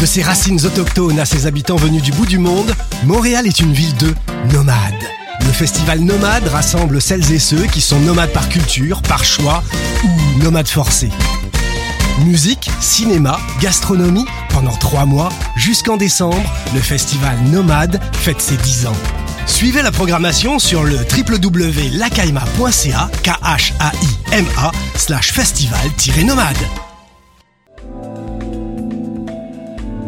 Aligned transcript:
De 0.00 0.06
ses 0.06 0.22
racines 0.22 0.64
autochtones 0.64 1.18
à 1.18 1.24
ses 1.24 1.46
habitants 1.46 1.74
venus 1.76 2.02
du 2.02 2.12
bout 2.12 2.26
du 2.26 2.38
monde, 2.38 2.72
Montréal 3.04 3.48
est 3.48 3.58
une 3.58 3.72
ville 3.72 3.96
de 3.96 4.14
nomades. 4.52 4.94
Le 5.40 5.50
festival 5.52 5.98
Nomade 6.00 6.46
rassemble 6.46 7.00
celles 7.00 7.32
et 7.32 7.40
ceux 7.40 7.66
qui 7.66 7.80
sont 7.80 7.98
nomades 8.00 8.32
par 8.32 8.48
culture, 8.48 9.02
par 9.02 9.24
choix 9.24 9.62
ou 10.04 10.08
nomades 10.42 10.68
forcés. 10.68 11.10
Musique, 12.24 12.70
cinéma, 12.80 13.40
gastronomie, 13.60 14.26
pendant 14.50 14.76
trois 14.76 15.04
mois, 15.04 15.30
jusqu'en 15.56 15.96
décembre, 15.96 16.48
le 16.74 16.80
festival 16.80 17.36
Nomade 17.50 18.00
fête 18.12 18.40
ses 18.40 18.56
10 18.56 18.86
ans. 18.86 18.96
Suivez 19.46 19.82
la 19.82 19.90
programmation 19.90 20.60
sur 20.60 20.84
le 20.84 20.96
www.lacaima.ca, 20.96 23.10
k 23.24 23.28
h 23.28 23.72
a 23.80 23.92
i 24.02 24.08
m 24.32 24.46
a 24.58 24.70
slash 24.96 25.32
festival-nomade. 25.32 26.87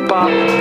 hip 0.00 0.10
hop. 0.10 0.57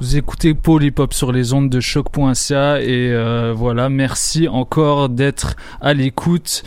Vous 0.00 0.16
écoutez 0.16 0.54
Hop 0.98 1.12
sur 1.12 1.32
les 1.32 1.52
ondes 1.52 1.68
de 1.68 1.80
choc.ca 1.80 2.80
et 2.80 3.12
euh, 3.12 3.52
voilà, 3.54 3.88
merci 3.88 4.46
encore 4.46 5.08
d'être 5.08 5.56
à 5.80 5.92
l'écoute. 5.92 6.62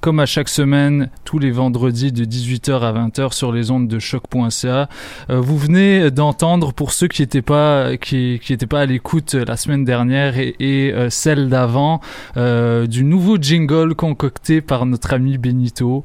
Comme 0.00 0.20
à 0.20 0.26
chaque 0.26 0.48
semaine, 0.48 1.10
tous 1.24 1.38
les 1.38 1.50
vendredis 1.50 2.12
de 2.12 2.24
18h 2.24 2.80
à 2.80 2.92
20h 2.92 3.32
sur 3.32 3.52
les 3.52 3.70
ondes 3.70 3.88
de 3.88 3.98
choc.ca. 3.98 4.88
Euh, 5.30 5.40
vous 5.40 5.58
venez 5.58 6.10
d'entendre, 6.10 6.72
pour 6.72 6.92
ceux 6.92 7.08
qui 7.08 7.22
n'étaient 7.22 7.42
pas, 7.42 7.96
qui, 7.96 8.40
qui 8.42 8.56
pas 8.56 8.80
à 8.80 8.86
l'écoute 8.86 9.34
la 9.34 9.56
semaine 9.56 9.84
dernière 9.84 10.38
et, 10.38 10.54
euh, 10.60 11.10
celle 11.10 11.48
d'avant, 11.48 12.00
euh, 12.36 12.86
du 12.86 13.04
nouveau 13.04 13.36
jingle 13.40 13.94
concocté 13.94 14.60
par 14.60 14.86
notre 14.86 15.12
ami 15.12 15.38
Benito, 15.38 16.04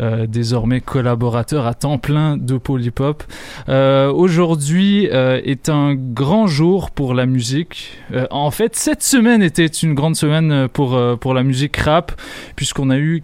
euh, 0.00 0.26
désormais 0.26 0.80
collaborateur 0.80 1.66
à 1.66 1.74
temps 1.74 1.98
plein 1.98 2.36
de 2.36 2.58
Polypop. 2.58 3.24
Euh, 3.68 4.10
Aujourd'hui 4.12 5.08
euh, 5.12 5.40
est 5.44 5.68
un 5.68 5.94
grand 5.94 6.46
jour 6.46 6.90
pour 6.90 7.14
la 7.14 7.26
musique. 7.26 7.98
Euh, 8.12 8.26
en 8.30 8.50
fait, 8.50 8.76
cette 8.76 9.02
semaine 9.02 9.42
était 9.42 9.66
une 9.66 9.94
grande 9.94 10.16
semaine 10.16 10.68
pour, 10.68 10.94
euh, 10.94 11.16
pour 11.16 11.34
la 11.34 11.42
musique 11.42 11.76
rap, 11.76 12.12
puisqu'on 12.56 12.90
a 12.90 12.98
eu 12.98 13.22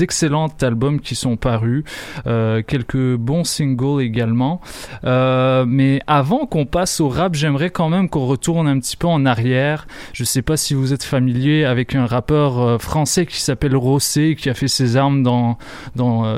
excellents 0.00 0.48
albums 0.62 1.00
qui 1.00 1.14
sont 1.14 1.36
parus, 1.36 1.84
euh, 2.26 2.62
quelques 2.66 3.16
bons 3.16 3.44
singles 3.44 4.02
également. 4.02 4.60
Euh, 5.04 5.64
mais 5.66 6.00
avant 6.06 6.46
qu'on 6.46 6.66
passe 6.66 7.00
au 7.00 7.08
rap, 7.08 7.34
j'aimerais 7.34 7.70
quand 7.70 7.88
même 7.88 8.08
qu'on 8.08 8.26
retourne 8.26 8.68
un 8.68 8.78
petit 8.78 8.96
peu 8.96 9.06
en 9.06 9.26
arrière. 9.26 9.86
Je 10.12 10.24
sais 10.24 10.42
pas 10.42 10.56
si 10.56 10.74
vous 10.74 10.92
êtes 10.92 11.04
familier 11.04 11.64
avec 11.64 11.94
un 11.94 12.06
rappeur 12.06 12.58
euh, 12.58 12.78
français 12.78 13.26
qui 13.26 13.40
s'appelle 13.40 13.76
Rossé, 13.76 14.36
qui 14.38 14.48
a 14.50 14.54
fait 14.54 14.68
ses 14.68 14.96
armes 14.96 15.22
dans, 15.22 15.58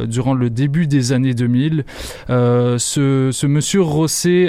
durant 0.06 0.34
le 0.34 0.51
début 0.51 0.87
des 0.87 1.12
années 1.12 1.34
2000. 1.34 1.84
Euh, 2.31 2.78
ce, 2.78 3.47
monsieur 3.47 3.83
Rossé 3.83 4.47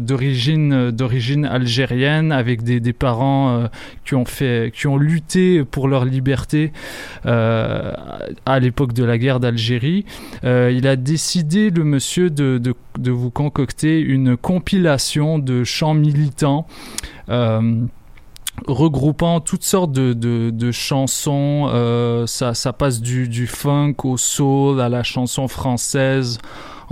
d'origine 0.00 0.90
d'origine 0.90 1.44
algérienne 1.44 2.32
avec 2.32 2.62
des, 2.62 2.92
parents 2.92 3.68
qui 4.04 4.14
ont 4.14 4.24
fait 4.24 4.72
qui 4.74 4.86
ont 4.86 4.98
lutté 4.98 5.64
pour 5.64 5.88
leur 5.88 6.04
liberté 6.04 6.72
à 8.46 8.58
l'époque 8.58 8.92
de 8.92 9.04
la 9.04 9.18
guerre 9.18 9.40
d'Algérie. 9.40 10.04
Euh, 10.44 10.72
il 10.74 10.86
a 10.86 10.96
décidé 10.96 11.70
le 11.70 11.84
monsieur 11.84 12.30
de, 12.30 12.74
vous 12.98 13.30
concocter 13.30 14.00
une 14.00 14.36
compilation 14.36 15.38
de 15.38 15.64
chants 15.64 15.94
militants. 15.94 16.66
Euh, 17.28 17.82
regroupant 18.66 19.40
toutes 19.40 19.64
sortes 19.64 19.92
de, 19.92 20.70
chansons. 20.70 21.68
Euh, 21.72 22.26
ça, 22.26 22.72
passe 22.72 23.00
du 23.00 23.46
funk 23.46 23.94
au 24.04 24.16
soul 24.16 24.80
à 24.80 24.88
la 24.88 25.02
chanson 25.02 25.48
française 25.48 26.38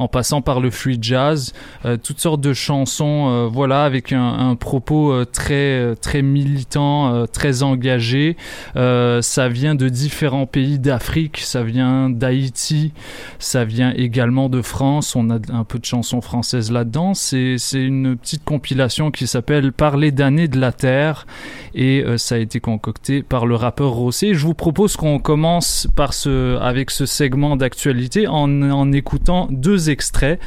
en 0.00 0.08
passant 0.08 0.40
par 0.40 0.60
le 0.60 0.70
free 0.70 0.96
jazz, 0.98 1.52
euh, 1.84 1.98
toutes 2.02 2.20
sortes 2.20 2.40
de 2.40 2.54
chansons, 2.54 3.28
euh, 3.28 3.46
voilà, 3.46 3.84
avec 3.84 4.12
un, 4.12 4.56
propos 4.58 5.12
euh, 5.12 5.26
très 5.26 5.94
très 5.96 6.22
militant, 6.22 7.26
très 7.26 7.62
engagé. 7.62 8.36
Ça 8.74 9.48
vient 9.48 9.74
de 9.74 9.88
différents 9.90 10.46
pays 10.46 10.78
d'Afrique, 10.78 11.38
ça 11.38 11.62
vient 11.62 12.08
d'Haïti, 12.08 12.92
ça 13.38 13.64
vient 13.64 13.92
également 13.94 14.48
de 14.48 14.62
France. 14.62 15.14
On 15.14 15.28
a 15.28 15.38
un 15.52 15.64
peu 15.64 15.78
de 15.78 15.84
chansons 15.84 16.22
françaises 16.22 16.72
là-dedans. 16.72 17.12
C'est 17.12 17.58
une 17.74 18.16
petite 18.16 18.44
compilation 18.44 19.10
qui 19.10 19.26
s'appelle 19.26 19.72
Parler 19.72 20.12
d'années 20.12 20.48
de 20.48 20.58
la 20.58 20.72
terre 20.72 21.26
et 21.74 22.02
ça 22.16 22.36
a 22.36 22.38
été 22.38 22.58
concocté 22.60 23.22
par 23.22 23.44
le 23.44 23.54
rappeur 23.54 23.90
Rossé. 23.90 24.32
Je 24.32 24.46
vous 24.46 24.54
propose 24.54 24.96
qu'on 24.96 25.18
commence 25.18 25.86
par 25.94 26.14
ce 26.14 26.56
avec 26.58 26.90
ce 26.90 27.04
segment 27.04 27.56
d'actualité 27.56 28.26
en, 28.26 28.62
en 28.70 28.92
écoutant 28.92 29.46
deux 29.50 29.89
extraits. 29.90 30.40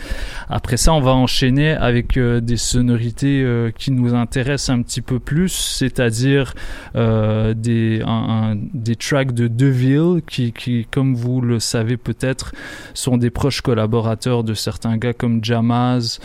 Après 0.50 0.78
ça, 0.78 0.94
on 0.94 1.02
va 1.02 1.12
enchaîner 1.12 1.72
avec 1.72 2.18
euh, 2.18 2.40
des 2.40 2.58
sonorités 2.58 3.44
euh, 3.44 3.72
qui 3.78 3.92
nous 3.92 4.14
intéressent 4.14 4.76
un 4.76 4.82
petit 4.82 5.02
peu 5.02 5.20
plus, 5.20 5.50
c'est-à-dire 5.50 6.54
euh, 6.96 7.54
des, 7.54 8.04
des 8.74 8.96
tracks 8.96 9.34
de 9.34 9.48
Deville 9.48 10.22
qui, 10.28 10.54
qui, 10.54 10.88
comme 10.90 11.16
vous 11.16 11.42
le 11.42 11.60
savez 11.60 11.98
peut-être, 11.98 12.54
sont 12.94 13.18
des 13.18 13.30
proches 13.30 13.62
collaborateurs 13.62 14.44
de 14.44 14.54
certains 14.54 14.98
gars 14.98 15.14
comme 15.14 15.44
Jamaz, 15.44 16.20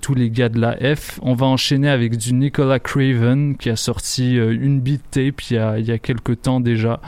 tous 0.00 0.14
les 0.14 0.30
gars 0.30 0.48
de 0.48 0.60
la 0.60 0.76
F. 0.96 1.18
On 1.22 1.34
va 1.34 1.46
enchaîner 1.46 1.88
avec 1.88 2.16
du 2.16 2.34
Nicolas 2.34 2.78
Craven 2.78 3.56
qui 3.56 3.70
a 3.70 3.76
sorti 3.76 4.34
une 4.36 4.80
beat 4.80 5.02
tape 5.10 5.40
il 5.50 5.54
y 5.54 5.58
a, 5.58 5.78
il 5.78 5.86
y 5.86 5.92
a 5.92 5.98
quelques 5.98 6.42
temps 6.42 6.60
déjà. 6.60 7.00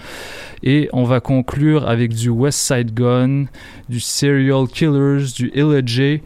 Et 0.62 0.88
on 0.92 1.04
va 1.04 1.20
conclure 1.20 1.86
avec 1.86 2.14
du 2.14 2.30
West 2.30 2.58
Side 2.60 2.94
Gun, 2.94 3.44
du 3.88 4.00
Serial 4.00 4.66
Killers, 4.66 5.26
du 5.34 5.52
J. 5.86 6.22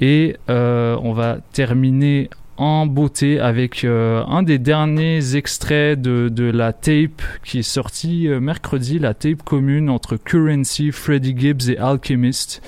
Et 0.00 0.36
euh, 0.50 0.96
on 1.02 1.12
va 1.12 1.38
terminer 1.52 2.28
en 2.58 2.86
beauté 2.86 3.38
avec 3.38 3.84
euh, 3.84 4.24
un 4.26 4.42
des 4.42 4.58
derniers 4.58 5.36
extraits 5.36 6.00
de, 6.00 6.28
de 6.28 6.44
la 6.44 6.72
tape 6.72 7.22
qui 7.44 7.58
est 7.58 7.62
sortie 7.62 8.28
euh, 8.28 8.40
mercredi, 8.40 8.98
la 8.98 9.14
tape 9.14 9.42
commune 9.42 9.90
entre 9.90 10.16
Currency, 10.16 10.92
Freddie 10.92 11.34
Gibbs 11.36 11.68
et 11.68 11.78
Alchemist. 11.78 12.62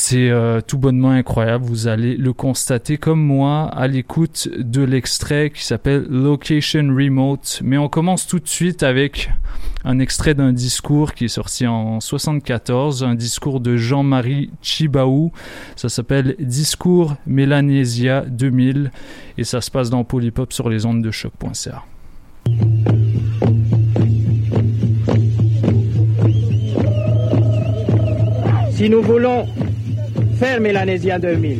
C'est 0.00 0.30
euh, 0.30 0.60
tout 0.60 0.78
bonnement 0.78 1.10
incroyable, 1.10 1.64
vous 1.64 1.88
allez 1.88 2.16
le 2.16 2.32
constater 2.32 2.98
comme 2.98 3.20
moi 3.20 3.64
à 3.64 3.88
l'écoute 3.88 4.48
de 4.56 4.82
l'extrait 4.82 5.50
qui 5.50 5.64
s'appelle 5.64 6.06
Location 6.08 6.94
Remote. 6.96 7.60
Mais 7.64 7.78
on 7.78 7.88
commence 7.88 8.24
tout 8.24 8.38
de 8.38 8.46
suite 8.46 8.84
avec 8.84 9.28
un 9.84 9.98
extrait 9.98 10.34
d'un 10.34 10.52
discours 10.52 11.14
qui 11.14 11.24
est 11.24 11.28
sorti 11.28 11.66
en 11.66 11.98
74, 11.98 13.02
un 13.02 13.16
discours 13.16 13.58
de 13.58 13.76
Jean-Marie 13.76 14.50
Chibaou. 14.62 15.32
Ça 15.74 15.88
s'appelle 15.88 16.36
Discours 16.38 17.16
Mélanésia 17.26 18.20
2000 18.20 18.92
et 19.36 19.42
ça 19.42 19.60
se 19.60 19.72
passe 19.72 19.90
dans 19.90 20.04
Polypop 20.04 20.52
sur 20.52 20.68
les 20.68 20.86
ondes 20.86 21.02
de 21.02 21.10
choc.ca. 21.10 21.82
Si 28.70 28.88
nous 28.88 29.02
voulons 29.02 29.44
faire 30.38 30.60
Mélanésia 30.60 31.18
2000, 31.18 31.58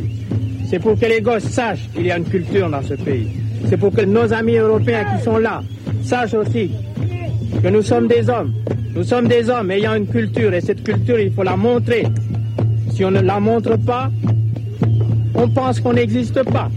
c'est 0.69 0.79
pour 0.79 0.97
que 0.97 1.05
les 1.05 1.21
gosses 1.21 1.43
sachent 1.43 1.89
qu'il 1.93 2.05
y 2.05 2.11
a 2.11 2.17
une 2.17 2.23
culture 2.23 2.69
dans 2.69 2.81
ce 2.81 2.93
pays. 2.93 3.27
C'est 3.67 3.77
pour 3.77 3.91
que 3.91 4.01
nos 4.01 4.31
amis 4.31 4.55
européens 4.55 5.03
qui 5.15 5.23
sont 5.23 5.37
là 5.37 5.61
sachent 6.03 6.33
aussi 6.33 6.71
que 7.61 7.67
nous 7.67 7.81
sommes 7.81 8.07
des 8.07 8.29
hommes. 8.29 8.53
Nous 8.95 9.03
sommes 9.03 9.27
des 9.27 9.49
hommes 9.49 9.69
ayant 9.71 9.95
une 9.95 10.07
culture 10.07 10.53
et 10.53 10.61
cette 10.61 10.83
culture, 10.83 11.19
il 11.19 11.31
faut 11.31 11.43
la 11.43 11.57
montrer. 11.57 12.05
Si 12.93 13.03
on 13.03 13.11
ne 13.11 13.19
la 13.19 13.39
montre 13.39 13.77
pas, 13.77 14.09
on 15.35 15.49
pense 15.49 15.81
qu'on 15.81 15.93
n'existe 15.93 16.41
pas. 16.43 16.69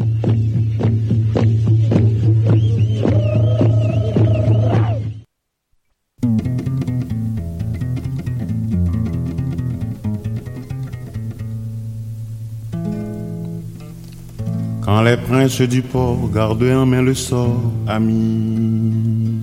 Quand 14.85 15.03
les 15.03 15.17
princes 15.17 15.61
du 15.63 15.81
port 15.81 16.29
gardaient 16.35 16.75
en 16.75 16.87
main 16.87 17.03
le 17.03 17.15
sort, 17.15 17.73
amis, 17.87 19.39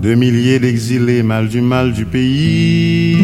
de 0.00 0.14
milliers 0.14 0.60
d'exilés, 0.60 1.24
mal 1.24 1.48
du 1.48 1.60
mal 1.60 1.92
du 1.92 2.04
pays. 2.04 3.16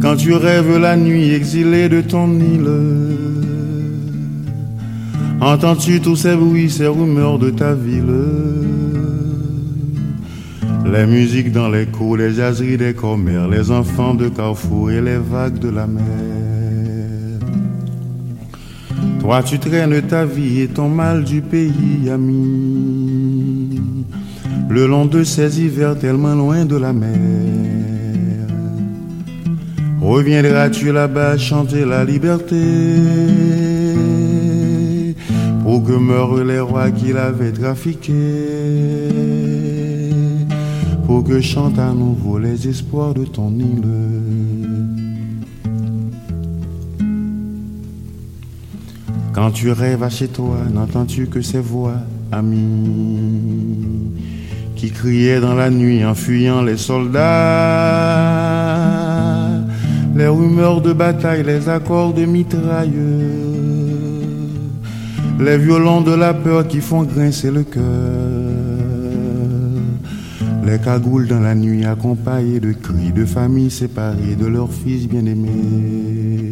Quand 0.00 0.14
tu 0.14 0.34
rêves 0.34 0.78
la 0.78 0.96
nuit, 0.96 1.32
exilé 1.32 1.88
de 1.88 2.00
ton 2.00 2.28
île, 2.38 2.70
entends-tu 5.40 6.00
tous 6.00 6.14
ces 6.14 6.36
bruits, 6.36 6.70
ces 6.70 6.86
rumeurs 6.86 7.40
de 7.40 7.50
ta 7.50 7.74
ville? 7.74 8.04
Les 10.92 11.06
musiques 11.06 11.50
dans 11.50 11.70
les 11.70 11.86
cours, 11.86 12.18
les 12.18 12.34
jaseries 12.34 12.76
des 12.76 12.94
commères, 12.94 13.48
les 13.48 13.72
enfants 13.72 14.14
de 14.14 14.28
Carrefour 14.28 14.92
et 14.92 15.00
les 15.00 15.18
vagues 15.18 15.58
de 15.58 15.70
la 15.70 15.88
mer. 15.88 16.53
Toi 19.24 19.42
tu 19.42 19.58
traînes 19.58 20.02
ta 20.02 20.26
vie 20.26 20.60
et 20.60 20.68
ton 20.68 20.90
mal 20.90 21.24
du 21.24 21.40
pays, 21.40 22.10
ami, 22.12 23.80
le 24.68 24.86
long 24.86 25.06
de 25.06 25.24
ces 25.24 25.62
hivers 25.62 25.98
tellement 25.98 26.34
loin 26.34 26.66
de 26.66 26.76
la 26.76 26.92
mer. 26.92 27.08
Reviendras-tu 30.02 30.92
là-bas 30.92 31.38
chanter 31.38 31.86
la 31.86 32.04
liberté? 32.04 32.60
Pour 35.62 35.82
que 35.82 35.92
meurent 35.92 36.44
les 36.44 36.60
rois 36.60 36.90
qui 36.90 37.14
l'avaient 37.14 37.52
trafiqué, 37.52 38.12
pour 41.06 41.24
que 41.24 41.40
chantent 41.40 41.78
à 41.78 41.94
nouveau 41.94 42.38
les 42.38 42.68
espoirs 42.68 43.14
de 43.14 43.24
ton 43.24 43.50
île. 43.52 44.43
Quand 49.34 49.50
tu 49.50 49.72
rêves 49.72 50.04
à 50.04 50.10
chez 50.10 50.28
toi, 50.28 50.58
n'entends-tu 50.72 51.26
que 51.26 51.40
ces 51.42 51.58
voix, 51.58 51.96
amis, 52.30 54.12
qui 54.76 54.92
criaient 54.92 55.40
dans 55.40 55.54
la 55.54 55.70
nuit 55.70 56.04
en 56.04 56.14
fuyant 56.14 56.62
les 56.62 56.76
soldats, 56.76 57.20
les 60.14 60.28
rumeurs 60.28 60.80
de 60.80 60.92
bataille, 60.92 61.42
les 61.42 61.68
accords 61.68 62.12
de 62.14 62.24
mitrailleux, 62.24 62.92
les 65.40 65.58
violons 65.58 66.00
de 66.00 66.14
la 66.14 66.32
peur 66.32 66.68
qui 66.68 66.80
font 66.80 67.02
grincer 67.02 67.50
le 67.50 67.64
cœur, 67.64 67.82
les 70.64 70.78
cagoules 70.78 71.26
dans 71.26 71.40
la 71.40 71.56
nuit 71.56 71.84
accompagnées 71.84 72.60
de 72.60 72.70
cris 72.72 73.10
de 73.10 73.24
familles 73.24 73.72
séparées 73.72 74.36
de 74.38 74.46
leurs 74.46 74.72
fils 74.72 75.08
bien-aimés. 75.08 76.43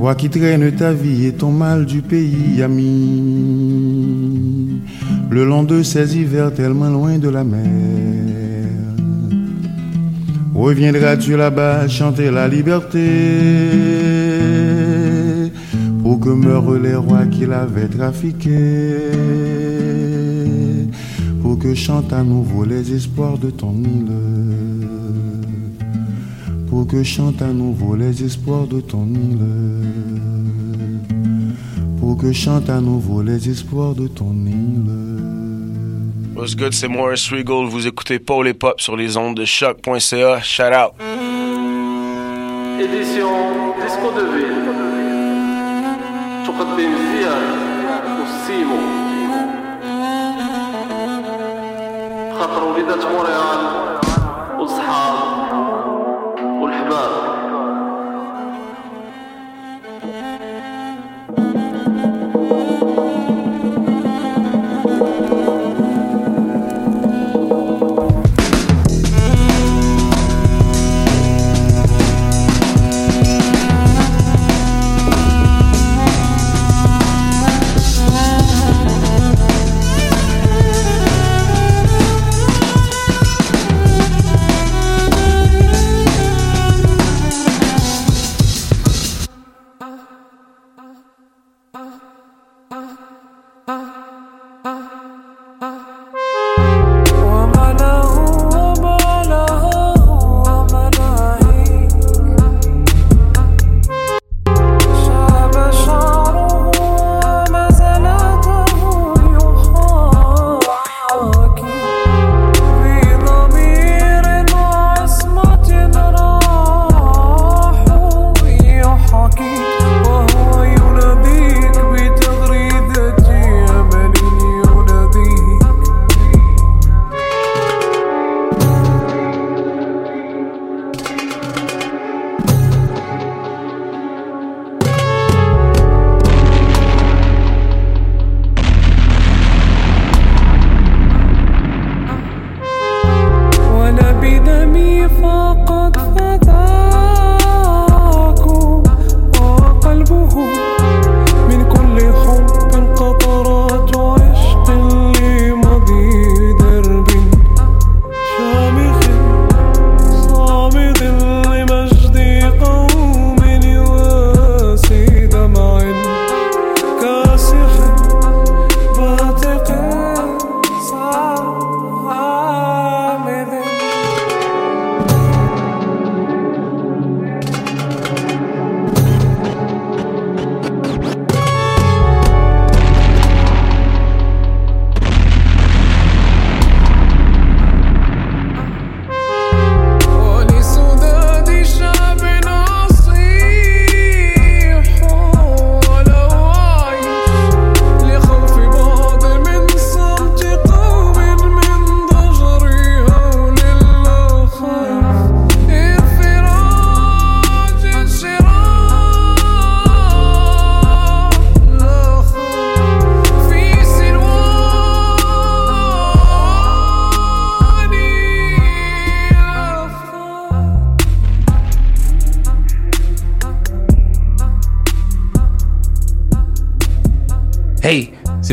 Toi 0.00 0.14
qui 0.14 0.30
traînes 0.30 0.72
ta 0.72 0.94
vie 0.94 1.26
et 1.26 1.34
ton 1.34 1.52
mal 1.52 1.84
du 1.84 2.00
pays, 2.00 2.62
ami, 2.62 3.20
le 5.30 5.44
long 5.44 5.62
de 5.62 5.82
ces 5.82 6.16
hivers 6.16 6.54
tellement 6.54 6.88
loin 6.88 7.18
de 7.18 7.28
la 7.28 7.44
mer. 7.44 7.66
Reviendras-tu 10.54 11.36
là-bas 11.36 11.86
chanter 11.86 12.30
la 12.30 12.48
liberté? 12.48 13.08
Pour 16.02 16.18
que 16.18 16.30
meurent 16.30 16.78
les 16.78 16.94
rois 16.94 17.26
qui 17.26 17.44
l'avaient 17.44 17.88
trafiqué, 17.88 18.96
pour 21.42 21.58
que 21.58 21.74
chantent 21.74 22.14
à 22.14 22.22
nouveau 22.22 22.64
les 22.64 22.94
espoirs 22.94 23.36
de 23.36 23.50
ton 23.50 23.74
île 23.74 24.69
pour 26.69 26.87
que 26.87 27.03
chantent 27.03 27.41
à 27.41 27.53
nouveau 27.53 27.95
les 27.95 28.23
espoirs 28.23 28.67
de 28.67 28.81
ton 28.81 29.05
île. 29.07 29.39
Pour 31.99 32.17
que 32.17 32.31
chantent 32.31 32.69
à 32.69 32.81
nouveau 32.81 33.21
les 33.21 33.49
espoirs 33.49 33.95
de 33.95 34.07
ton 34.07 34.33
île. 34.45 34.91
What's 36.35 36.55
good, 36.55 36.73
c'est 36.73 36.87
Morris 36.87 37.27
Regal. 37.31 37.65
Vous 37.65 37.87
écoutez 37.87 38.19
Paul 38.19 38.47
et 38.47 38.53
Pop 38.53 38.81
sur 38.81 38.95
les 38.97 39.15
ondes 39.17 39.35
de 39.35 39.45
choc.ca. 39.45 40.41
Shout 40.41 40.73
out. 40.73 40.93
إديسيون 42.79 43.73
ديسكو 43.81 44.09
دو 44.09 44.31
فيل 44.31 44.65
تقدم 46.45 46.91
زياد 47.11 48.19
والسيمو 48.19 48.79
خاطر 52.39 52.63
وليدات 52.63 53.05
مونريال 53.05 53.61
والصحاب 54.59 55.38
book. 56.90 57.29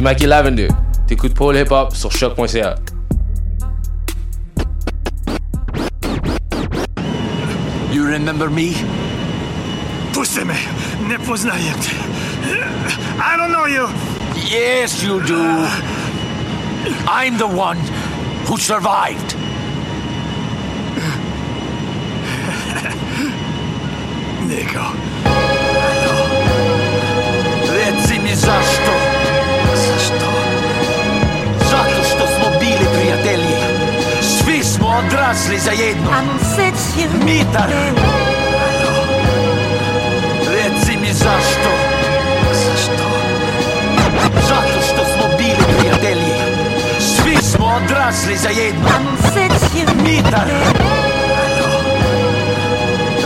Mikey 0.08 0.26
Lavender. 0.26 0.70
T'écoutes 1.06 1.34
Paul 1.34 1.58
Hip 1.58 1.70
Hop 1.70 1.94
sur 1.94 2.10
choc.ca. 2.14 2.76
You 7.92 8.06
remember 8.06 8.50
me? 8.50 8.72
Pussy 10.14 10.46
poznaję 11.26 11.74
cię. 11.82 11.96
I 13.20 13.38
don't 13.38 13.52
know 13.52 13.66
you. 13.66 13.90
Yes, 14.50 15.04
you 15.04 15.20
do. 15.24 15.68
I'm 17.06 17.38
the 17.38 17.46
one 17.46 17.78
who 18.46 18.58
survived. 18.58 19.36
Nico. 24.48 24.87
Odrasli 35.48 35.60
zajedno. 35.60 36.12
Mitar. 37.26 37.70
Reci 40.52 40.98
mi 40.98 41.14
zašto? 41.14 41.70
Zašto? 42.54 43.04
Zato 44.48 44.82
što 44.88 45.06
smo 45.06 45.38
bili 45.38 45.78
prijatelji. 45.80 46.34
Svi 47.00 47.38
smo 47.42 47.66
odrasli 47.66 48.38
zajedno. 48.38 48.90
Mitar. 50.04 50.48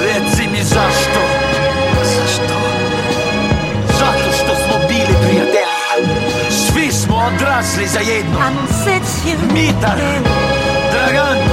Reci 0.02 0.48
mi 0.52 0.64
zašto? 0.64 1.22
Zašto? 2.04 2.58
Zato 4.00 4.32
što 4.38 4.56
smo 4.56 4.88
bili 4.88 5.16
prijatelji. 5.28 5.62
Svi 6.50 6.92
smo 6.92 7.16
odrasli 7.16 7.88
zajedno. 7.88 8.40
Mitar. 9.54 9.98
Dragan. 10.92 11.51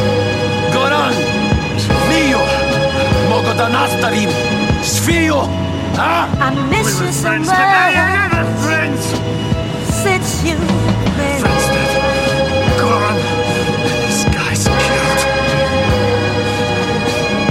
Da 3.58 3.68
nastavim. 3.68 4.30
Svio. 4.82 5.40
A? 5.98 6.28
I 6.40 6.50
miss 6.70 7.00
you 7.00 7.12
so 7.12 7.38
much. 7.38 7.48
friends. 8.64 9.02
Since 10.02 10.44
you 10.44 10.56
Friends 11.42 11.66
that 11.74 11.92
Goran. 12.80 13.18
This 14.06 14.24
guy's 14.36 14.64
killed. 14.84 15.20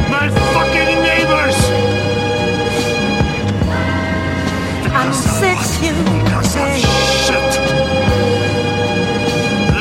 My 0.09 0.29
fucking 0.53 0.91
neighbors. 1.09 1.57
I'm 4.99 5.11
since 5.13 5.69
you 5.83 5.93
Because 6.23 6.55
of 6.55 6.71
shit. 7.25 7.51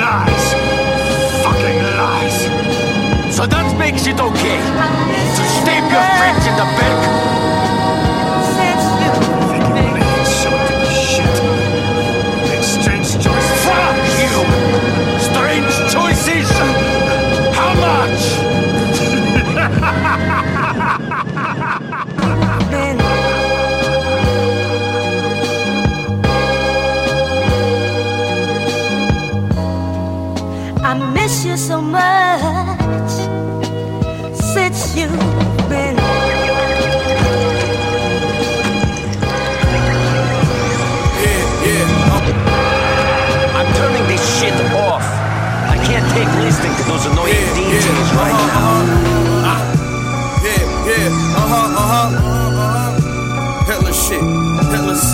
Lies. 0.03 0.45
Fucking 1.45 1.79
lies. 2.01 2.39
So 3.37 3.47
that 3.47 3.79
makes 3.79 4.07
it 4.07 4.19
okay 4.21 4.59
to 4.61 5.26
stab 5.26 5.26
your 5.97 6.05
friends 6.19 6.47
in 6.47 6.55
the 6.57 6.65
back. 6.77 7.36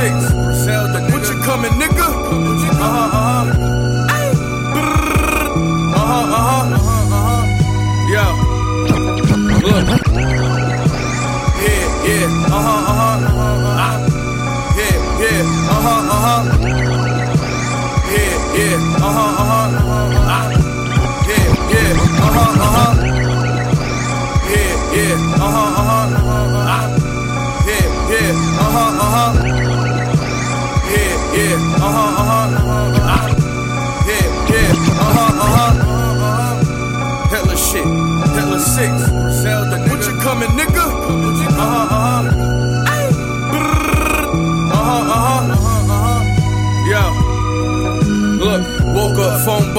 Six. 0.03 0.19
What 1.13 1.23
you 1.31 1.37
coming, 1.47 1.75
nigga? 1.79 2.03
Uh 2.03 2.83
huh, 2.83 3.07
uh 3.07 3.23
huh. 3.23 3.47
Uh 5.95 6.07
huh, 6.11 6.27
uh 6.27 6.43
huh, 6.43 6.67
uh 6.67 7.23
huh. 7.27 7.43
Yo, 8.11 8.27
look. 9.63 9.87
Yeah, 11.63 11.87
yeah, 12.03 12.51
uh 12.51 12.67
huh, 12.67 12.83
uh 12.83 12.99
huh. 12.99 13.19
Ah. 13.79 13.97
Yeah, 14.75 15.23
yeah, 15.23 15.71
uh 15.71 15.87
huh, 15.87 16.11
uh 16.11 16.27
huh. 16.27 16.43
Yeah, 18.11 18.59
yeah, 18.59 18.83
uh 18.99 19.15
huh, 19.17 19.39
uh 19.39 19.51
huh. 19.51 19.71
Ah. 20.35 20.51
Yeah, 21.31 21.47
yeah, 21.71 21.95
uh 22.19 22.35
huh, 22.35 22.59
uh 22.59 22.75
huh. 22.75 22.91
Yeah, 24.51 24.75
yeah, 24.97 25.15
uh 25.31 25.55
huh, 25.55 25.79
uh 25.79 25.87
huh. 25.91 26.11
Ah. 26.75 26.91
Yeah, 27.69 27.87
yeah, 28.11 28.35
uh 28.59 28.71
huh, 28.75 28.99
uh 28.99 29.15
huh. 29.15 29.42
Uh-huh, 31.95 32.23
uh-huh. 32.23 33.29
Yeah, 34.09 34.25
yeah, 34.51 34.73
uh-huh, 35.05 35.45
uh-huh. 35.45 36.63
Hitler 37.31 37.57
shit, 37.57 37.87
Hitler 38.35 38.61
six. 38.61 39.32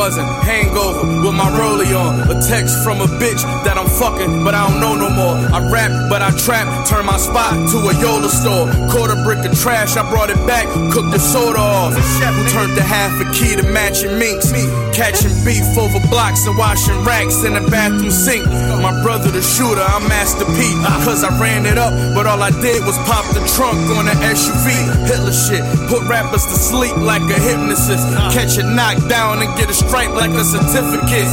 Buzzing, 0.04 0.28
hangover 0.44 1.08
with 1.24 1.34
my 1.34 1.48
rollie 1.56 1.96
on. 1.96 2.28
A 2.30 2.36
text 2.42 2.84
from 2.84 3.00
a 3.00 3.08
bitch 3.24 3.42
that 3.64 3.78
I'm 3.78 3.88
fucking, 3.88 4.44
but 4.44 4.54
I 4.54 4.68
don't 4.68 4.82
know 4.82 4.96
no 5.00 5.10
more. 5.10 5.36
I 5.56 5.64
rap, 5.72 5.92
but 6.10 6.22
I 6.22 6.32
trap, 6.44 6.68
turn 6.86 7.06
my 7.06 7.16
spot 7.16 7.56
to 7.72 7.78
a 7.88 7.94
Yola 8.04 8.28
store. 8.28 8.68
A 9.14 9.16
brick 9.24 9.46
of 9.46 9.54
trash, 9.60 9.96
I 9.96 10.10
brought 10.10 10.30
it 10.30 10.42
back, 10.48 10.66
cooked 10.92 11.12
the 11.12 11.20
soda 11.20 11.60
off. 11.60 11.94
Who 11.94 12.44
turned 12.50 12.76
the 12.76 12.82
half 12.82 13.14
a 13.22 13.26
key 13.32 13.56
to 13.56 13.64
matching 13.64 14.18
minks? 14.18 14.52
Catching 14.96 15.36
beef 15.46 15.64
over 15.78 16.00
blocks 16.08 16.48
and 16.48 16.58
washing 16.58 17.04
racks 17.04 17.44
in 17.44 17.54
the 17.54 17.62
bathroom 17.70 18.10
sink. 18.10 18.46
My 18.82 18.96
brother 19.04 19.30
the 19.30 19.42
shooter, 19.42 19.84
I'm 19.84 20.08
Master 20.08 20.46
P. 20.46 20.74
Cause 21.06 21.24
I 21.24 21.30
ran 21.40 21.66
it 21.66 21.78
up, 21.78 21.94
but 22.16 22.26
all 22.26 22.42
I 22.42 22.50
did 22.64 22.84
was 22.86 22.98
pop 23.06 23.26
the 23.36 23.44
trunk 23.56 23.78
on 23.94 24.06
the 24.06 24.16
SUV. 24.34 24.72
Hitler 25.06 25.36
shit, 25.36 25.64
put 25.90 26.02
rappers 26.08 26.46
to 26.48 26.56
sleep 26.58 26.96
like 26.98 27.24
a 27.30 27.40
hypnotist. 27.40 28.08
Catch 28.34 28.58
a 28.58 28.64
knockdown 28.64 29.44
and 29.44 29.52
get 29.58 29.70
a 29.70 29.74
like 29.94 30.34
a 30.34 30.44
certificate. 30.44 31.30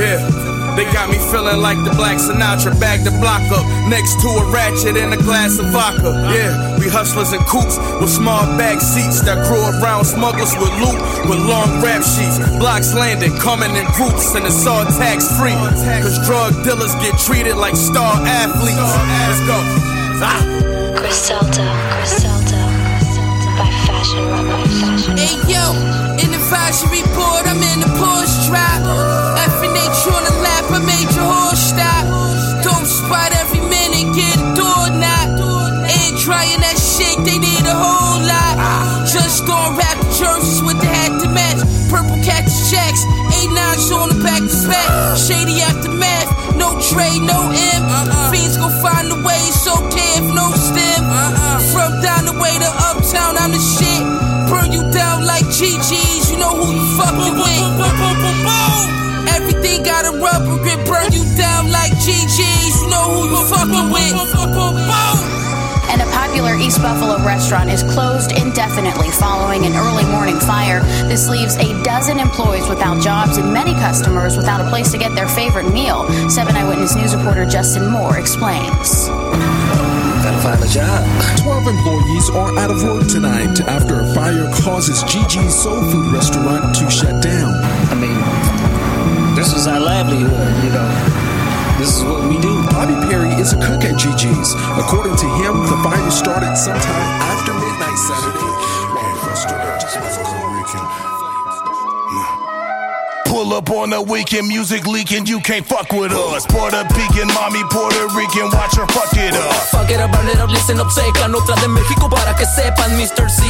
Yeah. 0.00 0.24
They 0.74 0.84
got 0.88 1.10
me 1.10 1.18
feeling 1.18 1.60
like 1.60 1.76
the 1.84 1.92
Black 2.00 2.16
Sinatra, 2.16 2.72
bag 2.80 3.04
the 3.04 3.10
block 3.20 3.44
up 3.52 3.66
next 3.90 4.16
to 4.22 4.28
a 4.40 4.44
ratchet 4.50 4.96
and 4.96 5.12
a 5.12 5.18
glass 5.18 5.58
of 5.58 5.66
vodka. 5.68 6.08
Yeah, 6.32 6.78
we 6.78 6.88
hustlers 6.88 7.32
and 7.32 7.44
coops 7.44 7.76
with 8.00 8.08
small 8.08 8.40
bag 8.56 8.80
seats 8.80 9.20
that 9.28 9.44
grow 9.44 9.60
around 9.76 10.06
smugglers 10.06 10.56
with 10.56 10.72
loot 10.80 10.96
with 11.28 11.40
long 11.44 11.82
rap 11.82 12.00
sheets. 12.00 12.38
Blocks 12.56 12.94
landing, 12.94 13.36
coming 13.36 13.76
in 13.76 13.84
groups, 13.92 14.32
and 14.34 14.46
it's 14.46 14.64
all 14.64 14.86
tax 14.96 15.28
free. 15.36 15.58
Cause 16.00 16.16
drug 16.24 16.54
dealers 16.64 16.94
get 17.04 17.18
treated 17.18 17.56
like 17.56 17.76
star 17.76 18.16
athletes. 18.24 18.80
Let's 19.28 19.42
go. 19.44 19.58
Ah. 20.24 20.40
Griselda, 20.96 21.66
Griselda, 21.98 22.59
Hey 24.10 25.38
yo, 25.46 25.70
in 26.18 26.34
the 26.34 26.40
advisory 26.42 27.06
board, 27.14 27.46
I'm 27.46 27.62
in 27.62 27.78
the 27.78 27.90
Porsche 27.94 28.50
trap. 28.50 28.82
F 29.38 29.62
and 29.62 29.70
H 29.70 30.02
on 30.10 30.22
the 30.26 30.34
lap, 30.42 30.66
I 30.66 30.82
made 30.82 31.06
your 31.14 31.30
horse 31.30 31.62
stop. 31.70 32.10
Don't 32.66 32.86
spot 32.90 33.30
every 33.38 33.62
minute, 33.62 34.10
get 34.18 34.34
a 34.34 34.54
door. 34.58 34.70
Ain't 35.86 36.18
trying 36.18 36.58
that 36.58 36.74
shit, 36.74 37.22
they 37.22 37.38
need 37.38 37.62
a 37.62 37.76
whole 37.76 38.18
lot. 38.26 39.06
Just 39.06 39.46
on 39.46 39.78
rap 39.78 39.98
jerseys 40.18 40.62
with 40.62 40.78
the 40.82 40.90
hat 40.90 41.14
to 41.22 41.28
match. 41.30 41.62
Purple 41.86 42.18
cactus 42.26 42.66
checks, 42.66 43.06
eight 43.38 43.50
nines 43.54 43.90
on 43.94 44.10
the 44.10 44.18
back 44.26 44.42
to 44.42 44.58
back. 44.66 45.18
Shady 45.18 45.62
aftermath, 45.62 46.58
no 46.58 46.74
Dre, 46.90 47.14
no 47.22 47.50
M. 47.50 47.82
Uh-uh. 47.86 48.30
Fiends 48.34 48.58
gon' 48.58 48.74
find 48.82 49.06
a 49.10 49.18
way, 49.22 49.38
it's 49.46 49.66
okay 49.70 50.18
if 50.18 50.26
no 50.34 50.50
stem. 50.58 51.06
Uh-uh. 51.06 51.58
From 51.70 52.02
down 52.02 52.26
the 52.26 52.34
way 52.38 52.54
to 52.58 52.70
uptown, 52.90 53.38
I'm 53.38 53.50
the 53.50 53.62
GG's, 62.10 62.82
you 62.82 62.90
know 62.90 63.06
who 63.06 63.30
you 63.30 63.38
fucking 63.46 63.86
with. 63.94 64.18
And 65.90 66.02
a 66.02 66.06
popular 66.10 66.56
East 66.56 66.82
Buffalo 66.82 67.22
restaurant 67.24 67.70
is 67.70 67.82
closed 67.84 68.32
indefinitely 68.32 69.10
following 69.10 69.64
an 69.64 69.74
early 69.74 70.04
morning 70.04 70.38
fire. 70.40 70.80
This 71.06 71.28
leaves 71.28 71.54
a 71.56 71.70
dozen 71.84 72.18
employees 72.18 72.68
without 72.68 73.00
jobs 73.00 73.36
and 73.36 73.52
many 73.52 73.74
customers 73.74 74.36
without 74.36 74.60
a 74.60 74.68
place 74.68 74.90
to 74.90 74.98
get 74.98 75.14
their 75.14 75.28
favorite 75.28 75.72
meal. 75.72 76.08
7 76.28 76.54
Eyewitness 76.56 76.96
News 76.96 77.14
reporter 77.14 77.46
Justin 77.46 77.86
Moore 77.90 78.18
explains. 78.18 79.06
Gotta 79.06 80.38
find 80.42 80.62
a 80.62 80.68
job. 80.68 81.06
12 81.38 81.66
employees 81.68 82.30
are 82.30 82.58
out 82.58 82.70
of 82.70 82.82
work 82.82 83.06
tonight 83.08 83.60
after 83.62 84.00
a 84.00 84.14
fire 84.14 84.50
causes 84.62 85.02
Gigi's 85.04 85.54
Soul 85.62 85.80
Food 85.90 86.12
restaurant 86.12 86.74
to 86.74 86.90
shut 86.90 87.22
down. 87.22 87.54
I 87.90 87.94
mean, 87.94 89.34
this 89.36 89.54
is 89.54 89.66
our 89.66 89.78
livelihood, 89.80 90.64
you 90.64 90.70
know. 90.70 91.09
This 91.80 91.96
is 91.96 92.04
what 92.04 92.28
we 92.28 92.38
do. 92.42 92.62
Bobby 92.64 92.92
Perry 93.08 93.30
is 93.40 93.54
a 93.54 93.56
cook 93.56 93.82
at 93.84 93.96
GG's. 93.96 94.52
According 94.78 95.16
to 95.16 95.26
him, 95.40 95.64
the 95.64 95.80
fire 95.82 96.10
started 96.10 96.54
sometime 96.54 97.08
after 97.24 97.54
midnight 97.54 97.96
Saturday. 97.96 98.50
Pull 103.40 103.54
up 103.54 103.70
on 103.70 103.88
the 103.88 104.02
weekend, 104.02 104.48
music 104.48 104.86
leaking, 104.86 105.24
you 105.24 105.40
can't 105.40 105.64
fuck 105.64 105.90
with 105.92 106.12
us. 106.12 106.44
Puerto 106.44 106.84
Rican, 106.92 107.26
mommy 107.32 107.64
Puerto 107.72 108.04
Rican, 108.12 108.52
watch 108.52 108.76
her 108.76 108.84
fuck 108.92 109.16
it 109.16 109.32
up. 109.32 109.54
Fuck 109.72 109.88
it 109.88 109.98
up, 109.98 110.12
burn 110.12 110.28
it 110.28 110.36
up, 110.36 110.50
listen 110.50 110.78
up, 110.78 110.92
secan 110.92 111.32
otra 111.32 111.56
de 111.56 111.68
México 111.68 112.10
para 112.10 112.36
que 112.36 112.44
sepan, 112.44 112.92
Mr. 113.00 113.30
C, 113.30 113.40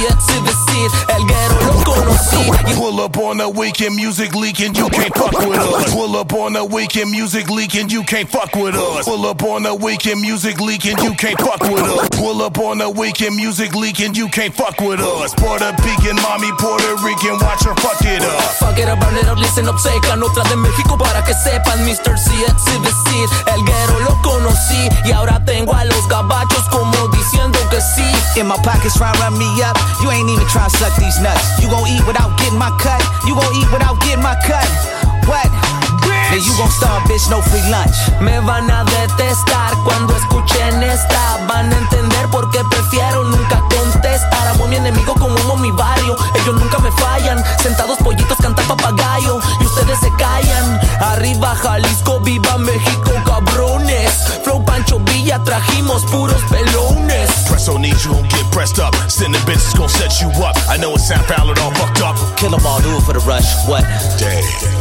the 0.46 0.55
seed, 0.70 0.90
el 1.11 1.26
guero 1.26 1.59
lo 1.66 1.83
conocí. 1.83 2.76
Pull 2.76 3.00
up 3.00 3.18
on 3.18 3.38
the 3.38 3.48
weekend, 3.48 3.96
music 3.96 4.33
leaking, 4.37 4.76
you 4.76 4.88
can't 4.90 5.12
fuck 5.12 5.33
with 5.33 5.59
us. 5.59 5.92
Pull 5.92 6.14
up 6.14 6.33
on 6.35 6.53
the 6.53 6.64
weekend, 6.64 7.11
music 7.11 7.50
leaking, 7.50 7.88
you 7.90 8.05
can't 8.05 8.29
fuck 8.31 8.55
with 8.55 8.76
us. 8.76 9.05
Pull 9.05 9.26
up 9.26 9.42
on 9.42 9.64
the 9.64 9.74
weekend, 9.74 10.20
music 10.20 10.61
leaking, 10.61 10.98
you 10.98 11.14
can't 11.14 11.40
fuck 11.40 11.62
with 11.62 11.83
us. 11.83 12.09
Pull 12.11 12.42
up 12.42 12.59
on 12.59 12.79
the 12.79 12.88
weekend, 12.88 13.35
music 13.35 13.74
leaking, 13.74 14.14
you 14.14 14.29
can't 14.29 14.55
fuck 14.55 14.81
with 14.81 15.00
us. 15.00 15.35
Puerto 15.35 15.74
Rican, 15.83 16.14
mommy 16.22 16.53
Puerto 16.61 16.94
Rican, 17.03 17.42
watch 17.42 17.64
her 17.64 17.74
fuck 17.83 17.98
it 18.07 18.22
up. 18.22 18.40
Fuck 18.62 18.79
it 18.79 18.88
up, 18.88 19.00
burn 19.00 19.16
it 19.16 19.26
up, 19.26 19.37
listen 19.37 19.66
up, 19.66 19.80
secan 19.83 20.23
otra 20.23 20.45
de 20.45 20.57
México 20.57 20.99
para 20.99 21.25
que 21.25 21.33
sepan, 21.33 21.83
Mr. 21.85 22.19
C, 22.19 22.31
seed, 22.31 23.31
el 23.55 23.64
guero 23.64 24.01
lo 24.01 24.21
conocí 24.23 24.88
y 25.05 25.12
ahora 25.12 25.43
tengo 25.45 25.75
a 25.75 25.85
los 25.85 26.07
gabachos 26.09 26.69
como 26.71 27.09
diciendo 27.09 27.59
que 27.71 27.81
sí. 27.81 28.40
In 28.40 28.49
my 28.49 28.57
pockets, 28.62 28.95
try 28.95 29.11
run 29.21 29.38
me 29.38 29.47
up. 29.62 29.77
You 30.03 30.11
ain't 30.11 30.29
even 30.29 30.47
try 30.49 30.64
to 30.64 30.71
suck 30.77 30.95
these 30.97 31.19
nuts. 31.21 31.61
You 31.61 31.69
gon' 31.69 31.87
eat 31.88 32.07
without 32.07 32.37
getting 32.38 32.59
my 32.59 32.71
cut. 32.79 33.03
You 33.27 33.35
gon' 33.35 33.55
eat 33.57 33.71
without 33.73 33.99
getting 34.01 34.23
my 34.23 34.37
cut. 34.47 34.69
What? 35.27 35.49
You 36.31 36.53
gon' 36.57 36.71
starve, 36.71 37.05
bitch, 37.09 37.29
no 37.29 37.43
free 37.43 37.64
lunch. 37.71 37.97
Me 38.21 38.38
van 38.40 38.71
a 38.71 38.85
detestar 38.85 39.75
cuando 39.85 40.14
escuchen 40.16 40.83
esta. 40.83 41.38
Van 41.49 41.73
a 41.73 41.77
entender 41.77 42.29
por 42.29 42.51
qué 42.51 42.61
prefiero 42.71 43.25
nunca 43.25 43.61
contestar. 43.77 44.49
Amo 44.55 44.64
a 44.64 44.69
mi 44.69 44.77
enemigo 44.77 45.14
como 45.14 45.37
amo 45.38 45.57
mi 45.57 45.71
barrio. 45.73 45.89
Ellos 46.35 46.55
nunca 46.61 46.79
me 46.79 46.91
fallan. 46.93 47.43
Sentados 47.63 47.99
pollitos 47.99 48.39
cantan 48.39 48.67
papagayo. 48.67 49.41
Y 49.61 49.67
ustedes 49.67 49.99
se 50.01 50.11
callan. 50.17 50.81
Arriba 51.01 51.55
Jalisco, 51.57 52.21
viva 52.21 52.59
México, 52.59 53.13
cabrones. 53.25 54.13
Flow 54.45 54.65
Pancho 54.65 55.01
Villa, 55.01 55.43
trajimos 55.45 56.03
puros 56.05 56.43
pelones. 56.51 57.31
Presso 57.49 57.79
needs 57.79 58.05
you 58.05 58.15
get 58.29 58.51
pressed 58.51 58.79
up. 58.79 58.95
Sending 59.09 59.43
bitches 59.43 59.77
gon' 59.77 59.89
set 59.89 60.13
you 60.21 60.29
up. 60.45 60.57
I 60.69 60.77
know 60.79 60.95
it 60.95 61.01
sound 61.01 61.25
foul 61.27 61.51
and 61.51 61.59
all 61.59 61.73
fucked 61.73 62.03
up. 62.03 62.17
Kill 62.37 62.55
'em 62.55 62.65
all, 62.67 62.81
do 62.81 62.97
it 62.97 63.03
for 63.03 63.13
the 63.13 63.21
rush. 63.21 63.49
What? 63.67 63.85
Day. 64.19 64.80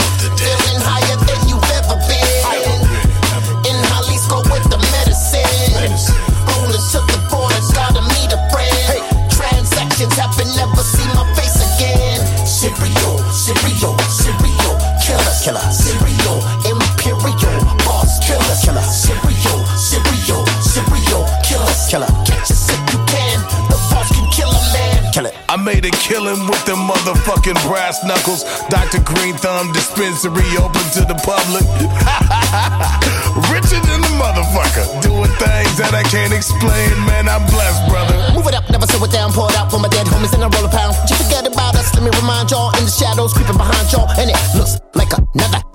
Motherfucking 27.50 27.70
brass 27.70 28.04
knuckles. 28.04 28.44
Dr. 28.70 29.02
Green 29.04 29.36
Thumb 29.36 29.72
dispensary 29.72 30.46
open 30.58 30.84
to 30.94 31.02
the 31.06 31.18
public. 31.26 31.66
Richer 33.52 33.80
than 33.86 34.02
the 34.02 34.14
motherfucker. 34.18 35.02
Doing 35.02 35.32
things 35.38 35.78
that 35.78 35.94
I 35.94 36.04
can't 36.04 36.34
explain, 36.34 36.92
man. 37.06 37.30
I'm 37.30 37.46
blessed, 37.50 37.88
brother. 37.90 38.34
Move 38.34 38.48
it 38.48 38.56
up, 38.56 38.70
never 38.70 38.86
slow 38.88 39.06
it 39.06 39.12
down, 39.12 39.32
pour 39.32 39.50
it 39.50 39.58
out 39.58 39.72
for 39.72 39.80
my 39.80 39.90
dead 39.90 40.08
homies 40.08 40.34
and 40.34 40.44
I 40.44 40.50
roll 40.50 40.66
a 40.66 40.70
pound. 40.70 40.96
You 41.10 41.16
forget 41.16 41.48
about 41.48 41.76
us, 41.76 41.94
let 41.96 42.04
me 42.04 42.12
remind 42.20 42.52
y'all 42.52 42.76
in 42.78 42.86
the 42.86 42.92
shadows 42.92 43.34
creeping 43.34 43.58
behind 43.58 43.92
y'all, 43.92 44.10
and 44.20 44.30
it 44.30 44.38
looks 44.56 44.80
like 44.96 45.12
another 45.14 45.69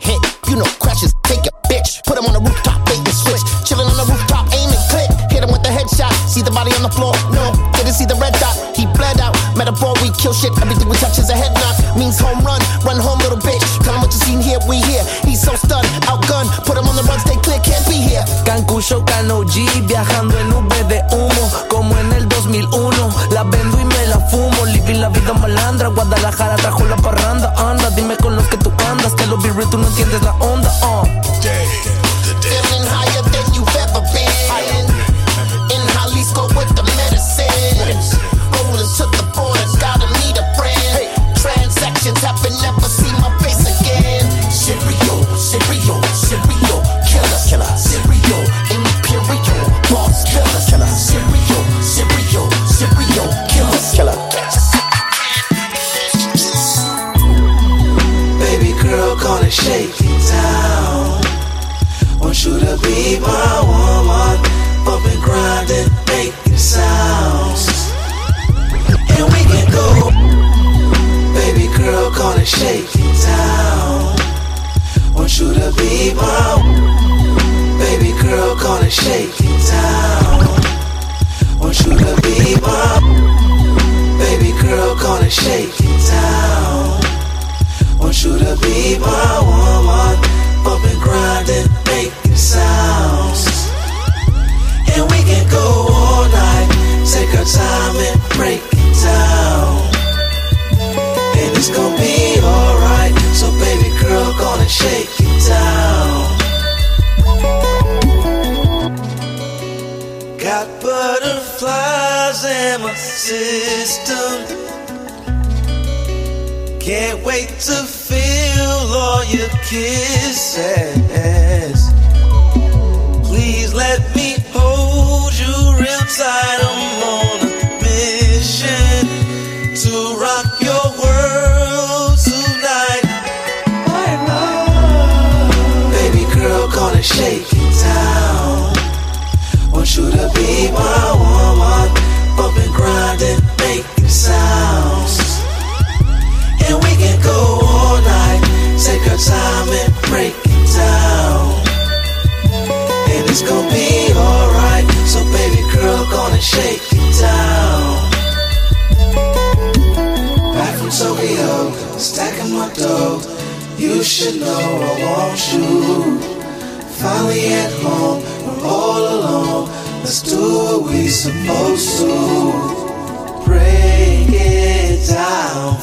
Let's 170.04 170.20
do 170.20 170.36
what 170.36 170.82
we 170.90 171.08
supposed 171.08 172.00
to. 172.00 173.42
Break 173.46 174.28
it 174.28 175.08
down 175.08 175.80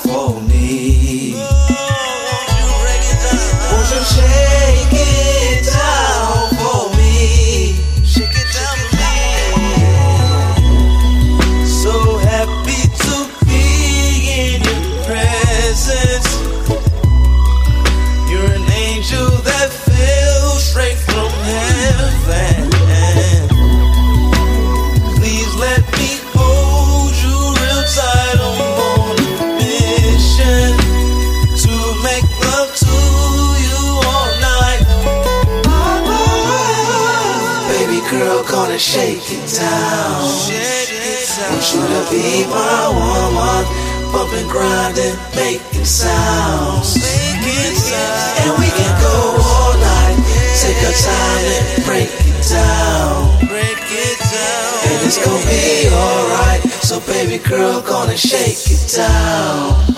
shake 38.92 39.24
it 39.32 39.48
down. 39.56 40.20
Want 41.48 41.64
you 41.72 41.80
to 41.80 42.04
be 42.12 42.44
my 42.52 42.92
woman, 42.92 43.64
bumping, 44.12 44.48
grinding, 44.52 45.16
making 45.34 45.86
sounds. 45.86 47.00
And 47.00 48.52
we 48.60 48.68
can 48.68 48.92
go 49.00 49.16
all 49.40 49.74
night, 49.80 50.20
take 50.60 50.76
our 50.84 50.92
time 51.08 51.46
and 51.56 51.86
break 51.88 52.12
it 52.12 52.36
down. 52.52 53.48
Break 53.48 53.80
it 53.80 54.20
down. 54.20 54.84
And 54.84 55.00
it's 55.08 55.24
gonna 55.24 55.40
be 55.48 55.88
alright. 55.88 56.62
So 56.84 57.00
baby 57.08 57.38
girl, 57.42 57.80
gonna 57.80 58.18
shake 58.18 58.60
it 58.76 58.92
down. 58.92 59.92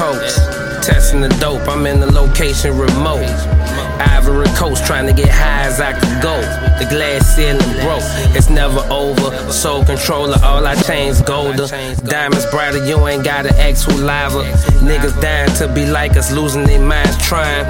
Coats. 0.00 0.40
Testing 0.86 1.20
the 1.20 1.28
dope. 1.40 1.68
I'm 1.68 1.84
in 1.84 2.00
the 2.00 2.10
location 2.10 2.76
remote. 2.78 3.28
Ivory 4.00 4.48
Coast 4.56 4.86
trying 4.86 5.06
to 5.06 5.12
get 5.12 5.28
high 5.28 5.66
as 5.68 5.78
I 5.78 5.92
could 5.92 6.22
go. 6.22 6.40
The 6.80 6.86
glass 6.88 7.36
ceiling 7.36 7.60
broke. 7.84 8.08
It's 8.34 8.48
never 8.48 8.80
over. 8.90 9.28
Soul 9.52 9.84
controller, 9.84 10.38
all 10.42 10.66
I 10.66 10.74
change 10.88 11.22
golder. 11.26 11.66
Diamonds 12.04 12.46
brighter, 12.46 12.82
you 12.86 12.96
ain't 13.06 13.24
gotta 13.24 13.52
ask 13.60 13.86
who 13.86 13.96
liver. 14.00 14.42
Niggas 14.80 15.20
dying 15.20 15.52
to 15.56 15.68
be 15.68 15.84
like 15.84 16.16
us, 16.16 16.32
losing 16.32 16.64
their 16.64 16.80
minds 16.80 17.18
trying. 17.18 17.66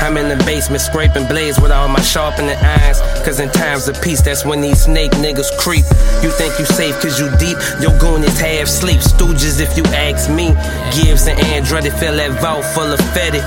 I'm 0.00 0.16
in 0.16 0.28
the 0.28 0.42
basement 0.44 0.80
scraping 0.80 1.26
blades 1.26 1.60
with 1.60 1.72
all 1.72 1.88
my 1.88 2.00
sharpening 2.00 2.56
irons. 2.56 3.00
Cause 3.24 3.40
in 3.40 3.50
times 3.50 3.88
of 3.88 4.00
peace, 4.00 4.22
that's 4.22 4.44
when 4.44 4.60
these 4.60 4.82
snake 4.84 5.10
niggas 5.12 5.50
creep. 5.58 5.84
You 6.22 6.30
think 6.30 6.58
you 6.58 6.64
safe 6.64 6.94
cause 7.00 7.18
you 7.20 7.28
deep, 7.38 7.58
your 7.80 7.96
goon 7.98 8.22
is 8.24 8.38
half 8.38 8.68
sleep. 8.68 9.00
Stooges 9.00 9.60
if 9.60 9.76
you 9.76 9.84
ask 9.92 10.30
me. 10.30 10.48
Gibbs 10.94 11.26
and 11.26 11.38
Andretti 11.38 11.92
fill 11.98 12.16
that 12.16 12.40
vault 12.40 12.64
full 12.74 12.90
of 12.92 13.00
fetty. 13.12 13.40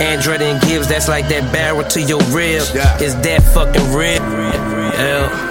Andretti 0.00 0.52
and 0.52 0.60
Gibbs, 0.62 0.88
that's 0.88 1.08
like 1.08 1.28
that 1.28 1.52
barrel 1.52 1.84
to 1.84 2.00
your 2.00 2.20
rib. 2.30 2.62
Is 3.00 3.14
that 3.22 3.42
fucking 3.54 3.92
real? 3.92 4.22
Yeah. 4.94 5.43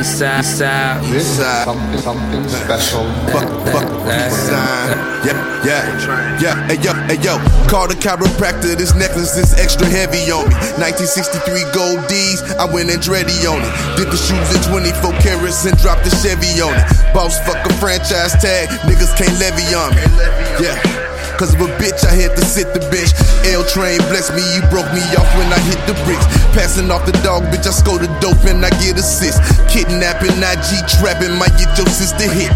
Side, 0.00 0.44
side. 0.44 1.04
This 1.12 1.38
is 1.38 1.44
something, 1.64 2.00
something 2.00 2.48
special. 2.48 3.04
Fuck, 3.28 3.44
fuck, 3.68 3.84
sign. 4.32 4.96
Yeah, 5.26 5.60
yeah, 5.62 6.40
yeah. 6.40 6.66
Hey 6.66 6.80
yo, 6.80 6.94
hey 7.04 7.20
yo. 7.20 7.36
Call 7.68 7.86
the 7.86 7.94
chiropractor. 7.94 8.74
This 8.76 8.94
necklace 8.94 9.36
is 9.36 9.52
extra 9.60 9.86
heavy 9.86 10.32
on 10.32 10.48
me. 10.48 10.56
1963 10.80 11.68
gold 11.76 12.00
D's. 12.08 12.40
I 12.56 12.64
went 12.64 12.88
Andretti 12.88 13.44
on 13.44 13.60
it. 13.60 13.72
Did 14.00 14.08
the 14.08 14.16
shoes 14.16 14.48
in 14.56 14.60
24 14.72 15.12
carats 15.20 15.66
and 15.66 15.76
dropped 15.76 16.04
the 16.08 16.12
Chevy 16.16 16.48
on 16.64 16.72
it. 16.72 16.86
Boss 17.12 17.36
fuck 17.44 17.60
a 17.60 17.72
franchise 17.76 18.32
tag. 18.40 18.72
Niggas 18.88 19.12
can't 19.20 19.36
levy 19.36 19.68
on 19.76 19.92
me. 19.92 20.64
Yeah. 20.64 20.99
Cause 21.40 21.56
of 21.56 21.64
a 21.64 21.72
bitch, 21.80 22.04
I 22.04 22.12
had 22.12 22.36
to 22.36 22.44
sit 22.44 22.68
the 22.76 22.84
bitch. 22.92 23.16
L 23.48 23.64
train 23.64 23.96
bless 24.12 24.28
me, 24.28 24.44
you 24.52 24.60
broke 24.68 24.92
me 24.92 25.00
off 25.16 25.24
when 25.40 25.48
I 25.48 25.56
hit 25.72 25.80
the 25.88 25.96
bricks. 26.04 26.28
Passing 26.52 26.92
off 26.92 27.08
the 27.08 27.16
dog, 27.24 27.48
bitch, 27.48 27.64
I 27.64 27.72
score 27.72 27.96
the 27.96 28.12
dope 28.20 28.44
and 28.44 28.60
I 28.60 28.68
get 28.76 29.00
assist. 29.00 29.40
Kidnapping, 29.72 30.36
IG 30.36 30.84
trapping, 31.00 31.32
might 31.40 31.56
get 31.56 31.72
your 31.80 31.88
sister 31.88 32.28
hit. 32.28 32.52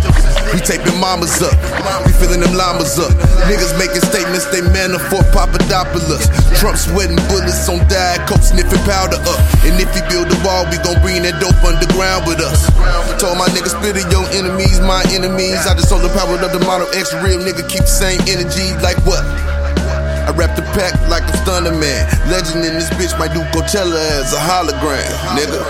We 0.53 0.61
taping 0.61 1.01
mamas 1.01 1.41
up, 1.41 1.57
we 2.05 2.13
filling 2.13 2.45
them 2.45 2.53
llamas 2.53 3.01
up. 3.01 3.09
Niggas 3.49 3.73
making 3.81 4.05
statements, 4.05 4.53
they 4.53 4.61
manna 4.61 5.01
for 5.09 5.25
Papadopoulos. 5.33 6.29
Trump 6.61 6.77
sweating 6.77 7.17
bullets 7.33 7.65
on 7.73 7.81
diet 7.89 8.29
coke, 8.29 8.45
sniffing 8.45 8.85
powder 8.85 9.17
up. 9.17 9.41
And 9.65 9.81
if 9.81 9.89
he 9.97 10.05
build 10.13 10.29
a 10.29 10.37
wall, 10.45 10.69
we 10.69 10.77
gon' 10.85 11.01
bring 11.01 11.25
that 11.25 11.41
dope 11.41 11.57
underground 11.65 12.29
with 12.29 12.37
us. 12.37 12.69
Told 13.17 13.41
my 13.41 13.49
niggas, 13.57 13.81
spit 13.81 13.97
it, 13.97 14.05
your 14.13 14.29
enemies, 14.37 14.77
my 14.85 15.01
enemies. 15.09 15.65
I 15.65 15.73
just 15.73 15.89
sold 15.89 16.05
the 16.05 16.13
power 16.13 16.37
of 16.37 16.53
the 16.53 16.61
model 16.69 16.85
X, 16.93 17.17
real 17.25 17.41
nigga, 17.41 17.65
keep 17.65 17.89
the 17.89 17.97
same 17.97 18.21
energy 18.29 18.74
like 18.83 18.99
what? 19.07 19.25
I 19.25 20.31
rap 20.37 20.57
the 20.57 20.63
pack 20.73 20.95
like 21.09 21.23
a 21.25 21.37
stunner 21.39 21.71
man. 21.71 22.09
Legend 22.31 22.65
in 22.65 22.75
this 22.75 22.89
bitch 22.91 23.19
might 23.19 23.33
do 23.35 23.41
Coachella 23.53 24.01
as 24.21 24.33
a 24.33 24.39
hologram, 24.39 25.05
nigga. 25.37 25.63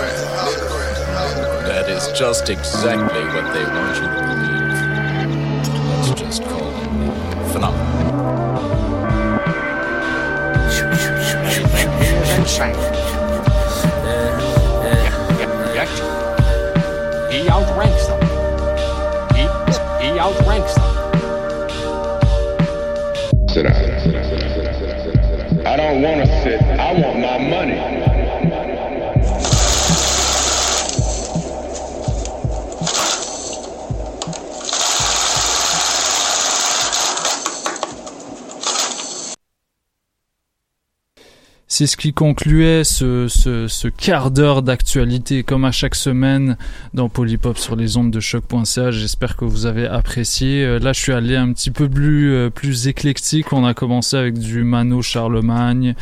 That 1.67 1.89
is 1.89 2.07
just 2.17 2.49
exactly 2.49 3.25
what 3.25 3.53
they 3.53 3.65
want 3.65 3.95
you 3.97 4.07
to 4.07 4.21
believe. 4.29 4.75
Let's 6.07 6.21
just 6.21 6.43
call 6.43 6.69
it 6.69 7.51
phenomenal. 7.51 7.95
He 17.31 17.49
outranks 17.49 18.07
them. 18.07 18.21
He, 19.35 19.43
he 20.01 20.19
outranks 20.19 20.73
them. 20.74 20.74
I 23.57 23.61
don't 25.77 26.01
want 26.01 26.19
to 26.19 26.27
sit. 26.43 26.61
I 26.61 26.91
want 26.91 27.19
my 27.21 27.37
money. 27.37 28.14
C'est 41.77 41.87
ce 41.87 41.97
qui 41.97 42.13
concluait 42.13 42.85
ce, 42.85 43.89
quart 43.89 44.31
d'heure 44.31 44.61
d'actualité, 44.61 45.43
comme 45.43 45.65
à 45.65 45.73
chaque 45.73 45.95
semaine 45.95 46.55
dans 46.93 47.09
Polypop 47.09 47.57
sur 47.57 47.75
les 47.75 47.97
ondes 47.97 48.11
de 48.11 48.21
choc.ca. 48.21 48.91
J'espère 48.91 49.35
que 49.35 49.43
vous 49.43 49.65
avez 49.65 49.85
apprécié. 49.85 50.63
Euh, 50.63 50.79
là, 50.79 50.93
je 50.93 51.01
suis 51.01 51.11
allé 51.11 51.35
un 51.35 51.51
petit 51.51 51.71
peu 51.71 51.89
plus, 51.89 52.31
euh, 52.31 52.49
plus 52.49 52.87
éclectique. 52.87 53.51
On 53.51 53.65
a 53.65 53.73
commencé 53.73 54.15
avec 54.15 54.39
du 54.39 54.63
Mano 54.63 55.01
Charlemagne, 55.01 55.95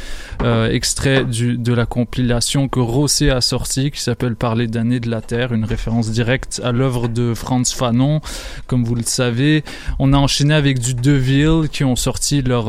euh, 0.44 0.70
extrait 0.70 1.26
de 1.26 1.74
la 1.74 1.88
compilation 1.88 2.68
que 2.68 2.80
Rossé 2.80 3.32
a 3.32 3.42
sorti, 3.42 3.90
qui 3.90 4.00
s'appelle 4.00 4.36
Parler 4.36 4.68
d'années 4.68 5.00
de 5.00 5.10
la 5.10 5.22
Terre, 5.22 5.54
une 5.54 5.66
référence 5.66 6.12
directe 6.12 6.62
à 6.64 6.72
l'œuvre 6.72 7.08
de 7.08 7.34
Franz 7.34 7.74
Fanon, 7.76 8.22
comme 8.68 8.84
vous 8.84 8.94
le 8.94 9.02
savez. 9.02 9.64
On 9.98 10.14
a 10.14 10.18
enchaîné 10.18 10.54
avec 10.54 10.78
du 10.78 10.94
Deville, 10.94 11.68
qui 11.72 11.84
ont 11.84 11.96
sorti 11.96 12.44
leur, 12.44 12.66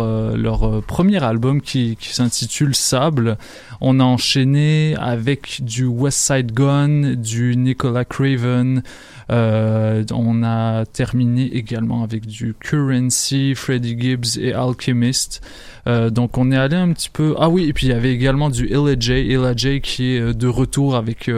premier 0.86 1.22
album 1.22 1.60
qui, 1.60 1.98
qui 2.00 2.14
s'intitule 2.14 2.74
On 3.80 4.00
a 4.00 4.04
enchaîné 4.04 4.94
avec 4.98 5.60
du 5.62 5.84
West 5.84 6.18
Side 6.18 6.52
Gun, 6.52 7.14
du 7.16 7.56
Nicolas 7.56 8.04
Craven. 8.04 8.82
Euh, 9.30 10.04
on 10.12 10.42
a 10.42 10.84
terminé 10.86 11.44
également 11.54 12.02
avec 12.02 12.26
du 12.26 12.54
Currency, 12.58 13.54
Freddie 13.54 13.98
Gibbs 13.98 14.38
et 14.38 14.52
Alchemist. 14.52 15.40
Euh, 15.86 16.10
donc 16.10 16.38
on 16.38 16.50
est 16.52 16.56
allé 16.56 16.76
un 16.76 16.92
petit 16.92 17.10
peu. 17.10 17.34
Ah 17.38 17.48
oui, 17.48 17.64
et 17.64 17.72
puis 17.72 17.86
il 17.86 17.90
y 17.90 17.94
avait 17.94 18.12
également 18.12 18.50
du 18.50 18.66
Illa 18.66 18.94
qui 19.80 20.14
est 20.14 20.20
euh, 20.20 20.34
de 20.34 20.46
retour 20.46 20.96
avec 20.96 21.30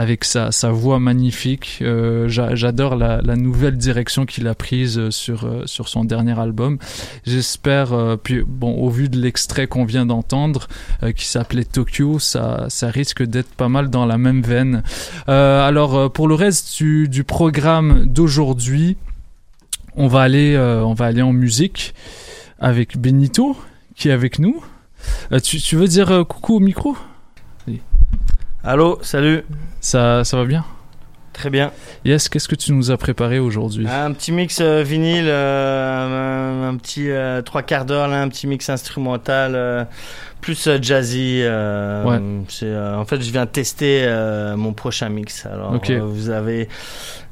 avec 0.00 0.24
sa, 0.24 0.52
sa 0.52 0.70
voix 0.70 1.00
magnifique. 1.00 1.80
Euh, 1.82 2.28
j'a- 2.28 2.54
J'adore 2.54 2.94
la, 2.94 3.20
la 3.20 3.34
nouvelle 3.34 3.76
direction 3.76 4.26
qu'il 4.26 4.46
a 4.46 4.54
prise 4.54 5.10
sur 5.10 5.44
euh, 5.44 5.62
sur 5.66 5.88
son 5.88 6.04
dernier 6.04 6.38
album. 6.38 6.78
J'espère. 7.26 7.92
euh, 7.92 8.16
puis 8.16 8.42
bon, 8.46 8.74
au 8.76 8.90
vu 8.90 9.08
de 9.08 9.18
l'extrait 9.18 9.66
qu'on 9.66 9.84
vient 9.84 10.06
d'entendre, 10.06 10.68
euh, 11.02 11.10
qui 11.10 11.26
s'appelait 11.26 11.64
Tokyo, 11.64 12.20
ça 12.20 12.66
ça 12.68 12.90
risque 12.90 13.24
d'être 13.24 13.52
pas 13.56 13.68
mal 13.68 13.90
dans 13.90 14.06
la 14.06 14.18
même 14.18 14.40
veine. 14.40 14.84
Euh, 15.28 15.66
alors 15.66 15.96
euh, 15.96 16.08
pour 16.08 16.28
le 16.28 16.36
reste 16.36 16.76
du, 16.78 17.08
du 17.08 17.24
programme 17.24 18.06
d'aujourd'hui, 18.06 18.96
on 19.96 20.06
va 20.06 20.20
aller 20.20 20.54
euh, 20.54 20.80
on 20.84 20.94
va 20.94 21.06
aller 21.06 21.22
en 21.22 21.32
musique 21.32 21.92
avec 22.60 22.96
Benito 22.98 23.56
qui 23.96 24.10
est 24.10 24.12
avec 24.12 24.38
nous. 24.38 24.62
Euh, 25.32 25.40
tu, 25.40 25.58
tu 25.58 25.74
veux 25.74 25.88
dire 25.88 26.10
euh, 26.12 26.22
coucou 26.24 26.54
au 26.56 26.60
micro? 26.60 26.96
Allô, 28.70 28.98
salut. 29.00 29.46
Ça, 29.80 30.24
ça 30.24 30.36
va 30.36 30.44
bien 30.44 30.62
Très 31.32 31.48
bien. 31.48 31.72
Yes, 32.04 32.28
qu'est-ce 32.28 32.48
que 32.48 32.54
tu 32.54 32.74
nous 32.74 32.90
as 32.90 32.98
préparé 32.98 33.38
aujourd'hui 33.38 33.86
Un 33.88 34.12
petit 34.12 34.30
mix 34.30 34.58
euh, 34.60 34.82
vinyle, 34.82 35.24
euh, 35.26 36.66
un, 36.66 36.68
un 36.68 36.76
petit 36.76 37.10
euh, 37.10 37.40
trois 37.40 37.62
quarts 37.62 37.86
d'heure, 37.86 38.08
là, 38.08 38.20
un 38.20 38.28
petit 38.28 38.46
mix 38.46 38.68
instrumental, 38.68 39.88
plus 40.40 40.66
euh, 40.66 40.78
jazzy. 40.80 41.40
euh, 41.42 42.04
Ouais. 42.04 42.20
euh, 42.62 42.96
en 42.96 43.04
fait, 43.04 43.20
je 43.20 43.30
viens 43.32 43.46
tester 43.46 44.02
euh, 44.04 44.56
mon 44.56 44.72
prochain 44.72 45.08
mix. 45.08 45.46
Alors, 45.46 45.74
vous 46.04 46.30
avez 46.30 46.68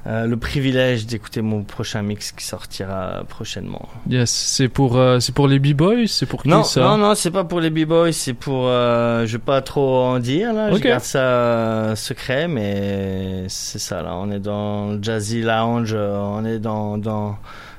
le 0.08 0.36
privilège 0.36 1.06
d'écouter 1.06 1.42
mon 1.42 1.64
prochain 1.64 2.00
mix 2.02 2.30
qui 2.30 2.44
sortira 2.44 3.24
prochainement. 3.28 3.88
Yes, 4.08 4.30
c'est 4.30 4.68
pour, 4.68 5.00
c'est 5.18 5.34
pour 5.34 5.48
les 5.48 5.58
b-boys? 5.58 6.06
C'est 6.06 6.26
pour 6.26 6.42
qui 6.44 6.48
Non, 6.48 6.62
ça? 6.62 6.80
non, 6.82 6.96
non, 6.96 7.14
c'est 7.16 7.32
pas 7.32 7.42
pour 7.42 7.58
les 7.60 7.70
b-boys, 7.70 8.12
c'est 8.12 8.34
pour. 8.34 8.66
je 8.68 9.26
vais 9.32 9.38
pas 9.38 9.62
trop 9.62 10.04
en 10.04 10.18
dire 10.20 10.52
là, 10.52 10.68
Ok. 10.70 10.78
je 10.78 10.82
garde 10.84 11.02
ça 11.02 11.94
secret, 11.96 12.46
mais 12.46 13.46
c'est 13.48 13.80
ça 13.80 14.00
là. 14.02 14.14
On 14.14 14.30
est 14.30 14.38
dans 14.38 14.92
le 14.92 15.02
jazzy 15.02 15.42
lounge, 15.42 15.94
on 15.94 16.44
est 16.44 16.60
dans 16.60 16.98
dans 16.98 17.36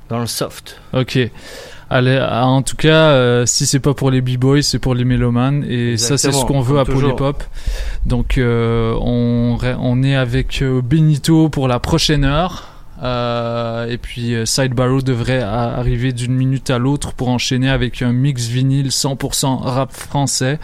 dans 0.10 0.20
le 0.20 0.28
soft. 0.28 0.82
Ok. 0.94 1.18
Allez, 1.90 2.20
ah, 2.22 2.46
en 2.48 2.62
tout 2.64 2.76
cas, 2.76 3.12
euh, 3.12 3.46
si 3.46 3.66
c'est 3.66 3.80
pas 3.80 3.94
pour 3.94 4.12
les 4.12 4.22
b-boys, 4.22 4.62
c'est 4.62 4.80
pour 4.80 4.94
les 4.94 5.06
mélomanes. 5.06 5.64
Et 5.70 5.98
ça, 5.98 6.18
c'est 6.18 6.32
ce 6.32 6.46
qu'on 6.46 6.62
veut 6.62 6.80
à. 6.80 6.86
Polypop. 6.86 7.44
Donc, 8.06 8.38
euh, 8.38 8.94
on, 9.02 9.58
on 9.80 10.04
est 10.04 10.16
avec 10.16 10.62
euh, 10.62 10.82
Benito 10.82 11.50
pour 11.50 11.68
la 11.68 11.80
prochaine 11.80 12.26
heure. 12.26 12.77
Euh, 13.04 13.86
et 13.88 13.98
puis 13.98 14.34
euh, 14.34 14.46
Side 14.46 14.74
Barrow 14.74 15.02
devrait 15.02 15.42
arriver 15.42 16.14
d'une 16.14 16.34
minute 16.34 16.70
à 16.72 16.80
l'autre 16.80 17.14
pour 17.14 17.30
enchaîner 17.30 17.70
avec 17.70 18.02
un 18.02 18.12
mix 18.12 18.48
vinyle 18.48 18.88
100% 18.88 19.58
rap 19.62 19.92
français. 19.94 20.60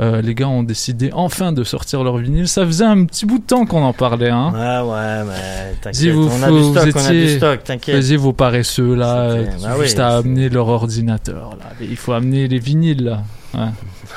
Euh, 0.00 0.22
les 0.22 0.34
gars 0.34 0.48
ont 0.48 0.62
décidé 0.62 1.10
enfin 1.12 1.52
de 1.52 1.62
sortir 1.62 2.02
leur 2.02 2.16
vinyle. 2.16 2.48
Ça 2.48 2.64
faisait 2.64 2.86
un 2.86 3.04
petit 3.04 3.26
bout 3.26 3.38
de 3.38 3.44
temps 3.44 3.66
qu'on 3.66 3.82
en 3.82 3.92
parlait. 3.92 4.30
Hein. 4.30 4.52
Ouais, 4.54 4.90
ouais, 4.92 5.24
mais 5.28 5.74
t'inquiète, 5.82 6.12
vous, 6.14 6.28
on 6.32 6.42
a 6.42 6.50
du 6.50 6.62
stock, 6.64 6.94
on 6.96 7.04
a 7.06 7.10
du 7.10 7.16
étiez- 7.18 7.36
stock, 7.36 7.64
t'inquiète. 7.64 7.94
Vas-y, 7.96 8.16
vos 8.16 8.32
paresseux 8.32 8.94
là, 8.94 9.34
bah 9.62 9.76
juste 9.82 9.98
oui, 9.98 10.02
à 10.02 10.16
amener 10.16 10.48
leur 10.48 10.68
ordinateur 10.68 11.50
là. 11.60 11.66
Il 11.80 11.96
faut 11.96 12.12
amener 12.12 12.48
les 12.48 12.58
vinyles 12.58 13.04
là. 13.04 13.22
Ouais. 13.52 13.68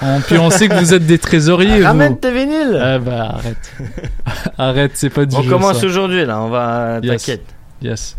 On- 0.02 0.22
puis 0.22 0.38
on 0.38 0.50
sait 0.50 0.68
que 0.70 0.76
vous 0.76 0.94
êtes 0.94 1.06
des 1.06 1.18
trésoriers. 1.20 1.84
Ramène 1.86 2.14
vous. 2.14 2.18
tes 2.20 2.32
vinyles. 2.32 2.80
Ah 2.82 2.98
bah 3.00 3.36
arrête. 3.36 3.74
arrête, 4.58 4.92
c'est 4.96 5.10
pas 5.10 5.26
du 5.26 5.36
On 5.36 5.42
jeu, 5.44 5.50
commence 5.50 5.84
aujourd'hui 5.84 6.26
là, 6.26 6.42
on 6.42 6.50
va 6.50 7.00
Yes. 7.04 7.12
t'inquiète. 7.24 7.46
Yes. 7.82 8.16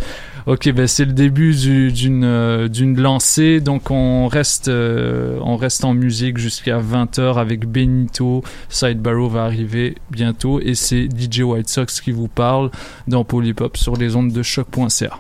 Ok, 0.47 0.71
ben 0.73 0.87
c'est 0.87 1.05
le 1.05 1.12
début 1.12 1.55
euh, 1.66 2.68
d'une 2.68 3.01
lancée, 3.01 3.61
donc 3.61 3.90
on 3.90 4.29
reste 4.29 4.68
euh, 4.68 5.38
on 5.42 5.57
reste 5.57 5.85
en 5.85 5.94
musique 5.94 6.38
jusqu'à 6.38 6.81
20h 6.81 7.38
avec 7.38 7.66
Benito. 7.66 8.42
Side 8.68 9.01
Barrow 9.01 9.29
va 9.29 9.44
arriver 9.44 9.97
bientôt 10.11 10.61
et 10.61 10.75
c'est 10.75 11.09
DJ 11.09 11.40
White 11.40 11.68
Sox 11.68 12.01
qui 12.03 12.12
vous 12.12 12.29
parle 12.29 12.71
dans 13.09 13.25
Polypop 13.25 13.77
sur 13.77 13.97
les 13.97 14.16
ondes 14.16 14.33
de 14.33 14.42
choc.ca. 14.42 15.18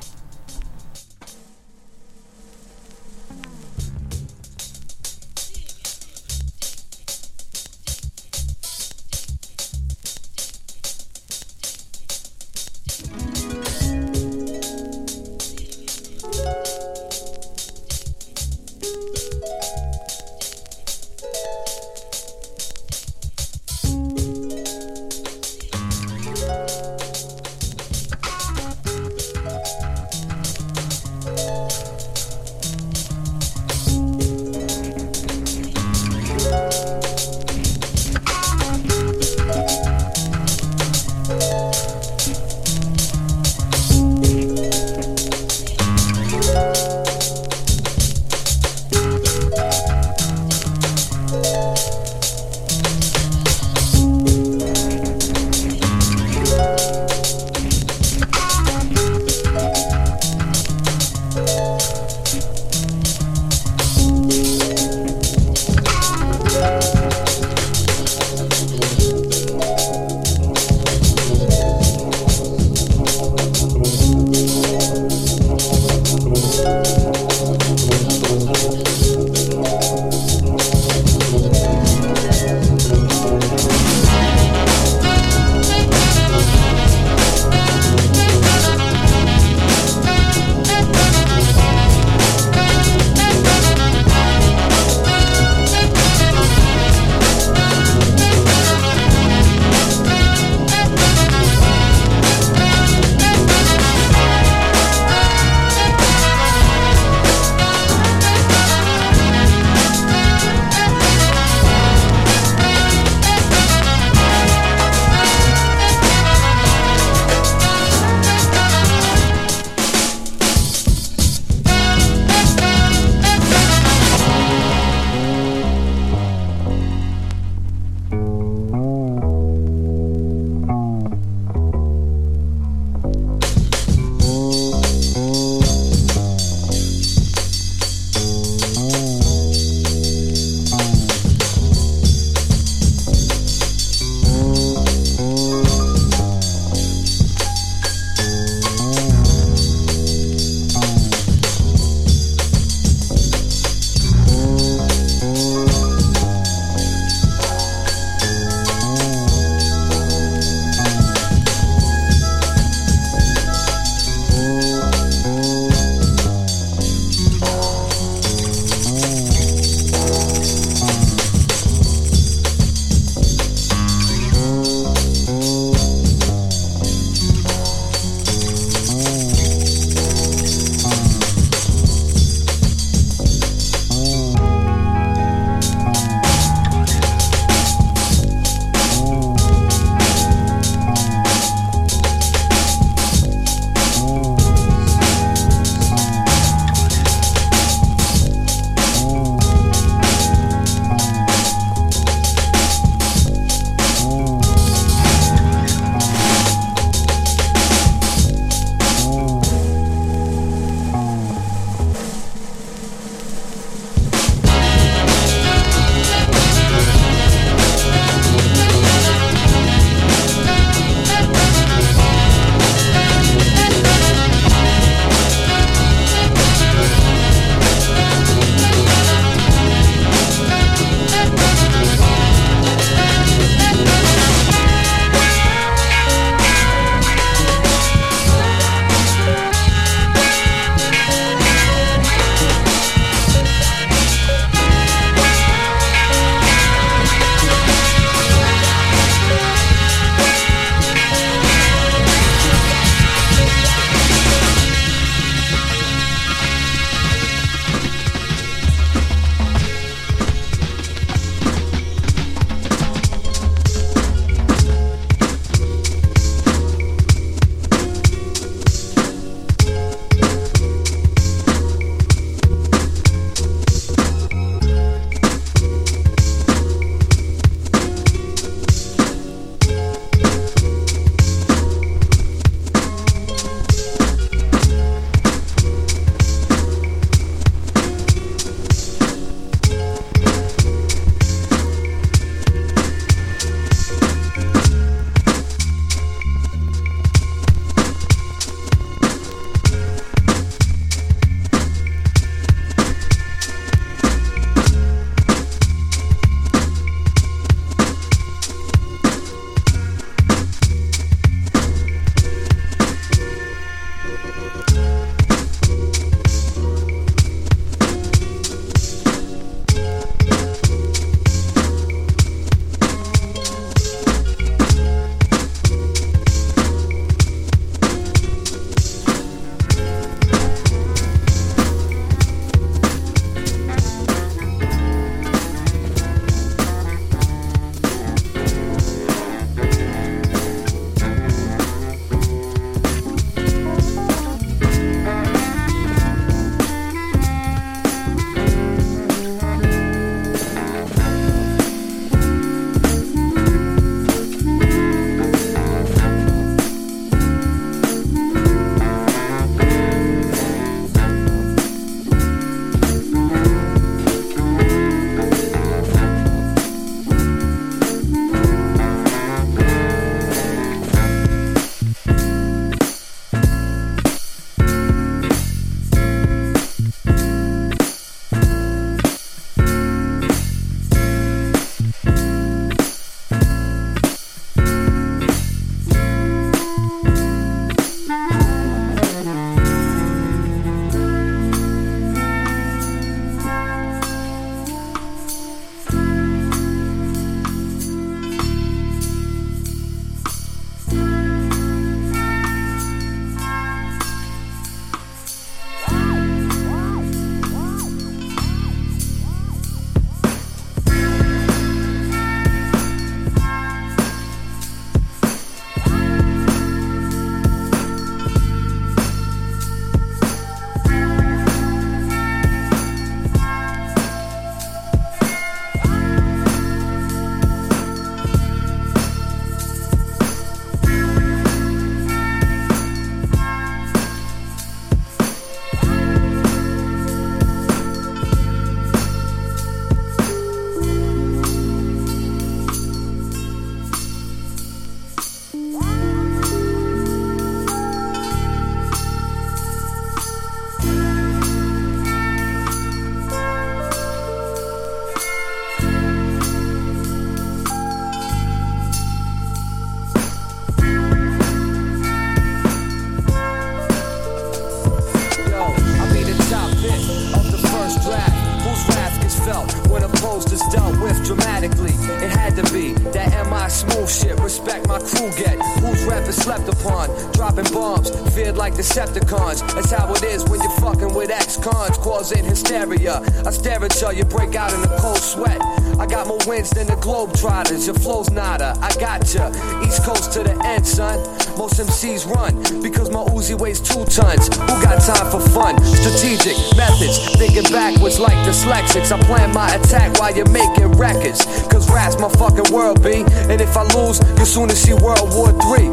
Smooth 473.78 474.10
shit, 474.10 474.40
respect 474.40 474.88
my 474.88 474.98
crew 474.98 475.30
get. 475.38 475.56
Who's 475.78 476.02
is 476.02 476.36
slept 476.36 476.68
upon? 476.68 477.08
Dropping 477.30 477.72
bombs, 477.72 478.10
feared 478.34 478.56
like 478.56 478.74
Decepticons. 478.74 479.60
That's 479.72 479.92
how 479.92 480.12
it 480.12 480.24
is 480.24 480.44
when 480.50 480.60
you're 480.60 480.78
fucking 480.80 481.14
with 481.14 481.30
ex-cons, 481.30 481.96
causing 481.98 482.44
hysteria. 482.44 483.22
I 483.46 483.50
stare 483.52 483.84
at 483.84 484.02
you, 484.02 484.10
you 484.10 484.24
break 484.24 484.56
out 484.56 484.72
in 484.74 484.82
a 484.82 484.98
cold 484.98 485.18
sweat. 485.18 485.60
I 486.00 486.06
got 486.06 486.26
more 486.26 486.38
wins 486.46 486.70
than 486.70 486.88
the 486.88 486.94
Globetrotters. 486.94 487.86
Your 487.86 487.94
flow's 487.94 488.30
nada, 488.30 488.76
I 488.82 488.92
got 488.98 489.32
ya. 489.32 489.48
East 489.86 490.02
Coast 490.02 490.32
to 490.32 490.42
the 490.42 490.58
end, 490.66 490.84
son. 490.84 491.18
Most 491.56 491.78
MCs 491.78 492.26
run 492.26 492.54
because 492.82 493.10
my 493.10 493.22
Uzi 493.34 493.58
weighs 493.58 493.80
two 493.80 494.04
tons. 494.06 494.46
Who 494.46 494.74
got 494.82 495.02
time 495.02 495.30
for 495.30 495.40
fun? 495.50 495.78
Strategic 495.84 496.54
methods, 496.76 497.18
thinking 497.36 497.70
backwards 497.70 498.18
like 498.18 498.34
dyslexics. 498.46 499.10
I 499.10 499.20
plan 499.22 499.52
my 499.52 499.72
attack 499.74 500.18
while 500.18 500.34
you're 500.34 500.50
making 500.50 500.92
records. 500.92 501.44
Cause 501.66 501.90
rap's 501.90 502.18
my 502.18 502.28
fucking 502.28 502.72
world, 502.72 503.02
B. 503.02 503.24
And 503.50 503.60
if 503.60 503.67
I 503.76 503.82
lose, 503.94 504.20
you'll 504.36 504.46
soon 504.46 504.70
see 504.70 504.94
World 504.94 505.34
War 505.34 505.50
III. 505.50 505.90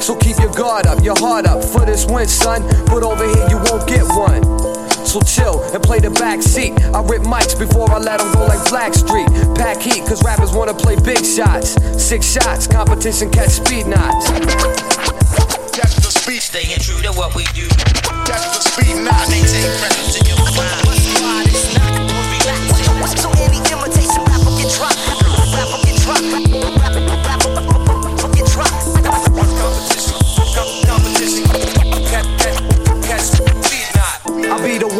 So 0.00 0.16
keep 0.16 0.38
your 0.38 0.52
guard 0.52 0.86
up, 0.86 1.02
your 1.02 1.18
heart 1.18 1.46
up 1.46 1.62
for 1.64 1.84
this 1.84 2.06
win, 2.06 2.26
son. 2.28 2.62
But 2.86 3.02
over 3.02 3.24
here, 3.24 3.46
you 3.48 3.58
won't 3.68 3.86
get 3.88 4.04
one. 4.08 4.42
So 5.08 5.20
chill 5.20 5.62
and 5.72 5.82
play 5.82 6.00
the 6.00 6.10
back 6.10 6.42
seat. 6.42 6.72
I 6.94 7.00
rip 7.02 7.22
mics 7.22 7.58
before 7.58 7.90
I 7.90 7.98
let 7.98 8.20
them 8.20 8.32
go 8.32 8.44
like 8.44 8.60
Blackstreet. 8.68 9.56
Pack 9.56 9.80
heat, 9.80 10.04
cause 10.06 10.22
rappers 10.22 10.52
wanna 10.52 10.74
play 10.74 10.96
big 10.96 11.24
shots. 11.24 11.76
Six 11.96 12.26
shots, 12.30 12.66
competition 12.66 13.30
catch 13.30 13.50
speed 13.50 13.86
knots. 13.86 14.28
That's 15.76 15.96
the 15.96 16.10
speed. 16.10 16.42
Staying 16.42 16.78
true 16.80 17.00
to 17.02 17.12
what 17.12 17.34
we 17.34 17.44
do. 17.54 17.68
That's 18.28 18.52
the 18.52 18.60
speed 18.68 19.02
knot. 19.02 19.28
Maintain 19.30 19.70
presence 19.80 20.20
in 20.20 20.26
your 20.26 20.44
mind. 20.56 20.87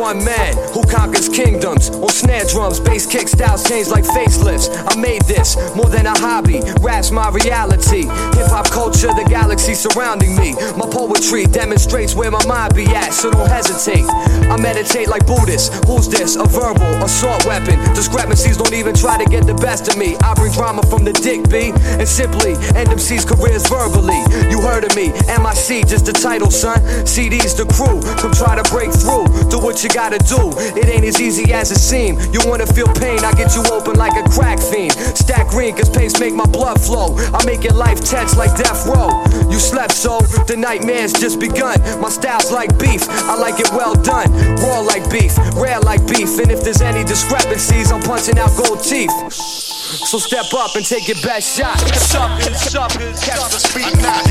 One 0.09 0.25
man 0.25 0.68
kingdoms 1.15 1.91
on 1.91 2.09
snare 2.09 2.45
drums, 2.45 2.81
bass 2.81 3.07
kick 3.07 3.29
styles 3.29 3.63
change 3.69 3.89
like 3.89 4.05
facelifts. 4.05 4.69
I 4.91 5.01
made 5.01 5.23
this 5.23 5.57
more 5.75 5.89
than 5.89 6.07
a 6.07 6.19
hobby, 6.19 6.61
rap's 6.81 7.11
my 7.11 7.31
reality. 7.31 8.03
Hip 8.37 8.49
hop 8.51 8.71
culture, 8.71 9.09
the 9.09 9.25
galaxy 9.29 9.75
surrounding 9.75 10.37
me. 10.37 10.55
My 10.77 10.87
poetry 10.91 11.45
demonstrates 11.45 12.15
where 12.15 12.31
my 12.31 12.45
mind 12.47 12.75
be 12.75 12.87
at, 12.87 13.13
so 13.13 13.31
don't 13.31 13.49
hesitate. 13.49 14.05
I 14.51 14.57
meditate 14.61 15.09
like 15.09 15.27
Buddhists. 15.27 15.71
Who's 15.87 16.09
this? 16.09 16.37
A 16.37 16.45
verbal 16.45 17.05
assault 17.05 17.45
weapon. 17.47 17.79
Discrepancies 17.95 18.57
don't 18.57 18.75
even 18.75 18.95
try 18.95 19.23
to 19.23 19.29
get 19.29 19.47
the 19.47 19.55
best 19.55 19.89
of 19.89 19.97
me. 19.97 20.17
I 20.23 20.35
bring 20.35 20.53
drama 20.53 20.83
from 20.83 21.05
the 21.05 21.13
dick 21.13 21.49
B 21.49 21.73
and 21.75 22.09
simply 22.09 22.55
end 22.75 22.89
MC's 22.91 23.25
careers 23.25 23.69
verbally. 23.69 24.19
You 24.51 24.61
heard 24.61 24.85
of 24.85 24.95
me, 24.97 25.09
MIC, 25.29 25.87
just 25.87 26.07
the 26.07 26.13
title, 26.13 26.51
son. 26.51 26.81
CD's 27.07 27.55
the 27.55 27.67
crew, 27.67 28.01
come 28.19 28.33
try 28.33 28.57
to 28.57 28.65
break 28.71 28.93
through. 28.93 29.27
Do 29.51 29.59
what 29.59 29.83
you 29.85 29.91
gotta 29.91 30.19
do. 30.19 30.51
It 30.77 30.89
ain't 30.89 30.98
as 31.05 31.21
easy 31.21 31.53
as 31.53 31.71
it 31.71 31.79
seems. 31.81 32.27
You 32.33 32.41
wanna 32.47 32.67
feel 32.67 32.87
pain, 32.95 33.25
I 33.25 33.33
get 33.33 33.55
you 33.55 33.63
open 33.73 33.97
like 33.97 34.17
a 34.17 34.29
crack 34.29 34.59
fiend. 34.61 34.93
Stack 34.93 35.49
green, 35.49 35.75
cause 35.77 35.91
pace 35.91 36.19
make 36.21 36.35
my 36.35 36.47
blood 36.47 36.81
flow. 36.81 37.17
I 37.35 37.45
make 37.45 37.65
your 37.65 37.75
life 37.75 38.01
tense 38.05 38.37
like 38.37 38.57
death 38.57 38.87
row. 38.87 39.23
You 39.51 39.59
slept 39.59 39.93
so, 39.93 40.21
the 40.47 40.57
nightmare's 40.57 41.13
just 41.13 41.41
begun. 41.41 41.81
My 42.01 42.09
style's 42.09 42.51
like 42.53 42.79
beef, 42.79 43.09
I 43.09 43.37
like 43.37 43.61
it 43.61 43.71
well 43.73 43.95
done. 43.95 44.31
Raw 44.63 44.81
like 44.81 45.09
beef, 45.11 45.37
rare 45.55 45.81
like 45.81 46.07
beef. 46.07 46.39
And 46.39 46.51
if 46.51 46.63
there's 46.63 46.81
any 46.81 47.05
discrepancies, 47.05 47.93
I'm 47.93 48.03
punching 48.03 48.39
out 48.39 48.57
gold 48.57 48.83
teeth. 48.83 49.13
So 49.33 50.19
step 50.19 50.53
up 50.55 50.77
and 50.77 50.85
take 50.85 51.09
your 51.09 51.21
best 51.23 51.57
shot. 51.57 51.79
Suckers, 51.97 52.61
suckers, 52.61 53.21
catch 53.25 53.41
the 53.53 53.59
speed 53.59 53.95
mind. 54.03 54.29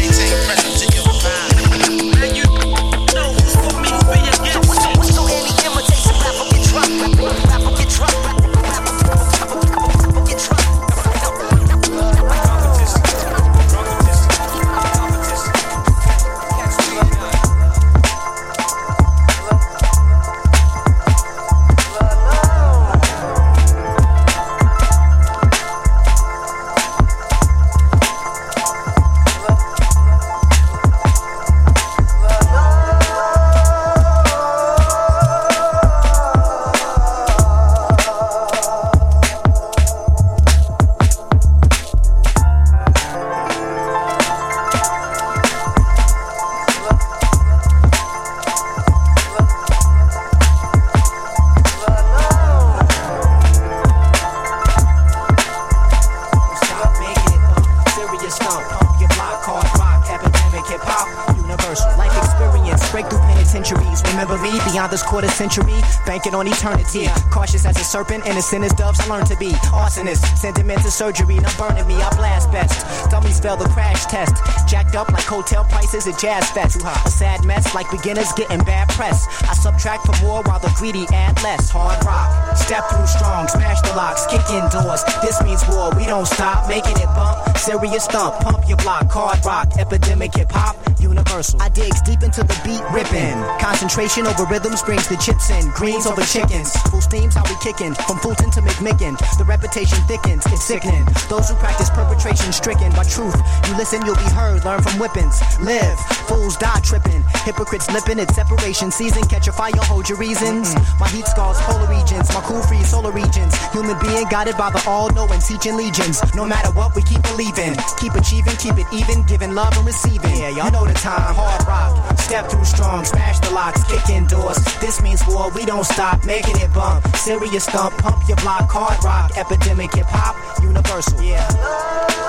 On 66.37 66.47
eternity. 66.47 67.07
Cautious 67.31 67.65
as 67.65 67.75
a 67.77 67.83
serpent. 67.83 68.25
Innocent 68.25 68.63
as 68.63 68.73
doves. 68.73 68.99
I 68.99 69.07
learned 69.07 69.27
to 69.27 69.37
be. 69.37 69.49
Arsonist. 69.73 70.37
Send 70.37 70.57
him 70.57 70.69
into 70.69 70.91
surgery. 70.91 71.35
Not 71.39 71.57
burning 71.57 71.87
me. 71.87 71.95
I 71.95 72.09
blast 72.15 72.51
best. 72.51 73.09
Dummies 73.09 73.39
fail 73.39 73.57
the 73.57 73.67
crash 73.69 74.05
test. 74.05 74.35
Jacked 74.67 74.95
up 74.95 75.09
like 75.11 75.23
hotel 75.23 75.63
prices 75.65 76.07
at 76.07 76.19
Jazz 76.19 76.49
Fest. 76.51 76.81
A 77.05 77.09
sad 77.09 77.43
mess 77.43 77.73
like 77.73 77.89
beginners 77.89 78.31
getting 78.33 78.59
bad 78.59 78.87
press. 78.89 79.25
I 79.49 79.53
subtract 79.53 80.05
for 80.05 80.15
more 80.23 80.43
while 80.43 80.59
the 80.59 80.71
greedy 80.77 81.05
add 81.11 81.41
less. 81.43 81.69
Hard 81.71 82.03
rock. 82.05 82.55
Step 82.55 82.85
through 82.89 83.07
strong. 83.07 83.47
Smash 83.47 83.81
the 83.81 83.95
locks. 83.95 84.25
Kick 84.27 84.45
in 84.51 84.63
doors. 84.69 85.03
This 85.21 85.41
means 85.43 85.67
war. 85.69 85.91
We 85.97 86.05
don't 86.05 86.27
stop 86.27 86.69
making 86.69 86.97
it 86.97 87.09
bump. 87.17 87.57
Serious 87.57 88.05
thump. 88.07 88.35
Pump 88.41 88.67
your 88.67 88.77
block. 88.77 89.09
Hard 89.09 89.43
rock. 89.43 89.69
Epidemic 89.77 90.35
hip 90.35 90.51
hop. 90.51 90.86
Universal. 90.99 91.61
I 91.61 91.69
digs 91.69 92.01
deep 92.01 92.23
into 92.23 92.41
the 92.41 92.57
beat. 92.65 92.81
Ripping. 92.91 93.37
Concentration 93.59 94.25
over 94.25 94.45
rhythms 94.45 94.81
brings 94.81 95.07
the 95.07 95.17
chips 95.17 95.49
in. 95.49 95.69
Greens 95.71 96.05
over 96.05 96.21
chickens. 96.23 96.73
Full 96.89 97.01
steam's 97.01 97.35
how 97.35 97.43
we 97.45 97.55
kicking. 97.61 97.93
From 98.07 98.17
Fulton 98.19 98.49
to 98.51 98.61
McMicken. 98.61 99.17
The 99.37 99.45
reputation 99.45 99.99
thickens. 100.09 100.45
It's 100.47 100.65
sickening. 100.65 101.05
Those 101.29 101.49
who 101.49 101.55
practice 101.55 101.89
perpetration 101.89 102.51
stricken 102.51 102.91
by 102.93 103.03
truth. 103.03 103.35
You 103.67 103.77
listen, 103.77 104.05
you'll 104.05 104.15
be 104.15 104.31
heard. 104.33 104.65
Learn 104.65 104.81
from 104.81 104.97
whippings. 104.99 105.37
Live. 105.61 105.99
Fools 106.27 106.57
die 106.57 106.81
tripping. 106.83 107.23
Hypocrites 107.45 107.91
lipping. 107.91 108.19
It's 108.19 108.35
separation 108.35 108.91
season. 108.91 109.23
Catch 109.29 109.47
a 109.47 109.51
fire. 109.51 109.71
Hold 109.85 110.09
your 110.09 110.17
reasons. 110.17 110.73
Mm-hmm. 110.73 110.99
My 110.99 111.09
heat 111.09 111.27
scars 111.27 111.57
polar 111.61 111.87
regions. 111.87 112.33
My 112.33 112.41
cool 112.41 112.61
free 112.63 112.83
solar 112.83 113.11
regions. 113.11 113.53
Human 113.71 113.97
being 113.99 114.25
guided 114.29 114.57
by 114.57 114.71
the 114.71 114.83
all 114.87 115.09
knowing 115.11 115.41
teaching 115.41 115.77
legions. 115.77 116.21
No 116.33 116.45
matter 116.45 116.71
what, 116.71 116.95
we 116.95 117.03
keep 117.03 117.21
believing. 117.23 117.75
Keep 117.99 118.15
achieving. 118.15 118.55
Keep 118.57 118.77
it 118.79 118.87
even. 118.91 119.23
Giving 119.27 119.53
love 119.53 119.77
and 119.77 119.85
receiving. 119.85 120.35
Yeah, 120.37 120.49
y'all 120.49 120.71
know 120.71 120.86
the 120.87 120.93
time. 120.93 121.35
Hard 121.35 121.67
rock. 121.67 122.19
Step 122.19 122.49
through 122.49 122.65
strong. 122.65 123.05
Smash 123.05 123.39
the 123.39 123.51
locks. 123.51 123.83
Kick 123.85 124.09
in 124.09 124.27
doors. 124.27 124.57
This 124.79 125.01
means 125.01 125.21
war. 125.27 125.51
We 125.51 125.65
don't 125.65 125.85
stop. 125.85 126.25
Making 126.25 126.57
it 126.57 126.73
bump. 126.73 127.05
Serious 127.15 127.65
thump. 127.67 127.97
Pump 127.97 128.27
your 128.27 128.37
block. 128.37 128.69
Hard 128.71 129.03
rock. 129.03 129.37
Epidemic 129.37 129.93
hip 129.93 130.07
hop. 130.09 130.35
Universal. 130.61 131.21
Yeah. 131.21 131.47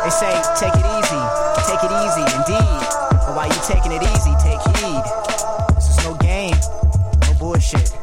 They 0.04 0.10
say 0.10 0.32
take 0.58 0.74
it 0.74 0.86
easy. 0.98 1.22
Take 1.66 1.82
it 1.82 1.92
easy. 1.92 2.24
Indeed. 2.36 2.82
But 3.10 3.34
while 3.36 3.48
you 3.48 3.60
taking 3.66 3.92
it 3.92 4.02
easy, 4.02 4.32
take 4.42 4.62
heed. 4.78 5.04
This 5.74 5.90
is 5.90 5.98
no 6.04 6.14
game. 6.14 6.56
No 7.26 7.34
bullshit. 7.38 7.97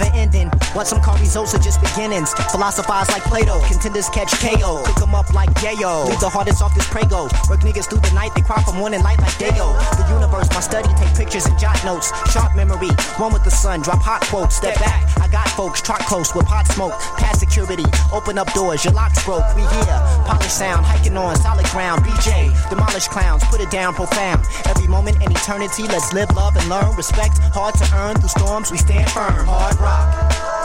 Never 0.00 0.16
ending. 0.16 0.48
What 0.72 0.86
some 0.86 1.00
call 1.02 1.18
results 1.18 1.54
are 1.54 1.58
just 1.58 1.80
beginnings. 1.80 2.32
Philosophize 2.50 3.08
like 3.10 3.22
Plato. 3.22 3.60
Contenders 3.66 4.08
catch 4.08 4.32
KO. 4.40 4.82
Cook 4.84 5.02
'em 5.02 5.14
up 5.14 5.32
like 5.34 5.50
Yayo. 5.60 6.08
Leave 6.08 6.20
the 6.20 6.28
hardest 6.28 6.62
off 6.62 6.74
this 6.74 6.86
prego. 6.88 7.24
Work 7.48 7.60
niggas 7.60 7.86
through 7.88 8.00
the 8.00 8.12
night. 8.12 8.34
They 8.34 8.42
cry 8.42 8.62
for 8.62 8.72
morning 8.72 9.02
light 9.02 9.20
like 9.20 9.36
Dayo. 9.38 9.76
The 9.98 10.06
universe, 10.08 10.48
my 10.54 10.60
study. 10.60 10.88
Take 10.94 11.14
pictures 11.14 11.46
and 11.46 11.58
jot 11.58 11.82
notes. 11.84 12.12
Sharp 12.32 12.54
memory. 12.56 12.90
One 13.18 13.32
with 13.32 13.44
the 13.44 13.50
sun. 13.50 13.82
Drop 13.82 14.00
hot 14.00 14.22
quotes. 14.22 14.56
Step 14.56 14.78
back. 14.78 15.04
I 15.20 15.28
got 15.28 15.48
folks. 15.50 15.80
Trot 15.82 16.00
close 16.06 16.34
with 16.34 16.46
hot 16.46 16.66
smoke. 16.68 16.98
Pass 17.18 17.40
security. 17.40 17.84
Open 18.12 18.38
up 18.38 18.52
doors. 18.54 18.84
Your 18.84 18.94
locks 18.94 19.22
broke. 19.24 19.44
We 19.54 19.62
here. 19.62 19.98
Polished 20.24 20.56
sound. 20.56 20.86
Hiking 20.86 21.16
on 21.16 21.36
solid 21.36 21.66
ground. 21.66 22.04
BJ. 22.04 22.50
Demolish 22.70 23.08
clowns. 23.08 23.44
Put 23.44 23.60
it 23.60 23.70
down 23.70 23.94
profound. 23.94 24.46
Every 24.66 24.86
moment 24.86 25.22
in 25.22 25.30
eternity. 25.32 25.84
Let's 25.84 26.12
live, 26.12 26.30
love, 26.34 26.56
and 26.56 26.68
learn. 26.68 26.94
Respect. 26.96 27.38
Hard 27.52 27.74
to 27.74 27.86
earn. 27.96 28.16
Through 28.16 28.28
storms. 28.28 28.70
We 28.70 28.78
stand 28.78 29.10
firm. 29.10 29.46
Hard 29.46 29.76
rock. 29.90 30.59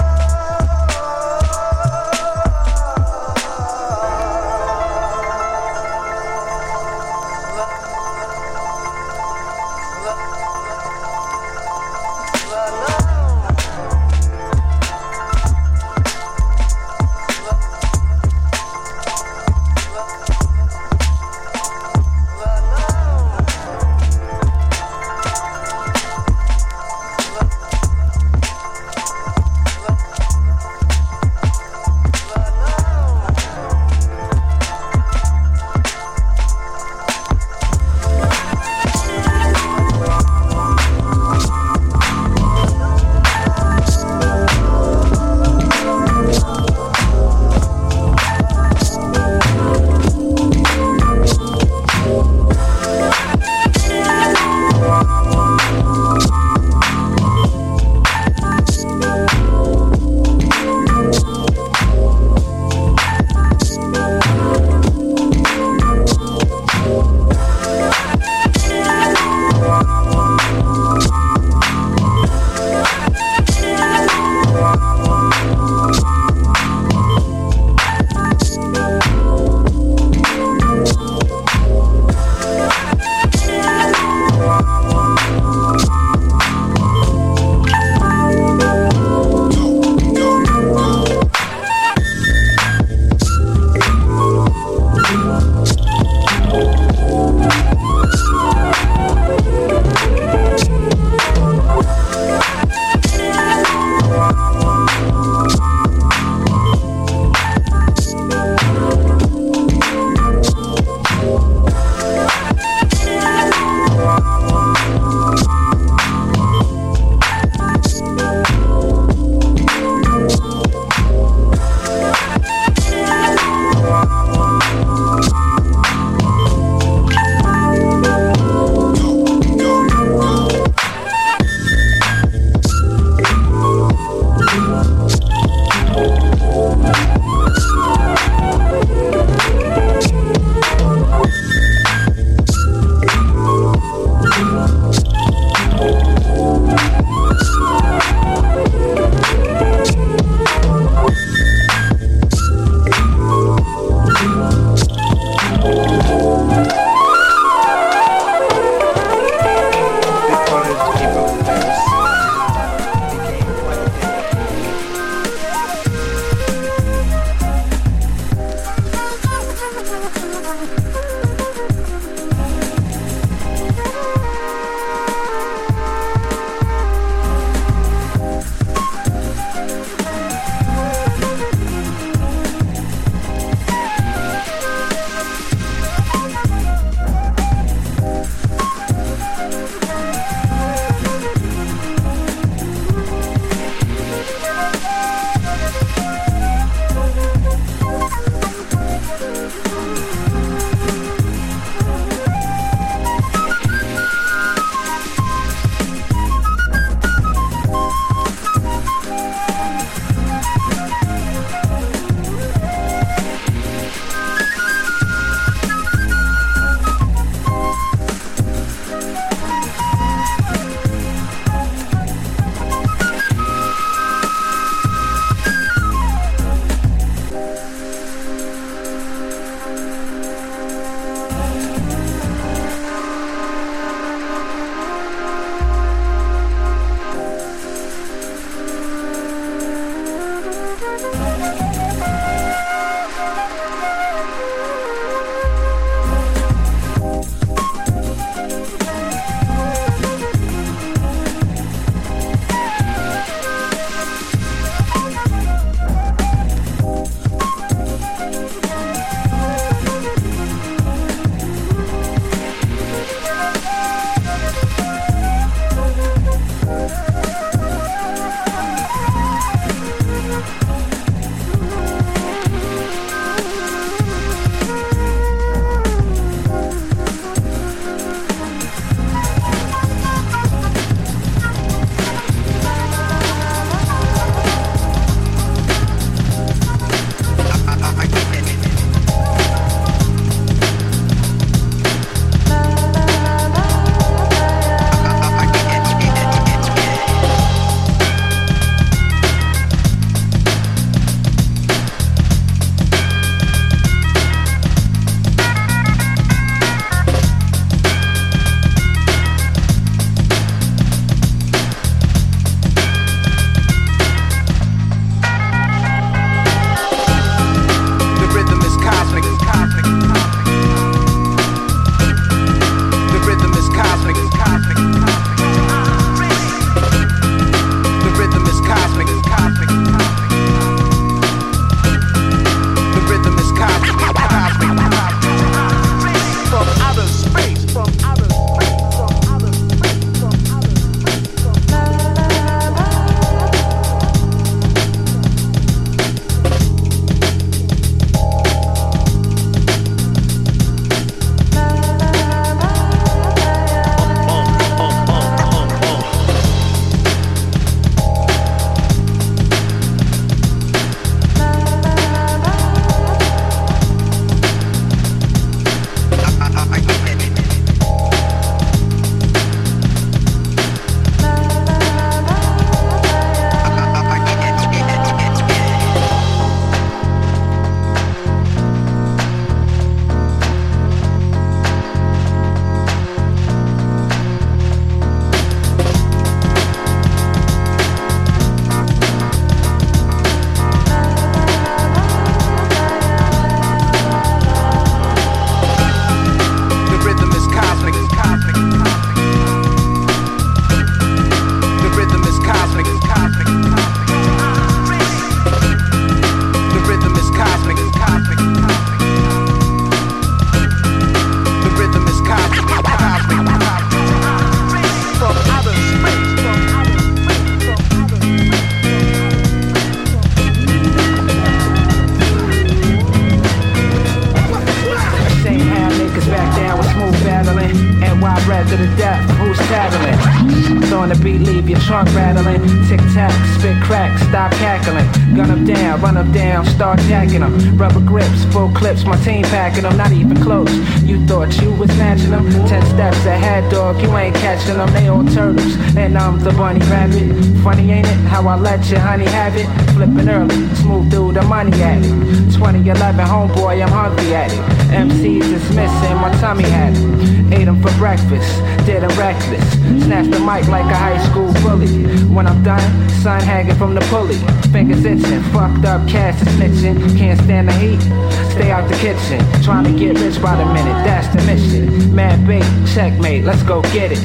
Let 448.65 448.89
your 448.89 448.99
honey 448.99 449.25
have 449.25 449.55
it? 449.55 449.67
Flipping 449.93 450.27
early, 450.27 450.75
smooth 450.81 451.11
through 451.11 451.33
the 451.33 451.43
money 451.43 451.71
at 451.83 451.99
it. 452.03 452.51
2011, 452.51 453.23
homeboy, 453.23 453.81
I'm 453.81 453.89
hungry 453.89 454.33
at 454.33 454.51
it. 454.51 454.59
MCs 454.89 455.53
is 455.53 455.75
missing, 455.75 456.15
my 456.17 456.31
tummy 456.41 456.63
had 456.63 456.93
it. 456.97 457.53
Ate 457.53 457.65
them 457.65 457.79
for 457.79 457.93
breakfast, 457.99 458.49
did 458.87 459.03
them 459.03 459.13
reckless. 459.19 459.63
Snatched 460.03 460.31
the 460.31 460.39
mic 460.39 460.67
like 460.67 460.85
a 460.85 460.97
high 460.97 461.21
school 461.29 461.53
bully. 461.61 462.07
When 462.33 462.47
I'm 462.47 462.63
done, 462.63 463.09
sun 463.21 463.39
hanging 463.39 463.75
from 463.75 463.93
the 463.93 464.01
pulley. 464.09 464.39
Fingers 464.73 465.05
itching, 465.05 465.43
fucked 465.53 465.85
up 465.85 466.07
cash 466.09 466.41
is 466.41 466.47
snitching. 466.55 466.97
Can't 467.17 467.39
stand 467.41 467.69
the 467.69 467.73
heat, 467.73 468.01
stay 468.49 468.71
out 468.71 468.89
the 468.89 468.97
kitchen. 468.97 469.39
Trying 469.61 469.85
to 469.85 469.93
get 469.97 470.17
rich 470.19 470.41
by 470.41 470.55
the 470.55 470.65
minute, 470.65 470.99
that's 471.05 471.27
the 471.35 471.41
mission. 471.45 472.15
Mad 472.15 472.47
bait, 472.47 472.65
checkmate, 472.95 473.43
let's 473.43 473.61
go 473.61 473.83
get 473.93 474.11
it. 474.11 474.23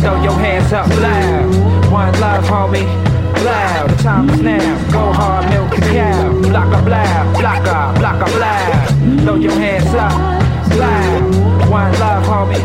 Throw 0.00 0.22
your 0.22 0.38
hands 0.38 0.72
up 0.72 0.86
loud. 0.88 1.90
One 1.90 2.12
love, 2.20 2.44
homie. 2.44 3.15
Loud, 3.44 3.90
the 3.90 4.02
time 4.02 4.30
is 4.30 4.40
now. 4.40 4.92
Go 4.92 5.12
hard, 5.12 5.50
milk 5.50 5.70
the 5.70 5.80
cow. 5.80 6.32
Block 6.42 6.72
a 6.74 6.82
blow, 6.82 7.40
block 7.40 7.66
a, 7.66 7.98
block 7.98 8.20
a 8.22 8.30
blow. 8.32 9.24
Throw 9.24 9.34
your 9.36 9.52
hands 9.52 9.94
up 9.94 10.46
loud. 10.76 11.70
One 11.70 11.92
love, 11.98 12.24
homie. 12.24 12.62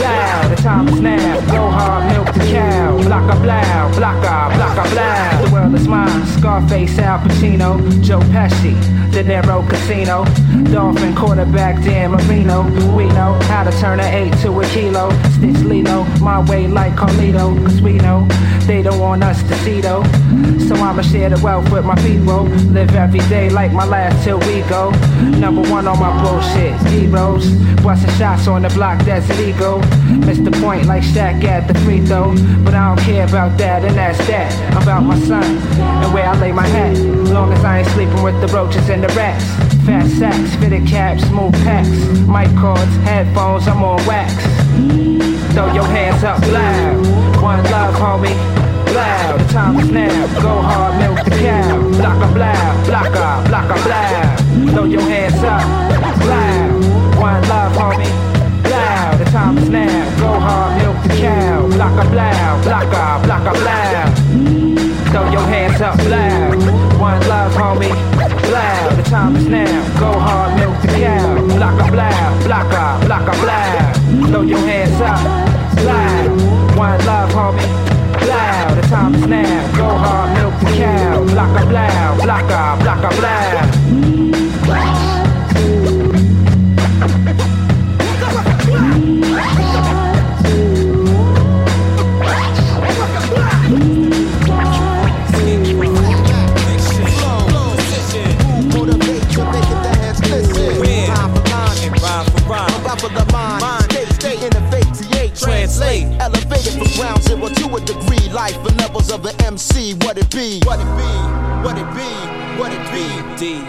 Loud, 0.00 0.50
the 0.50 0.56
time 0.62 0.88
is 0.88 1.00
now. 1.00 1.40
Go 1.52 1.70
hard, 1.70 2.12
milk 2.12 2.32
the 2.34 2.40
cow. 2.52 2.96
Block 3.02 3.26
a 3.34 3.36
blow, 3.40 3.98
block 3.98 4.22
a, 4.24 4.56
block 4.56 4.76
a 4.82 4.90
blow. 4.90 5.46
The 5.46 5.52
world 5.52 5.74
is 5.74 5.88
mine. 5.88 6.26
Scarface, 6.26 6.98
Al 6.98 7.18
Pacino, 7.18 7.78
Joe 8.02 8.20
Pesci, 8.32 8.74
De 9.10 9.22
Niro 9.24 9.68
Casino, 9.68 10.24
Dolphin 10.72 11.14
quarterback 11.14 11.82
Dan 11.82 12.12
Marino. 12.12 12.62
We 12.96 13.06
know 13.08 13.38
how 13.44 13.64
to 13.64 13.70
turn 13.80 14.00
an 14.00 14.12
eight 14.14 14.36
to 14.42 14.60
a 14.60 14.66
kilo. 14.66 15.10
Stitch 15.30 15.58
Lilo, 15.64 16.04
my 16.20 16.38
way 16.48 16.66
like 16.66 16.94
Carlito, 16.94 17.56
cause 17.64 17.80
we 17.80 17.94
know 17.94 18.26
they 18.66 18.82
don't 18.82 18.98
want 18.98 19.22
us 19.22 19.42
to 19.44 19.54
see 19.58 19.80
though. 19.80 20.02
So 20.66 20.74
I'ma 20.74 21.02
share 21.02 21.30
the 21.30 21.40
wealth 21.42 21.70
with 21.70 21.84
my 21.84 21.94
people. 21.96 22.44
Live 22.74 22.94
every 22.94 23.20
day 23.28 23.48
like 23.48 23.72
my 23.72 23.84
last 23.84 24.24
till 24.24 24.38
we 24.40 24.62
go. 24.62 24.90
Number 25.38 25.62
one 25.70 25.86
on 25.86 25.98
my 25.98 26.12
bullshit, 26.22 26.74
heroes. 26.92 27.48
Busting 27.82 28.10
shots 28.14 28.48
on 28.48 28.62
the 28.62 28.68
block, 28.70 29.04
that's 29.04 29.28
illegal. 29.30 29.78
Miss 30.26 30.38
the 30.38 30.50
point 30.50 30.86
like 30.86 31.02
Shaq 31.02 31.44
at 31.44 31.68
the 31.68 31.78
free 31.80 32.04
throw. 32.04 32.34
But 32.64 32.74
I 32.74 32.94
don't 32.94 33.04
care 33.04 33.26
about 33.26 33.56
that, 33.58 33.84
and 33.84 33.96
that's 33.96 34.18
that. 34.26 34.52
About 34.82 35.02
my 35.04 35.18
son 35.20 35.44
and 35.44 36.12
where 36.12 36.28
I 36.28 36.38
lay 36.40 36.52
my 36.52 36.66
hat. 36.66 36.96
Long 37.32 37.52
as 37.52 37.64
I 37.64 37.78
ain't 37.78 37.88
sleeping 37.88 38.22
with 38.22 38.40
the 38.40 38.48
roaches 38.48 38.88
and 38.88 39.02
the 39.02 39.08
rats. 39.08 39.65
Fat 39.86 40.08
sacks, 40.18 40.56
fitted 40.56 40.84
caps, 40.84 41.22
smooth 41.28 41.54
packs. 41.62 41.88
Mic 42.26 42.50
cords, 42.58 42.90
headphones, 43.06 43.68
I'm 43.68 43.84
on 43.84 44.04
wax. 44.04 44.34
Throw 45.54 45.72
your 45.72 45.86
hands 45.86 46.24
up 46.24 46.42
loud. 46.50 47.06
One 47.40 47.62
love, 47.70 47.94
homie. 47.94 48.34
Loud, 48.92 49.38
the 49.38 49.52
time 49.52 49.78
is 49.78 49.88
now. 49.88 50.26
Go 50.42 50.60
hard, 50.60 50.98
milk 50.98 51.24
the 51.24 51.30
cow. 51.30 51.78
Block 52.02 52.18
a 52.18 52.34
blow, 52.34 52.84
block 52.90 53.14
a, 53.14 53.48
block 53.48 53.70
a. 53.70 54.72
Throw 54.72 54.84
your 54.86 55.02
hands 55.02 55.44
up 55.44 55.62
loud. 56.26 57.16
One 57.22 57.42
love, 57.46 57.72
homie. 57.78 58.10
Loud, 58.68 59.20
the 59.20 59.24
time 59.26 59.56
is 59.58 59.68
now. 59.68 60.18
Go 60.18 60.40
hard, 60.40 60.82
milk 60.82 61.00
the 61.04 61.14
cow. 61.14 61.68
Block 61.68 62.04
a 62.04 62.10
blow, 62.10 62.62
block 62.66 62.90
a, 62.90 63.24
block 63.24 63.46
a. 63.46 64.26
Throw 65.12 65.30
your 65.30 65.46
hands 65.46 65.80
up 65.80 65.96
loud. 66.10 66.58
One 66.98 67.20
love, 67.28 67.52
homie. 67.52 68.15
Time 69.06 69.36
is 69.36 69.46
now. 69.46 70.00
Go 70.00 70.18
hard, 70.18 70.58
milk 70.58 70.82
the 70.82 70.88
cow. 70.88 71.46
Block 71.56 71.78
a 71.80 71.90
blow, 71.92 72.44
block 72.44 72.72
a, 72.72 73.06
block 73.06 73.28
a 73.28 73.34
blow. 73.40 74.26
Throw 74.28 74.42
your 74.42 74.58
hands 74.58 75.00
up 75.00 75.56
loud. 75.84 76.76
One 76.76 76.98
love, 77.06 77.30
homie. 77.30 78.26
Loud, 78.26 78.76
the 78.76 78.82
time 78.88 79.14
is 79.14 79.26
now. 79.26 79.76
Go 79.76 79.88
hard, 79.96 80.36
milk 80.36 80.58
the 80.58 80.76
cow. 80.76 81.24
Block 81.24 81.62
a 81.62 81.66
blow, 81.66 82.24
block 82.24 82.50
a, 82.50 82.82
block 82.82 83.12
a 83.12 83.16
blow. 83.16 83.55
To 107.48 107.74
a 107.76 107.80
degree. 107.80 108.28
Life 108.30 108.56
and 108.56 108.76
levels 108.78 109.10
of 109.10 109.22
the 109.22 109.34
MC. 109.44 109.94
What 110.02 110.18
it 110.18 110.30
be? 110.30 110.60
What 110.64 110.80
it 110.80 110.90
be? 110.96 111.12
What 111.64 111.78
it 111.78 111.88
be? 111.94 112.10
What 112.58 112.72
it 112.72 112.84
be? 112.92 113.06
D. 113.36 113.62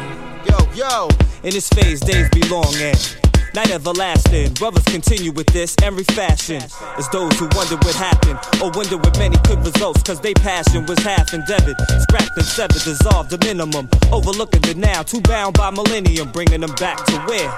Yo, 0.49 0.57
yo. 0.73 1.07
In 1.43 1.51
this 1.51 1.69
phase, 1.69 1.99
days 1.99 2.29
be 2.29 2.41
long 2.49 2.73
and 2.75 3.26
night 3.57 3.71
everlasting. 3.71 4.53
Brothers 4.53 4.83
continue 4.83 5.31
with 5.31 5.47
this 5.47 5.75
every 5.81 6.03
fashion. 6.03 6.61
As 6.95 7.09
those 7.09 7.33
who 7.39 7.49
wonder 7.55 7.75
what 7.77 7.95
happened, 7.95 8.37
or 8.61 8.69
wonder 8.69 8.97
what 8.97 9.17
many 9.17 9.35
could 9.45 9.65
results, 9.65 10.03
cause 10.03 10.21
they 10.21 10.35
passion 10.35 10.85
was 10.85 10.99
half 10.99 11.33
endeavored. 11.33 11.75
Scrapped 12.01 12.37
and 12.37 12.45
severed, 12.45 12.83
dissolved 12.83 13.31
the 13.31 13.39
minimum. 13.39 13.89
Overlooking 14.11 14.61
the 14.61 14.75
now, 14.75 15.01
too 15.01 15.21
bound 15.21 15.57
by 15.57 15.71
millennium, 15.71 16.31
bringing 16.31 16.61
them 16.61 16.75
back 16.75 17.03
to 17.05 17.17
where? 17.25 17.51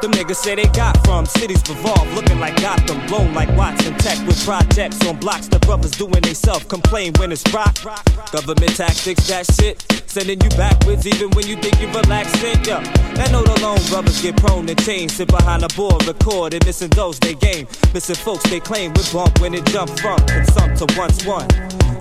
Them 0.00 0.12
niggas 0.12 0.36
say 0.36 0.54
they 0.54 0.68
got 0.68 0.96
from 1.04 1.26
cities 1.26 1.62
revolve, 1.68 2.10
looking 2.14 2.40
like 2.40 2.58
Gotham, 2.62 3.06
blown 3.06 3.34
like 3.34 3.54
Watson 3.54 3.94
Tech 3.98 4.16
with 4.26 4.42
projects 4.46 5.04
on 5.06 5.20
blocks. 5.20 5.48
The 5.48 5.58
brothers 5.58 5.90
doing 5.90 6.22
they 6.22 6.32
self 6.32 6.66
complain 6.68 7.12
when 7.18 7.32
it's 7.32 7.44
rock. 7.52 7.76
Government 8.32 8.76
tactics, 8.76 9.28
that 9.28 9.44
shit. 9.44 9.84
Sending 10.06 10.40
you 10.40 10.48
backwards 10.56 11.06
even 11.06 11.30
when 11.32 11.46
you 11.46 11.56
think 11.56 11.78
you're 11.80 11.92
relaxing. 11.92 12.64
Yeah, 12.64 12.80
that 13.14 13.30
note 13.30 13.46
alone, 13.60 13.78
brothers 13.90 14.22
get 14.22 14.36
prone 14.38 14.66
to 14.68 14.74
change. 14.74 15.12
Behind 15.30 15.62
a 15.62 15.68
board, 15.76 16.06
record 16.06 16.54
and 16.54 16.64
missing 16.66 16.90
those 16.90 17.18
they 17.20 17.34
game. 17.34 17.66
Missing 17.94 18.16
folks 18.16 18.48
they 18.50 18.60
claim 18.60 18.92
with 18.94 19.12
bump 19.12 19.40
when 19.40 19.54
it 19.54 19.64
jump 19.66 19.90
from 20.00 20.18
and 20.30 20.46
some 20.52 20.74
to 20.76 20.86
once 20.98 21.24
one. 21.24 21.46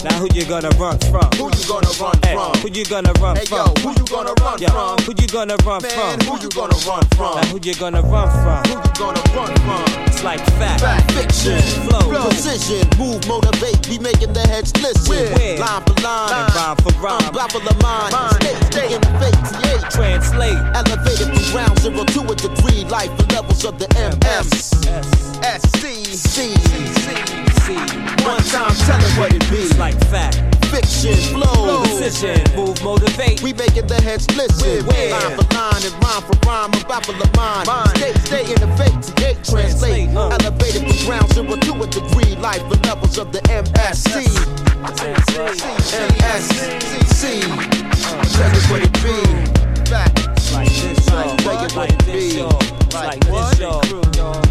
Now 0.04 0.14
who 0.16 0.30
you 0.34 0.46
gonna 0.46 0.70
run 0.80 0.98
from? 1.12 1.28
Who 1.36 1.52
you 1.52 1.64
gonna 1.68 1.92
run 2.00 2.16
Hey, 2.24 2.34
from? 2.34 2.56
Who 2.64 2.72
you 2.72 2.86
gonna 2.86 3.12
run 3.20 3.36
Hey, 3.36 3.46
from? 3.46 3.68
yo, 3.68 3.84
who 3.84 3.90
you 4.00 4.06
gonna 4.08 4.34
run 4.40 4.58
Yeah, 4.62 4.70
from? 4.72 4.98
Who 5.04 5.12
you 5.22 5.28
gonna 5.28 5.58
run 5.66 5.82
Man, 5.82 6.20
from? 6.20 6.38
who 6.38 6.42
you 6.44 6.50
gonna 6.50 6.78
run 6.88 7.04
from? 7.20 7.36
Now 7.36 7.46
who 7.52 7.60
you 7.62 7.76
gonna 7.76 8.02
run 8.02 8.30
from? 8.32 8.64
Who 8.72 8.76
you 8.80 8.94
gonna 8.96 9.22
run 9.36 9.52
from? 9.60 10.04
It's 10.08 10.24
like 10.24 10.40
fact, 10.56 10.80
Fact, 10.82 11.12
fiction, 11.12 11.60
flow, 11.90 12.08
precision, 12.32 12.88
move, 12.98 13.28
motivate, 13.28 13.76
be 13.90 14.00
making 14.00 14.32
the 14.32 14.48
heads 14.48 14.72
listen. 14.80 15.10
Where? 15.12 15.60
Line 15.60 15.84
for 15.84 16.00
line, 16.02 16.32
and 16.32 16.56
rhyme 16.56 16.78
for 16.78 16.94
rhyme. 17.04 17.20
Unravel 17.28 17.60
the 17.60 17.76
mind, 17.84 18.16
stay, 18.40 18.56
stay 18.72 18.96
in 18.96 19.02
the 19.02 19.12
face, 19.20 19.52
yeah. 19.68 19.90
Translate, 19.90 20.56
Elevated 20.80 21.28
from 21.28 21.44
ground 21.52 21.76
zero 21.80 22.04
to 22.06 22.22
a 22.32 22.36
degree, 22.36 22.86
life 22.86 23.12
and 23.20 23.32
levels 23.32 23.66
of 23.66 23.78
the 23.78 23.88
MS. 23.96 24.74
S 25.44 25.62
C 25.80 26.04
C 26.04 26.56
C. 26.56 27.74
One 28.26 28.42
time, 28.44 28.74
tell 28.88 29.00
it 29.00 29.14
what 29.18 29.34
it 29.34 29.50
be. 29.50 29.58
It's 29.58 29.78
like 29.78 29.96
fact, 30.08 30.42
Fiction, 30.68 31.16
flow, 31.34 31.84
precision, 31.84 32.44
move, 32.56 32.82
motivate. 32.84 33.42
We 33.42 33.54
making 33.54 33.88
the 33.88 34.02
heads 34.02 34.26
listen. 34.36 34.86
Where? 34.88 35.12
Line 35.12 35.38
for 35.38 35.48
line 35.56 35.84
and 35.84 35.96
rhyme 36.04 36.24
for 36.24 36.38
rhyme, 36.48 36.72
unravel 36.74 37.14
the 37.16 37.30
mind. 37.38 37.68
Stay, 37.98 38.14
stay 38.26 38.44
in 38.54 38.60
the 38.60 38.68
face, 38.78 39.14
yeah. 39.22 39.34
Translate, 39.44 40.10
uh. 40.16 40.30
elevated 40.30 40.84
from 40.88 40.98
ground 41.06 41.34
zero 41.34 41.56
to 41.56 41.74
a 41.84 41.88
degree, 41.88 42.36
life 42.38 42.62
and 42.62 42.86
levels 42.86 43.18
of 43.18 43.32
the 43.32 43.40
MSC. 43.50 44.26
MSC. 46.10 47.24
Tell 48.34 48.56
it 48.56 48.66
what 48.70 48.82
it 48.84 48.94
be. 49.04 49.90
Back. 49.90 50.39
It's 50.52 50.56
like 50.56 50.70
this, 50.70 51.08
y'all. 51.08 51.38
You 51.38 51.46
what 51.46 51.76
like 51.76 52.06
this, 52.06 52.36
y'all. 52.36 52.58
It's 52.58 52.96
like 52.96 53.20
this, 53.20 53.60
y'all. 53.60 54.42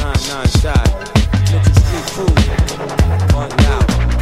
Nine 0.00 0.20
nine 0.28 0.48
shot. 0.48 0.88
Mental 1.52 1.74
street 1.74 2.06
crew. 2.12 3.38
On 3.38 3.52
out. 3.66 4.17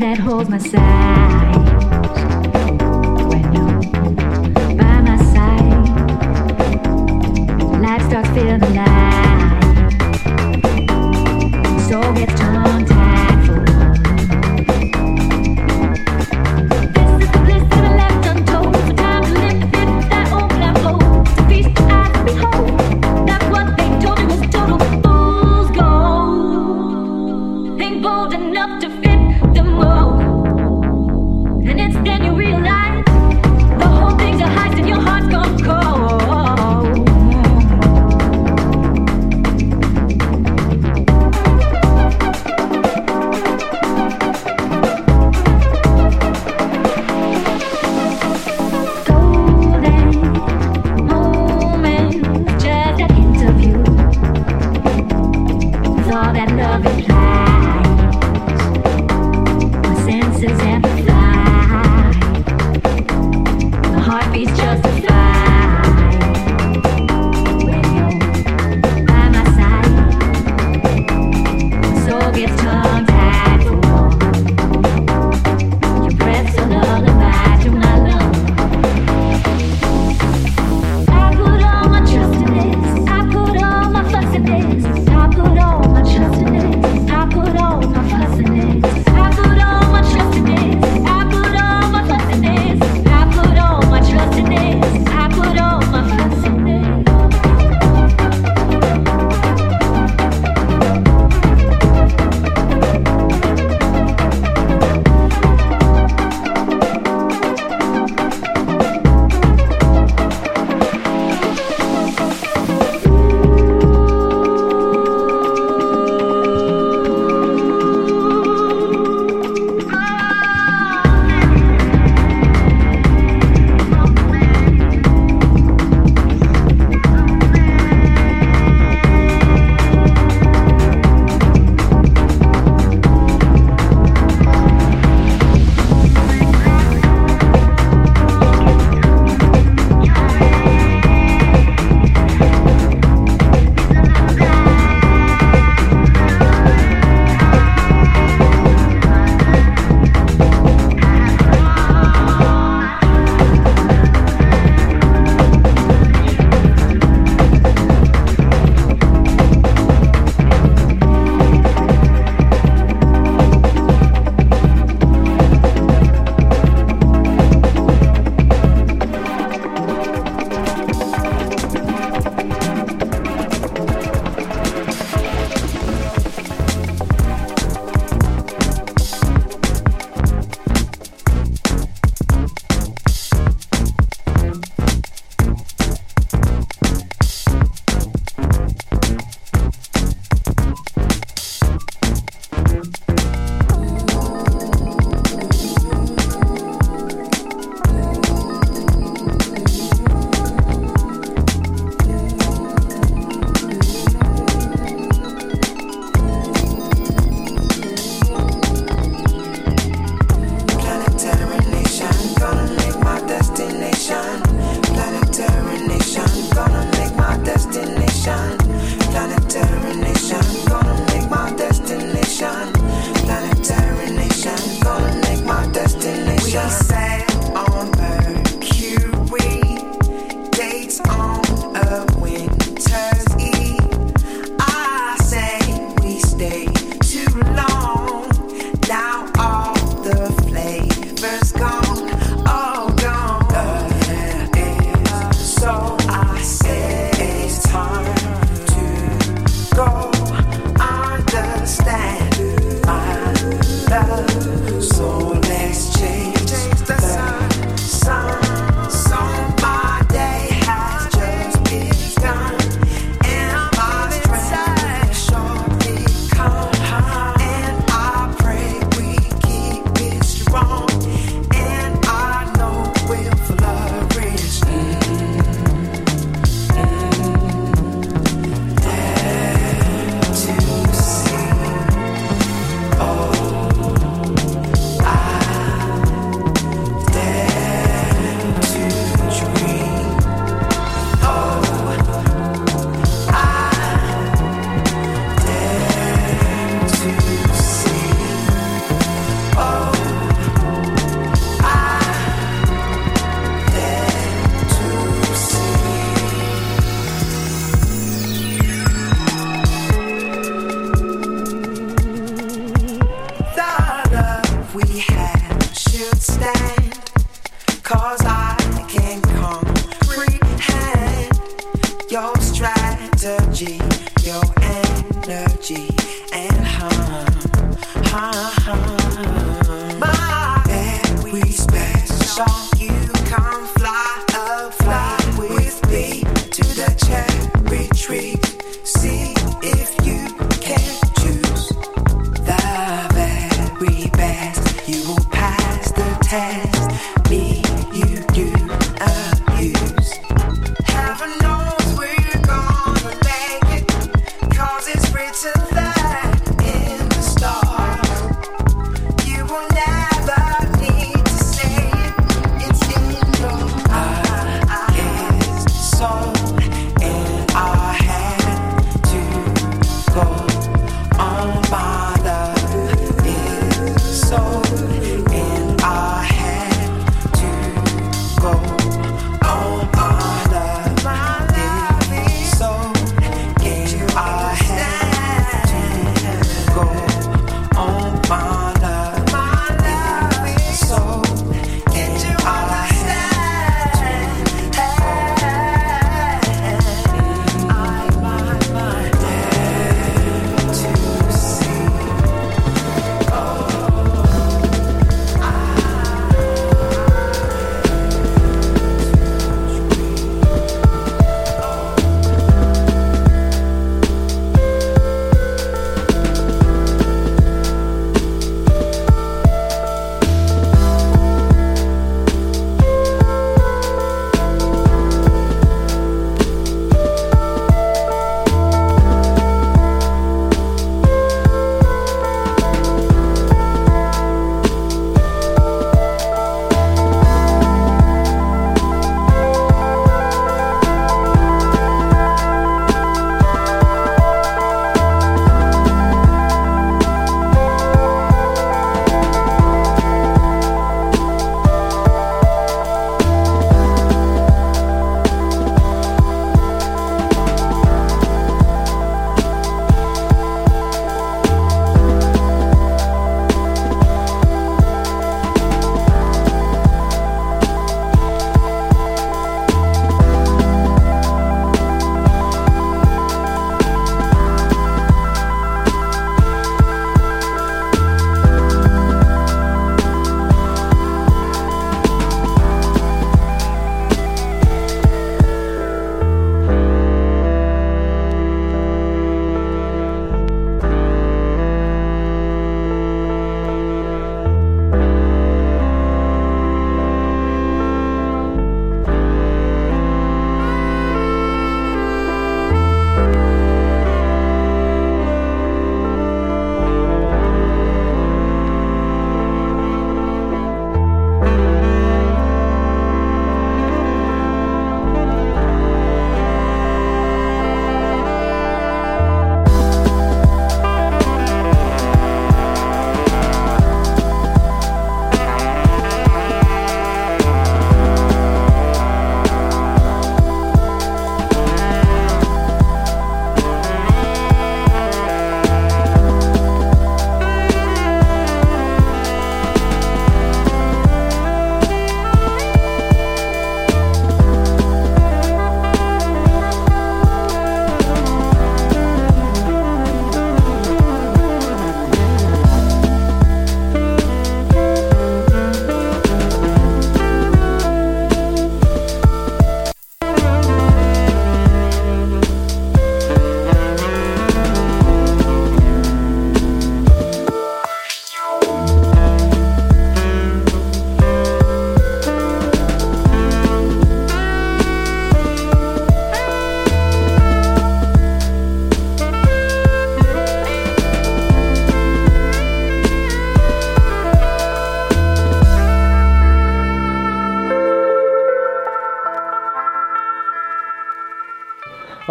That 0.00 0.18
holds 0.18 0.48
my 0.48 0.58
sight. 0.58 0.99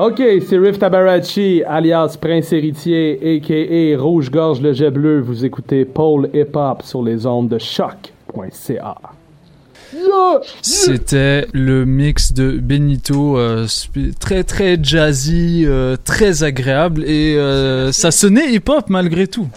Ok, 0.02 0.24
c'est 0.48 0.58
Riff 0.58 0.80
Tabarachi, 0.80 1.62
alias 1.68 2.16
Prince 2.22 2.54
Héritier, 2.54 3.20
a.k.a. 3.22 4.02
Rouge-Gorge 4.02 4.62
le 4.62 4.72
Jet 4.72 4.92
Bleu. 4.92 5.20
Vous 5.20 5.44
écoutez 5.44 5.84
Paul 5.84 6.30
Hip 6.34 6.56
Hop 6.56 6.84
sur 6.84 7.04
les 7.04 7.26
ondes 7.26 7.50
de 7.50 7.58
choc.ca. 7.58 8.96
C'était 10.62 11.48
le 11.52 11.84
mix 11.84 12.32
de 12.32 12.52
Benito, 12.52 13.38
euh, 13.38 13.68
très 14.22 14.46
très 14.46 14.82
jazzy, 14.82 15.66
euh, 15.66 15.98
très 16.02 16.44
agréable 16.44 17.04
et 17.04 17.36
euh, 17.36 17.92
ça 17.92 18.12
sonnait 18.12 18.54
hip-hop 18.54 18.86
malgré 18.88 19.28
tout. 19.28 19.50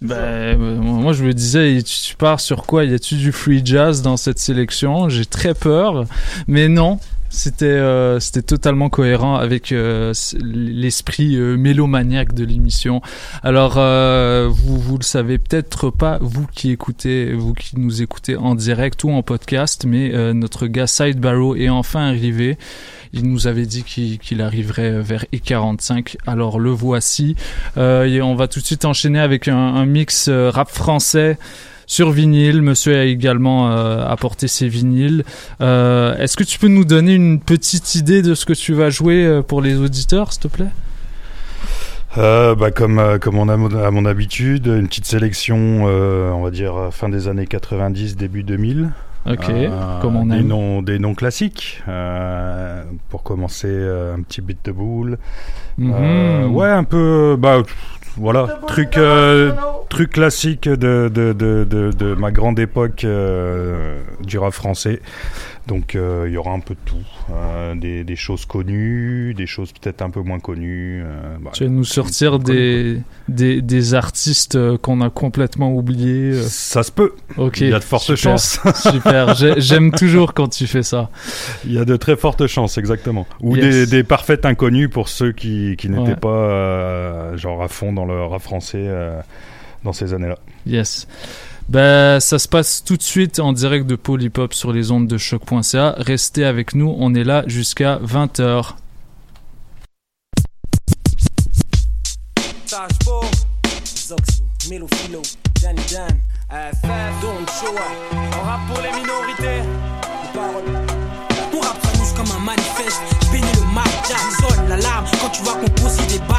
Ben, 0.00 0.56
moi 0.56 1.12
je 1.12 1.24
me 1.24 1.34
disais, 1.34 1.82
tu, 1.82 1.94
tu 2.08 2.16
pars 2.16 2.40
sur 2.40 2.64
quoi? 2.64 2.84
Y 2.84 2.94
a-tu 2.94 3.16
du 3.16 3.32
free 3.32 3.60
jazz 3.62 4.00
dans 4.00 4.16
cette 4.16 4.38
sélection? 4.38 5.10
J'ai 5.10 5.26
très 5.26 5.52
peur, 5.52 6.06
mais 6.48 6.68
non. 6.68 6.98
C'était 7.32 7.64
euh, 7.66 8.18
c'était 8.18 8.42
totalement 8.42 8.90
cohérent 8.90 9.36
avec 9.36 9.70
euh, 9.70 10.12
l'esprit 10.42 11.36
euh, 11.36 11.56
mélomaniaque 11.56 12.34
de 12.34 12.44
l'émission. 12.44 13.02
Alors 13.44 13.74
euh, 13.76 14.48
vous 14.50 14.78
vous 14.80 14.98
le 14.98 15.04
savez 15.04 15.38
peut-être 15.38 15.90
pas 15.90 16.18
vous 16.20 16.48
qui 16.52 16.72
écoutez 16.72 17.32
vous 17.32 17.54
qui 17.54 17.78
nous 17.78 18.02
écoutez 18.02 18.36
en 18.36 18.56
direct 18.56 19.04
ou 19.04 19.10
en 19.10 19.22
podcast, 19.22 19.84
mais 19.86 20.12
euh, 20.12 20.32
notre 20.32 20.66
gars 20.66 20.88
Side 20.88 21.20
Barrow 21.20 21.54
est 21.54 21.68
enfin 21.68 22.08
arrivé. 22.08 22.58
Il 23.12 23.28
nous 23.28 23.46
avait 23.46 23.66
dit 23.66 23.84
qu'il 23.84 24.42
arriverait 24.42 25.00
vers 25.00 25.24
E45. 25.32 26.16
Alors 26.26 26.58
le 26.58 26.70
voici. 26.70 27.36
Euh, 27.76 28.04
et 28.06 28.20
on 28.22 28.34
va 28.34 28.48
tout 28.48 28.58
de 28.58 28.64
suite 28.64 28.84
enchaîner 28.84 29.20
avec 29.20 29.46
un, 29.46 29.56
un 29.56 29.86
mix 29.86 30.28
rap 30.28 30.68
français 30.68 31.38
sur 31.90 32.12
vinyle. 32.12 32.62
Monsieur 32.62 32.96
a 32.96 33.04
également 33.04 33.72
euh, 33.72 34.06
apporté 34.06 34.46
ses 34.46 34.68
vinyles. 34.68 35.24
Euh, 35.60 36.16
Est-ce 36.18 36.36
que 36.36 36.44
tu 36.44 36.58
peux 36.60 36.68
nous 36.68 36.84
donner 36.84 37.14
une 37.14 37.40
petite 37.40 37.96
idée 37.96 38.22
de 38.22 38.34
ce 38.36 38.44
que 38.46 38.52
tu 38.52 38.74
vas 38.74 38.90
jouer 38.90 39.24
euh, 39.26 39.42
pour 39.42 39.60
les 39.60 39.74
auditeurs, 39.74 40.32
s'il 40.32 40.42
te 40.42 40.48
plaît? 40.48 40.68
Euh, 42.16 42.54
bah, 42.54 42.70
comme, 42.70 42.98
euh, 43.00 43.18
comme 43.18 43.38
on 43.38 43.48
a 43.48 43.56
mon- 43.56 43.74
à 43.76 43.90
mon 43.90 44.04
habitude, 44.04 44.66
une 44.68 44.86
petite 44.86 45.06
sélection, 45.06 45.84
euh, 45.88 46.30
on 46.30 46.42
va 46.42 46.50
dire 46.52 46.74
fin 46.92 47.08
des 47.08 47.26
années 47.26 47.46
90, 47.46 48.16
début 48.16 48.44
2000. 48.44 48.90
Ok, 49.28 49.52
comme 50.00 50.16
on 50.16 50.24
des 50.26 50.42
noms, 50.42 50.80
des 50.80 50.98
noms 50.98 51.14
classiques. 51.14 51.82
pour 53.10 53.22
commencer, 53.22 53.68
un 53.68 54.22
petit 54.22 54.40
beat 54.40 54.58
de 54.64 54.72
boule. 54.72 55.18
Mhm. 55.76 56.54
Ouais, 56.54 56.70
un 56.70 56.84
peu. 56.84 57.36
Bah, 57.38 57.62
voilà, 58.20 58.60
truc, 58.66 58.98
euh, 58.98 59.52
truc 59.88 60.10
classique 60.10 60.68
de, 60.68 61.10
de, 61.12 61.32
de, 61.32 61.64
de, 61.64 61.90
de 61.90 62.14
ma 62.14 62.30
grande 62.30 62.58
époque 62.58 63.04
euh, 63.04 64.00
du 64.20 64.38
rap 64.38 64.52
français. 64.52 65.00
Donc 65.66 65.94
euh, 65.94 66.24
il 66.26 66.32
y 66.32 66.36
aura 66.36 66.50
un 66.52 66.58
peu 66.60 66.74
de 66.74 66.80
tout. 66.84 66.96
Euh, 67.30 67.74
des, 67.76 68.02
des 68.02 68.16
choses 68.16 68.44
connues, 68.44 69.34
des 69.34 69.46
choses 69.46 69.70
peut-être 69.72 70.02
un 70.02 70.10
peu 70.10 70.20
moins 70.20 70.40
connues. 70.40 71.02
euh, 71.04 71.36
bah, 71.40 71.50
Tu 71.52 71.64
vas 71.64 71.70
nous 71.70 71.84
sortir 71.84 72.38
des, 72.40 73.00
des, 73.28 73.62
des 73.62 73.94
artistes 73.94 74.56
euh, 74.56 74.78
qu'on 74.78 75.00
a 75.00 75.10
complètement 75.10 75.72
oubliés. 75.72 76.32
Ça 76.42 76.82
se 76.82 76.90
peut. 76.90 77.12
Ok. 77.36 77.60
Il 77.60 77.68
y 77.68 77.74
a 77.74 77.78
de 77.78 77.84
fortes 77.84 78.02
super, 78.02 78.16
chances. 78.38 78.58
super. 78.90 79.34
J'ai- 79.36 79.60
J'aime 79.60 79.92
toujours 79.92 80.34
quand 80.34 80.48
tu 80.48 80.66
fais 80.66 80.82
ça. 80.82 81.10
Il 81.64 81.72
y 81.72 81.78
a 81.78 81.84
de 81.84 81.96
très 81.96 82.16
fortes 82.16 82.46
chances, 82.48 82.76
exactement. 82.78 83.26
Ou 83.40 83.54
Yes. 83.56 83.88
des, 83.90 83.98
des 83.98 84.02
parfaits 84.02 84.46
inconnus 84.46 84.88
pour 84.90 85.08
ceux 85.08 85.30
qui, 85.32 85.76
qui 85.76 85.88
n'étaient 85.88 86.10
Ouais. 86.12 86.16
pas 86.16 87.36
genre 87.36 87.62
à 87.62 87.68
fond 87.68 87.92
dans 87.92 88.06
le 88.06 88.24
rap 88.24 88.40
français 88.42 88.88
dans 89.84 89.92
ces 89.92 90.14
années-là. 90.14 90.38
Yes. 90.66 91.06
Ben, 91.70 92.18
ça 92.18 92.40
se 92.40 92.48
passe 92.48 92.82
tout 92.82 92.96
de 92.96 93.02
suite 93.02 93.38
en 93.38 93.52
direct 93.52 93.86
de 93.86 93.94
Polypop 93.94 94.54
sur 94.54 94.72
les 94.72 94.90
ondes 94.90 95.06
de 95.06 95.16
choc.ca. 95.16 95.94
Restez 95.98 96.44
avec 96.44 96.74
nous, 96.74 96.92
on 96.98 97.14
est 97.14 97.22
là 97.22 97.44
jusqu'à 97.46 98.00
20h. 98.04 98.72
Sage 102.66 102.90
Paul, 103.04 103.24
Zoxy, 103.86 104.42
Melo 104.68 104.88
Philo, 104.96 105.22
Danny 105.62 105.80
Dan, 105.92 106.18
AFF, 106.48 106.82
Don 107.22 107.46
Showa. 107.46 107.86
On 108.10 108.44
rap 108.44 108.60
pour 108.66 108.82
les 108.82 109.00
minorités. 109.00 109.62
Les 109.62 110.32
paroles. 110.34 110.64
Mon 111.52 111.60
rap 111.60 111.78
s'annonce 111.84 112.12
comme 112.14 112.36
un 112.36 112.44
manifeste. 112.46 113.00
J'bénis 113.26 113.46
le 113.54 113.72
Mac 113.72 113.86
Jack, 114.08 114.18
sonne 114.40 114.68
l'alarme 114.68 115.06
quand 115.20 115.28
tu 115.28 115.42
vois 115.44 115.54
qu'on 115.54 115.70
pose 115.70 115.96
des. 116.08 116.29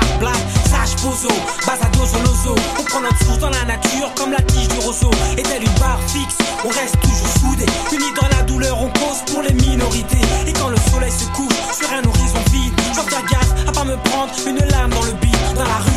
Bozo, 1.02 1.30
Bazado 1.66 2.06
Zolozo. 2.06 2.56
On 2.80 2.84
prend 2.84 3.02
notre 3.02 3.18
source 3.26 3.40
dans 3.40 3.50
la 3.50 3.66
nature 3.66 4.14
comme 4.16 4.32
la 4.32 4.42
tige 4.42 4.68
du 4.68 4.78
roseau. 4.80 5.10
Et 5.36 5.42
telle 5.42 5.64
une 5.64 5.80
barre 5.80 6.00
fixe, 6.08 6.38
on 6.64 6.70
reste 6.70 7.00
toujours 7.02 7.28
soudés. 7.40 7.66
Unis 7.92 8.14
dans 8.22 8.28
la 8.38 8.44
douleur, 8.44 8.80
on 8.80 8.90
cause 8.90 9.24
pour 9.32 9.42
les 9.42 9.54
minorités. 9.54 10.22
Et 10.46 10.54
quand 10.54 10.70
le 10.70 10.78
soleil 10.92 11.12
se 11.12 11.26
couche 11.36 11.56
sur 11.74 11.92
un 11.92 12.04
horizon 12.08 12.44
vide, 12.52 12.74
j'en 12.96 13.04
gaffe 13.04 13.68
à 13.68 13.72
pas 13.72 13.84
me 13.84 13.96
prendre 13.98 14.34
une 14.46 14.64
larme 14.70 14.92
dans 14.92 15.04
le 15.04 15.14
beat, 15.14 15.36
dans 15.56 15.64
la 15.64 15.78
rue. 15.78 15.92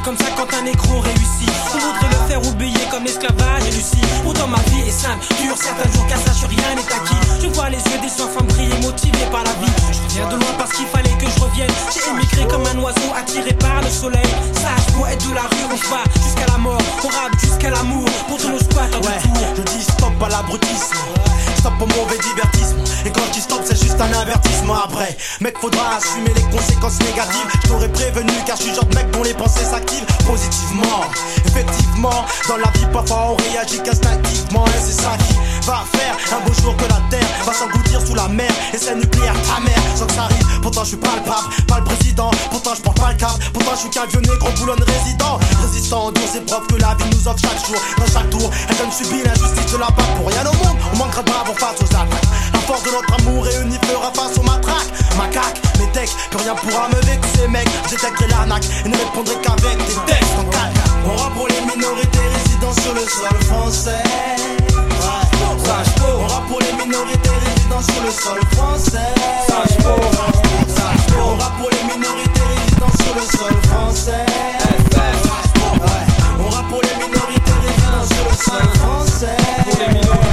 C'est 0.00 0.06
comme 0.06 0.16
ça 0.16 0.32
quand 0.34 0.48
un 0.56 0.62
négro 0.62 1.00
réussit. 1.00 1.52
On 1.74 1.78
voudrait 1.78 2.08
le 2.08 2.26
faire 2.26 2.46
oublier 2.48 2.80
comme 2.90 3.04
l'esclavage 3.04 3.64
et 3.68 3.70
Lucie. 3.70 4.00
Pourtant 4.22 4.46
ma 4.46 4.56
vie 4.70 4.88
est 4.88 4.90
simple, 4.90 5.22
dure 5.42 5.56
certains 5.58 5.92
jours, 5.92 6.06
car 6.08 6.16
sache 6.18 6.48
rien 6.48 6.74
n'est 6.74 6.88
acquis. 6.88 7.20
Je 7.42 7.48
vois 7.48 7.68
les 7.68 7.76
yeux 7.76 8.00
des 8.00 8.22
enfants 8.22 8.44
briller, 8.48 8.80
motivés 8.80 9.28
par 9.30 9.44
la 9.44 9.52
vie. 9.60 9.72
Je 9.92 10.00
reviens 10.00 10.28
de 10.28 10.36
loin 10.36 10.54
parce 10.56 10.72
qu'il 10.72 10.86
fallait 10.86 11.12
que 11.20 11.26
je 11.26 11.40
revienne. 11.44 11.70
J'ai 11.92 12.10
émigré 12.10 12.48
comme 12.48 12.64
un 12.64 12.80
oiseau 12.80 13.12
attiré 13.14 13.52
par 13.52 13.82
le 13.82 13.90
soleil. 13.90 14.30
Sage 14.54 14.94
poète 14.96 15.20
de 15.28 15.34
la 15.34 15.42
rue, 15.42 15.68
on 15.68 15.90
bat 15.90 16.04
jusqu'à 16.16 16.46
la 16.50 16.56
mort. 16.56 16.80
On 17.04 17.08
rappe 17.08 17.38
jusqu'à 17.38 17.68
l'amour 17.68 18.08
pour 18.26 18.38
tous 18.38 18.48
nos 18.48 18.58
squats 18.58 18.88
en 18.96 19.04
Ouais, 19.04 19.20
je 19.54 19.62
dis 19.62 19.82
stop 19.82 20.16
à 20.24 20.28
l'abrutisme. 20.30 20.96
Stop 21.58 21.74
au 21.78 21.86
mauvais 21.86 22.16
divertissement. 22.16 22.84
Et 23.04 23.10
quand 23.10 23.20
dis 23.32 23.40
stop, 23.40 23.60
c'est 23.66 23.78
juste 23.78 24.00
un 24.00 24.12
avertissement 24.18 24.76
après. 24.82 25.14
Mec, 25.40 25.58
faudra 25.58 25.96
assumer 25.96 26.32
les 26.34 26.56
conséquences 26.56 26.98
négatives. 27.00 27.50
Je 27.62 27.68
t'aurais 27.68 27.88
prévenu 27.92 28.32
car 28.46 28.56
je 28.56 28.62
suis 28.62 28.74
genre 28.74 28.84
de 28.86 28.94
mec 28.94 29.10
dont 29.10 29.22
les 29.22 29.34
pensées 29.34 29.64
s'activent 29.64 29.89
positivement. 30.26 31.04
Effectivement, 31.46 32.24
dans 32.48 32.56
la 32.56 32.70
vie, 32.72 32.86
parfois 32.92 33.32
on 33.32 33.52
réagit 33.52 33.82
qu'instinctivement. 33.82 34.64
Et 34.66 34.80
c'est 34.80 35.00
ça 35.00 35.12
qui 35.28 35.34
va 35.66 35.84
faire 35.92 36.16
un 36.36 36.46
beau 36.46 36.52
jour 36.62 36.76
que 36.76 36.84
la 36.84 37.00
terre 37.10 37.28
va 37.44 37.52
s'engloutir 37.52 38.00
sous 38.06 38.14
la 38.14 38.28
mer. 38.28 38.50
Et 38.72 38.78
c'est 38.78 38.94
nucléaire, 38.94 39.34
ta 39.46 39.60
mère, 39.60 39.82
sans 39.96 40.06
que 40.06 40.12
ça 40.12 40.22
arrive. 40.24 40.60
Pourtant, 40.62 40.84
je 40.84 40.88
suis 40.88 40.96
pas 40.96 41.14
le 41.16 41.22
pape, 41.22 41.66
pas 41.66 41.78
le 41.78 41.84
président. 41.84 42.30
Pourtant, 42.50 42.74
je 42.74 42.82
porte 42.82 43.00
pas 43.00 43.12
le 43.12 43.18
cap. 43.18 43.32
Pourtant, 43.52 43.72
je 43.74 43.80
suis 43.80 43.90
qu'un 43.90 44.06
vieux 44.06 44.20
négro 44.20 44.48
boulonne 44.58 44.82
résident. 44.82 45.38
Résistant 45.62 46.06
aux 46.06 46.12
dures 46.12 46.36
épreuves 46.36 46.66
que 46.66 46.76
la 46.76 46.94
vie 46.94 47.10
nous 47.12 47.28
offre 47.28 47.40
chaque 47.40 47.66
jour. 47.66 47.80
Dans 47.98 48.06
chaque 48.06 48.30
tour, 48.30 48.50
elle 48.68 48.76
donne 48.76 48.92
subit 48.92 49.22
l'injustice 49.24 49.72
de 49.72 49.78
la 49.78 49.86
part 49.86 50.08
pour 50.16 50.28
rien 50.28 50.42
au 50.42 50.64
monde. 50.64 50.76
On 50.94 50.96
manquera 50.98 51.22
de 51.22 51.30
bravos 51.30 51.54
face 51.54 51.80
aux 51.80 51.94
attaques. 51.94 52.59
Force 52.70 52.84
de 52.84 52.90
notre 52.92 53.14
amour 53.14 53.42
réunie 53.42 53.78
fera 53.82 54.12
face 54.14 54.38
aux 54.38 54.44
matraques. 54.44 54.92
Macaque, 55.18 55.60
mes 55.80 55.88
decks, 55.88 56.14
que 56.30 56.36
rien 56.38 56.54
pourra 56.54 56.88
me 56.88 57.00
vexer, 57.04 57.48
mec. 57.48 57.68
Je 57.86 57.96
détecterai 57.96 58.28
l'arnaque 58.28 58.62
et 58.84 58.88
ne 58.88 58.96
répondrai 58.96 59.34
qu'avec 59.42 59.76
des 59.76 59.98
textes 60.06 60.38
en 60.38 60.44
calme. 60.44 60.72
On 61.04 61.16
rap 61.16 61.34
pour 61.34 61.48
les 61.48 61.60
minorités 61.62 62.20
résidant 62.32 62.72
sur 62.80 62.94
le 62.94 63.00
sol 63.00 63.36
français. 63.48 64.04
Sage. 65.64 65.86
On 66.14 66.26
rap 66.28 66.46
pour 66.46 66.60
les 66.60 66.72
minorités 66.84 67.30
résidant 67.44 67.82
sur 67.82 68.02
le 68.04 68.10
sol 68.12 68.38
français. 68.52 69.14
Sage. 69.48 69.74
Sage. 70.68 71.02
On 71.18 71.36
rap 71.42 71.52
pour 71.58 71.70
les 71.70 71.82
minorités 71.92 72.46
résidant 72.54 72.92
sur 73.02 73.14
le 73.16 73.22
sol 73.36 73.54
français. 73.68 74.26
On 76.38 76.48
rap 76.48 76.68
pour 76.68 76.82
les 76.82 76.94
minorités 77.04 77.56
résidant 77.66 78.06
sur 78.06 78.24
le 78.30 78.36
sol 78.36 78.64
français. 78.78 80.29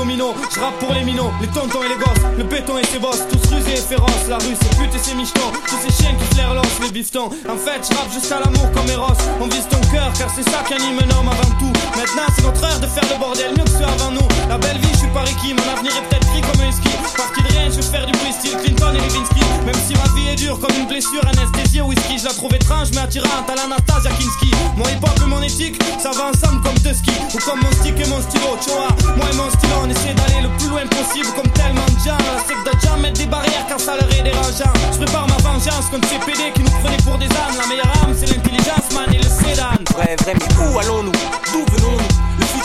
Dominos, 0.00 0.34
je 0.54 0.60
rappe 0.60 0.78
pour 0.78 0.92
les 0.94 1.04
minots, 1.04 1.30
les 1.42 1.48
tontons 1.48 1.82
et 1.82 1.88
les 1.88 2.00
gosses, 2.00 2.24
le 2.38 2.44
béton 2.44 2.78
et 2.78 2.86
ses 2.86 2.98
bosses, 2.98 3.24
tous 3.28 3.54
rusés 3.54 3.74
et 3.74 3.84
féroces, 3.90 4.28
la 4.30 4.38
rue 4.38 4.56
c'est 4.56 4.74
pute 4.78 4.94
et 4.94 4.98
ses 4.98 5.14
michetons, 5.14 5.52
tous 5.68 5.76
ces 5.84 5.92
chiens 5.92 6.14
qui 6.16 6.24
flairent 6.34 6.54
l'os, 6.54 6.72
les 6.80 6.90
bifetons. 6.90 7.28
En 7.48 7.58
fait, 7.60 7.80
je 7.84 7.92
rappe 7.94 8.10
juste 8.10 8.32
à 8.32 8.40
l'amour 8.40 8.66
comme 8.72 8.88
Eros, 8.88 9.20
on 9.40 9.46
vise 9.48 9.68
ton 9.68 9.80
cœur 9.92 10.10
car 10.18 10.28
c'est 10.34 10.48
ça 10.48 10.64
qui 10.66 10.72
anime 10.72 11.00
un 11.04 11.10
homme 11.18 11.28
avant 11.28 11.52
tout. 11.60 11.72
Maintenant 11.96 12.28
c'est 12.34 12.44
notre 12.44 12.64
heure 12.64 12.80
de 12.80 12.86
faire 12.86 13.04
le 13.12 13.18
bordel, 13.20 13.52
mieux 13.52 13.64
que 13.64 13.76
ceux 13.76 13.84
avant 13.84 14.10
nous. 14.10 14.28
La 14.48 14.56
belle 14.56 14.78
vie, 14.78 14.88
je 14.92 14.98
suis 15.04 15.12
pas 15.12 15.20
Ricky, 15.20 15.52
mon 15.52 15.68
avenir 15.68 15.92
est 15.92 16.06
peut-être 16.08 16.26
gris 16.32 16.44
comme 16.48 16.64
un 16.64 16.72
ski. 16.72 16.88
Parti 17.16 17.42
de 17.42 17.48
rien, 17.52 17.68
je 17.68 17.76
vais 17.76 17.90
faire 17.92 18.06
du 18.06 18.12
bruit 18.12 18.32
style 18.32 18.56
Clinton 18.56 18.92
et 18.96 19.04
Levinsky. 19.04 19.44
Même 19.66 19.80
si 19.84 19.92
ma 20.00 20.08
vie 20.16 20.28
est 20.32 20.40
dure 20.40 20.58
comme 20.58 20.74
une 20.80 20.86
blessure, 20.86 21.20
anesthésie 21.28 21.82
whisky, 21.82 22.18
je 22.18 22.24
la 22.24 22.32
trouve 22.32 22.54
étrange 22.54 22.88
mais 22.94 23.04
attirante 23.04 23.48
à 23.52 23.54
l'Anastasia 23.54 24.10
Kinski. 24.16 24.50
Mon 24.76 24.88
hip-hop 24.88 25.20
mon 25.28 25.42
éthique, 25.42 25.80
ça 25.98 26.10
va 26.10 26.30
ensemble 26.32 26.62
comme 26.62 26.78
deux 26.82 26.94
skis 26.94 27.20
ou 27.34 27.38
comme 27.38 27.60
mon 27.60 27.70
stick 27.72 27.98
et 28.00 28.08
mon 28.08 28.20
stylo. 28.20 28.56
Choa, 28.64 28.88
moi 29.16 29.26
et 29.32 29.36
mon 29.36 29.50
stylo, 29.50 29.86
on 29.90 29.92
essaie 29.92 30.14
d'aller 30.14 30.42
le 30.42 30.48
plus 30.56 30.68
loin 30.68 30.86
possible 30.86 31.28
comme 31.34 31.50
tellement 31.52 31.86
de 31.86 31.98
gens. 31.98 32.18
La 32.18 32.42
sec 32.44 32.56
doit 32.64 32.80
jamais 32.82 33.08
mettre 33.08 33.18
des 33.18 33.26
barrières 33.26 33.66
car 33.68 33.80
ça 33.80 33.96
leur 33.96 34.08
est 34.12 34.22
dérangeant. 34.22 34.72
Je 34.92 34.98
prépare 34.98 35.26
ma 35.28 35.36
vengeance 35.36 35.88
contre 35.90 36.08
ces 36.08 36.18
PD 36.18 36.52
qui 36.54 36.62
nous 36.62 36.70
prenaient 36.80 37.02
pour 37.04 37.18
des 37.18 37.26
âmes. 37.26 37.56
La 37.58 37.66
meilleure 37.66 37.92
arme 38.02 38.14
c'est 38.14 38.26
l'intelligence, 38.26 38.92
man, 38.94 39.12
et 39.12 39.18
le 39.18 39.24
sédan. 39.24 39.76
Vrai, 39.94 40.16
vrai, 40.20 40.34
mais 40.34 40.64
où 40.64 40.78
allons-nous? 40.78 41.12
D'où 41.52 41.64
venons-nous? 41.74 42.19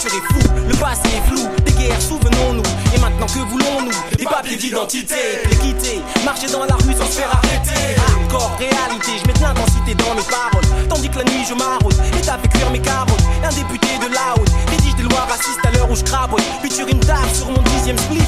Le 0.05 0.75
passé 0.77 1.01
est 1.17 1.27
flou. 1.27 1.49
Des 1.65 1.71
guerres, 1.71 2.01
souvenons-nous. 2.01 2.61
Et 2.93 2.99
maintenant 2.99 3.25
que 3.25 3.39
voulons-nous? 3.39 4.15
Des 4.15 4.25
papiers 4.25 4.55
d'identité. 4.55 5.15
Les 5.49 5.55
quitter, 5.57 6.01
marcher 6.23 6.47
dans 6.47 6.63
la 6.63 6.75
rue 6.75 6.93
sans 6.93 7.07
se 7.07 7.17
faire 7.17 7.31
arrêter. 7.31 7.97
Hardcore, 7.97 8.51
réalité, 8.59 9.13
je 9.19 9.27
mets 9.27 9.33
de 9.33 9.41
l'intensité 9.41 9.95
dans 9.95 10.13
mes 10.13 10.21
paroles. 10.29 10.87
Tandis 10.89 11.09
que 11.09 11.17
la 11.17 11.23
nuit 11.23 11.45
je 11.49 11.55
maraude 11.55 11.95
et 12.15 12.21
tape 12.21 12.47
cuire 12.49 12.69
mes 12.69 12.81
carottes. 12.81 13.23
Un 13.43 13.49
député 13.49 13.97
de 13.97 14.13
la 14.13 14.35
haute 14.37 14.51
rédige 14.69 14.95
des 14.95 15.03
lois 15.03 15.25
racistes 15.27 15.65
à 15.65 15.71
l'heure 15.71 15.89
où 15.89 15.95
je 15.95 16.03
crapote. 16.03 16.43
Picture 16.61 16.87
une 16.87 16.99
table 16.99 17.33
sur 17.33 17.49
mon 17.49 17.61
dixième 17.73 17.97
split. 17.97 18.21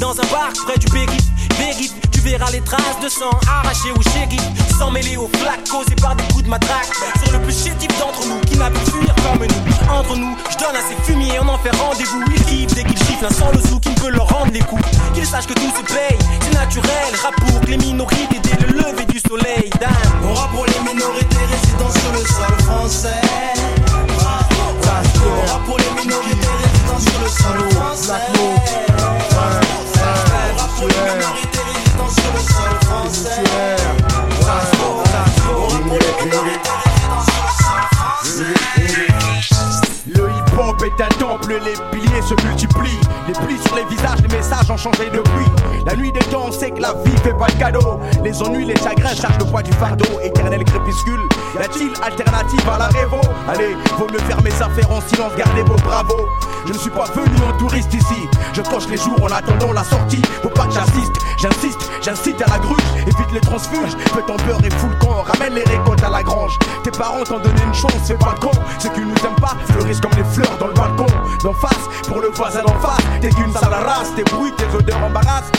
Dans 0.00 0.12
un 0.12 0.26
bar 0.30 0.52
près 0.66 0.78
du 0.78 0.86
périph', 0.86 1.30
vérif, 1.58 1.92
tu 2.12 2.13
verras 2.24 2.50
les 2.50 2.60
traces 2.62 2.98
de 3.02 3.08
sang 3.08 3.30
arrachées 3.46 3.92
au 3.92 4.02
shérif. 4.10 4.42
Sans 4.78 4.90
mêler 4.90 5.16
aux 5.16 5.30
flaques 5.38 5.68
causées 5.70 5.94
par 6.00 6.16
des 6.16 6.24
coups 6.32 6.44
de 6.44 6.48
matraque. 6.48 6.88
Sur 7.22 7.32
le 7.32 7.40
plus 7.44 7.54
chétif 7.54 7.88
d'entre 8.00 8.26
nous 8.26 8.40
qui 8.40 8.56
n'a 8.56 8.70
pu 8.70 8.80
fuir 8.90 9.14
comme 9.22 9.46
nous. 9.46 9.94
Entre 9.94 10.16
nous, 10.16 10.36
je 10.50 10.56
donne 10.56 10.74
à 10.74 10.82
ces 10.88 10.96
fumiers, 11.04 11.38
on 11.40 11.48
en 11.48 11.58
fait 11.58 11.76
rendez-vous. 11.76 12.24
Ils 12.34 12.44
kiffent 12.44 12.74
dès 12.74 12.84
qu'ils 12.84 12.98
chiffrent 12.98 13.26
un 13.26 13.30
sans 13.30 13.52
le 13.52 13.60
sou 13.60 13.78
qui 13.78 13.90
ne 13.90 13.94
peut 13.96 14.10
leur 14.10 14.28
rendre 14.28 14.52
les 14.52 14.60
coups. 14.60 14.82
Qu'ils 15.14 15.26
sachent 15.26 15.46
que 15.46 15.54
tout 15.54 15.70
se 15.76 15.94
paye, 15.94 16.18
c'est 16.40 16.54
naturel. 16.54 17.12
Rap 17.22 17.34
pour 17.36 17.60
les 17.68 17.76
minorités 17.76 18.40
dès 18.42 18.66
le 18.66 18.72
lever 18.72 19.04
du 19.04 19.20
soleil. 19.20 19.70
On 20.24 20.34
rap 20.34 20.50
pour 20.50 20.66
les 20.66 20.80
minorités 20.80 21.44
résidant 21.52 21.90
sur 21.90 22.12
le 22.12 22.24
sol 22.26 22.56
français. 22.64 23.20
On 25.26 25.52
rap 25.52 25.64
pour 25.64 25.78
les 25.78 26.02
minorités 26.02 26.48
résidant 26.64 26.98
sur 26.98 27.20
le 27.20 27.28
sol 27.28 27.70
français. 27.70 28.93
le 40.06 40.28
hip-hop 40.30 40.82
est 40.82 41.02
un 41.02 41.08
temple, 41.18 41.60
les 41.64 41.74
piliers 41.90 42.22
se 42.22 42.34
multiplient. 42.46 43.00
Les 43.26 43.32
plis 43.32 43.58
sur 43.64 43.74
les 43.74 43.84
visages, 43.86 44.18
les 44.22 44.36
messages 44.36 44.70
ont 44.70 44.76
changé 44.76 45.10
depuis. 45.10 45.46
La 45.86 45.96
nuit 45.96 46.12
des 46.12 46.20
temps, 46.20 46.44
on 46.48 46.52
sait 46.52 46.70
que 46.70 46.80
la 46.80 46.92
vie 47.04 47.16
fait 47.22 47.32
pas 47.32 47.46
de 47.46 47.58
cadeau. 47.58 48.00
Les 48.22 48.42
ennuis, 48.42 48.66
les 48.66 48.76
chagrins 48.76 49.14
chargent 49.14 49.38
le 49.38 49.46
poids 49.46 49.62
du 49.62 49.72
fardeau. 49.72 50.20
Éternel 50.22 50.62
crépuscule, 50.64 51.20
y 51.54 51.58
a-t-il 51.62 51.90
alternative 52.02 52.68
à 52.68 52.78
la 52.78 52.88
révo? 52.88 53.20
Allez, 53.48 53.76
vaut 53.98 54.06
mieux 54.12 54.18
faire 54.20 54.42
mes 54.42 54.52
affaires 54.52 54.90
en 54.90 55.00
silence, 55.08 55.32
gardez 55.36 55.62
vos 55.62 55.76
bravos. 55.76 56.28
Je 56.66 56.72
ne 56.72 56.78
suis 56.78 56.90
pas 56.90 57.06
venu 57.14 57.36
en 57.48 57.56
touriste 57.58 57.92
ici. 57.92 58.28
Je 58.52 58.62
coche 58.62 58.88
les 58.88 58.96
jours 58.96 59.22
en 59.22 59.32
attendant 59.34 59.72
la 59.72 59.84
sortie 59.84 60.22
j'incite 62.04 62.40
à 62.42 62.50
la 62.50 62.58
gruge. 62.58 62.82
Évite 63.02 63.32
les 63.32 63.40
transfuges, 63.40 63.96
fais 64.12 64.22
ton 64.26 64.36
beurre 64.44 64.60
et 64.64 64.70
fous 64.70 64.88
le 64.88 64.96
camp. 64.96 65.22
Ramène 65.22 65.54
les 65.54 65.64
récoltes 65.64 66.02
à 66.04 66.10
la 66.10 66.22
grange. 66.22 66.58
Tes 66.82 66.90
parents 66.90 67.24
t'ont 67.24 67.38
donné 67.38 67.60
une 67.66 67.74
chance, 67.74 67.92
c'est 68.04 68.18
pas 68.18 68.34
le 68.34 68.40
con. 68.40 68.52
Ceux 68.78 68.90
qui 68.90 69.00
nous 69.00 69.16
aiment 69.24 69.40
pas 69.40 69.56
fleurissent 69.72 70.00
comme 70.00 70.12
les 70.16 70.24
fleurs 70.24 70.56
dans 70.58 70.68
le 70.68 70.74
balcon. 70.74 71.06
D'en 71.42 71.54
face, 71.54 71.88
pour 72.06 72.20
le 72.20 72.28
voisin 72.28 72.62
d'en 72.62 72.78
face, 72.80 73.04
t'es 73.20 73.30
qu'une 73.30 73.52
sale 73.52 73.72
race. 73.72 74.12
Tes 74.14 74.24
bruits, 74.24 74.52
tes 74.56 74.76
odeurs 74.76 75.00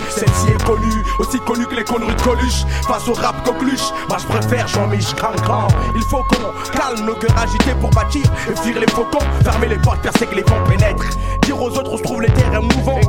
Celle-ci 0.10 0.48
est 0.50 0.64
connue, 0.64 1.04
aussi 1.20 1.40
connue 1.40 1.66
que 1.66 1.76
les 1.76 1.84
conneries 1.84 2.16
de 2.16 2.22
Coluche. 2.22 2.66
Face 2.88 3.08
au 3.08 3.14
rap 3.14 3.44
coqueluche, 3.44 3.92
moi 4.10 4.18
je 4.20 4.26
préfère 4.28 4.68
Jean-Mich 4.68 5.14
Cran 5.16 5.68
Il 5.96 6.02
faut 6.04 6.24
qu'on 6.24 6.78
calme 6.78 7.06
nos 7.06 7.16
cœurs 7.16 7.38
agités 7.38 7.76
pour 7.80 7.90
bâtir 7.90 8.24
et 8.50 8.56
fuir 8.62 8.80
les 8.80 8.88
faucons. 8.88 9.26
Fermer 9.44 9.68
les 9.68 9.78
portes, 9.78 10.02
percer 10.02 10.26
que 10.26 10.36
les 10.36 10.44
vents 10.44 10.64
pénètrent. 10.68 11.04
Dire 11.42 11.62
aux 11.62 11.70
autres 11.70 11.94
où 11.94 11.98
se 11.98 12.04
trouvent 12.04 12.22
les 12.22 12.32
terrains 12.32 12.62
mouvants. 12.62 13.00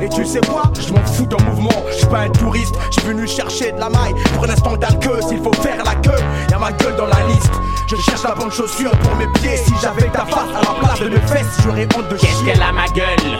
Et 0.00 0.08
tu 0.08 0.24
sais 0.24 0.40
quoi 0.40 0.64
Je 0.78 0.92
m'en 0.92 1.04
fous 1.06 1.26
d'un 1.26 1.42
mouvement. 1.44 1.70
Je 1.90 1.96
suis 1.96 2.06
pas 2.06 2.20
un 2.20 2.30
touriste, 2.30 2.74
je 2.90 3.00
suis 3.00 3.08
venu 3.08 3.26
chercher 3.26 3.72
de 3.72 3.80
la 3.80 3.88
maille. 3.88 4.14
Pour 4.34 4.44
un 4.44 4.50
instant 4.50 4.76
d'alqueuse, 4.76 5.24
il 5.30 5.42
faut 5.42 5.52
faire 5.54 5.82
la 5.84 5.94
queue. 5.96 6.22
Y'a 6.50 6.58
ma 6.58 6.72
gueule 6.72 6.96
dans 6.96 7.06
la 7.06 7.26
liste. 7.26 7.52
Je 7.88 7.96
cherche 7.96 8.22
la 8.22 8.34
bonne 8.34 8.52
chaussure 8.52 8.92
pour 8.98 9.16
mes 9.16 9.26
pieds. 9.40 9.56
Si 9.56 9.72
j'avais 9.82 10.08
ta 10.10 10.24
face 10.24 10.50
à 10.54 10.60
la 10.60 10.78
place 10.78 11.00
de 11.00 11.08
mes 11.08 11.20
fesses, 11.26 11.58
j'aurais 11.64 11.88
honte 11.96 12.08
de 12.08 12.16
chier. 12.16 12.28
Qu'est-ce 12.28 12.44
qu'elle 12.44 12.62
a 12.62 12.72
ma 12.72 12.86
gueule? 12.88 13.38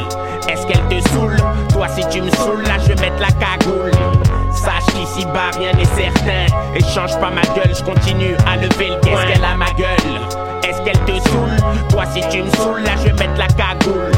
Est-ce 0.48 0.66
qu'elle 0.66 0.88
te 0.88 1.08
saoule? 1.10 1.36
Toi 1.72 1.86
si 1.88 2.04
tu 2.08 2.20
me 2.22 2.30
saoules 2.30 2.62
là 2.64 2.78
je 2.82 2.89
vais 2.89 3.01
mettre 3.01 3.20
la 3.20 3.32
cagoule. 3.32 3.90
Sache 4.52 4.86
qu'ici 4.94 5.24
bas 5.27 5.51
rien 5.57 5.73
n'est 5.73 5.85
certain. 5.85 6.47
Et 6.74 6.82
change 6.82 7.19
pas 7.20 7.31
ma 7.31 7.43
gueule, 7.55 7.74
je 7.77 7.82
continue 7.82 8.36
à 8.47 8.57
lever 8.57 8.89
le 8.89 8.97
Qu'est-ce 9.01 9.27
qu'elle 9.32 9.44
a 9.44 9.55
ma 9.57 9.70
gueule? 9.73 10.20
Est-ce 10.69 10.82
qu'elle 10.82 10.98
te 11.05 11.28
saoule? 11.28 11.57
Toi 11.90 12.05
si 12.12 12.20
tu 12.28 12.43
me 12.43 12.51
saoules 12.51 12.82
là 12.82 12.93
je 12.98 13.05
vais 13.11 13.12
mettre 13.12 13.39
la 13.39 13.47
cagoule 13.48 14.11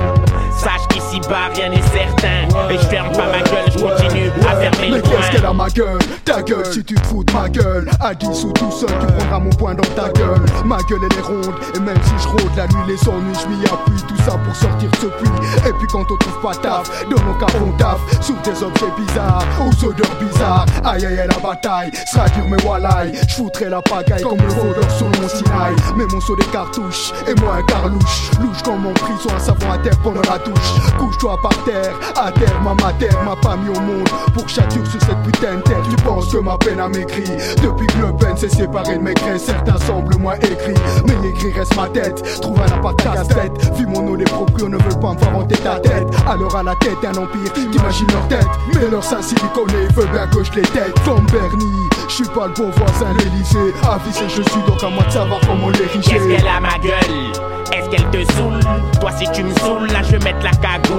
Sache 1.12 1.20
qu'ici 1.20 1.28
bas 1.28 1.48
rien 1.54 1.68
n'est 1.68 1.82
certain. 1.82 2.70
Et 2.70 2.78
je 2.78 2.86
ferme 2.86 3.12
pas 3.12 3.26
ma 3.26 3.40
gueule, 3.42 3.70
je 3.72 3.78
continue 3.78 4.30
à 4.48 4.56
fermer 4.56 4.90
Mais 4.90 5.00
qu'est-ce 5.02 5.30
qu'elle 5.30 5.46
a 5.46 5.52
ma 5.52 5.68
gueule? 5.68 5.98
Ta 6.24 6.42
gueule 6.42 6.64
si 6.66 6.84
tu 6.84 6.94
te 6.94 7.06
fous 7.06 7.24
de 7.24 7.32
ma 7.32 7.48
gueule 7.48 7.90
À 8.00 8.14
10 8.14 8.44
ou 8.44 8.52
tout 8.52 8.70
seul 8.70 8.88
tu 9.00 9.06
prendras 9.06 9.38
mon 9.38 9.50
poing 9.50 9.74
dans 9.74 9.88
ta 9.94 10.08
gueule. 10.10 10.40
Ma 10.64 10.78
gueule 10.88 11.00
elle 11.10 11.18
est 11.18 11.22
ronde 11.22 11.54
Et 11.74 11.80
même 11.80 11.98
si 12.04 12.12
je 12.22 12.28
rôde 12.28 12.56
la 12.56 12.66
nuit 12.68 12.84
les 12.88 13.08
ennuis 13.08 13.34
je 13.42 13.48
m'y 13.48 13.64
appuie. 13.66 14.02
Tout 14.08 14.16
ça 14.24 14.38
pour 14.38 14.54
sortir 14.54 14.90
de 14.90 14.96
ce 14.96 15.06
puits. 15.06 15.68
Et 15.68 15.72
puis 15.72 15.86
quand 15.90 16.04
on 16.10 16.16
trouve 16.16 16.40
pas 16.40 16.54
taf 16.54 17.04
Dans 17.08 17.22
nos 17.24 17.34
cas 17.34 17.46
on 17.60 17.72
taf. 17.72 17.98
Sur 18.20 18.36
des 18.36 18.62
objets 18.62 18.92
bizarres 18.96 19.44
Aux 19.60 19.84
odeurs 19.84 20.16
bizarres. 20.20 20.66
Aïe 20.84 21.04
aïe 21.04 21.18
aïe 21.18 21.28
la 21.28 21.38
bataille 21.38 21.90
Sera 22.06 22.28
dur 22.30 22.44
mais 22.48 22.62
walaï 22.64 23.12
Je 23.28 23.34
foutrai 23.34 23.68
la 23.68 23.82
pagaille 23.82 24.22
comme 24.22 24.38
le 24.38 24.48
voleur 24.54 24.90
sur 24.90 25.08
le 25.08 25.20
mont 25.20 25.28
Sinaï 25.28 25.74
Mais 25.96 26.04
mon 26.12 26.20
saut 26.20 26.36
des 26.36 26.46
cartouches 26.46 27.12
Et 27.28 27.34
moi 27.40 27.56
un 27.56 27.62
carlouche. 27.64 28.30
Louche 28.40 28.62
comme 28.64 28.82
mon 28.82 28.94
prison 28.94 29.30
un 29.34 29.38
savon 29.40 29.70
à 29.70 29.78
terre 29.78 29.98
pendant 30.02 30.22
la 30.22 30.38
douche 30.38 30.72
Couche-toi 31.02 31.36
par 31.42 31.64
terre. 31.64 31.98
À 32.14 32.30
terre 32.30 32.60
ma 32.62 32.92
terre 32.92 33.24
m'a 33.24 33.34
pas 33.34 33.56
mis 33.56 33.76
au 33.76 33.80
monde. 33.80 34.08
Pour 34.34 34.48
châture 34.48 34.86
sur 34.86 35.00
cette 35.00 35.20
putain 35.22 35.56
de 35.56 35.62
terre 35.62 35.82
Tu 35.90 35.96
penses 36.04 36.28
que 36.28 36.38
ma 36.38 36.56
peine 36.56 36.78
a 36.78 36.88
maigri 36.88 37.24
Depuis 37.60 37.88
que 37.88 37.98
le 38.06 38.12
peine 38.16 38.36
s'est 38.36 38.48
séparé 38.48 38.98
de 38.98 39.02
mes 39.02 39.14
Certains 39.36 39.78
semblent 39.78 40.16
moins 40.18 40.36
écrits. 40.36 40.80
Mais 41.04 41.28
écrit 41.28 41.52
reste 41.58 41.74
ma 41.74 41.88
tête. 41.88 42.22
Trouve 42.40 42.60
un 42.60 42.72
appart 42.72 42.96
casse-tête. 43.02 43.74
Vu 43.74 43.84
mon 43.86 44.02
nom 44.02 44.14
les 44.14 44.24
proprios 44.24 44.68
ne 44.68 44.76
veulent 44.76 45.00
pas 45.00 45.14
me 45.14 45.18
faire 45.18 45.36
hanter 45.36 45.56
ta 45.56 45.80
tête. 45.80 46.06
Alors 46.28 46.54
à 46.54 46.62
la 46.62 46.76
tête 46.76 47.00
d'un 47.02 47.20
empire 47.20 47.52
T'imagines 47.52 48.06
leur 48.12 48.28
tête. 48.28 48.48
Mais 48.72 48.88
leur 48.88 49.02
sein 49.02 49.20
siliconé 49.20 49.88
veut 49.96 50.06
bien 50.06 50.28
que 50.28 50.44
je 50.44 50.52
les 50.52 50.62
tête. 50.62 50.94
Comme 51.04 51.26
Bernie 51.26 51.88
Je 52.08 52.14
suis 52.14 52.28
pas 52.28 52.46
le 52.46 52.52
bon 52.52 52.70
voisin 52.76 53.12
l'Elysée 53.18 53.74
Avisé 53.90 54.24
je 54.28 54.42
suis 54.42 54.62
donc 54.68 54.82
à 54.84 54.88
moi 54.88 55.02
de 55.02 55.10
savoir 55.10 55.40
comment 55.46 55.70
les 55.70 55.86
richer 55.86 56.12
Qu'est-ce 56.12 56.28
qu'elle 56.28 56.46
a 56.46 56.60
ma 56.60 56.78
gueule? 56.78 57.32
Est-ce 57.72 57.88
qu'elle 57.88 58.10
te 58.10 58.32
saoule? 58.34 58.60
Toi 59.00 59.10
si 59.18 59.30
tu 59.32 59.42
me 59.42 59.54
saoules 59.56 59.88
là 59.88 60.02
je 60.02 60.12
vais 60.12 60.18
mettre 60.18 60.44
la 60.44 60.50
cagoule 60.50 60.91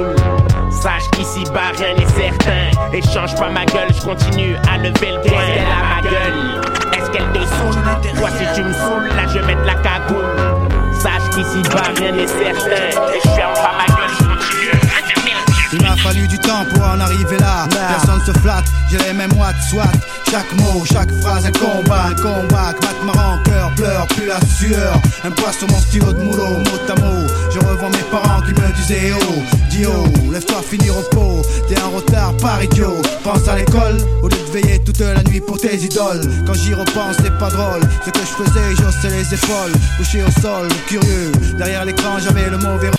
Sache 0.72 1.10
qu'ici 1.12 1.44
bas 1.54 1.72
rien 1.78 1.96
n'est 1.96 2.08
certain 2.08 2.72
Et 2.94 3.02
change 3.02 3.36
pas 3.36 3.50
ma 3.50 3.66
gueule, 3.66 3.90
je 3.96 4.02
continue 4.02 4.56
à 4.72 4.78
lever 4.78 5.12
le 5.14 5.22
poing 5.22 5.32
Qu'est-ce 5.32 5.54
qu'elle 5.54 5.66
a 5.66 5.96
ma 5.96 6.02
gueule? 6.02 6.62
Est-ce 6.94 7.12
qu'elle 7.12 7.32
te 7.32 7.46
saoule? 7.46 8.18
Toi 8.18 8.30
si 8.38 8.56
tu 8.56 8.64
me 8.64 8.74
saoules 8.74 9.08
là 9.16 9.24
je 9.28 9.40
vais 9.40 9.46
mettre 9.46 9.66
la 9.66 9.76
cagoule 9.76 10.26
Sache 11.00 11.30
qu'ici 11.34 11.62
bas 11.70 11.92
rien 11.98 12.12
n'est 12.12 12.28
certain 12.28 12.90
Et 13.14 13.20
je 13.24 13.30
ferme 13.30 13.54
pas 13.54 13.72
ma 13.78 13.96
gueule, 13.96 14.10
je 14.20 14.24
continue 14.24 14.94
Il 15.74 15.82
m'a 15.82 15.96
fallu 15.98 16.28
du 16.28 16.38
temps 16.38 16.66
pour 16.72 16.84
en 16.84 17.00
arriver 17.00 17.38
là. 17.40 17.68
Personne 17.70 18.22
se 18.26 18.40
flatte, 18.40 18.66
j'ai 18.92 19.00
les 19.00 19.14
mêmes 19.14 19.34
watts, 19.34 19.56
soit. 19.70 19.92
Chaque 20.30 20.54
mot, 20.54 20.84
chaque 20.86 21.12
phrase, 21.22 21.48
un 21.48 21.52
combat, 21.52 22.10
un 22.10 22.14
combat. 22.14 22.74
Batte 22.80 23.04
ma 23.04 23.12
rancœur, 23.12 23.72
pleure, 23.76 24.06
plus 24.08 24.28
la 24.28 24.40
sueur. 24.46 25.02
Un 25.24 25.32
poids 25.32 25.52
sur 25.52 25.68
mon 25.70 25.80
stylo 25.80 26.14
de 26.14 26.22
moulot, 26.22 26.60
mot 26.60 26.92
à 26.92 27.00
mot. 27.00 27.28
Je 27.52 27.60
revois 27.60 27.90
mes 27.90 28.04
parents 28.12 28.42
qui 28.42 28.52
me 28.54 28.72
disaient 28.74 29.14
oh, 29.20 29.42
lève-toi, 30.32 30.62
finis 30.70 30.90
pot. 31.12 31.42
T'es 31.68 31.80
en 31.82 31.92
retard, 31.92 32.36
par 32.38 32.64
idiot. 32.64 33.02
Pense 33.24 33.48
à 33.48 33.56
l'école, 33.56 33.98
au 34.22 34.28
lieu 34.28 34.38
de 34.38 34.52
veiller 34.52 34.80
toute 34.84 35.00
la 35.00 35.24
nuit 35.24 35.42
pour 35.42 35.60
tes 35.60 35.76
idoles. 35.76 36.22
Quand 36.46 36.54
j'y 36.54 36.74
repense, 36.74 37.18
c'est 37.22 37.38
pas 37.38 37.50
drôle. 37.50 37.82
Ce 38.06 38.12
que 38.12 38.20
je 38.20 38.44
faisais, 38.44 38.76
j'ossais 38.78 39.16
les 39.16 39.34
épaules. 39.34 39.74
Couché 39.98 40.24
au 40.24 40.42
sol, 40.42 40.68
curieux. 40.88 41.32
Derrière 41.58 41.86
l'écran, 41.86 42.20
j'avais 42.20 42.50
le 42.50 42.58
mauvais. 42.58 42.92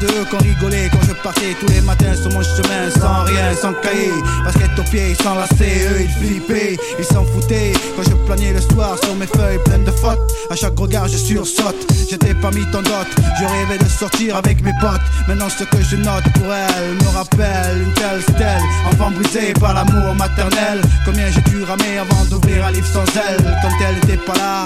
D'eux 0.00 0.24
qu'on 0.30 0.38
rigolait 0.38 0.88
quand 0.92 1.02
je 1.08 1.12
partais 1.12 1.56
tous 1.58 1.66
les 1.72 1.80
matins 1.80 2.14
sur 2.14 2.30
mon 2.30 2.42
chemin 2.42 2.88
sans 3.00 3.24
rien, 3.24 3.52
sans 3.60 3.72
cahier. 3.82 4.12
Basket 4.44 4.70
aux 4.78 4.82
pieds, 4.84 5.16
sans 5.20 5.34
lacets, 5.34 5.88
eux 5.90 6.02
ils 6.02 6.08
flippaient, 6.08 6.76
ils 6.98 7.04
s'en 7.04 7.24
foutaient. 7.24 7.72
Quand 7.96 8.04
je 8.04 8.14
planais 8.26 8.52
le 8.52 8.60
soir 8.60 8.96
sur 9.02 9.16
mes 9.16 9.26
feuilles 9.26 9.58
pleines 9.64 9.82
de 9.82 9.90
fautes, 9.90 10.20
à 10.50 10.54
chaque 10.54 10.78
regard 10.78 11.08
je 11.08 11.16
sursaute. 11.16 11.92
J'étais 12.08 12.32
parmi 12.34 12.64
tant 12.70 12.82
d'autres, 12.82 13.16
je 13.40 13.44
rêvais 13.44 13.78
de 13.78 13.88
sortir 13.88 14.36
avec 14.36 14.62
mes 14.62 14.72
potes. 14.80 15.00
Maintenant 15.26 15.48
ce 15.48 15.64
que 15.64 15.82
je 15.82 15.96
note 15.96 16.24
pour 16.34 16.46
elle 16.46 16.94
me 16.94 17.16
rappelle 17.16 17.82
une 17.82 17.92
telle 17.94 18.22
stèle. 18.22 18.62
Enfant 18.92 19.10
brisé 19.10 19.52
par 19.54 19.74
l'amour 19.74 20.14
maternel. 20.14 20.80
Combien 21.04 21.28
j'ai 21.28 21.42
dû 21.50 21.64
ramer 21.64 21.98
avant 21.98 22.24
d'ouvrir 22.26 22.66
un 22.66 22.70
livre 22.70 22.86
sans 22.86 23.04
elle 23.16 23.44
quand 23.62 23.84
elle 23.84 23.94
n'était 23.96 24.24
pas 24.24 24.36
là. 24.36 24.64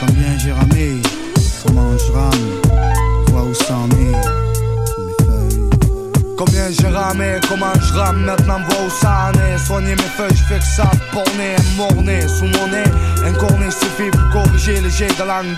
Combien 0.00 0.38
j'ai 0.38 0.52
ramé, 0.52 1.00
comment 1.64 1.96
je 1.96 2.12
rame, 2.12 2.61
Combien 6.36 6.70
j'ai 6.70 6.88
ramé, 6.88 7.40
comment 7.48 7.72
je 7.80 7.92
rame, 7.92 8.24
maintenant 8.24 8.60
vois 8.68 8.86
où 8.86 8.90
ça 8.90 9.28
en 9.28 9.32
est. 9.32 9.58
Soigner 9.58 9.94
mes 9.94 10.02
feuilles, 10.16 10.36
je 10.36 10.44
fais 10.44 10.58
que 10.58 10.64
ça, 10.64 10.90
borner, 11.12 11.56
morné 11.76 12.20
Sous 12.28 12.46
mon 12.46 12.68
nez, 12.68 12.84
un 13.24 13.32
cornet 13.32 13.70
suffit 13.70 14.10
pour 14.10 14.42
corriger 14.42 14.80
les 14.80 14.90
jets 14.90 15.06
de 15.06 15.24
langue 15.24 15.56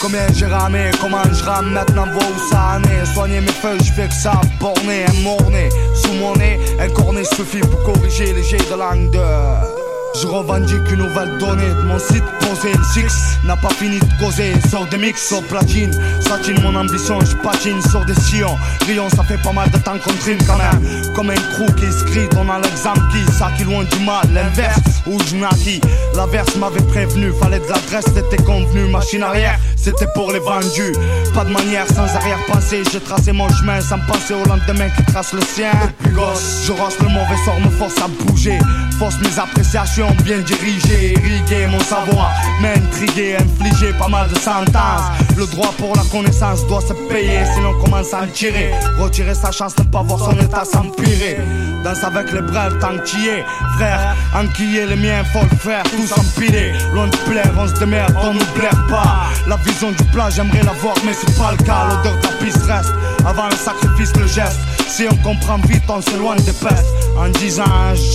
Combien 0.00 0.26
j'ai 0.34 0.46
ramé, 0.46 0.90
comment 1.00 1.22
je 1.32 1.44
rame, 1.44 1.70
maintenant 1.70 2.06
vois 2.06 2.22
où 2.22 2.50
ça 2.50 2.78
en 2.78 2.82
est. 2.84 3.04
Soigner 3.14 3.40
mes 3.40 3.48
feuilles, 3.48 3.84
je 3.84 3.92
fais 3.92 4.08
que 4.08 4.14
ça, 4.14 4.40
borner, 4.58 5.04
morné 5.22 5.68
Sous 5.94 6.14
mon 6.14 6.34
nez, 6.36 6.58
un 6.80 6.88
cornet 6.88 7.24
suffit 7.24 7.60
pour 7.60 7.82
corriger 7.82 8.32
les 8.32 8.42
jets 8.42 8.58
de 8.70 8.76
langue 8.76 9.89
je 10.14 10.26
revendique 10.26 10.90
une 10.90 10.98
nouvelle 10.98 11.38
donnée 11.38 11.68
de 11.68 11.82
mon 11.82 11.98
site 11.98 12.24
posé. 12.40 12.72
Le 12.72 12.84
six 12.84 13.38
n'a 13.44 13.56
pas 13.56 13.70
fini 13.70 13.98
de 13.98 14.24
causer. 14.24 14.52
Sort 14.70 14.86
des 14.86 14.98
mix, 14.98 15.28
sort 15.28 15.42
platine. 15.44 15.92
Satine 16.20 16.60
mon 16.62 16.74
ambition, 16.74 17.18
je 17.20 17.36
patine 17.36 17.80
sur 17.82 18.04
des 18.04 18.14
sillons. 18.14 18.56
Rion, 18.86 19.08
ça 19.10 19.22
fait 19.24 19.40
pas 19.42 19.52
mal 19.52 19.70
de 19.70 19.78
temps 19.78 19.98
qu'on 20.04 20.12
trine 20.14 20.38
quand 20.46 20.58
même. 20.58 21.12
Comme 21.14 21.30
un 21.30 21.34
crew 21.34 21.66
qui 21.76 21.86
crie, 22.10 22.28
on 22.36 22.48
a 22.50 22.58
l'exemple 22.58 23.00
qui, 23.12 23.32
ça 23.32 23.50
qui 23.56 23.64
loin 23.64 23.84
du 23.84 23.98
mal. 24.04 24.26
L'inverse, 24.32 24.80
où 25.06 25.18
je 25.28 25.36
naquis. 25.36 25.80
L'averse 26.14 26.56
m'avait 26.56 26.82
prévenu, 26.82 27.32
fallait 27.40 27.60
de 27.60 27.68
l'adresse, 27.68 28.06
c'était 28.14 28.42
convenu. 28.42 28.90
Machine 28.90 29.22
arrière, 29.22 29.58
c'était 29.76 30.08
pour 30.14 30.32
les 30.32 30.40
vendus. 30.40 30.92
Pas 31.34 31.44
de 31.44 31.50
manière, 31.50 31.86
sans 31.88 32.14
arrière-pensée. 32.16 32.82
J'ai 32.92 33.00
tracé 33.00 33.32
mon 33.32 33.48
chemin 33.48 33.80
sans 33.80 33.98
penser 34.00 34.34
au 34.34 34.44
lendemain 34.46 34.88
qui 34.90 35.04
trace 35.04 35.32
le 35.32 35.40
sien. 35.42 35.72
Depuis 35.98 36.14
gosse, 36.14 36.62
je 36.66 36.72
rosse 36.72 36.98
le 37.00 37.08
mauvais 37.08 37.36
sort, 37.44 37.60
me 37.60 37.70
force 37.70 37.98
à 37.98 38.08
bouger. 38.24 38.58
Force 39.00 39.18
mes 39.22 39.38
appréciations 39.38 40.10
bien 40.24 40.40
dirigées, 40.40 41.14
irriguer 41.14 41.66
mon 41.68 41.80
savoir, 41.80 42.30
m'intriguer, 42.60 43.36
infliger 43.36 43.94
pas 43.94 44.08
mal 44.08 44.28
de 44.28 44.34
sentences. 44.34 45.00
Le 45.38 45.46
droit 45.46 45.72
pour 45.78 45.96
la 45.96 46.02
connaissance 46.12 46.66
doit 46.66 46.82
se 46.82 46.92
payer, 47.08 47.40
sinon 47.54 47.80
commence 47.82 48.12
à 48.12 48.24
en 48.24 48.26
tirer? 48.26 48.72
Retirer 48.98 49.34
sa 49.34 49.52
chance, 49.52 49.72
ne 49.78 49.84
pas 49.84 50.02
voir 50.02 50.20
son 50.20 50.38
état 50.38 50.66
s'empirer. 50.66 51.38
Danse 51.84 52.04
avec 52.04 52.32
les 52.32 52.42
brèves 52.42 52.78
tant 52.78 52.98
qu'il 53.04 53.26
est, 53.26 53.44
frère. 53.76 54.14
Enquiller 54.34 54.86
les 54.86 54.96
miens, 54.96 55.24
faut 55.32 55.42
le 55.50 55.56
faire, 55.56 55.82
tous 55.84 56.12
empilés. 56.12 56.72
Loin 56.92 57.08
de 57.08 57.16
plaire, 57.28 57.52
on 57.58 57.66
se 57.66 57.74
démerde, 57.74 58.14
on 58.20 58.34
nous 58.34 58.52
blaire 58.54 58.86
pas. 58.88 59.28
La 59.46 59.56
vision 59.56 59.90
du 59.90 60.04
plat, 60.04 60.28
j'aimerais 60.30 60.62
la 60.62 60.72
voir, 60.72 60.94
mais 61.04 61.12
c'est 61.12 61.38
pas 61.38 61.52
le 61.52 61.64
cas. 61.64 61.88
L'odeur 61.88 62.16
de 62.20 62.72
reste. 62.72 62.92
Avant 63.26 63.48
le 63.48 63.56
sacrifice, 63.56 64.14
le 64.16 64.26
geste. 64.26 64.60
Si 64.88 65.06
on 65.10 65.16
comprend 65.16 65.58
vite, 65.68 65.82
on 65.88 66.00
s'éloigne 66.00 66.42
des 66.42 66.52
pestes. 66.52 66.86
En 67.16 67.28
disant 67.28 67.64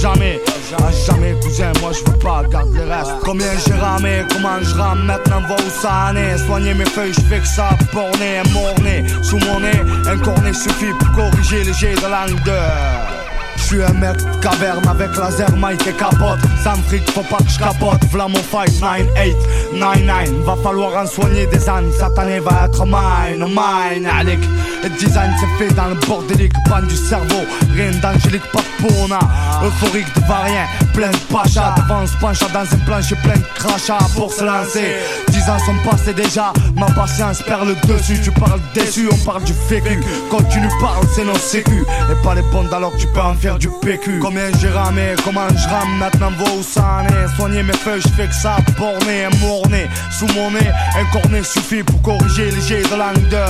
jamais, 0.01 0.39
à 0.77 0.91
jamais, 1.05 1.33
cousin, 1.41 1.71
moi 1.81 1.91
je 1.93 2.11
veux 2.11 2.17
pas 2.17 2.43
garder 2.49 2.79
le 2.79 2.91
reste. 2.91 3.11
Combien 3.23 3.51
j'ai 3.65 3.73
ramé, 3.73 4.23
comment 4.31 4.61
je 4.61 4.73
rame, 4.75 5.03
maintenant 5.05 5.41
va 5.47 5.55
où 5.55 5.81
ça 5.81 6.09
en 6.09 6.15
est. 6.15 6.37
Soigner 6.45 6.73
mes 6.73 6.85
feuilles, 6.85 7.13
je 7.13 7.21
fais 7.21 7.39
que 7.39 7.47
ça, 7.47 7.69
borné, 7.93 8.41
morné. 8.51 9.05
Sous 9.21 9.37
mon 9.39 9.59
nez, 9.59 9.81
un 10.07 10.17
cornet 10.17 10.53
suffit 10.53 10.93
pour 10.99 11.11
corriger 11.11 11.63
les 11.63 11.73
jets 11.73 11.95
de 11.95 12.01
langue. 12.01 13.24
Je 13.57 13.63
suis 13.63 13.83
un 13.83 13.93
mec 13.93 14.17
de 14.17 14.37
caverne 14.41 14.87
avec 14.87 15.15
laser, 15.17 15.55
Mike 15.55 15.87
et 15.87 15.93
capote. 15.93 16.39
Sans 16.63 16.75
fric, 16.87 17.09
faut 17.11 17.21
pas 17.21 17.37
que 17.37 17.49
je 17.49 17.59
capote. 17.59 18.01
Mon 18.13 18.35
fight, 18.35 18.71
9-8, 18.81 19.35
9-9. 19.73 20.43
Va 20.43 20.55
falloir 20.63 21.03
en 21.03 21.05
soigner 21.05 21.45
des 21.47 21.69
ânes. 21.69 21.91
Cette 21.97 22.17
année 22.17 22.39
va 22.39 22.65
être 22.65 22.85
mine, 22.85 23.45
mine, 23.45 24.07
Alec. 24.07 24.39
Le 24.83 24.89
design 24.89 25.33
c'est 25.39 25.65
fait 25.65 25.73
dans 25.73 25.87
le 25.87 25.95
bordélique, 25.95 26.53
panne 26.69 26.87
du 26.87 26.95
cerveau. 26.95 27.43
Rien 27.73 27.91
d'angélique, 28.01 28.45
pas 28.51 28.59
de 28.59 28.87
peau, 28.87 28.93
on 29.01 29.11
a. 29.11 29.65
Euphorique 29.65 30.13
de 30.15 30.21
varien, 30.27 30.65
plein 30.93 31.09
de 31.09 31.17
pacha. 31.31 31.73
Devant 31.77 32.05
se 32.05 32.15
pencha 32.17 32.45
dans 32.53 32.59
un 32.61 32.79
plancher 32.85 33.15
plein 33.23 33.35
de 33.35 33.45
crachats 33.55 34.07
pour 34.15 34.31
se 34.31 34.43
lancer. 34.43 34.95
Dix 35.29 35.49
ans 35.49 35.59
sont 35.65 35.89
passés 35.89 36.13
déjà, 36.13 36.53
ma 36.75 36.85
patience 36.87 37.41
perd 37.41 37.67
le 37.67 37.75
dessus. 37.87 38.19
Tu 38.23 38.31
parles 38.31 38.61
déçu, 38.73 39.09
on 39.11 39.17
parle 39.25 39.43
du 39.43 39.53
fécu. 39.53 39.99
Quand 40.29 40.43
tu 40.49 40.59
nous 40.59 40.79
parles, 40.79 41.05
c'est 41.15 41.25
nos 41.25 41.35
sécu. 41.37 41.83
Et 42.11 42.23
pas 42.23 42.35
les 42.35 42.43
bondes 42.43 42.73
alors 42.73 42.91
que 42.91 42.97
tu 42.97 43.07
peux 43.07 43.21
en 43.21 43.33
faire 43.33 43.54
du 43.57 43.69
PQ. 43.81 44.19
Combien 44.19 44.49
j'ai 44.59 44.69
ramé, 44.69 45.15
comment 45.23 45.47
je 45.49 45.67
rame, 45.67 45.97
maintenant 45.97 46.31
va 46.31 46.51
où 46.57 46.63
ça 46.63 47.01
en 47.01 47.05
est. 47.05 47.35
Soigner 47.35 47.63
mes 47.63 47.73
feuilles, 47.73 48.01
je 48.01 48.09
fais 48.09 48.27
que 48.27 48.33
ça, 48.33 48.57
borné, 48.77 49.27
morné. 49.41 49.89
Sous 50.11 50.27
mon 50.33 50.51
nez, 50.51 50.71
un 50.97 51.05
cornet 51.11 51.43
suffit 51.43 51.83
pour 51.83 52.01
corriger 52.01 52.51
les 52.51 52.61
jets 52.61 52.83
de 52.83 52.95
langue 52.95 53.27
de. 53.29 53.43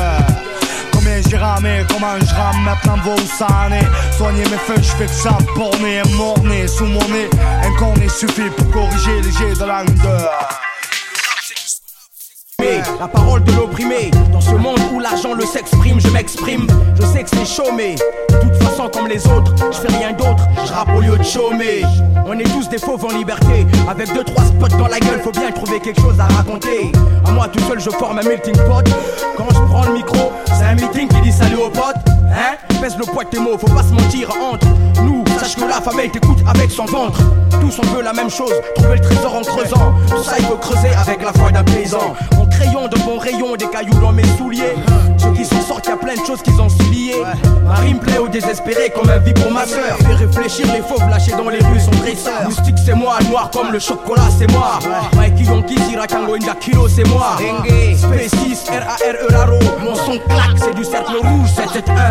Combien 0.91 1.21
j'ai 1.29 1.37
ramé, 1.37 1.83
comment 1.89 2.19
je 2.19 2.35
rame, 2.35 2.63
maintenant 2.63 2.97
va 3.03 3.13
où 3.13 3.27
ça 3.37 3.47
en 3.47 3.71
est. 3.71 4.17
Soigner 4.17 4.43
mes 4.43 4.57
feuilles, 4.57 4.83
je 4.83 4.91
fais 4.91 5.05
que 5.05 5.11
ça, 5.11 5.37
borné, 5.55 6.01
morné. 6.15 6.67
Sous 6.67 6.85
mon 6.85 7.07
nez, 7.09 7.29
un 7.63 7.75
cornet 7.77 8.09
suffit 8.09 8.49
pour 8.57 8.69
corriger 8.71 9.21
les 9.21 9.31
jets 9.31 9.59
de 9.59 9.65
langue 9.65 9.93
de. 9.93 10.64
La 12.99 13.07
parole 13.07 13.43
de 13.43 13.51
l'opprimé. 13.51 14.11
Dans 14.31 14.39
ce 14.39 14.51
monde 14.51 14.79
où 14.93 14.99
l'argent 14.99 15.33
le 15.33 15.45
s'exprime 15.45 15.99
Je 15.99 16.07
m'exprime, 16.09 16.65
je 16.95 17.05
sais 17.05 17.23
que 17.23 17.29
c'est 17.29 17.45
chaud 17.45 17.71
mais 17.75 17.95
De 18.29 18.39
toute 18.39 18.55
façon 18.63 18.89
comme 18.89 19.07
les 19.07 19.25
autres 19.27 19.53
Je 19.71 19.77
fais 19.77 19.97
rien 19.97 20.13
d'autre, 20.13 20.47
je 20.65 20.71
rappe 20.71 20.89
au 20.95 21.01
lieu 21.01 21.17
de 21.17 21.23
chômer. 21.23 21.83
On 22.25 22.37
est 22.39 22.43
tous 22.43 22.69
des 22.69 22.77
fauves 22.77 23.03
en 23.05 23.15
liberté. 23.17 23.67
Avec 23.89 24.13
deux 24.13 24.23
trois 24.23 24.45
spots 24.45 24.77
dans 24.77 24.87
la 24.87 24.99
gueule 24.99 25.19
Faut 25.21 25.31
bien 25.31 25.51
trouver 25.51 25.79
quelque 25.79 26.01
chose 26.01 26.19
à 26.19 26.25
raconter. 26.25 26.91
À 27.25 27.31
moi 27.31 27.47
tout 27.49 27.63
seul 27.67 27.79
je 27.79 27.89
forme 27.89 28.19
un 28.19 28.23
melting 28.23 28.55
pot. 28.55 28.89
Quand 29.37 29.47
je 29.49 29.59
prends 29.59 29.85
le 29.85 29.93
micro 29.93 30.31
C'est 30.47 30.65
un 30.65 30.75
meeting 30.75 31.07
qui 31.09 31.21
dit 31.21 31.31
salut 31.31 31.57
aux 31.57 31.69
potes 31.69 32.14
Hein? 32.31 32.55
Pèse 32.81 32.97
le 32.97 33.05
poids 33.05 33.23
de 33.23 33.29
tes 33.29 33.39
mots, 33.39 33.57
faut 33.57 33.67
pas 33.67 33.83
se 33.83 33.93
mentir 33.93 34.29
entre 34.41 34.67
nous. 35.03 35.23
Sache 35.39 35.55
que 35.55 35.65
la 35.65 35.81
famille 35.81 36.09
t'écoute 36.09 36.39
avec 36.47 36.71
son 36.71 36.85
ventre. 36.85 37.19
Tous 37.61 37.79
on 37.79 37.95
veut 37.95 38.01
la 38.03 38.13
même 38.13 38.29
chose, 38.29 38.53
trouver 38.75 38.95
le 38.95 39.01
trésor 39.01 39.35
en 39.35 39.41
creusant. 39.41 39.93
Tout 40.09 40.23
ça 40.23 40.35
il 40.39 40.45
faut 40.45 40.57
creuser 40.57 40.93
avec 40.95 41.23
la 41.23 41.33
foi 41.33 41.51
d'un 41.51 41.63
paysan. 41.63 42.15
Mon 42.37 42.45
crayon 42.47 42.87
de 42.87 42.97
bons 42.99 43.17
rayons, 43.17 43.55
des 43.55 43.67
cailloux 43.67 43.99
dans 43.99 44.11
mes 44.11 44.25
souliers. 44.37 44.75
Ceux 45.17 45.31
qui 45.31 45.45
s'en 45.45 45.61
sortent, 45.61 45.87
y 45.87 45.91
a 45.91 45.97
plein 45.97 46.13
de 46.13 46.25
choses 46.25 46.41
qu'ils 46.41 46.59
ont 46.59 46.69
souliées 46.69 47.23
Ma 47.65 47.75
rime 47.75 47.99
plaît 47.99 48.17
aux 48.17 48.27
désespérés 48.27 48.91
comme 48.95 49.09
un 49.09 49.17
vie 49.17 49.33
pour 49.33 49.51
ma 49.51 49.65
sœur. 49.65 49.97
Fait 49.97 50.13
réfléchir 50.13 50.67
les 50.73 50.81
fauves 50.81 51.09
lâchés 51.09 51.31
dans 51.31 51.49
les 51.49 51.59
rues 51.59 51.79
sont 51.79 51.91
dresseurs 51.91 52.43
Moustique 52.45 52.77
c'est 52.83 52.93
moi, 52.95 53.17
noir 53.29 53.49
comme 53.51 53.71
le 53.71 53.79
chocolat 53.79 54.29
c'est 54.37 54.51
moi. 54.51 54.79
Mikey 55.15 55.43
Yonki, 55.43 55.77
Sirakango, 55.89 56.35
Inda 56.35 56.55
Kilo 56.55 56.87
c'est 56.87 57.07
moi. 57.07 57.37
Space 57.95 58.69
R-A-R-E 58.69 59.33
Raro. 59.33 59.59
Mon 59.83 59.95
son 59.95 60.17
claque, 60.19 60.57
c'est 60.57 60.75
du 60.75 60.83
cercle 60.83 61.17
rouge 61.17 61.49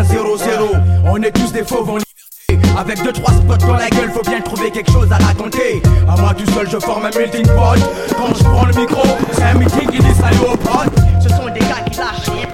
77100 0.05 1.03
On 1.05 1.21
est 1.21 1.31
tous 1.31 1.51
des 1.51 1.63
fauves 1.63 1.89
en 1.89 1.97
avec 2.77 3.01
deux 3.03 3.13
trois 3.13 3.31
spots 3.31 3.57
dans 3.57 3.77
la 3.77 3.89
gueule, 3.89 4.11
faut 4.11 4.21
bien 4.21 4.41
trouver 4.41 4.69
quelque 4.69 4.91
chose 4.91 5.09
à 5.11 5.17
raconter. 5.17 5.81
À 6.09 6.19
moi 6.19 6.33
tout 6.33 6.49
seul, 6.51 6.69
je 6.69 6.77
forme 6.77 7.05
un 7.05 7.17
melting 7.17 7.45
pot. 7.47 7.79
Quand 8.17 8.35
je 8.35 8.43
prends 8.43 8.65
le 8.65 8.73
micro, 8.73 9.01
c'est 9.31 9.43
un 9.43 9.53
meeting 9.53 9.89
qui 9.89 9.99
dit 9.99 10.13
salut 10.13 10.51
aux 10.51 10.57
potes. 10.57 10.93
Ce 11.21 11.29
sont 11.29 11.45
des 11.45 11.59
gars 11.61 11.81
qui 11.89 11.97
lâchent 11.97 12.29
rien. 12.29 12.47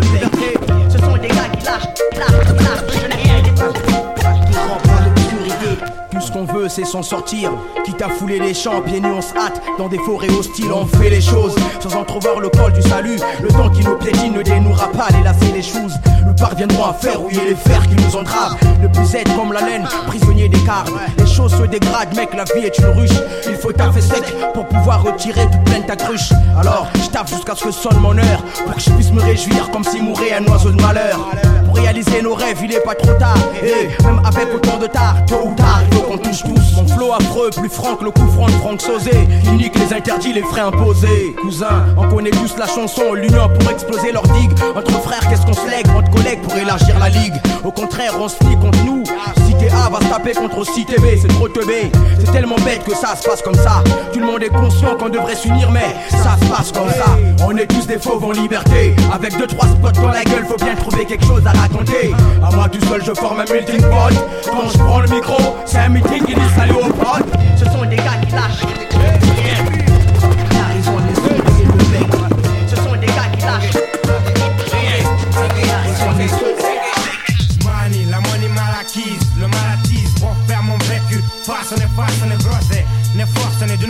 Liberté. 0.00 0.54
Ce 0.88 0.98
sont 0.98 1.16
des 1.16 1.28
gars 1.28 1.48
qui 1.58 1.64
lâchent. 1.64 3.03
C'est 6.68 6.84
s'en 6.84 7.02
sortir. 7.02 7.50
Quitte 7.84 8.02
à 8.02 8.08
fouler 8.08 8.38
les 8.38 8.54
champs, 8.54 8.80
pieds 8.80 9.00
nus, 9.00 9.12
on 9.12 9.22
se 9.22 9.34
hâte. 9.36 9.60
Dans 9.78 9.88
des 9.88 9.98
forêts 9.98 10.30
hostiles, 10.30 10.72
on 10.72 10.86
fait 10.86 11.10
les 11.10 11.20
choses. 11.20 11.54
Sans 11.80 11.96
entrevoir 11.96 12.40
le 12.40 12.48
col 12.48 12.72
du 12.72 12.82
salut. 12.82 13.18
Le 13.42 13.48
temps 13.48 13.70
qui 13.70 13.84
nous 13.84 13.96
piétine 13.96 14.34
ne 14.34 14.42
dénouera 14.42 14.88
pas 14.88 15.08
les 15.16 15.22
lacets, 15.22 15.52
les 15.54 15.62
choses. 15.62 15.94
Nous 16.26 16.34
parviendrons 16.34 16.84
à 16.84 16.92
faire 16.92 17.20
rouiller 17.20 17.44
les 17.48 17.54
fers 17.54 17.86
qui 17.88 17.96
nous 17.96 18.16
entravent. 18.16 18.56
Ne 18.82 18.88
plus 18.88 19.14
être 19.14 19.34
comme 19.36 19.52
la 19.52 19.60
laine, 19.60 19.86
prisonnier 20.06 20.48
des 20.48 20.60
cartes. 20.60 20.92
Les 21.18 21.26
choses 21.26 21.52
se 21.56 21.62
dégradent, 21.64 22.14
mec, 22.16 22.34
la 22.34 22.44
vie 22.44 22.66
est 22.66 22.78
une 22.78 22.86
ruche. 22.86 23.18
Il 23.46 23.56
faut 23.56 23.72
taffer 23.72 24.00
sec 24.00 24.22
pour 24.52 24.66
pouvoir 24.66 25.02
retirer 25.02 25.44
toute 25.50 25.64
pleine 25.64 25.84
ta 25.86 25.96
cruche. 25.96 26.32
Alors, 26.58 26.88
je 26.94 27.08
taffe 27.10 27.30
jusqu'à 27.30 27.54
ce 27.54 27.64
que 27.64 27.70
sonne 27.70 27.98
mon 28.00 28.16
heure. 28.16 28.42
Pour 28.64 28.74
que 28.74 28.80
je 28.80 28.90
puisse 28.90 29.12
me 29.12 29.20
réjouir 29.20 29.70
comme 29.70 29.84
si 29.84 30.00
mourait 30.00 30.32
un 30.32 30.44
oiseau 30.46 30.70
de 30.70 30.80
malheur. 30.80 31.18
Pour 31.66 31.76
réaliser 31.76 32.22
nos 32.22 32.34
rêves, 32.34 32.58
il 32.62 32.72
est 32.72 32.84
pas 32.84 32.94
trop 32.94 33.14
tard. 33.14 33.36
Et 33.62 33.88
même 34.04 34.20
avec 34.24 34.54
autant 34.54 34.78
de 34.78 34.86
tard, 34.86 35.16
tôt 35.26 35.42
ou 35.44 35.54
tard, 35.54 35.82
il 35.90 35.96
faut 35.96 36.02
qu'on 36.02 36.18
touche 36.18 36.42
Mon 36.76 36.86
flow 36.86 37.12
affreux, 37.12 37.50
plus 37.50 37.68
franc 37.68 37.96
que 37.96 38.04
le 38.04 38.10
coup 38.10 38.26
franc 38.28 38.46
de 38.46 38.52
Franck 38.52 38.80
Sauzé. 38.80 39.28
Qui 39.44 39.50
nique 39.52 39.78
les 39.78 39.94
interdits, 39.94 40.32
les 40.32 40.42
frais 40.42 40.62
imposés. 40.62 41.34
Cousin, 41.40 41.86
on 41.96 42.08
connaît 42.08 42.30
tous 42.30 42.56
la 42.58 42.66
chanson, 42.66 43.14
l'union 43.14 43.48
pour 43.48 43.70
exploser 43.70 44.12
leur 44.12 44.22
digue. 44.22 44.52
Entre 44.76 45.00
frères, 45.02 45.28
qu'est-ce 45.28 45.46
qu'on 45.46 45.54
se 45.54 45.68
lègue? 45.70 45.88
Entre 45.96 46.10
collègues 46.10 46.40
pour 46.40 46.56
élargir 46.56 46.98
la 46.98 47.08
ligue. 47.08 47.34
Au 47.64 47.70
contraire, 47.70 48.12
on 48.20 48.28
se 48.28 48.36
contre 48.36 48.84
nous. 48.84 49.02
Cité 49.64 49.76
A 49.76 49.88
va 49.88 50.00
se 50.00 50.08
taper 50.08 50.32
contre 50.32 50.64
Cité 50.66 50.96
B, 50.96 51.04
c'est 51.20 51.28
trop 51.28 51.48
teubé. 51.48 51.90
C'est 52.18 52.32
tellement 52.32 52.56
bête 52.56 52.84
que 52.84 52.94
ça 52.94 53.16
se 53.16 53.22
passe 53.26 53.40
comme 53.40 53.54
ça. 53.54 53.82
Tout 54.12 54.20
le 54.20 54.26
monde 54.26 54.42
est 54.42 54.50
conscient 54.50 54.96
qu'on 54.96 55.08
devrait 55.08 55.36
s'unir, 55.36 55.70
mais 55.70 55.96
ça 56.10 56.36
se 56.40 56.50
passe 56.50 56.72
comme 56.72 56.90
ça. 56.90 57.16
On 57.46 57.56
est 57.56 57.66
tous 57.66 57.86
des 57.86 57.98
fauves 57.98 58.24
en 58.24 58.32
liberté. 58.32 58.94
Avec 59.12 59.36
deux, 59.38 59.46
trois 59.46 59.68
spots 59.68 60.00
dans 60.02 60.10
la 60.10 60.24
gueule, 60.24 60.44
faut 60.46 60.62
bien 60.62 60.74
trouver 60.74 61.06
quelque 61.06 61.24
chose 61.24 61.42
à 61.46 61.52
raconter. 61.52 62.12
À 62.46 62.54
moi 62.54 62.68
tout 62.68 62.84
seul, 62.86 63.02
je 63.04 63.12
forme 63.14 63.40
un 63.40 63.52
melting 63.52 63.80
pot. 63.80 64.14
Quand 64.44 64.68
je 64.70 64.78
prends 64.78 65.00
le 65.00 65.08
micro, 65.08 65.56
c'est 65.64 65.78
un 65.78 65.88
meeting 65.88 66.24
qui 66.24 66.34
dit 66.34 66.40
salut 66.56 66.74
aux 66.74 66.92
potes. 66.92 67.32
Ce 67.56 67.64
sont 67.64 67.84
des 67.88 67.96
gars 67.96 68.20
qui 68.22 68.32
lâchent. 68.32 69.23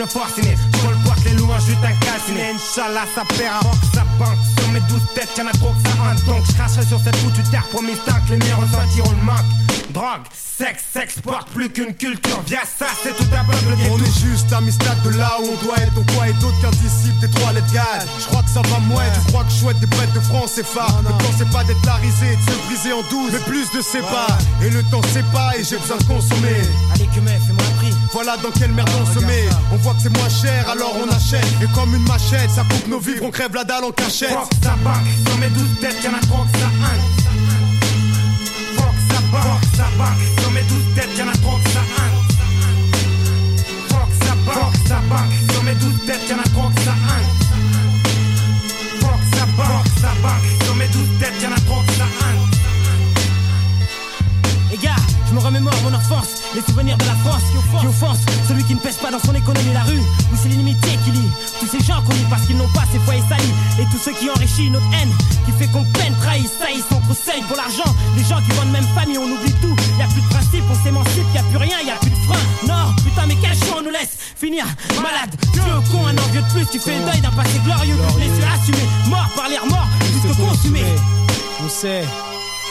Forcené 0.06 0.48
d'une 0.48 0.56
forcenée. 0.56 0.81
Sur 0.81 0.90
le 0.90 0.97
porte 1.05 1.24
les 1.24 1.35
louanges, 1.35 1.64
juste 1.66 1.85
un 1.85 1.94
calciné. 2.05 2.52
Inch'Allah, 2.55 3.06
ça 3.14 3.22
paiera. 3.36 3.60
Ça 3.94 4.05
banque, 4.18 4.39
sur 4.59 4.68
mes 4.72 4.81
douze 4.81 5.02
têtes, 5.14 5.31
y'en 5.36 5.47
a 5.47 5.52
trop 5.52 5.72
que 5.72 5.89
ça 5.89 5.94
hante. 6.02 6.24
Donc, 6.24 6.44
je 6.47 6.52
cracherai 6.52 6.86
sur 6.86 7.01
cette 7.01 7.16
foutue 7.16 7.43
terre 7.51 7.66
promise 7.72 7.98
tant 8.06 8.20
que 8.26 8.32
les 8.32 8.39
miens 8.39 8.56
ressentiront 8.56 9.10
le 9.10 9.24
manque. 9.24 9.51
Drogue, 9.93 10.26
sexe, 10.35 10.82
s'exporte 10.93 11.48
plus 11.51 11.70
qu'une 11.70 11.94
culture. 11.94 12.43
Viens, 12.47 12.66
ça, 12.78 12.86
c'est 13.02 13.16
tout 13.16 13.24
est 13.24 13.90
On 13.90 13.98
est 13.98 14.18
juste 14.26 14.52
à 14.52 14.60
mi-stade 14.60 15.01
de 15.02 15.10
là 15.10 15.36
où 15.40 15.47
on 15.52 15.64
doit 15.64 15.78
être. 15.78 15.93
On 15.97 16.14
quoi 16.14 16.28
et 16.28 16.32
d'autres 16.35 16.60
qu'un 16.60 16.70
disciple 16.70 17.20
des 17.20 17.31
trois 17.31 17.52
lettres 17.52 17.72
gales. 17.72 18.06
Je 18.18 18.26
crois 18.26 18.43
que 18.43 18.51
ça 18.51 18.62
va 18.62 18.78
moins, 18.81 19.05
tu 19.14 19.32
crois 19.32 19.44
que 19.44 19.51
je 19.51 19.56
souhaite 19.56 19.78
des 19.78 19.86
bêtes 19.86 20.12
de 20.12 20.20
France 20.20 20.52
c'est 20.56 20.66
phare. 20.66 21.02
Ne 21.02 21.10
pensez 21.10 21.44
pas 21.52 21.62
d'être 21.64 21.85
la 21.86 21.94
risée, 21.94 22.36
de 22.36 22.51
se 22.51 22.56
briser 22.66 22.93
en 22.93 23.02
douze, 23.09 23.32
mais 23.32 23.39
plus 23.40 23.70
de 23.70 23.81
sépas. 23.81 24.36
Et 24.62 24.70
le 24.70 24.82
temps 24.85 25.01
c'est 25.12 25.26
pas 25.32 25.56
et 25.56 25.62
j'ai 25.62 25.78
besoin 25.78 25.97
de 25.97 26.05
consommer. 26.05 26.60
Allez, 26.93 27.06
que 27.06 27.20
Voilà 28.14 28.36
dans 28.36 28.52
quelle 28.52 28.70
merde 28.70 28.88
on 29.02 29.06
se 29.12 29.18
met. 29.26 29.48
On 29.72 29.76
voit 29.78 29.92
que 29.94 30.02
c'est 30.02 30.16
moins 30.16 30.28
cher, 30.28 30.70
alors 30.70 30.94
on 31.02 31.08
achète. 31.12 31.44
Et 31.60 31.66
comme 31.74 31.92
une 31.96 32.06
machette, 32.06 32.48
ça 32.48 32.62
coupe 32.62 32.86
nos 32.86 33.00
vivres, 33.00 33.24
on 33.24 33.30
crève 33.32 33.52
la 33.52 33.64
dalle 33.64 33.82
en 33.82 33.90
cachette. 33.90 34.30
Fuck, 34.30 34.52
ça 34.62 34.76
banque, 34.84 35.08
sur 35.26 35.36
mes 35.38 35.48
douze 35.48 35.80
têtes, 35.80 35.96
y'en 36.04 36.14
a 36.14 36.20
trop 36.20 36.44
que 36.44 36.58
ça 36.60 36.66
hante. 36.78 37.02
Fuck, 38.76 38.94
ça 39.10 39.20
banque, 39.32 39.64
ça 39.76 39.86
sur 40.40 40.50
mes 40.52 40.62
douze 40.62 40.94
têtes, 40.94 41.18
y'en 41.18 41.26
a 41.28 41.32
trop 41.32 41.58
que 41.58 41.70
ça 41.70 41.80
hante. 41.80 42.22
Fuck, 43.88 44.10
ça 44.22 44.34
banque, 44.46 44.74
ça 44.86 45.52
sur 45.52 45.62
mes 45.64 45.74
douze 45.74 46.06
têtes, 46.06 46.28
y'en 46.30 46.38
a 46.38 46.48
remémore 55.44 55.74
mon 55.84 55.92
enfance, 55.92 56.40
les 56.54 56.62
souvenirs 56.62 56.96
de 56.96 57.04
la 57.04 57.14
France 57.16 57.42
qui 57.52 57.86
offense, 57.86 58.18
celui 58.48 58.64
qui 58.64 58.74
ne 58.74 58.80
pèse 58.80 58.96
pas 58.96 59.10
dans 59.10 59.18
son 59.18 59.34
économie 59.34 59.74
la 59.74 59.82
rue, 59.82 60.00
où 60.00 60.36
c'est 60.40 60.48
l'inimitié 60.48 60.98
qui 61.04 61.10
lie 61.10 61.30
tous 61.60 61.66
ces 61.66 61.84
gens 61.84 62.00
qu'on 62.02 62.14
nie 62.14 62.24
parce 62.30 62.46
qu'ils 62.46 62.56
n'ont 62.56 62.72
pas 62.72 62.84
ces 62.90 62.98
foyers 63.00 63.22
salis, 63.28 63.54
et 63.78 63.84
tous 63.92 63.98
ceux 63.98 64.12
qui 64.12 64.30
enrichissent 64.30 64.70
notre 64.70 64.86
haine, 64.96 65.12
qui 65.44 65.52
fait 65.52 65.70
qu'on 65.70 65.84
peine, 65.92 66.14
trahisse, 66.20 66.50
saillissent 66.58 66.90
entre 66.90 67.14
seuils 67.14 67.42
pour 67.42 67.56
l'argent, 67.56 67.94
les 68.16 68.24
gens 68.24 68.40
qui 68.40 68.56
vendent 68.56 68.72
même 68.72 68.88
famille, 68.94 69.18
on 69.18 69.28
oublie 69.28 69.52
tout. 69.60 69.76
Y 69.98 70.02
a 70.02 70.06
plus 70.06 70.22
de 70.22 70.28
principe, 70.28 70.64
on 70.70 70.82
s'émancipe, 70.82 71.28
y 71.34 71.38
a 71.38 71.42
plus 71.42 71.58
rien, 71.58 71.76
y 71.84 71.90
a 71.90 71.96
plus 71.96 72.10
de 72.10 72.16
frein. 72.24 72.40
Non, 72.66 72.94
putain, 73.04 73.26
mais 73.26 73.36
quel 73.36 73.56
choix 73.56 73.80
on 73.80 73.82
nous 73.82 73.90
laisse 73.90 74.16
finir 74.36 74.64
malade. 74.96 75.36
Vieux 75.52 75.80
con, 75.92 76.06
un 76.06 76.16
envieux 76.16 76.40
de 76.40 76.50
plus, 76.52 76.66
tu 76.72 76.78
fais 76.78 76.98
le 76.98 77.04
deuil 77.04 77.20
d'un 77.20 77.30
passé 77.30 77.60
glorieux. 77.64 77.96
Les 78.18 78.26
yeux 78.32 78.48
assumés, 78.48 78.88
mort 79.08 79.28
par 79.36 79.48
l'air 79.48 79.64
mort, 79.66 79.88
jusque 80.12 80.36
consumé. 80.40 80.84
On 81.64 81.68
sait 81.68 82.04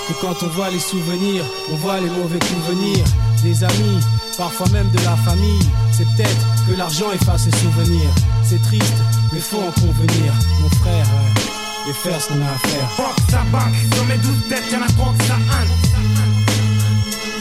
que 0.08 0.14
quand 0.22 0.44
on 0.44 0.48
voit 0.48 0.70
les 0.70 0.80
souvenirs, 0.80 1.44
on 1.72 1.76
voit 1.76 2.00
les 2.00 2.10
mauvais 2.10 2.40
souvenirs 2.46 3.06
des 3.44 3.64
amis, 3.64 4.00
parfois 4.38 4.68
même 4.70 4.90
de 4.92 4.98
la 5.00 5.16
famille. 5.18 5.68
C'est 5.92 6.06
peut-être 6.16 6.46
que 6.68 6.76
l'argent 6.76 7.12
efface 7.12 7.46
les 7.46 7.58
souvenirs. 7.58 8.10
C'est 8.44 8.62
triste, 8.62 8.98
mais 9.32 9.40
faut 9.40 9.60
en 9.60 9.72
convenir. 9.72 10.34
Mon 10.62 10.70
frère, 10.70 11.06
euh, 11.06 11.88
les 11.88 11.94
faire 11.94 12.20
ce 12.22 12.30
qu'on 12.30 12.42
a 12.42 12.46
à 12.46 12.58
faire. 12.68 12.90
Fuck 12.98 13.16
sa 13.30 13.44
banque, 13.52 13.76
sur 13.94 14.06
mes 14.06 14.18
douze 14.18 14.48
têtes, 14.50 14.72
y'en 14.72 14.82
a 14.82 14.88
trop 14.88 15.12
que 15.12 15.24
ça 15.24 15.36
hante. 15.36 15.72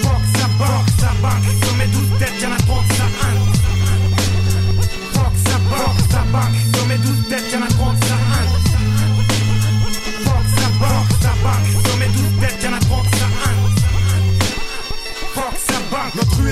Fuck 0.02 0.22
sa 0.36 0.48
banque, 0.59 0.89
sa 0.98 1.12
banque, 1.22 1.64
sur 1.64 1.76
mes 1.76 1.86
douze 1.86 2.18
têtes, 2.18 2.43
y'en 2.43 2.52
a 2.52 2.59
trop 2.59 2.80
que 2.89 2.94
ça 2.94 3.05
hante. 3.22 3.56
Fuck 5.14 5.34
sa 5.47 5.59
banque, 5.70 6.01
sa 6.10 6.22
banque, 6.32 6.56
sur 6.74 6.86
mes 6.86 6.98
douze 6.98 7.28
têtes, 7.28 7.52
y'en 7.52 7.62
a 7.62 7.68
trop 7.68 7.93
que 7.93 8.06
ça 8.06 8.14
hante. 8.14 8.62
Fuck 10.24 10.62
banque, 10.82 11.12
sa 11.20 11.34
banque, 11.43 11.81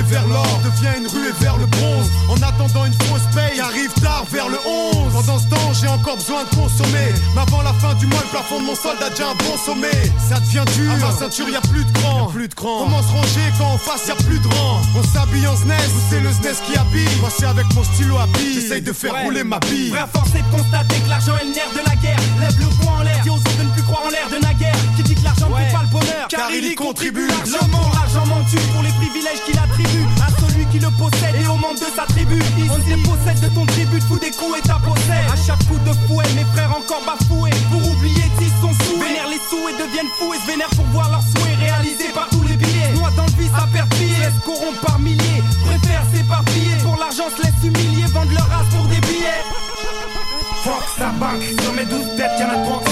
ruée 0.00 0.10
vers 0.10 0.26
l'or 0.28 0.60
devient 0.64 0.98
une 0.98 1.06
ruée 1.06 1.32
vers 1.40 1.56
le 1.58 1.66
bronze. 1.66 2.06
En 2.28 2.36
attendant 2.36 2.84
une 2.86 2.92
fausse 2.94 3.22
paye 3.34 3.54
qui 3.54 3.60
arrive 3.60 3.92
tard 4.02 4.24
vers 4.30 4.48
le 4.48 4.58
11. 4.66 5.12
Pendant 5.12 5.38
ce 5.38 5.46
temps, 5.48 5.72
j'ai 5.80 5.88
encore 5.88 6.16
besoin 6.16 6.44
de 6.44 6.50
consommer. 6.50 7.12
Mais 7.34 7.42
avant 7.42 7.62
la 7.62 7.72
fin 7.74 7.94
du 7.94 8.06
mois, 8.06 8.20
le 8.22 8.28
plafond 8.30 8.60
de 8.60 8.66
mon 8.66 8.74
solde 8.74 9.02
a 9.02 9.10
déjà 9.10 9.28
un 9.30 9.34
bon 9.34 9.56
sommet. 9.64 9.90
Ça 10.28 10.40
devient 10.40 10.64
dur, 10.74 10.92
à 10.92 10.96
ma 10.96 11.12
ceinture, 11.12 11.48
y 11.48 11.56
a 11.56 11.60
plus 11.60 11.84
de 11.84 11.92
cran. 11.98 12.26
Plus 12.26 12.48
de 12.48 12.54
cran. 12.54 12.80
Comment 12.84 13.02
se 13.02 13.08
ranger 13.12 13.52
quand 13.58 13.66
en 13.74 13.78
face 13.78 14.06
y 14.08 14.10
a 14.10 14.14
plus 14.16 14.38
de 14.38 14.48
rang 14.48 14.80
On 14.96 15.02
s'habille 15.02 15.46
en 15.46 15.56
SNES 15.56 15.74
ou 15.94 16.00
c'est 16.10 16.20
le 16.20 16.30
SNES 16.32 16.56
qui 16.66 16.76
habille 16.78 17.08
Moi, 17.20 17.30
c'est 17.36 17.46
avec 17.46 17.66
mon 17.74 17.84
stylo 17.84 18.16
à 18.18 18.26
bille. 18.26 18.54
J'essaye 18.54 18.82
de 18.82 18.92
faire 18.92 19.12
Ouais. 19.12 19.24
rouler 19.24 19.44
ma 19.44 19.58
bille. 19.60 19.90
Vrai, 19.90 20.04
force 20.12 20.30
est 20.34 20.42
de 20.42 20.56
constater 20.56 20.96
que 21.00 21.08
l'argent 21.08 21.36
est 21.40 21.44
le 21.44 21.52
nerf 21.54 21.70
de 21.74 21.88
la 21.88 21.96
guerre. 21.96 22.20
Lève 22.40 22.56
le 22.60 22.66
poing 22.84 22.98
en 22.98 23.02
l'air, 23.02 23.22
croire 23.90 24.06
en 24.06 24.10
l'air 24.10 24.28
de 24.30 24.38
naguère. 24.38 24.78
Qui 24.96 25.02
dit 25.02 25.14
que 25.14 25.24
l'argent 25.24 25.48
ne 25.50 25.56
fait 25.56 25.72
pas 25.72 25.82
le 25.82 25.90
bonheur, 25.90 26.26
car 26.28 26.50
il 26.50 26.64
y 26.64 26.74
contribue. 26.74 27.26
Pour 27.26 27.90
l'argent 27.94 28.26
ment 28.26 28.44
tue 28.50 28.62
pour 28.72 28.82
les 28.82 28.94
privilèges 29.02 29.42
qu'il 29.44 29.58
attribue 29.58 30.06
à 30.22 30.28
celui 30.40 30.64
qui 30.66 30.78
le 30.78 30.90
possède 30.90 31.34
et 31.42 31.46
au 31.46 31.56
membre 31.56 31.80
de 31.80 31.90
sa 31.94 32.06
tribu. 32.06 32.38
On 32.70 32.78
se 32.78 32.86
dépossède 32.86 33.40
de 33.40 33.48
ton 33.54 33.66
tribut, 33.66 33.98
te 33.98 34.04
fout 34.04 34.20
des 34.20 34.30
coups 34.30 34.58
et 34.58 34.62
t'appossède. 34.62 35.26
À 35.32 35.36
chaque 35.36 35.62
coup 35.66 35.80
de 35.82 35.92
fouet, 36.06 36.28
mes 36.36 36.46
frères 36.54 36.70
encore 36.70 37.02
bafoués. 37.02 37.50
Pour 37.70 37.82
oublier, 37.90 38.26
ils 38.40 38.54
sont 38.62 38.74
sous. 38.84 38.98
Vénèrent 39.00 39.28
les 39.28 39.42
sous 39.50 39.64
et 39.68 39.74
deviennent 39.74 40.12
fous 40.18 40.32
et 40.34 40.38
se 40.38 40.46
vénèrent 40.46 40.74
pour 40.76 40.86
voir 40.94 41.10
leurs 41.10 41.26
souhaits 41.26 41.58
réalisés 41.58 42.12
par 42.14 42.28
tous 42.30 42.42
les 42.46 42.56
billets. 42.56 42.92
Noie 42.94 43.10
dans 43.16 43.26
le 43.26 43.34
vice 43.38 43.56
à 43.56 43.66
perdre 43.66 43.94
pied, 43.96 44.14
laisse 44.22 44.38
corrompre 44.44 44.80
par 44.86 44.98
milliers. 44.98 45.42
Préfère 45.66 46.04
s'éparpiller. 46.14 46.76
Pour 46.82 46.96
l'argent, 46.96 47.28
se 47.34 47.42
laisse 47.42 47.60
humilier, 47.64 48.06
vendent 48.14 48.32
leur 48.32 48.48
race 48.48 48.70
pour 48.70 48.86
des 48.86 49.00
billets. 49.00 49.42
Fuck 50.62 50.84
sa 50.98 51.08
banque, 51.16 51.42
sur 51.62 51.72
mes 51.72 51.86
douze 51.86 52.16
têtes, 52.16 52.36
y'en 52.38 52.50
a 52.50 52.58
trop 52.66 52.89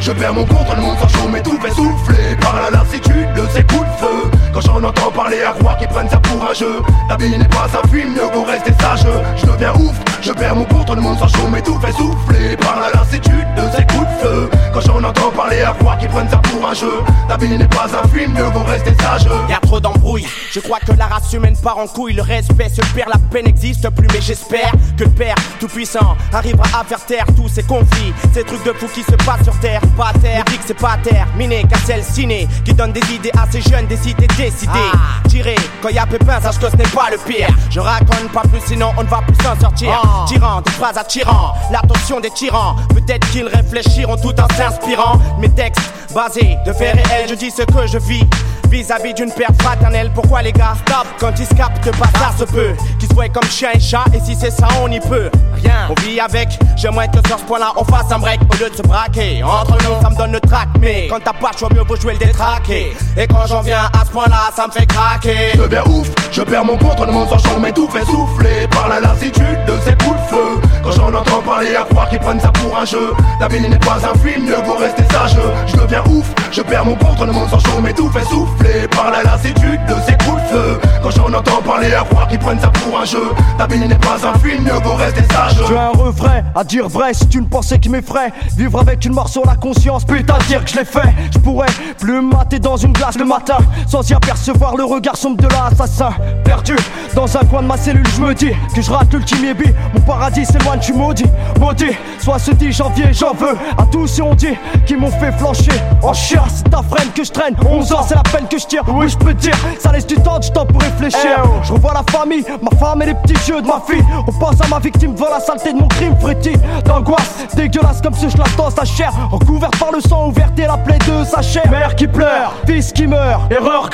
je 0.00 0.12
perds 0.12 0.32
mon 0.32 0.46
contrôle, 0.46 0.76
le 0.76 0.82
monde 0.82 0.98
s'en 0.98 1.08
chaud, 1.08 1.28
mais 1.30 1.42
tout 1.42 1.58
fait 1.60 1.70
souffler 1.70 2.36
par 2.40 2.56
la 2.56 2.70
lassitude 2.70 3.32
de 3.34 3.42
ces 3.52 3.62
coups 3.64 3.82
de 3.82 4.06
feu. 4.06 4.45
Quand 4.56 4.62
j'en 4.62 4.82
entends 4.82 5.10
parler 5.10 5.42
à 5.42 5.52
croire 5.52 5.76
qu'ils 5.76 5.88
prennent 5.88 6.08
ça 6.08 6.16
pour 6.16 6.42
un 6.42 6.54
jeu, 6.54 6.80
la 7.10 7.16
vie 7.18 7.36
n'est 7.36 7.44
pas 7.44 7.68
un 7.74 7.88
film, 7.88 8.14
mieux 8.14 8.26
vaut 8.32 8.44
rester 8.44 8.72
sage. 8.80 9.06
Je 9.36 9.44
deviens 9.44 9.74
ouf, 9.74 9.94
je 10.22 10.32
perds 10.32 10.56
mon 10.56 10.64
contrôle, 10.64 10.96
le 10.96 11.02
monde 11.02 11.18
s'en 11.18 11.28
chaud, 11.28 11.46
mais 11.52 11.60
tout 11.60 11.78
fait 11.78 11.92
souffler 11.92 12.56
par 12.56 12.80
la 12.80 12.90
lassitude 12.98 13.46
de 13.54 13.76
ces 13.76 13.84
coups 13.84 14.08
de 14.08 14.26
feu. 14.26 14.50
Quand 14.72 14.80
j'en 14.80 15.04
entends 15.04 15.30
parler 15.30 15.60
à 15.60 15.74
croire 15.78 15.98
qu'ils 15.98 16.08
prennent 16.08 16.30
ça 16.30 16.38
pour 16.38 16.66
un 16.66 16.72
jeu, 16.72 16.90
la 17.28 17.36
vie 17.36 17.50
n'est 17.50 17.68
pas 17.68 17.86
un 18.02 18.08
film, 18.08 18.32
mieux 18.32 18.44
vaut 18.44 18.64
rester 18.64 18.94
sage. 18.98 19.28
Y'a 19.50 19.58
trop 19.60 19.78
d'embrouilles, 19.78 20.26
je 20.50 20.60
crois 20.60 20.78
que 20.80 20.92
la 20.92 21.04
race 21.04 21.30
humaine 21.34 21.56
part 21.62 21.76
en 21.76 21.86
couille, 21.86 22.14
le 22.14 22.22
respect 22.22 22.70
se 22.70 22.80
perd, 22.94 23.10
la 23.10 23.18
peine 23.30 23.44
n'existe 23.44 23.90
plus, 23.90 24.08
mais 24.10 24.22
j'espère 24.22 24.72
que 24.96 25.04
le 25.04 25.10
Père 25.10 25.34
Tout-Puissant 25.60 26.16
arrivera 26.32 26.80
à 26.80 26.84
faire 26.84 27.04
taire 27.04 27.26
tous 27.36 27.48
ces 27.48 27.62
conflits, 27.62 28.14
ces 28.32 28.42
trucs 28.42 28.64
de 28.64 28.72
fous 28.72 28.88
qui 28.94 29.02
se 29.02 29.16
passent 29.26 29.44
sur 29.44 29.58
terre, 29.60 29.82
pas 29.98 30.12
à 30.14 30.18
terre, 30.18 30.44
dit 30.46 30.56
que 30.56 30.64
c'est 30.66 30.80
pas 30.80 30.92
à 30.92 30.96
terre, 30.96 31.26
miné, 31.36 31.62
Cassel, 31.68 32.02
ciné, 32.02 32.48
qui 32.64 32.72
donne 32.72 32.92
des 32.92 33.14
idées 33.14 33.32
à 33.36 33.46
ces 33.50 33.60
jeunes, 33.60 33.86
des 33.86 34.08
idées 34.08 34.26
décidées, 34.50 34.92
tirer, 35.28 35.56
quand 35.82 35.88
y 35.88 35.98
a 35.98 36.06
pépin, 36.06 36.40
sache 36.40 36.58
que 36.58 36.70
ce 36.70 36.76
n'est 36.76 36.84
pas 36.84 37.08
le 37.10 37.18
pire, 37.18 37.48
je 37.68 37.80
raconte 37.80 38.30
pas 38.32 38.42
plus, 38.42 38.60
sinon 38.64 38.92
on 38.96 39.02
ne 39.02 39.08
va 39.08 39.20
plus 39.26 39.36
s'en 39.44 39.58
sortir, 39.58 40.24
tirant 40.28 40.60
des 40.60 40.70
phrases 40.70 40.96
attirant, 40.96 41.54
l'attention 41.72 42.20
des 42.20 42.30
tyrans, 42.30 42.76
peut-être 42.94 43.28
qu'ils 43.30 43.48
réfléchiront 43.48 44.16
tout 44.16 44.34
en 44.40 44.48
s'inspirant, 44.54 45.18
mes 45.40 45.48
textes 45.48 45.90
basés 46.14 46.56
de 46.64 46.72
faits 46.72 46.94
réels, 46.94 47.28
je 47.28 47.34
dis 47.34 47.50
ce 47.50 47.62
que 47.62 47.86
je 47.86 47.98
vis, 47.98 48.24
vis-à-vis 48.70 49.14
d'une 49.14 49.30
père 49.30 49.50
fraternelle. 49.60 50.10
Pourquoi 50.14 50.42
les 50.42 50.52
gars 50.52 50.74
stop 50.86 51.06
quand 51.18 51.32
ils 51.38 51.46
se 51.46 51.54
captent 51.54 51.90
pas 51.98 52.08
ça 52.18 52.32
se 52.38 52.44
peut 52.44 52.74
Qu'ils 52.98 53.08
se 53.08 53.14
voient 53.14 53.28
comme 53.28 53.48
chien 53.48 53.70
et 53.74 53.80
chat 53.80 54.04
et 54.14 54.20
si 54.20 54.34
c'est 54.34 54.50
ça 54.50 54.68
on 54.82 54.90
y 54.90 55.00
peut. 55.00 55.30
Rien, 55.54 55.88
on 55.90 55.94
vit 56.02 56.20
avec. 56.20 56.48
J'aimerais 56.76 57.08
que 57.08 57.26
sur 57.26 57.38
ce 57.38 57.44
point-là 57.44 57.72
on 57.76 57.84
fasse 57.84 58.10
un 58.10 58.18
break. 58.18 58.40
Au 58.42 58.56
lieu 58.56 58.70
de 58.70 58.76
se 58.76 58.82
braquer. 58.82 59.42
Entre 59.42 59.74
nous 59.84 60.00
ça 60.02 60.10
me 60.10 60.16
donne 60.16 60.32
le 60.32 60.40
trac. 60.40 60.68
Mais 60.80 61.08
quand 61.08 61.20
t'as 61.22 61.32
pas 61.32 61.52
de 61.52 61.58
choix 61.58 61.68
mieux 61.74 61.82
vaut 61.82 61.96
jouer 61.96 62.14
le 62.14 62.18
détraqué. 62.18 62.96
Et 63.16 63.26
quand 63.26 63.46
j'en 63.46 63.60
viens 63.60 63.84
à 63.92 64.04
ce 64.04 64.10
ça 64.54 64.66
me 64.66 64.72
fait 64.72 64.86
craquer. 64.86 65.52
Je 65.54 65.62
deviens 65.62 65.84
ouf, 65.86 66.08
je 66.30 66.42
perds 66.42 66.64
mon 66.64 66.76
contrôle, 66.76 67.08
s'en 67.08 67.38
chaud, 67.38 67.58
mais 67.60 67.72
tout 67.72 67.88
fait 67.88 68.04
souffler 68.04 68.66
par 68.70 68.88
la 68.88 69.00
lassitude 69.00 69.64
de 69.66 69.72
ces 69.84 69.94
coups 70.04 70.16
de 70.16 70.34
feu. 70.34 70.68
Quand 70.82 70.92
j'en 70.92 71.14
entends 71.14 71.42
parler 71.42 71.74
à 71.76 71.84
croire 71.84 72.08
qu'ils 72.08 72.20
prennent 72.20 72.40
ça 72.40 72.52
pour 72.52 72.78
un 72.78 72.84
jeu, 72.84 73.12
la 73.40 73.48
vie 73.48 73.60
n'est 73.60 73.78
pas 73.78 73.98
un 74.04 74.18
film, 74.18 74.46
mieux 74.46 74.62
vaut 74.64 74.76
rester 74.76 75.02
sage. 75.10 75.36
Je 75.66 75.76
deviens 75.76 76.02
ouf, 76.10 76.26
je 76.52 76.62
perds 76.62 76.84
mon 76.84 76.94
contrôle, 76.94 77.28
s'en 77.50 77.58
chaud, 77.58 77.80
mais 77.82 77.92
tout 77.92 78.10
fait 78.10 78.24
souffler 78.24 78.88
par 78.90 79.10
la 79.10 79.22
lassitude 79.22 79.80
de 79.88 79.94
ces 80.06 80.12
coups 80.24 80.42
de 80.42 80.48
feu. 80.48 80.80
Quand 81.02 81.10
j'en 81.10 81.32
entends 81.32 81.62
parler 81.62 81.92
à 81.94 82.04
croire 82.04 82.28
qu'ils 82.28 82.38
prennent 82.38 82.60
ça 82.60 82.68
pour 82.68 83.00
un 83.00 83.04
jeu, 83.04 83.28
la 83.58 83.66
vie 83.66 83.78
n'est 83.78 83.94
pas 83.96 84.18
un 84.26 84.38
film, 84.38 84.64
mieux 84.64 84.80
vaut 84.84 84.94
rester 84.94 85.22
sage. 85.32 85.56
Tu 85.66 85.76
as 85.76 85.88
un 85.88 85.90
refrain 85.90 86.42
à 86.54 86.64
dire 86.64 86.88
vrai 86.88 87.12
si 87.14 87.28
tu 87.28 87.40
ne 87.40 87.46
pensais 87.46 87.78
qui 87.78 87.88
m'effraie 87.88 88.32
Vivre 88.56 88.80
avec 88.80 89.04
une 89.04 89.12
mort 89.12 89.28
sur 89.28 89.44
la 89.44 89.56
conscience, 89.56 90.04
putain 90.04 90.38
dire 90.48 90.64
que 90.64 90.70
je 90.70 90.76
l'ai 90.76 90.84
fait 90.84 91.14
Je 91.32 91.38
pourrais 91.38 91.68
plus 91.98 92.20
mater 92.20 92.58
dans 92.58 92.76
une 92.76 92.92
glace 92.92 93.18
le 93.18 93.24
matin 93.24 93.58
Sans 93.86 94.08
y 94.08 94.14
apercevoir 94.26 94.76
le 94.76 94.84
regard 94.84 95.16
sombre 95.16 95.36
de 95.36 95.46
l'assassin 95.46 96.10
Perdu. 96.44 96.74
Dans 97.14 97.36
un 97.36 97.44
coin 97.44 97.62
de 97.62 97.68
ma 97.68 97.76
cellule 97.76 98.06
je 98.16 98.20
me 98.20 98.34
dis 98.34 98.50
Que 98.74 98.82
je 98.82 98.90
rate 98.90 99.12
l'ultime 99.12 99.44
ébi 99.44 99.66
Mon 99.94 100.00
paradis 100.00 100.44
s'éloigne 100.44 100.80
tu 100.80 100.92
maudis 100.92 101.26
Maudit. 101.60 101.96
Soit 102.18 102.40
ce 102.40 102.50
10 102.50 102.72
janvier 102.72 103.12
j'en 103.12 103.34
veux 103.34 103.56
À 103.78 103.86
tous 103.90 104.06
ceux 104.08 104.22
on 104.22 104.34
dit 104.34 104.56
qui 104.84 104.96
m'ont 104.96 105.10
fait 105.10 105.30
flancher. 105.32 105.72
En 106.02 106.12
chien 106.12 106.42
c'est 106.52 106.68
ta 106.68 106.82
freine 106.82 107.10
que 107.14 107.22
je 107.22 107.30
traîne. 107.30 107.54
11 107.64 107.92
ans 107.92 108.02
c'est 108.06 108.16
la 108.16 108.22
peine 108.22 108.48
que 108.48 108.58
je 108.58 108.66
tire. 108.66 108.82
Oui 108.88 109.08
je 109.08 109.16
peux 109.16 109.32
dire 109.32 109.56
ça 109.78 109.92
laisse 109.92 110.06
du 110.06 110.16
temps 110.16 110.40
du 110.40 110.50
temps 110.50 110.66
pour 110.66 110.80
réfléchir. 110.80 111.42
Je 111.62 111.72
revois 111.72 111.94
la 111.94 112.02
famille, 112.10 112.44
ma 112.60 112.76
femme 112.76 113.02
et 113.02 113.06
les 113.06 113.14
petits 113.14 113.50
yeux 113.50 113.62
de 113.62 113.66
ma 113.66 113.80
fille. 113.88 114.04
On 114.26 114.32
pense 114.32 114.60
à 114.60 114.66
ma 114.66 114.80
victime 114.80 115.14
devant 115.14 115.30
la 115.30 115.40
saleté 115.40 115.72
de 115.72 115.78
mon 115.78 115.88
crime 115.88 116.16
frétille 116.20 116.58
D'angoisse 116.84 117.46
dégueulasse 117.54 118.02
comme 118.02 118.14
si 118.14 118.28
je 118.28 118.36
la 118.36 118.44
dans 118.56 118.70
sa 118.70 118.84
chair 118.84 119.12
Recouverte 119.30 119.78
par 119.78 119.92
le 119.92 120.00
sang 120.00 120.28
ouverte 120.28 120.58
et 120.58 120.66
la 120.66 120.76
plaie 120.76 120.98
de 120.98 121.24
sa 121.24 121.42
chair. 121.42 121.70
Mère 121.70 121.94
qui 121.94 122.06
pleure, 122.06 122.54
fils 122.66 122.92
qui 122.92 123.06
meurt, 123.06 123.50
erreur 123.52 123.88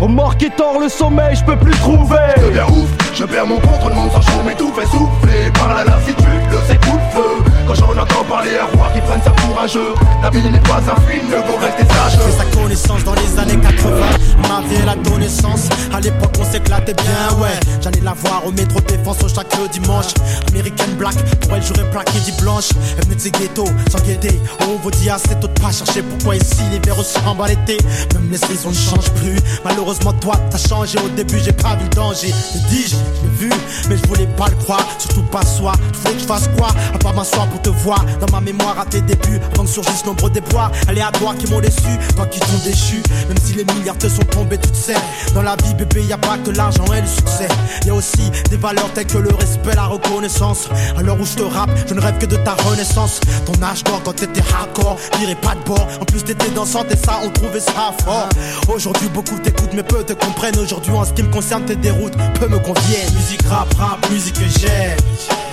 Au 0.00 0.08
mort 0.08 0.36
qui 0.38 0.50
tord 0.50 0.80
le 0.80 0.88
sommeil, 0.88 1.36
je 1.36 1.44
peux 1.44 1.56
plus 1.56 1.72
trouver. 1.72 2.16
Je 2.38 2.46
deviens 2.46 2.66
ouf, 2.68 2.88
je 3.14 3.24
perds 3.24 3.46
mon 3.46 3.58
contrôle, 3.58 3.90
le 3.90 3.96
monde 3.96 4.10
s'en 4.12 4.22
chaud, 4.22 4.42
mais 4.46 4.54
tout 4.54 4.72
fait 4.72 4.86
souffler. 4.86 5.50
Par 5.52 5.74
la 5.74 5.84
lassitude 5.84 6.48
de 6.50 6.56
ces 6.66 6.76
coups 6.76 6.96
de 6.96 7.10
feu. 7.12 7.37
Quand 7.68 7.74
j'en 7.74 7.90
entends 7.90 8.24
parler 8.24 8.56
à 8.56 8.66
croire 8.74 8.90
qu'ils 8.94 9.02
prennent 9.02 9.22
ça 9.22 9.30
pour 9.30 9.60
un 9.60 9.66
jeu, 9.66 9.92
la 10.22 10.30
vie 10.30 10.40
n'est 10.40 10.58
pas 10.60 10.78
un 10.78 11.00
film, 11.06 11.28
mieux 11.28 11.36
vaut 11.36 11.58
rester 11.58 11.84
sage. 11.84 12.18
J'ai 12.24 12.38
sa 12.38 12.44
connaissance 12.58 13.04
dans 13.04 13.12
les 13.12 13.38
années 13.38 13.60
80 13.60 14.06
Ma 14.48 14.62
vie 14.66 15.28
sens 15.28 15.68
À 15.92 16.00
l'époque 16.00 16.32
on 16.38 16.44
s'éclatait 16.44 16.94
bien 16.94 17.38
ouais. 17.38 17.60
J'allais 17.82 18.00
la 18.00 18.14
voir 18.14 18.46
au 18.46 18.52
métro 18.52 18.80
défense 18.80 19.22
au 19.22 19.28
chaque 19.28 19.48
dimanche. 19.72 20.14
American 20.48 20.92
Black 20.96 21.14
Pour 21.40 21.54
elle 21.54 21.62
j'aurais 21.62 21.88
plaqué 21.90 22.18
dit 22.24 22.32
blanche. 22.40 22.70
Elle 22.96 23.04
venait 23.04 23.16
de 23.16 23.20
ses 23.20 23.30
ghettos 23.30 23.68
sans 23.90 24.00
guetter 24.00 24.40
On 24.62 24.76
vous 24.76 24.90
dit 24.90 25.10
assez 25.10 25.34
tôt 25.40 25.48
de 25.48 25.60
pas 25.60 25.70
chercher 25.70 26.02
pourquoi 26.02 26.36
ici 26.36 26.62
l'hiver 26.70 26.96
ressemble 26.96 27.42
à 27.42 27.48
l'été. 27.48 27.76
Même 28.14 28.30
les 28.30 28.38
saisons 28.38 28.70
ne 28.70 28.74
changent 28.74 29.12
plus. 29.12 29.36
Malheureusement 29.64 30.12
toi 30.14 30.34
t'as 30.50 30.58
changé. 30.58 30.98
Au 30.98 31.08
début 31.10 31.38
j'ai 31.44 31.52
pas 31.52 31.76
vu 31.76 31.84
le 31.84 31.90
danger. 31.90 32.28
Le 32.28 32.68
dis-je, 32.70 32.96
je 32.96 33.22
l'ai 33.22 33.48
vu 33.48 33.50
mais 33.88 33.96
je 33.96 34.08
voulais 34.08 34.28
pas 34.36 34.48
le 34.48 34.56
croire. 34.56 34.86
Surtout 34.98 35.22
pas 35.22 35.44
soi, 35.44 35.72
tu 35.92 35.98
voulais 36.00 36.14
que 36.14 36.20
je 36.20 36.26
fasse 36.26 36.48
quoi? 36.56 36.68
À 36.94 36.98
part 36.98 37.14
m'asseoir 37.14 37.46
pour 37.48 37.57
pour 37.58 37.74
te 37.74 37.82
voir 37.82 38.04
dans 38.20 38.30
ma 38.32 38.40
mémoire 38.40 38.78
à 38.78 38.84
tes 38.84 39.00
débuts. 39.00 39.40
Avant 39.54 39.64
que 39.64 39.70
surgissent 39.70 40.04
nombreux 40.04 40.30
déboires 40.30 40.70
aléatoires 40.88 41.36
qui 41.36 41.46
m'ont 41.50 41.60
déçu. 41.60 41.98
Toi 42.16 42.26
qui 42.26 42.40
t'ont 42.40 42.58
déchu, 42.64 43.02
même 43.28 43.38
si 43.44 43.54
les 43.54 43.64
milliards 43.64 43.98
te 43.98 44.08
sont 44.08 44.24
tombés, 44.24 44.58
tu 44.58 44.70
te 44.70 44.76
sais. 44.76 44.96
Dans 45.34 45.42
la 45.42 45.56
vie, 45.56 45.74
bébé, 45.74 46.04
y 46.04 46.12
a 46.12 46.18
pas 46.18 46.38
que 46.38 46.50
l'argent 46.50 46.84
et 46.92 47.00
le 47.00 47.06
succès. 47.06 47.48
Y 47.86 47.90
a 47.90 47.94
aussi 47.94 48.30
des 48.50 48.56
valeurs 48.56 48.90
telles 48.94 49.06
que 49.06 49.18
le 49.18 49.30
respect, 49.30 49.74
la 49.74 49.86
reconnaissance. 49.86 50.68
À 50.96 51.02
l'heure 51.02 51.20
où 51.20 51.24
je 51.24 51.34
te 51.34 51.42
rappe, 51.42 51.70
je 51.86 51.94
ne 51.94 52.00
rêve 52.00 52.18
que 52.18 52.26
de 52.26 52.36
ta 52.36 52.54
renaissance. 52.54 53.20
Ton 53.46 53.62
âge 53.62 53.84
d'or 53.84 54.00
quand 54.04 54.14
t'étais 54.14 54.42
hardcore, 54.52 54.96
dirais 55.18 55.36
pas 55.36 55.54
de 55.54 55.64
bord. 55.64 55.86
En 56.00 56.04
plus, 56.04 56.22
t'étais 56.22 56.50
dansante 56.50 56.90
et 56.90 56.96
ça, 56.96 57.20
on 57.24 57.30
trouvait 57.30 57.60
ça 57.60 57.92
fort. 58.04 58.28
Aujourd'hui, 58.72 59.08
beaucoup 59.08 59.38
t'écoutent, 59.38 59.74
mais 59.74 59.82
peu 59.82 60.02
te 60.04 60.12
comprennent. 60.12 60.58
Aujourd'hui, 60.58 60.92
en 60.92 61.04
ce 61.04 61.12
qui 61.12 61.22
me 61.22 61.32
concerne, 61.32 61.64
tes 61.64 61.76
déroutes 61.76 62.16
peu 62.38 62.48
me 62.48 62.58
conviennent. 62.58 63.12
Musique 63.14 63.42
rap, 63.48 63.72
rap, 63.74 64.10
musique 64.10 64.34
que 64.34 64.60
j'aime. 64.60 64.96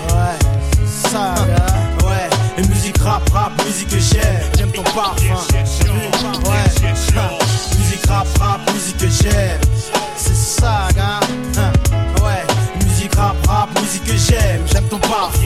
Ouais, 0.10 0.65
ça, 1.10 1.34
ouais. 2.06 2.30
Et 2.58 2.68
musique 2.68 2.98
rap, 3.00 3.28
rap, 3.34 3.52
musique 3.66 3.90
que 3.90 4.00
j'aime. 4.00 4.50
J'aime 4.58 4.72
ton 4.72 4.84
parfum. 4.84 5.36
Ouais, 6.50 6.64
musique 7.78 8.06
rap, 8.08 8.28
rap, 8.40 8.60
musique 8.74 8.98
que 8.98 9.08
j'aime. 9.10 9.60
C'est 10.18 10.36
ça, 10.36 10.88
gars. 10.96 11.20
Hein, 11.58 11.72
Ouais, 12.24 12.44
musique 12.86 13.14
rap, 13.16 13.36
rap, 13.48 13.70
musique 13.82 14.06
que 14.06 14.16
j'aime. 14.18 14.62
J'aime 14.72 14.86
ton 14.86 15.00
parfum. 15.00 15.45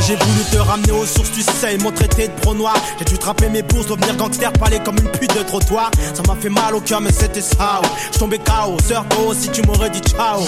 J'ai 0.00 0.14
voulu 0.14 0.44
te 0.50 0.56
ramener 0.58 0.92
aux 0.92 1.04
sources, 1.04 1.30
tu 1.32 1.42
sais, 1.42 1.76
m'ont 1.78 1.90
traité 1.90 2.28
de 2.28 2.32
pro 2.40 2.54
noir. 2.54 2.74
J'ai 2.98 3.04
dû 3.04 3.18
trapper 3.18 3.48
mes 3.48 3.62
bourses, 3.62 3.86
devenir 3.86 4.16
gangster, 4.16 4.52
parler 4.52 4.78
comme 4.84 4.96
une 4.96 5.10
pute 5.10 5.36
de 5.36 5.42
trottoir. 5.42 5.90
Ça 6.14 6.22
m'a 6.26 6.36
fait 6.40 6.48
mal 6.48 6.74
au 6.74 6.80
cœur, 6.80 7.00
mais 7.00 7.12
c'était 7.12 7.40
ça. 7.40 7.80
oh. 7.82 7.86
Je 8.12 8.18
tombais 8.18 8.38
KO, 8.38 8.78
sœur 8.86 9.04
oh, 9.20 9.34
si 9.34 9.48
tu 9.50 9.60
m'aurais 9.62 9.90
dit 9.90 10.00
ciao. 10.00 10.40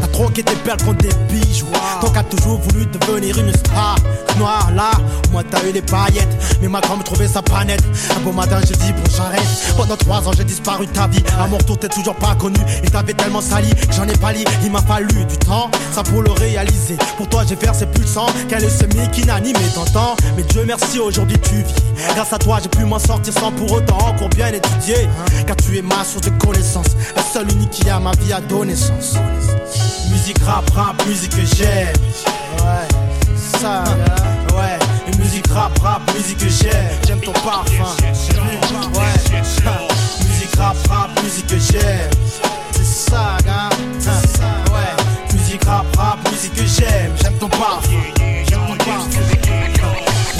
T'as 0.00 0.06
troqué 0.08 0.42
tes 0.42 0.56
perles 0.56 0.82
contre 0.82 1.02
des 1.02 1.14
bijoux. 1.28 1.66
Qui 2.00 2.18
as 2.18 2.24
toujours 2.24 2.58
voulu 2.58 2.86
devenir 2.86 3.38
une 3.38 3.52
star. 3.52 3.96
Noir, 4.38 4.70
là, 4.74 4.90
au 5.28 5.32
moins 5.32 5.44
t'as 5.48 5.62
eu 5.68 5.72
les 5.72 5.82
paillettes. 5.82 6.36
Mais 6.62 6.68
ma 6.68 6.80
grand 6.80 6.96
me 6.96 7.02
trouvait 7.02 7.28
sa 7.28 7.42
panette. 7.42 7.84
Un 8.16 8.20
beau 8.20 8.32
matin, 8.32 8.60
j'ai 8.66 8.74
dit 8.74 8.92
bon, 8.92 9.02
j'arrête. 9.14 9.74
Pendant 9.76 9.96
trois 9.96 10.26
ans, 10.26 10.32
j'ai 10.36 10.44
disparu 10.44 10.86
ta 10.88 11.06
vie. 11.06 11.22
À 11.38 11.46
mon 11.46 11.58
retour, 11.58 11.78
t'es 11.78 11.88
toujours 11.88 12.16
pas 12.16 12.34
connu. 12.34 12.58
Et 12.82 12.90
t'avais 12.90 13.14
tellement 13.14 13.42
sali 13.42 13.70
que 13.74 13.94
j'en 13.94 14.08
ai 14.08 14.16
pas 14.16 14.32
lit. 14.32 14.44
Il 14.64 14.72
m'a 14.72 14.82
fallu 14.82 15.24
du 15.26 15.36
temps, 15.38 15.70
ça 15.92 16.02
pour 16.02 16.22
le 16.22 16.30
réaliser. 16.32 16.96
Pour 17.16 17.28
toi, 17.28 17.44
j'ai 17.46 17.56
versé 17.56 17.86
plus 17.86 18.02
de 18.04 18.08
sang 18.08 18.26
leucémie 18.70 19.08
qui 19.10 19.24
n'anime 19.26 19.56
t'entends. 19.74 20.16
Mais 20.36 20.42
Dieu 20.42 20.64
merci, 20.66 20.98
aujourd'hui 20.98 21.38
tu 21.40 21.56
vis. 21.56 21.74
Grâce 22.14 22.32
à 22.32 22.38
toi, 22.38 22.58
j'ai 22.62 22.68
pu 22.68 22.84
m'en 22.84 22.98
sortir 22.98 23.32
sans 23.32 23.52
pour 23.52 23.72
autant 23.72 23.98
encore 23.98 24.28
bien 24.30 24.48
étudier. 24.48 25.08
Car 25.46 25.56
tu 25.56 25.78
es 25.78 25.82
ma 25.82 26.04
source 26.04 26.26
de 26.26 26.30
connaissance. 26.44 26.86
La 27.16 27.22
seule 27.22 27.50
unique 27.52 27.70
qui 27.70 27.88
a 27.88 27.98
ma 27.98 28.12
vie 28.12 28.32
à 28.32 28.40
donner 28.40 28.76
sens. 28.76 29.16
Musique 30.10 30.38
rap, 30.44 30.68
rap, 30.70 31.06
musique 31.06 31.30
que 31.30 31.56
j'aime. 31.56 31.94
Ouais, 32.58 32.88
ça, 33.60 33.84
ouais. 34.54 34.78
Et 35.08 35.16
musique 35.16 35.46
rap, 35.48 35.78
rap, 35.78 36.02
musique 36.14 36.38
que 36.38 36.48
j'aime. 36.48 36.98
J'aime 37.06 37.20
ton 37.20 37.32
parfum. 37.32 37.84
Ouais, 38.94 39.40
musique 40.28 40.56
rap, 40.56 40.76
rap, 40.88 41.22
musique 41.22 41.46
que 41.46 41.58
j'aime. 41.58 42.10
C'est 42.72 43.10
ça, 43.10 43.36
gars. 43.44 43.68
Ouais, 44.72 45.32
musique 45.32 45.64
rap, 45.64 45.86
rap, 45.96 46.18
musique 46.30 46.54
que 46.54 46.66
j'aime. 46.66 47.12
J'aime 47.22 47.34
ton 47.38 47.48
parfum. 47.48 48.49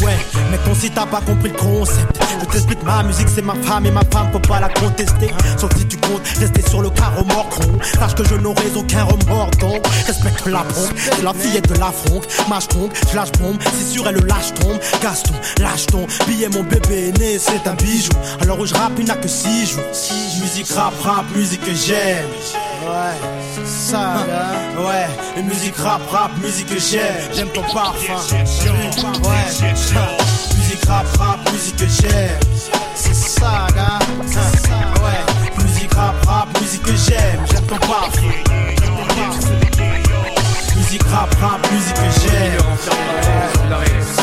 Ouais, 0.02 0.16
mais 0.50 0.58
ton 0.58 0.74
si 0.74 0.90
t'as 0.90 1.06
pas 1.06 1.20
compris 1.20 1.50
le 1.50 1.56
concept. 1.56 2.18
Je 2.40 2.46
t'explique 2.46 2.82
ma 2.82 3.02
musique 3.02 3.28
c'est 3.28 3.42
ma 3.42 3.54
femme 3.54 3.86
et 3.86 3.90
ma 3.90 4.02
femme 4.10 4.30
faut 4.32 4.38
pas 4.40 4.60
la 4.60 4.68
contester. 4.68 5.30
Sauf 5.58 5.70
si 5.76 5.86
tu 5.86 5.96
comptes 5.98 6.26
rester 6.38 6.62
sur 6.68 6.80
le 6.80 6.90
carreau 6.90 7.24
mort 7.24 7.48
gros 7.50 7.78
Sache 7.98 8.14
que 8.14 8.24
je 8.24 8.34
n'aurai 8.34 8.64
aucun 8.74 9.04
remords 9.04 9.50
donc 9.60 9.86
Respecte 10.06 10.46
la 10.46 10.60
pompe, 10.60 10.96
c'est 10.96 11.22
la 11.22 11.34
fillette 11.34 11.68
de 11.68 11.78
la 11.78 11.92
fronque. 11.92 12.24
Mâche 12.48 12.68
tombe, 12.68 12.90
je 13.10 13.14
lâche 13.14 13.32
bombe, 13.32 13.58
si 13.62 13.92
sur 13.92 14.08
elle 14.08 14.16
le 14.16 14.26
lâche 14.26 14.54
tombe. 14.54 14.78
Gaston, 15.02 15.34
lâche 15.58 15.86
ton 15.86 16.06
billet 16.26 16.48
mon 16.48 16.62
bébé 16.62 17.08
est 17.08 17.18
né 17.18 17.38
c'est 17.38 17.68
un 17.68 17.74
bijou. 17.74 18.10
Alors 18.40 18.58
où 18.58 18.66
je 18.66 18.74
rappe 18.74 18.92
il 18.98 19.04
n'a 19.04 19.16
que 19.16 19.28
6 19.28 19.66
jours. 19.70 19.84
Musique 20.40 20.70
rap 20.72 20.94
rap, 21.02 21.24
musique 21.36 21.60
que 21.60 21.74
j'aime 21.74 22.26
Ouais, 22.82 23.66
ça, 23.66 24.24
ouais, 24.78 25.06
et 25.36 25.42
musique 25.42 25.76
rap, 25.76 26.00
rap, 26.10 26.30
musique 26.42 26.66
que 26.68 26.78
j'aime, 26.80 27.28
j'aime 27.34 27.48
ton 27.48 27.62
parfum, 27.62 28.14
ouais, 28.14 29.44
musique 30.56 30.84
rap, 30.88 31.06
rap, 31.18 31.52
musique 31.52 31.76
que 31.76 31.86
j'aime, 31.86 32.38
c'est 32.94 33.14
ça, 33.14 33.66
gars, 33.76 33.98
ouais, 35.02 35.62
musique 35.62 35.92
rap, 35.92 36.14
rap, 36.26 36.48
musique 36.58 36.82
que 36.82 36.96
j'aime, 36.96 37.44
j'aime 37.50 37.66
ton 37.66 37.76
parfum, 37.76 38.22
musique 40.76 41.02
rap, 41.02 41.34
rap, 41.42 41.72
musique 41.72 41.94
que 41.94 42.10
j'aime, 42.22 42.62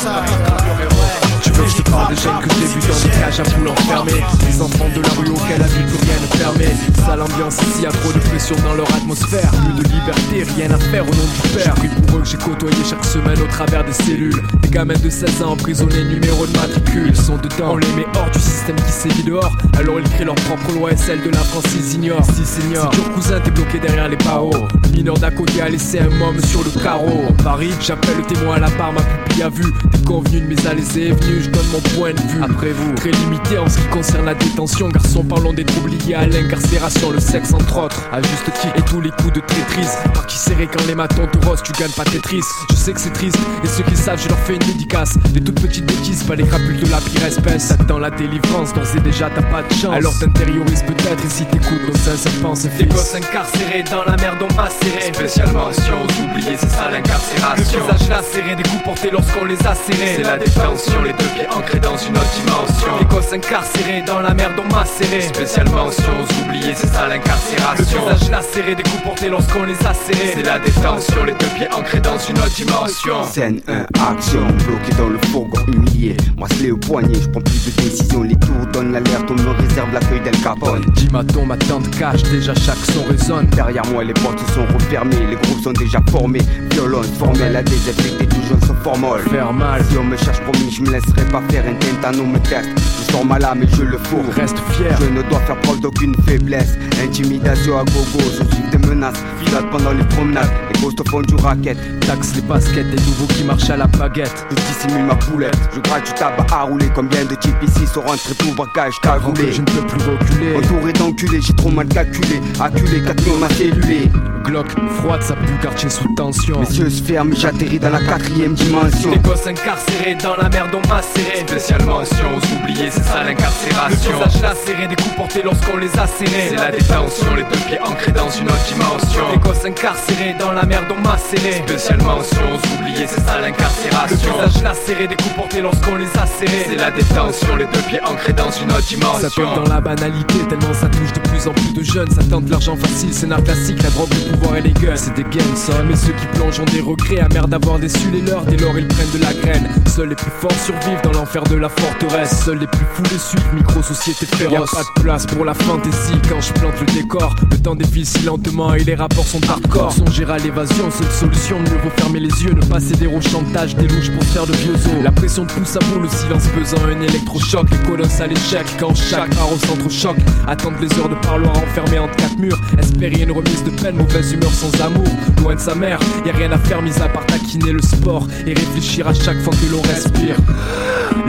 ça, 0.01 0.23
ouais. 0.23 1.26
Tu 1.47 1.53
veux 1.53 1.63
que 1.63 1.69
je 1.69 1.77
te 1.77 1.89
parle 1.89 2.13
des 2.13 2.21
jeunes 2.21 2.39
que 2.41 2.49
j'ai 2.59 2.67
vus 2.67 2.79
dans 2.87 2.99
des 2.99 3.19
cages 3.19 3.39
à 3.39 3.43
poules 3.43 3.69
enfermées. 3.69 4.23
Les 4.45 4.61
enfants 4.61 4.89
de 4.93 5.01
la 5.01 5.09
rue 5.09 5.29
auxquels 5.29 5.59
la 5.59 5.67
vie 5.67 5.83
plus 5.87 5.97
rien 6.03 6.19
ne 6.21 6.37
permet. 6.37 6.75
Sale 7.05 7.21
ambiance 7.21 7.55
ici, 7.61 7.83
y'a 7.83 7.89
trop 7.89 8.11
de 8.11 8.19
pression 8.19 8.55
dans 8.65 8.75
leur 8.75 8.87
atmosphère. 8.93 9.49
Plus 9.51 9.83
de 9.83 9.89
liberté, 9.89 10.43
rien 10.55 10.71
à 10.71 10.77
faire 10.77 11.03
au 11.03 11.11
nom 11.11 11.23
du 11.23 11.49
père. 11.55 11.73
J'ai 11.81 11.87
pour 11.87 12.17
eux 12.17 12.21
que 12.21 12.27
j'ai 12.27 12.37
côtoyé 12.37 12.77
chaque 12.83 13.05
semaine 13.05 13.39
au 13.41 13.47
travers 13.47 13.85
des 13.85 13.93
cellules. 13.93 14.35
Des 14.61 14.69
gamins 14.69 14.99
de 15.01 15.09
16 15.09 15.41
ans 15.41 15.51
emprisonnés, 15.53 16.03
numéro 16.03 16.45
de 16.45 16.51
matricule. 16.51 17.07
Ils 17.07 17.15
sont 17.15 17.37
dedans, 17.37 17.73
on 17.73 17.77
les 17.77 17.93
met 17.93 18.05
hors 18.15 18.29
du 18.31 18.39
système 18.39 18.75
qui 18.75 18.91
sévit 18.91 19.23
dehors. 19.23 19.55
Alors 19.79 19.99
ils 19.99 20.09
créent 20.09 20.25
leur 20.25 20.35
propre 20.35 20.73
loi 20.73 20.91
et 20.91 20.97
celle 20.97 21.21
de 21.21 21.29
la 21.29 21.39
France 21.39 21.65
ils 21.75 21.95
ignorent. 21.95 22.25
Si 22.25 22.45
senior, 22.45 22.91
si 22.93 23.01
cousin 23.13 23.39
t'es 23.39 23.51
bloqué 23.51 23.79
derrière 23.79 24.09
les 24.09 24.17
barreaux. 24.17 24.67
Mineur 24.93 25.17
d'à 25.17 25.31
côté 25.31 25.61
a 25.61 25.69
laissé 25.69 25.99
un 25.99 26.09
môme 26.09 26.41
sur 26.43 26.63
le 26.63 26.71
carreau. 26.81 27.25
En 27.29 27.33
Paris, 27.43 27.71
j'appelle 27.79 28.17
le 28.17 28.23
témoin 28.23 28.55
à 28.55 28.59
la 28.59 28.69
barre, 28.71 28.93
ma 28.93 29.01
pupille 29.01 29.43
a 29.43 29.49
vu. 29.49 29.65
T'es 29.91 30.01
convenu 30.03 30.41
de 30.41 30.47
mes 30.47 30.67
allées 30.67 30.97
et 30.97 31.11
venues, 31.11 31.36
je 31.41 31.49
donne 31.49 31.67
mon 31.71 31.81
point 31.95 32.13
de 32.13 32.19
vue. 32.19 32.41
Après 32.43 32.71
vous, 32.71 32.93
très 32.95 33.11
limité 33.11 33.57
en 33.57 33.69
ce 33.69 33.77
qui 33.77 33.87
concerne 33.87 34.25
la 34.25 34.33
détention. 34.33 34.89
Garçon, 34.89 35.23
parlons 35.23 35.53
des 35.53 35.65
troubles 35.65 35.91
liés 35.91 36.15
à 36.15 36.25
l'incarcération. 36.25 37.11
Le 37.11 37.19
sexe 37.19 37.53
entre 37.53 37.77
autres, 37.77 38.01
à 38.11 38.21
juste 38.21 38.45
titre. 38.61 38.75
Et 38.75 38.81
tous 38.81 39.01
les 39.01 39.11
coups 39.11 39.33
de 39.33 39.41
traîtrise. 39.41 39.97
Par 40.13 40.25
qui 40.27 40.37
serré 40.37 40.67
quand 40.67 40.85
les 40.87 40.95
matons 40.95 41.27
te 41.27 41.45
rosent, 41.45 41.63
tu 41.63 41.71
gagnes 41.73 41.91
pas 41.91 42.03
Tetris 42.03 42.41
Je 42.69 42.75
sais 42.75 42.93
que 42.93 42.99
c'est 42.99 43.13
triste, 43.13 43.37
et 43.63 43.67
ceux 43.67 43.83
qui 43.83 43.95
savent, 43.95 44.21
je 44.21 44.29
leur 44.29 44.39
fais 44.39 44.53
une 44.53 44.59
dédicace. 44.59 45.17
Des 45.33 45.41
toutes 45.41 45.61
petites 45.61 45.85
bêtises, 45.85 46.23
pas 46.23 46.35
les 46.35 46.45
crapules 46.45 46.79
de 46.79 46.89
la 46.89 46.97
pire 46.97 47.25
espèce. 47.25 47.69
T'attends 47.69 47.99
la 47.99 48.09
délivrance, 48.09 48.73
d'ores 48.73 48.95
et 48.95 48.99
déjà 48.99 49.29
t'as 49.29 49.43
pas 49.43 49.63
de 49.63 49.73
chance. 49.73 49.95
Alors 49.95 50.17
t'intériorises 50.19 50.83
peut-être, 50.83 51.23
et 51.23 51.29
si 51.29 51.45
t'écoutes 51.45 51.87
nos 51.87 51.95
sincères 51.95 52.41
pensées 52.41 52.69
Des 52.77 52.85
gosses 52.85 53.15
incarcérés 53.15 53.83
dans 53.91 54.03
la 54.03 54.15
merde 54.17 54.37
on 54.41 54.53
macéré 54.53 55.13
Spécialement 55.13 55.71
si 55.71 55.89
on 55.91 56.23
oubliés, 56.23 56.57
c'est 56.57 56.69
ça 56.69 56.89
l'incarcération. 56.91 57.79
Le 57.79 57.93
visage 57.93 58.09
lacéré, 58.09 58.55
des 58.55 58.63
coups 58.63 58.83
portés 58.83 59.09
lorsqu'on 59.11 59.45
les 59.45 59.57
a 59.65 59.75
serrés. 59.75 60.15
C'est 60.17 60.23
la 60.23 60.37
détention, 60.37 61.01
les 61.03 61.13
deux 61.17 61.25
pieds 61.35 61.47
ancrés 61.55 61.79
dans 61.79 61.97
une 61.97 62.15
autre 62.15 62.31
dimension 62.35 62.97
Les 62.99 63.05
gosses 63.05 63.33
incarcérés 63.33 64.03
dans 64.05 64.19
la 64.19 64.33
merde 64.33 64.53
on 64.57 64.73
macéré 64.73 65.21
Spécialement 65.21 65.91
si 65.91 66.01
on 66.01 66.23
aux 66.23 66.45
oubliés, 66.45 66.73
c'est 66.75 66.87
ça 66.87 67.07
l'incarcération 67.07 67.99
Le 68.07 68.13
visage 68.13 68.31
lacéré, 68.31 68.75
des 68.75 68.83
coups 68.83 69.03
portés 69.03 69.29
lorsqu'on 69.29 69.63
les 69.63 69.77
a 69.85 69.93
serrés 69.93 70.33
C'est 70.35 70.43
la 70.43 70.59
détention, 70.59 71.23
les 71.25 71.33
deux 71.33 71.51
pieds 71.55 71.67
ancrés 71.73 71.99
dans 71.99 72.17
une 72.17 72.37
autre 72.37 72.55
dimension 72.55 73.23
Scène 73.23 73.61
1, 73.67 73.85
action, 74.09 74.41
bloqué 74.65 74.93
dans 74.97 75.09
le 75.09 75.17
fourgon, 75.31 75.59
humilié. 75.67 76.15
Bracelet 76.35 76.71
au 76.71 76.77
poignet, 76.77 77.19
je 77.21 77.29
prends 77.29 77.41
plus 77.41 77.65
de 77.65 77.81
décisions. 77.81 78.23
Les 78.23 78.35
tours 78.35 78.65
donnent 78.73 78.91
l'alerte, 78.91 79.29
on 79.29 79.35
me 79.35 79.49
réserve 79.49 79.93
l'accueil 79.93 80.21
d'El 80.21 80.37
Capone. 80.41 80.85
Dimaton, 80.95 81.45
ma 81.45 81.57
tante 81.57 81.89
cache, 81.97 82.23
déjà 82.23 82.53
chaque 82.55 82.77
son 82.93 83.03
résonne 83.03 83.47
Derrière 83.47 83.85
moi, 83.87 84.03
les 84.03 84.13
portes 84.13 84.39
sont 84.53 84.65
refermées, 84.73 85.25
les 85.29 85.35
groupes 85.35 85.63
sont 85.63 85.73
déjà 85.73 85.99
formés. 86.09 86.41
Violence 86.71 87.07
formelle 87.17 87.55
à 87.55 87.63
désinfecter, 87.63 88.25
tout 88.27 88.41
jeune 88.47 88.61
se 88.61 88.73
formol. 88.83 89.21
Faire 89.29 89.53
mal. 89.53 89.83
Si 89.89 89.97
on 89.97 90.03
me 90.03 90.17
cherche, 90.17 90.39
promis, 90.41 90.71
je 90.71 90.81
me 90.81 90.91
laisserai 91.07 91.31
pas 91.31 91.41
faire 91.49 91.65
un 91.67 91.75
tentano 91.75 92.25
me 92.25 92.39
teste. 92.39 92.96
Je 93.17 93.21
sors 93.21 93.25
ma 93.25 93.39
lame 93.39 93.63
et 93.63 93.67
je 93.75 93.81
le 93.81 93.97
fous. 93.97 94.21
Reste 94.35 94.59
fier. 94.73 94.95
Je 95.01 95.07
ne 95.07 95.23
dois 95.23 95.39
faire 95.39 95.59
preuve 95.61 95.79
d'aucune 95.79 96.13
faiblesse. 96.27 96.77
Intimidation 97.03 97.79
à 97.79 97.83
gogo, 97.83 98.19
je 98.19 98.43
suis 98.55 98.63
des 98.71 98.87
menaces. 98.87 99.23
Pilote 99.43 99.65
pendant 99.71 99.91
les 99.91 100.03
promenades, 100.03 100.49
les 100.71 100.79
ghosts 100.79 101.07
font 101.09 101.21
du 101.21 101.33
racket. 101.35 101.77
Taxe 102.01 102.35
les 102.35 102.41
baskets, 102.41 102.89
des 102.89 103.01
nouveaux 103.03 103.25
qui 103.27 103.43
marchent 103.43 103.71
à 103.71 103.77
la 103.77 103.87
baguette 103.87 104.45
Je 104.51 104.55
dissimule 104.55 105.05
ma 105.05 105.15
poulette, 105.15 105.57
je 105.73 105.79
gratte 105.79 106.05
du 106.05 106.13
tabac 106.13 106.45
à 106.51 106.63
rouler. 106.63 106.89
Combien 106.93 107.25
de 107.25 107.33
types 107.35 107.55
ici 107.63 107.87
sont 107.87 108.01
rentrés 108.01 108.35
pour 108.35 108.53
bagage 108.53 108.99
cagoulé 109.01 109.51
Je 109.51 109.61
ne 109.61 109.65
peux 109.65 109.87
plus 109.87 110.11
reculer 110.11 110.55
Entouré 110.55 110.93
d'enculés, 110.93 111.41
j'ai 111.41 111.55
trop 111.55 111.71
mal 111.71 111.87
calculé. 111.87 112.39
Acculé, 112.59 113.01
quatre 113.03 113.39
m'a 113.39 113.49
cellulé. 113.49 114.11
Glock, 114.47 114.67
froide, 115.01 115.21
ça 115.21 115.35
pue 115.35 115.57
quartier 115.61 115.89
sous 115.89 116.07
tension 116.15 116.61
Mes 116.61 116.77
yeux 116.77 116.89
se 116.89 117.03
ferment, 117.03 117.33
j'atterris 117.35 117.79
dans 117.79 117.89
la 117.89 117.99
quatrième 117.99 118.53
dimension. 118.53 119.11
Les 119.11 119.19
gosses 119.19 119.45
incarcérés 119.45 120.15
dans 120.15 120.37
la 120.37 120.47
merde 120.47 120.69
on 120.73 120.87
macéré 120.87 121.45
Spécialement 121.45 122.05
si 122.05 122.15
on 122.23 122.37
aux 122.37 122.61
oubliés, 122.61 122.89
c'est 122.89 123.03
Le 123.15 124.13
visage 124.13 124.41
lacéré, 124.41 124.87
des 124.87 124.95
coups 124.95 125.15
portés 125.15 125.41
lorsqu'on 125.41 125.77
les 125.77 125.89
a 125.97 126.07
serrés 126.07 126.49
C'est 126.49 126.55
la 126.55 126.71
détention, 126.71 127.35
les 127.35 127.43
deux 127.43 127.59
pieds 127.67 127.79
ancrés 127.81 128.11
dans 128.11 128.29
une 128.29 128.47
autre 128.47 128.65
dimension. 128.67 129.31
Des 129.31 129.37
gosses 129.39 129.65
incarcérés 129.65 130.35
dans 130.39 130.51
la 130.51 130.63
merde 130.65 130.85
on 130.91 131.01
m'a 131.01 131.17
serré. 131.17 131.63
Spéciale 131.67 132.01
mention, 132.03 132.41
oubliés, 132.79 133.07
c'est 133.07 133.21
ça 133.21 133.39
l'incarcération. 133.39 134.17
Le 134.39 134.47
visage 134.47 134.63
lacéré, 134.63 135.07
des 135.07 135.15
coups 135.15 135.35
portés 135.35 135.61
lorsqu'on 135.61 135.95
les 135.95 136.07
a 136.17 136.25
serrés. 136.25 136.67
C'est 136.69 136.75
la 136.75 136.91
détention, 136.91 137.55
les 137.55 137.65
deux 137.65 137.81
pieds 137.87 138.01
ancrés 138.03 138.33
dans 138.33 138.51
une 138.51 138.71
autre 138.71 138.87
dimension. 138.87 139.29
Ça 139.29 139.29
tombe 139.29 139.55
dans 139.63 139.73
la 139.73 139.81
banalité, 139.81 140.39
tellement 140.49 140.73
ça 140.73 140.87
touche 140.87 141.13
de 141.13 141.19
plus 141.29 141.47
en 141.47 141.53
plus 141.53 141.73
de 141.73 141.83
jeunes. 141.83 142.11
Ça 142.11 142.23
tente 142.29 142.49
l'argent 142.49 142.75
facile, 142.75 143.13
c'est 143.13 143.31
un 143.31 143.41
classique, 143.41 143.81
la 143.83 143.89
drogue, 143.89 144.09
le 144.11 144.31
pouvoir 144.31 144.57
et 144.57 144.61
les 144.61 144.73
gueules. 144.73 144.97
C'est 144.97 145.13
des 145.13 145.23
games, 145.23 145.55
ça. 145.55 145.73
Mais 145.87 145.95
ceux 145.95 146.13
qui 146.13 146.25
plongent 146.37 146.59
ont 146.59 146.65
des 146.65 146.81
regrets, 146.81 147.19
amers 147.21 147.47
d'avoir 147.47 147.79
déçu 147.79 148.11
les 148.11 148.21
leurs. 148.21 148.45
Dès 148.45 148.57
lors, 148.57 148.77
ils 148.77 148.87
prennent 148.87 149.11
de 149.11 149.19
la 149.19 149.33
graine. 149.33 149.69
Seuls 149.87 150.09
les 150.09 150.15
plus 150.15 150.31
forts 150.39 150.51
survivent 150.65 151.01
dans 151.03 151.13
l'enfer 151.13 151.43
de 151.43 151.55
la 151.55 151.69
forteresse. 151.69 152.43
Seuls 152.45 152.59
les 152.59 152.67
plus 152.67 152.85
fous 152.97 153.03
les 153.11 153.19
suivent, 153.19 153.53
micro-société 153.53 154.25
féroce. 154.25 154.71
Y'a 154.73 154.79
pas 154.79 154.83
de 154.83 155.01
place 155.03 155.25
pour 155.27 155.45
la 155.45 155.53
fantaisie 155.53 156.19
quand 156.27 156.41
je 156.41 156.51
plante 156.53 156.79
le 156.79 156.93
décor. 156.93 157.35
Le 157.51 157.57
temps 157.57 157.75
défile 157.75 158.05
si 158.05 158.23
lentement 158.23 158.73
et 158.73 158.83
les 158.83 158.95
rapports 158.95 159.25
sont 159.25 159.41
hardcore. 159.47 159.93
Songer 159.93 160.25
à 160.29 160.37
l'évasion, 160.37 160.89
seule 160.89 161.11
solution, 161.11 161.59
mieux 161.59 161.77
vaut 161.83 161.91
fermer 161.97 162.19
les 162.19 162.43
yeux, 162.43 162.53
ne 162.53 162.65
pas 162.65 162.79
céder 162.79 163.07
au 163.07 163.21
chantage 163.21 163.75
des 163.75 163.87
louches 163.87 164.11
pour 164.11 164.23
faire 164.23 164.47
de 164.47 164.53
vieux 164.53 164.73
os. 164.73 165.03
La 165.03 165.11
pression 165.11 165.45
pousse 165.45 165.75
à 165.75 165.79
bout, 165.79 165.99
le 165.99 166.09
silence 166.09 166.47
pesant 166.47 166.83
un 166.85 166.99
électrochoc. 167.01 167.67
Les 167.69 167.89
colosses 167.89 168.19
à 168.19 168.27
l'échec 168.27 168.65
quand 168.79 168.95
chaque 168.95 169.35
part 169.35 169.51
au 169.51 169.57
centre 169.57 169.89
choc. 169.89 170.17
Attendre 170.47 170.77
les 170.81 170.91
heures 170.99 171.09
de 171.09 171.15
parloir 171.15 171.55
enfermé 171.57 171.99
entre 171.99 172.15
quatre 172.15 172.39
murs. 172.39 172.59
Espérer 172.79 173.21
une 173.21 173.31
remise 173.31 173.63
de 173.63 173.69
peine, 173.69 173.97
mauvaise 173.97 174.33
humeur 174.33 174.51
sans 174.51 174.73
amour. 174.81 175.05
Loin 175.41 175.55
de 175.55 175.59
sa 175.59 175.75
mère, 175.75 175.99
y 176.25 176.29
a 176.29 176.33
rien 176.33 176.51
à 176.51 176.57
faire 176.57 176.81
mis 176.81 176.95
à 176.99 177.09
part 177.09 177.25
taquiner 177.27 177.73
le 177.73 177.81
sport 177.81 178.27
et 178.47 178.53
réfléchir 178.53 179.07
à 179.07 179.13
chaque 179.13 179.39
fois 179.41 179.53
que 179.53 179.71
l'on 179.71 179.81
respire. 179.81 180.35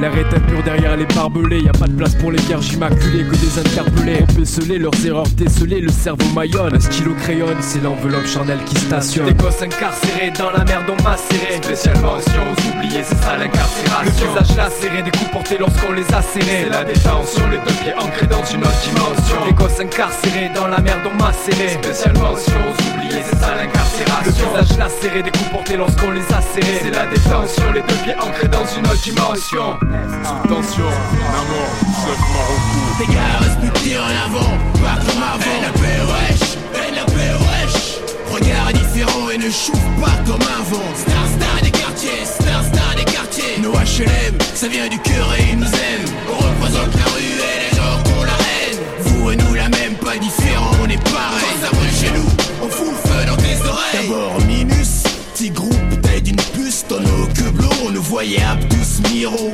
L'air 0.01 0.17
est 0.17 0.35
impur 0.35 0.63
derrière 0.63 0.97
les 0.97 1.07
barbelés, 1.07 1.48
y 1.57 1.69
a 1.69 1.73
pas 1.73 1.87
de 1.87 1.93
place 1.93 2.15
pour 2.15 2.31
les 2.31 2.41
vierges 2.43 2.73
immaculées 2.73 3.25
que 3.25 3.37
des 3.37 3.59
interpellés. 3.59 4.25
On 4.37 4.79
leurs 4.79 5.07
erreurs 5.07 5.29
décelées, 5.37 5.81
le 5.81 5.91
cerveau 5.91 6.27
maillonne. 6.35 6.75
Un 6.75 6.81
stylo 6.81 7.15
crayon, 7.15 7.47
c'est 7.61 7.83
l'enveloppe 7.83 8.27
charnelle 8.27 8.59
qui 8.67 8.77
stationne. 8.77 9.27
Des 9.27 9.35
gosses 9.35 9.63
incarcérés 9.63 10.31
dans 10.39 10.51
la 10.51 10.65
merde 10.65 10.85
on 10.89 11.03
m'a 11.03 11.17
serré. 11.17 11.57
Spécialement 11.63 12.15
aux 12.17 12.77
oubliés, 12.77 13.03
c'est 13.03 13.17
ça 13.17 13.37
l'incarcération. 13.39 14.05
Le 14.05 14.41
visage 14.41 14.57
lacéré, 14.57 15.03
des 15.03 15.11
coups 15.11 15.31
portés 15.31 15.59
lorsqu'on 15.59 15.93
les 15.93 16.05
a 16.15 16.23
serrés. 16.23 16.65
C'est 16.65 16.71
la 16.71 16.85
détention, 16.85 17.49
les 17.49 17.59
deux 17.59 17.77
pieds 17.83 17.95
ancrés 17.95 18.27
dans 18.27 18.45
une 18.45 18.61
autre 18.61 18.81
dimension. 18.83 19.47
Des 19.47 19.55
gosses 19.55 19.81
incarcérés 19.81 20.51
dans 20.55 20.69
la 20.69 20.79
merde 20.79 21.01
on 21.11 21.23
m'a 21.23 21.33
serré. 21.33 21.79
Spécialement 21.83 22.33
aux 22.33 22.93
oubliés, 22.95 23.23
c'est 23.25 23.39
ça 23.39 23.55
l'incarcération. 23.57 24.47
Le 24.53 24.63
visage 24.63 24.79
lacéré, 24.79 25.23
des 25.23 25.31
coups 25.31 25.51
portés 25.51 25.77
lorsqu'on 25.77 26.11
les 26.11 26.27
a 26.33 26.41
serrés. 26.43 26.81
C'est 26.83 26.91
la 26.91 27.07
détention, 27.07 27.73
les 27.73 27.83
deux 27.83 28.03
pieds 28.05 28.17
ancrés 28.21 28.49
dans 28.49 28.67
une 28.67 28.87
autre 28.87 29.03
dimension. 29.03 29.79
Sous 30.25 30.49
tension, 30.49 30.91
seul 31.39 32.19
mort 32.33 33.07
gars, 33.15 33.39
reste 33.41 33.83
plus 33.83 33.97
en 33.97 34.11
avant, 34.27 34.53
pas 34.83 34.99
comme 35.05 35.23
avant. 35.23 35.61
NAP 35.63 35.81
wesh, 36.11 36.57
NAP 36.95 37.15
wesh. 37.15 37.99
Regard 38.33 38.73
différent 38.73 39.31
et 39.31 39.39
ne 39.39 39.51
chauffe 39.51 39.89
pas 40.01 40.17
comme 40.27 40.43
avant. 40.43 40.89
Star, 40.97 41.27
star 41.37 41.63
des 41.63 41.71
quartiers, 41.71 42.25
star, 42.25 42.65
star 42.65 42.95
des 42.97 43.05
quartiers. 43.05 43.59
Nos 43.63 43.73
HLM, 43.73 44.37
ça 44.55 44.69
vient 44.69 44.89
du 44.89 44.99
cœur 44.99 45.29
et 45.39 45.53
ils 45.53 45.59
nous 45.59 45.67
aiment. 45.67 46.11
On 46.31 46.37
représente 46.37 46.95
la 46.95 47.05
rue 47.15 47.39
et 47.51 47.71
les 47.71 47.77
gens 47.77 48.03
qu'on 48.05 48.23
la 48.25 48.39
haine. 48.49 48.79
Vous 49.01 49.31
et 49.31 49.37
nous, 49.37 49.55
la 49.55 49.69
même, 49.69 49.95
pas 49.95 50.17
différent, 50.17 50.73
on 50.83 50.89
est 50.89 51.03
pareil. 51.05 51.55
Ça 51.63 51.71
brûle 51.71 51.97
chez 52.01 52.11
nous, 52.19 52.29
on 52.63 52.69
fout 52.69 52.89
le 52.91 53.11
feu 53.11 53.27
dans 53.27 53.37
tes 53.37 53.69
oreilles. 53.69 54.09
D'abord, 54.09 54.41
Minus, 54.47 55.05
petit 55.35 55.51
groupe, 55.51 56.01
taille 56.03 56.23
d'une 56.23 56.37
puce, 56.37 56.85
ton 56.89 56.99
que 57.35 57.51
bleu, 57.51 57.69
on 57.87 57.91
nous 57.91 58.03
voyait 58.03 58.43
Abdus 58.43 59.09
Miro. 59.13 59.53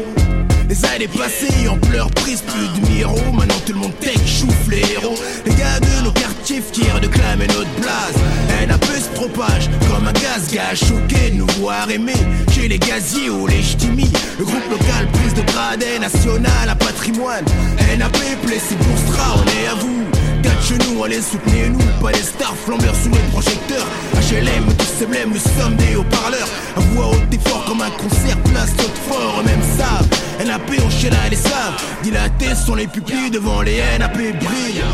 Les 0.74 0.84
années 0.86 1.06
passées 1.06 1.68
en 1.68 1.78
pleurs 1.78 2.10
prises, 2.10 2.42
plus 2.42 2.80
de 2.80 2.88
miro. 2.88 3.16
Maintenant 3.32 3.54
tout 3.64 3.74
le 3.74 3.78
monde 3.78 3.96
tech 4.00 4.18
chouffe 4.26 4.68
les 4.68 4.80
héros. 4.94 5.14
Les 5.46 5.54
gars 5.54 5.78
de 5.78 6.04
nos 6.04 6.10
quartiers 6.10 6.60
fiers 6.60 7.00
de 7.00 7.06
clamer 7.06 7.46
notre 7.46 7.70
place. 7.80 8.16
NAP 8.66 8.84
se 8.84 9.08
propage 9.14 9.70
comme 9.88 10.08
un 10.08 10.12
gaz 10.12 10.52
gars 10.52 10.74
choqué 10.74 11.30
de 11.30 11.36
nous 11.36 11.46
voir 11.60 11.88
aimer. 11.92 12.18
Chez 12.52 12.66
les 12.66 12.80
gaziers 12.80 13.30
ou 13.30 13.46
les 13.46 13.62
ch'timis. 13.62 14.10
Le 14.36 14.44
groupe 14.44 14.68
local 14.68 15.06
prise 15.12 15.34
de 15.34 15.42
grade 15.42 15.84
national 16.00 16.68
à 16.68 16.74
patrimoine. 16.74 17.44
NAP 17.96 18.18
blessé 18.44 18.74
pour 18.74 18.98
Stra, 18.98 19.36
on 19.36 19.44
est 19.44 19.68
à 19.68 19.74
vous. 19.76 20.33
Quatre 20.44 20.62
chez 20.62 20.76
nous, 20.76 21.02
allez 21.02 21.22
soutenez-nous. 21.22 21.78
Pas 22.02 22.12
des 22.12 22.22
stars 22.22 22.54
flambeurs 22.66 22.94
sous 23.02 23.08
les 23.08 23.24
projecteurs. 23.32 23.86
HLM, 24.14 24.66
tous 24.76 24.98
ces 24.98 25.06
blèmes, 25.06 25.30
nous 25.30 25.62
sommes 25.62 25.74
des 25.76 25.96
haut-parleurs. 25.96 26.48
À 26.76 26.80
voix 26.80 27.06
haute 27.12 27.32
et 27.32 27.48
fort 27.48 27.64
comme 27.64 27.80
un 27.80 27.90
concert, 27.90 28.36
place 28.44 28.74
fort, 29.08 29.42
même 29.46 29.62
ça. 29.78 30.44
NAP, 30.44 30.70
on 30.78 31.10
là 31.10 31.28
les 31.30 31.36
savent. 31.36 31.82
Dilatés 32.02 32.54
sont 32.54 32.74
les 32.74 32.86
pupilles 32.86 33.30
devant 33.30 33.62
les 33.62 33.80
NAP 33.98 34.16
brillent. 34.16 34.84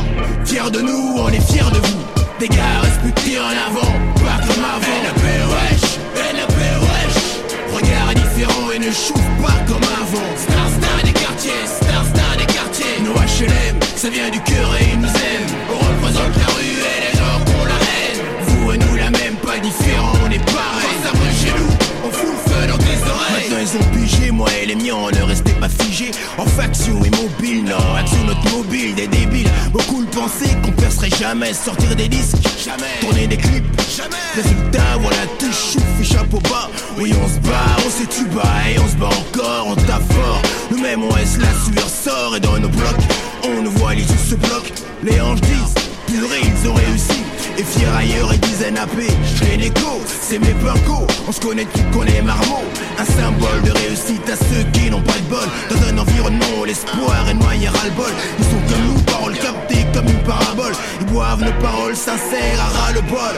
Fiers 0.44 0.70
de 0.70 0.80
nous, 0.80 1.16
on 1.18 1.28
est 1.28 1.40
fiers 1.40 1.70
de 1.72 1.78
vous. 1.78 2.04
Des 2.38 2.48
gars, 2.48 2.80
respectés 2.82 3.40
en 3.40 3.50
avant, 3.50 3.92
pas 4.22 4.38
comme 4.46 4.64
avant. 4.64 4.98
NAP, 5.02 5.24
wesh, 5.50 5.98
NAP, 6.32 6.56
wesh. 6.86 7.74
Regard 7.74 8.14
différent 8.14 8.70
et 8.72 8.78
ne 8.78 8.90
chauffe 8.92 9.30
pas 9.42 9.58
comme 9.66 9.82
avant. 9.82 10.30
Star, 10.36 10.68
star 10.78 11.02
des 11.04 11.12
quartiers, 11.12 11.66
star, 11.66 12.04
star 12.06 12.36
des 12.38 12.46
quartiers. 12.46 13.02
Nos 13.04 13.14
HLM, 13.14 13.79
ça 14.00 14.08
vient 14.08 14.30
du 14.30 14.40
cœur 14.40 14.74
et 14.80 14.92
ils 14.94 14.98
nous 14.98 15.08
aiment. 15.08 15.52
On 15.68 15.76
représente 15.76 16.34
la 16.34 16.46
rue 16.54 16.80
et 16.88 17.00
les 17.04 17.18
gens 17.18 17.38
qu'on 17.44 17.64
la 17.66 17.74
haine. 17.74 18.20
Vous 18.46 18.72
et 18.72 18.78
nous, 18.78 18.96
la 18.96 19.10
même, 19.10 19.36
pas 19.44 19.58
différent, 19.58 20.12
on 20.24 20.30
est 20.30 20.38
pareil. 20.38 20.96
Ça 21.04 21.10
chez 21.44 21.52
nous, 21.52 21.68
on 22.06 22.10
fout 22.10 22.30
le 22.32 22.50
feu 22.50 22.66
dans 22.66 22.78
tes 22.78 22.96
oreilles. 23.10 23.50
Maintenant 23.50 23.58
ils 23.60 23.76
ont 23.76 23.90
pigé, 23.92 24.30
moi 24.30 24.48
et 24.62 24.64
les 24.64 24.74
miens, 24.74 24.94
on 24.94 25.10
ne 25.10 25.22
restait 25.22 25.52
pas 25.52 25.68
figés. 25.68 26.12
En 26.38 26.46
faction 26.46 26.94
immobile, 27.04 27.64
non, 27.64 27.94
action 27.94 28.24
notre 28.24 28.50
mobile, 28.56 28.94
des 28.94 29.06
débiles. 29.06 29.50
Beaucoup 29.70 30.00
le 30.00 30.06
pensaient 30.06 30.56
qu'on 30.62 30.72
percerait 30.72 31.10
jamais, 31.10 31.52
sortir 31.52 31.94
des 31.94 32.08
disques, 32.08 32.38
jamais, 32.64 33.00
tourner 33.02 33.26
des 33.26 33.36
clips, 33.36 33.66
jamais. 33.94 34.16
Résultat, 34.34 34.96
voilà, 34.98 35.26
tout 35.38 35.52
chouf 35.52 35.84
et 36.00 36.04
chapeau 36.04 36.40
bas. 36.48 36.70
Oui, 36.96 37.12
on 37.22 37.28
se 37.28 37.38
bat, 37.46 37.76
on 37.86 37.90
se 37.90 38.06
tue 38.06 38.24
bas 38.34 38.62
et 38.74 38.78
on 38.78 38.88
se 38.88 38.96
bat 38.96 39.08
encore, 39.08 39.66
on 39.66 39.74
tape 39.74 40.10
fort. 40.14 40.40
Nous-mêmes, 40.70 41.02
on 41.02 41.14
laisse 41.16 41.36
la 41.36 41.52
sueur 41.52 41.90
sort 41.90 42.36
et 42.36 42.40
dans 42.40 42.58
nos 42.58 42.68
blocs, 42.68 43.04
on 43.44 43.62
nous 43.62 43.70
voit, 43.72 43.94
les 43.94 44.02
tous 44.02 44.30
se 44.30 44.34
bloquent. 44.34 44.72
Les 45.02 45.20
anges 45.20 45.40
disent, 45.40 45.74
purée, 46.06 46.40
ils 46.42 46.68
ont 46.68 46.74
réussi. 46.74 47.22
Et 47.58 47.64
fiers 47.64 47.86
ailleurs 47.86 48.32
et 48.32 48.38
dizaines 48.38 48.78
AP 48.78 48.96
J'ai 49.36 49.56
l'écho, 49.56 50.00
c'est 50.06 50.38
mes 50.38 50.54
pincos 50.54 51.06
On 51.28 51.32
se 51.32 51.40
connaît 51.40 51.64
depuis 51.64 51.82
qu'on 51.92 52.04
est 52.04 52.20
Un 52.20 53.04
symbole 53.04 53.62
de 53.64 53.70
réussite 53.70 54.28
à 54.30 54.36
ceux 54.36 54.64
qui 54.72 54.88
n'ont 54.88 55.02
pas 55.02 55.18
de 55.18 55.28
bol. 55.28 55.48
Dans 55.68 55.88
un 55.88 55.98
environnement 55.98 56.60
où 56.60 56.64
l'espoir 56.64 57.28
est 57.28 57.34
noyé 57.34 57.68
ras 57.68 57.84
le 57.84 57.90
bol 57.90 58.12
Ils 58.38 58.44
sont 58.44 58.62
comme 58.72 58.94
nous, 58.94 59.02
paroles 59.02 59.34
captées 59.34 59.84
comme 59.92 60.06
une 60.06 60.22
parabole. 60.22 60.72
Ils 61.00 61.06
boivent 61.06 61.42
nos 61.42 61.52
paroles 61.60 61.96
sincères 61.96 62.60
à 62.60 62.68
ras 62.78 62.92
le 62.92 63.02
bol 63.02 63.36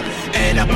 NAP, 0.55 0.71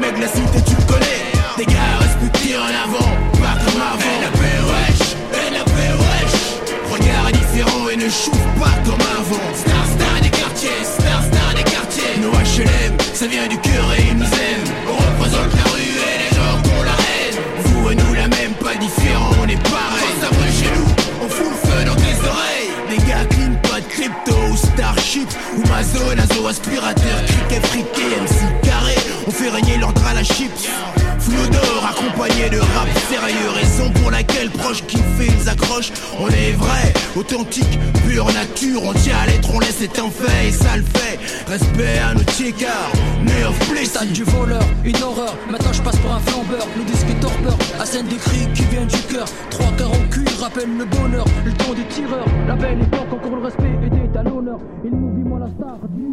mec 0.00 0.18
la 0.18 0.28
cité 0.28 0.62
tu 0.66 0.76
connais. 0.86 1.24
Des 1.58 1.66
gars 1.66 1.98
respectés 2.00 2.56
en 2.56 2.88
avant, 2.88 3.10
pas 3.42 3.58
comme 3.64 3.82
avant 3.82 4.37
et 7.90 7.96
ne 7.96 8.08
chauffe 8.08 8.46
pas 8.58 8.76
comme 8.84 9.00
avant. 9.18 9.42
Star 9.54 9.86
star 9.86 10.20
des 10.22 10.30
quartiers, 10.30 10.84
star 10.84 11.22
star 11.24 11.54
des 11.54 11.64
quartiers. 11.64 12.18
Nos 12.22 12.30
HLM, 12.30 12.96
ça 13.14 13.26
vient 13.26 13.48
du 13.48 13.58
cœur 13.58 13.86
et 13.98 14.02
ils 14.10 14.16
nous 14.16 14.24
aiment. 14.24 14.70
On 14.88 14.96
représente 14.96 15.52
la 15.54 15.70
rue 15.72 15.96
et 16.06 16.18
les 16.22 16.36
gens 16.36 16.62
qu'on 16.62 16.82
la 16.82 16.96
haine. 17.08 17.38
Vous 17.64 17.90
et 17.90 17.94
nous 17.96 18.14
la 18.14 18.28
même, 18.28 18.52
pas 18.62 18.74
différent, 18.76 19.30
on 19.42 19.48
est 19.48 19.62
pareil. 19.62 20.12
Ça 20.20 20.28
brûle 20.28 20.52
chez 20.52 20.70
nous, 20.78 20.88
on 21.24 21.28
fout 21.28 21.50
le 21.50 21.68
feu 21.68 21.84
dans 21.84 21.96
tes 21.96 22.16
oreilles. 22.28 22.70
Les 22.90 22.98
gars 22.98 23.24
clean, 23.28 23.54
pas 23.68 23.80
de 23.80 23.86
crypto 23.86 24.34
ou 24.52 24.56
Starship 24.56 25.28
Ou 25.56 25.62
ma 25.68 25.82
zone, 25.82 26.20
aspirateur, 26.48 27.24
criquet 27.26 27.66
friqué, 27.66 28.04
MC 28.22 28.62
carré. 28.62 28.94
On 29.26 29.30
fait 29.30 29.50
régner 29.50 29.78
l'ordre 29.78 30.04
à 30.06 30.14
la 30.14 30.22
chips 30.22 30.68
D'or 31.28 31.86
accompagné 31.90 32.48
de 32.50 32.58
rap 32.58 32.88
sérieux. 33.10 33.50
Raison 33.54 33.90
pour 34.00 34.10
laquelle 34.10 34.50
proche 34.50 34.82
qui 34.86 34.96
fait 34.96 35.26
ils 35.26 35.48
accrochent 35.48 35.92
On 36.18 36.28
est 36.28 36.52
vrai, 36.52 36.92
authentique, 37.16 37.78
pure 38.06 38.26
nature. 38.26 38.82
On 38.84 38.92
tient 38.94 39.16
à 39.16 39.26
l'être, 39.26 39.48
on 39.54 39.60
laisse 39.60 39.76
c'est 39.78 39.98
un 39.98 40.10
fait 40.10 40.48
et 40.48 40.52
ça 40.52 40.76
le 40.76 40.82
fait. 40.82 41.18
Respect 41.46 41.98
à 41.98 42.14
nos 42.14 42.24
tchécards, 42.24 42.92
nerf 43.24 43.52
Stade 43.84 44.12
du 44.12 44.24
voleur, 44.24 44.62
une 44.84 45.02
horreur. 45.02 45.34
Maintenant 45.50 45.72
je 45.72 45.82
passe 45.82 45.96
pour 45.98 46.12
un 46.12 46.18
flambeur, 46.20 46.66
le 46.76 46.84
disque 46.84 47.06
est 47.08 47.20
torpeur 47.20 47.56
La 47.78 47.86
scène 47.86 48.06
des 48.06 48.16
cris 48.16 48.46
qui 48.54 48.64
vient 48.64 48.84
du 48.84 48.98
cœur. 49.02 49.26
Trois 49.50 49.70
quarts 49.78 49.92
au 49.92 50.08
cul, 50.10 50.24
rappelle 50.40 50.76
le 50.76 50.84
bonheur. 50.84 51.24
Le 51.44 51.52
temps 51.52 51.74
des 51.74 51.84
tireurs, 51.84 52.26
la 52.46 52.56
belle 52.56 52.82
époque 52.82 53.12
Encore 53.12 53.36
le 53.36 53.44
respect 53.44 53.70
était 53.86 54.18
à 54.18 54.22
l'honneur. 54.24 54.58
Il 54.84 54.90
nous 54.90 55.16
vit 55.16 55.28
moi 55.28 55.38
la 55.38 55.46
star 55.46 55.78
d'une 55.94 56.08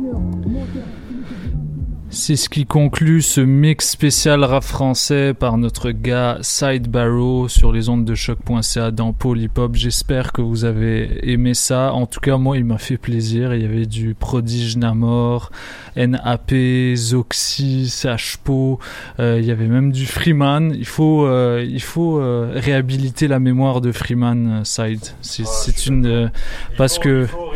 C'est 2.18 2.38
ce 2.38 2.48
qui 2.48 2.66
conclut 2.66 3.22
ce 3.22 3.42
mix 3.42 3.90
spécial 3.90 4.46
rap 4.46 4.64
français 4.64 5.34
par 5.34 5.58
notre 5.58 5.92
gars 5.92 6.38
Side 6.42 6.88
Barrow 6.88 7.50
sur 7.50 7.74
les 7.74 7.90
ondes 7.90 8.06
de 8.06 8.16
choc.ca 8.16 8.92
dans 8.92 9.12
Polypop. 9.12 9.76
J'espère 9.76 10.32
que 10.32 10.42
vous 10.42 10.64
avez 10.64 11.30
aimé 11.30 11.54
ça. 11.54 11.92
En 11.92 12.06
tout 12.06 12.22
cas, 12.22 12.38
moi, 12.38 12.56
il 12.56 12.64
m'a 12.64 12.78
fait 12.78 12.98
plaisir. 12.98 13.54
Il 13.54 13.62
y 13.62 13.66
avait 13.66 13.86
du 13.86 14.16
Prodige 14.16 14.78
Namor, 14.78 15.52
NAP, 15.98 16.54
Zoxy, 16.96 17.90
Sachpo. 17.90 18.80
Euh, 19.20 19.38
il 19.42 19.46
y 19.46 19.52
avait 19.52 19.68
même 19.68 19.92
du 19.92 20.06
Freeman. 20.06 20.74
Il 20.74 20.86
faut, 20.86 21.26
euh, 21.28 21.68
il 21.70 21.82
faut 21.82 22.22
euh, 22.22 22.50
réhabiliter 22.56 23.28
la 23.28 23.40
mémoire 23.40 23.82
de 23.82 23.92
Freeman, 23.92 24.62
euh, 24.62 24.64
Side. 24.64 25.04
C'est 25.20 25.44
Ah, 25.46 25.90
une... 25.90 26.32
parce 26.78 26.98
que... 26.98 27.24
Il 27.24 27.28
faut 27.28 27.52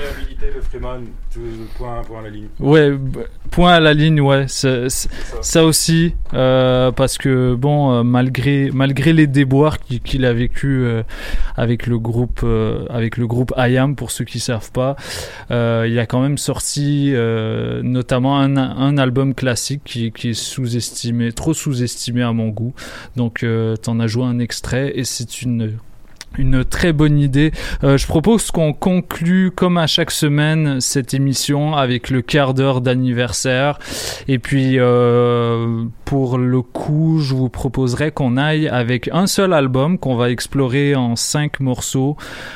le 0.55 0.61
Freeman, 0.61 1.05
tout- 1.33 1.39
point, 1.77 2.01
point 2.03 2.19
à 2.19 2.23
la 2.23 2.29
ligne. 2.29 2.47
Ouais, 2.59 2.91
point 3.51 3.73
à 3.73 3.79
la 3.79 3.93
ligne, 3.93 4.21
ouais, 4.21 4.45
c'est- 4.47 4.89
c'est- 4.89 5.09
ça 5.41 5.63
aussi, 5.65 6.15
euh, 6.33 6.91
parce 6.91 7.17
que 7.17 7.55
bon, 7.55 7.91
euh, 7.91 8.03
malgré 8.03 8.69
malgré 8.73 9.13
les 9.13 9.27
déboires 9.27 9.77
qu'il 9.79 10.25
a 10.25 10.33
vécu 10.33 10.83
euh, 10.85 11.03
avec 11.55 11.87
le 11.87 11.99
groupe 11.99 12.41
euh, 12.43 12.85
avec 12.89 13.17
le 13.17 13.27
groupe 13.27 13.53
IAM, 13.57 13.95
pour 13.95 14.11
ceux 14.11 14.25
qui 14.25 14.39
savent 14.39 14.71
pas, 14.71 14.95
il 15.49 15.97
a 15.99 16.05
quand 16.05 16.21
même 16.21 16.37
sorti 16.37 17.13
notamment 17.83 18.39
un, 18.39 18.55
un 18.57 18.97
album 18.97 19.33
classique 19.33 19.81
qui, 19.85 20.11
qui 20.11 20.29
est 20.29 20.33
sous-estimé, 20.33 21.31
trop 21.31 21.53
sous-estimé 21.53 22.21
à 22.23 22.33
mon 22.33 22.49
goût. 22.49 22.73
Donc, 23.15 23.43
euh, 23.43 23.75
t'en 23.75 23.99
as 23.99 24.07
joué 24.07 24.23
un 24.25 24.39
extrait 24.39 24.93
et 24.95 25.03
c'est 25.03 25.41
une 25.41 25.73
une 26.37 26.63
très 26.63 26.93
bonne 26.93 27.19
idée. 27.19 27.51
Euh, 27.83 27.97
je 27.97 28.07
propose 28.07 28.51
qu'on 28.51 28.73
conclue, 28.73 29.51
comme 29.51 29.77
à 29.77 29.87
chaque 29.87 30.11
semaine, 30.11 30.79
cette 30.79 31.13
émission 31.13 31.75
avec 31.75 32.09
le 32.09 32.21
quart 32.21 32.53
d'heure 32.53 32.81
d'anniversaire. 32.81 33.79
Et 34.27 34.39
puis, 34.39 34.75
euh, 34.77 35.83
pour 36.05 36.37
le 36.37 36.61
coup, 36.61 37.19
je 37.19 37.33
vous 37.33 37.49
proposerais 37.49 38.11
qu'on 38.11 38.37
aille 38.37 38.67
avec 38.67 39.09
un 39.11 39.27
seul 39.27 39.53
album 39.53 39.97
qu'on 39.97 40.15
va 40.15 40.29
explorer 40.29 40.95
en 40.95 41.15
cinq 41.15 41.59
morceaux. 41.59 42.15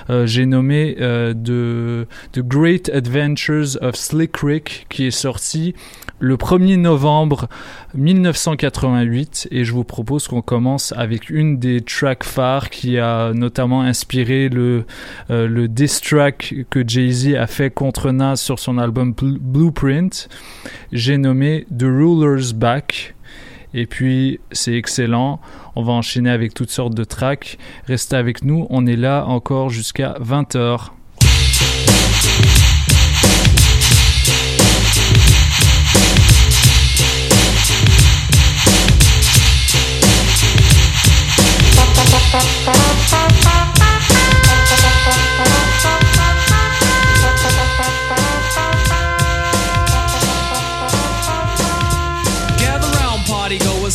Euh, 0.10 0.26
J'ai 0.26 0.46
nommé 0.46 0.96
The, 0.96 2.08
The 2.32 2.40
Great 2.40 2.90
Adventures 2.94 3.78
of 3.82 3.96
Slick 3.96 4.38
Rick, 4.38 4.86
qui 4.90 5.08
est 5.08 5.12
sorti 5.12 5.74
le 6.20 6.38
1er 6.38 6.78
novembre 6.78 7.48
1988 7.96 9.48
et 9.52 9.66
je 9.66 9.74
vous 9.74 9.84
propose 9.84 10.28
qu'on 10.28 10.42
commence 10.42 10.94
avec 10.96 11.30
une 11.30 11.58
des 11.60 11.82
tracks 11.82 12.24
phares 12.24 12.70
qui 12.70 12.98
a 12.98 13.34
notamment 13.34 13.82
inspiré 13.82 14.48
le, 14.50 14.86
euh, 15.32 15.48
le 15.48 15.68
diss 15.68 16.00
track 16.02 16.54
que 16.70 16.88
Jay-Z 16.88 17.36
a 17.36 17.48
fait 17.48 17.72
contre 17.72 18.12
Nas 18.12 18.38
sur 18.38 18.60
son 18.60 18.78
album 18.78 19.12
Bl- 19.14 19.38
Blueprint. 19.40 20.30
J'ai 20.92 21.18
nommé 21.18 21.66
The 21.78 21.84
Ruler's 21.84 22.54
Back. 22.54 23.16
Et 23.74 23.88
puis, 23.88 24.40
c'est 24.52 24.76
excellent. 24.76 25.42
On 25.76 25.82
va 25.84 25.94
enchaîner 25.94 26.30
avec 26.30 26.54
toutes 26.54 26.70
sortes 26.70 26.94
de 26.94 27.04
tracks. 27.04 27.58
Restez 27.88 28.16
avec 28.16 28.44
nous. 28.44 28.68
On 28.70 28.86
est 28.86 28.96
là 28.96 29.26
encore 29.26 29.70
jusqu'à 29.70 30.16
20h. 30.22 30.92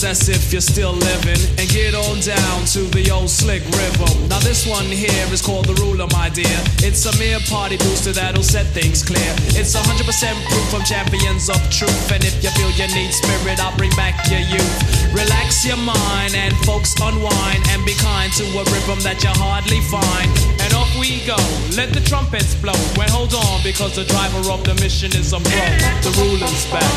As 0.08 0.28
if 0.30 0.52
you're 0.52 0.64
still 0.64 0.96
living, 0.96 1.36
and 1.60 1.68
get 1.68 1.92
on 1.92 2.16
down 2.24 2.64
to 2.64 2.80
the 2.96 3.12
old 3.12 3.28
slick 3.28 3.60
rhythm. 3.76 4.08
Now, 4.32 4.40
this 4.40 4.64
one 4.64 4.88
here 4.88 5.28
is 5.28 5.44
called 5.44 5.68
the 5.68 5.76
ruler, 5.84 6.08
my 6.16 6.32
dear. 6.32 6.58
It's 6.80 7.04
a 7.04 7.12
mere 7.20 7.36
party 7.44 7.76
booster 7.76 8.16
that'll 8.16 8.42
set 8.42 8.64
things 8.72 9.04
clear. 9.04 9.28
It's 9.52 9.76
100% 9.76 10.08
proof 10.48 10.66
from 10.72 10.82
champions 10.88 11.52
of 11.52 11.60
truth, 11.68 12.08
and 12.08 12.24
if 12.24 12.40
you 12.40 12.48
feel 12.56 12.72
you 12.80 12.88
need 12.96 13.12
spirit, 13.12 13.60
I'll 13.60 13.76
bring 13.76 13.92
back 14.00 14.16
your 14.32 14.40
youth. 14.40 14.76
Relax 15.12 15.68
your 15.68 15.76
mind, 15.76 16.32
and 16.32 16.56
folks 16.64 16.96
unwind, 16.96 17.60
and 17.68 17.84
be 17.84 17.92
kind 18.00 18.32
to 18.40 18.44
a 18.48 18.64
rhythm 18.72 19.04
that 19.04 19.20
you 19.20 19.32
hardly 19.36 19.84
find. 19.92 20.32
And 20.64 20.72
off 20.72 20.88
we 20.96 21.20
go, 21.28 21.36
let 21.76 21.92
the 21.92 22.00
trumpets 22.00 22.56
blow. 22.56 22.80
Well, 22.96 23.12
hold 23.12 23.36
on, 23.36 23.60
because 23.60 23.92
the 23.92 24.08
driver 24.08 24.40
of 24.48 24.64
the 24.64 24.72
mission 24.80 25.12
is 25.12 25.36
a 25.36 25.40
pro. 25.44 25.68
The 26.00 26.12
ruler's 26.16 26.64
back. 26.72 26.96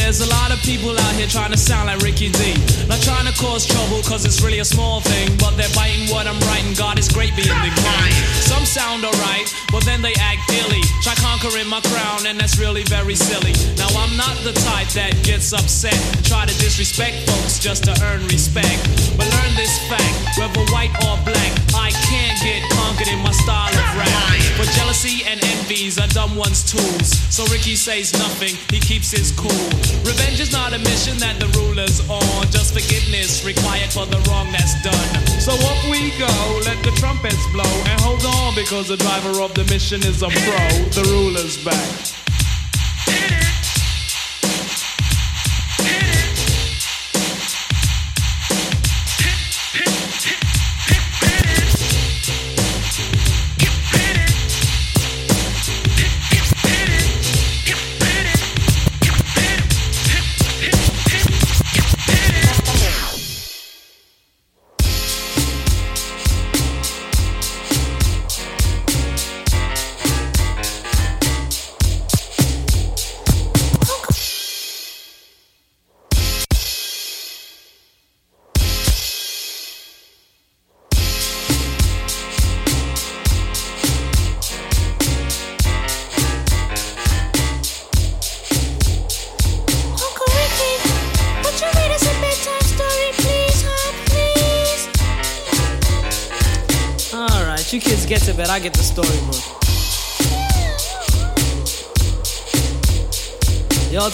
there's 0.11 0.27
a 0.27 0.35
lot 0.35 0.51
of 0.51 0.59
people 0.67 0.91
out 0.91 1.15
here 1.15 1.25
trying 1.25 1.51
to 1.51 1.57
sound 1.57 1.87
like 1.87 2.03
Ricky 2.03 2.27
D. 2.27 2.51
Not 2.91 2.99
trying 2.99 3.23
to 3.31 3.35
cause 3.39 3.65
trouble, 3.65 4.03
cause 4.03 4.25
it's 4.25 4.43
really 4.43 4.59
a 4.59 4.65
small 4.65 4.99
thing, 4.99 5.31
but 5.39 5.55
they're 5.55 5.71
biting 5.71 6.11
what 6.11 6.27
I'm 6.27 6.37
writing. 6.51 6.73
God 6.75 6.99
is 6.99 7.07
great 7.07 7.33
being 7.33 7.47
the 7.47 7.71
declined. 7.71 8.19
Some 8.43 8.65
sound 8.65 9.05
alright, 9.05 9.47
but 9.71 9.85
then 9.87 10.01
they 10.01 10.11
act 10.19 10.43
illy. 10.51 10.83
Try 10.99 11.15
conquering 11.15 11.69
my 11.71 11.79
crown, 11.79 12.27
and 12.27 12.37
that's 12.37 12.59
really 12.59 12.83
very 12.91 13.15
silly. 13.15 13.55
Now, 13.79 13.87
I'm 14.03 14.11
not 14.17 14.35
the 14.43 14.51
type 14.67 14.91
that 14.99 15.15
gets 15.23 15.53
upset 15.53 15.95
and 15.95 16.25
try 16.25 16.43
to 16.43 16.55
disrespect 16.59 17.15
folks 17.31 17.57
just 17.57 17.85
to 17.85 17.95
earn 18.11 18.27
respect. 18.27 18.83
But 19.15 19.31
learn 19.31 19.55
this 19.55 19.79
fact 19.87 20.21
whether 20.35 20.59
white 20.71 20.91
or 21.07 21.15
black, 21.23 21.51
I 21.71 21.91
can't 22.11 22.35
get 22.43 22.59
conquered 22.75 23.07
in 23.07 23.19
my 23.19 23.31
style 23.31 23.71
of 23.71 23.87
rap. 23.95 24.11
But 24.57 24.67
jealousy 24.75 25.23
and 25.23 25.39
envies 25.43 25.99
are 25.99 26.07
dumb 26.07 26.35
one's 26.35 26.63
tools. 26.69 27.15
So 27.31 27.45
Ricky 27.47 27.75
says 27.75 28.13
nothing, 28.13 28.55
he 28.69 28.79
keeps 28.79 29.11
his 29.11 29.31
cool. 29.31 30.00
Revenge 30.03 30.39
is 30.39 30.51
not 30.51 30.73
a 30.73 30.79
mission 30.79 31.17
that 31.19 31.39
the 31.39 31.47
ruler's 31.59 32.01
on, 32.09 32.45
just 32.51 32.73
forgiveness 32.73 33.45
required 33.45 33.91
for 33.91 34.05
the 34.05 34.17
wrong 34.29 34.51
that's 34.51 34.75
done. 34.81 35.27
So 35.39 35.53
up 35.53 35.81
we 35.89 36.11
go, 36.17 36.33
let 36.65 36.81
the 36.83 36.91
trumpets 36.97 37.45
blow, 37.51 37.69
and 37.85 38.01
hold 38.01 38.25
on 38.25 38.55
because 38.55 38.87
the 38.87 38.97
driver 38.97 39.41
of 39.41 39.53
the 39.53 39.63
mission 39.65 40.01
is 40.01 40.21
a 40.21 40.29
pro. 40.29 40.61
The 40.93 41.05
ruler's 41.09 41.63
back. 41.63 42.20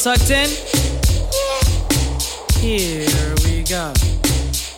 Y'all 0.08 0.16
tucked 0.16 0.32
in? 0.32 0.50
Here 2.62 3.36
we 3.44 3.64
go. 3.64 3.92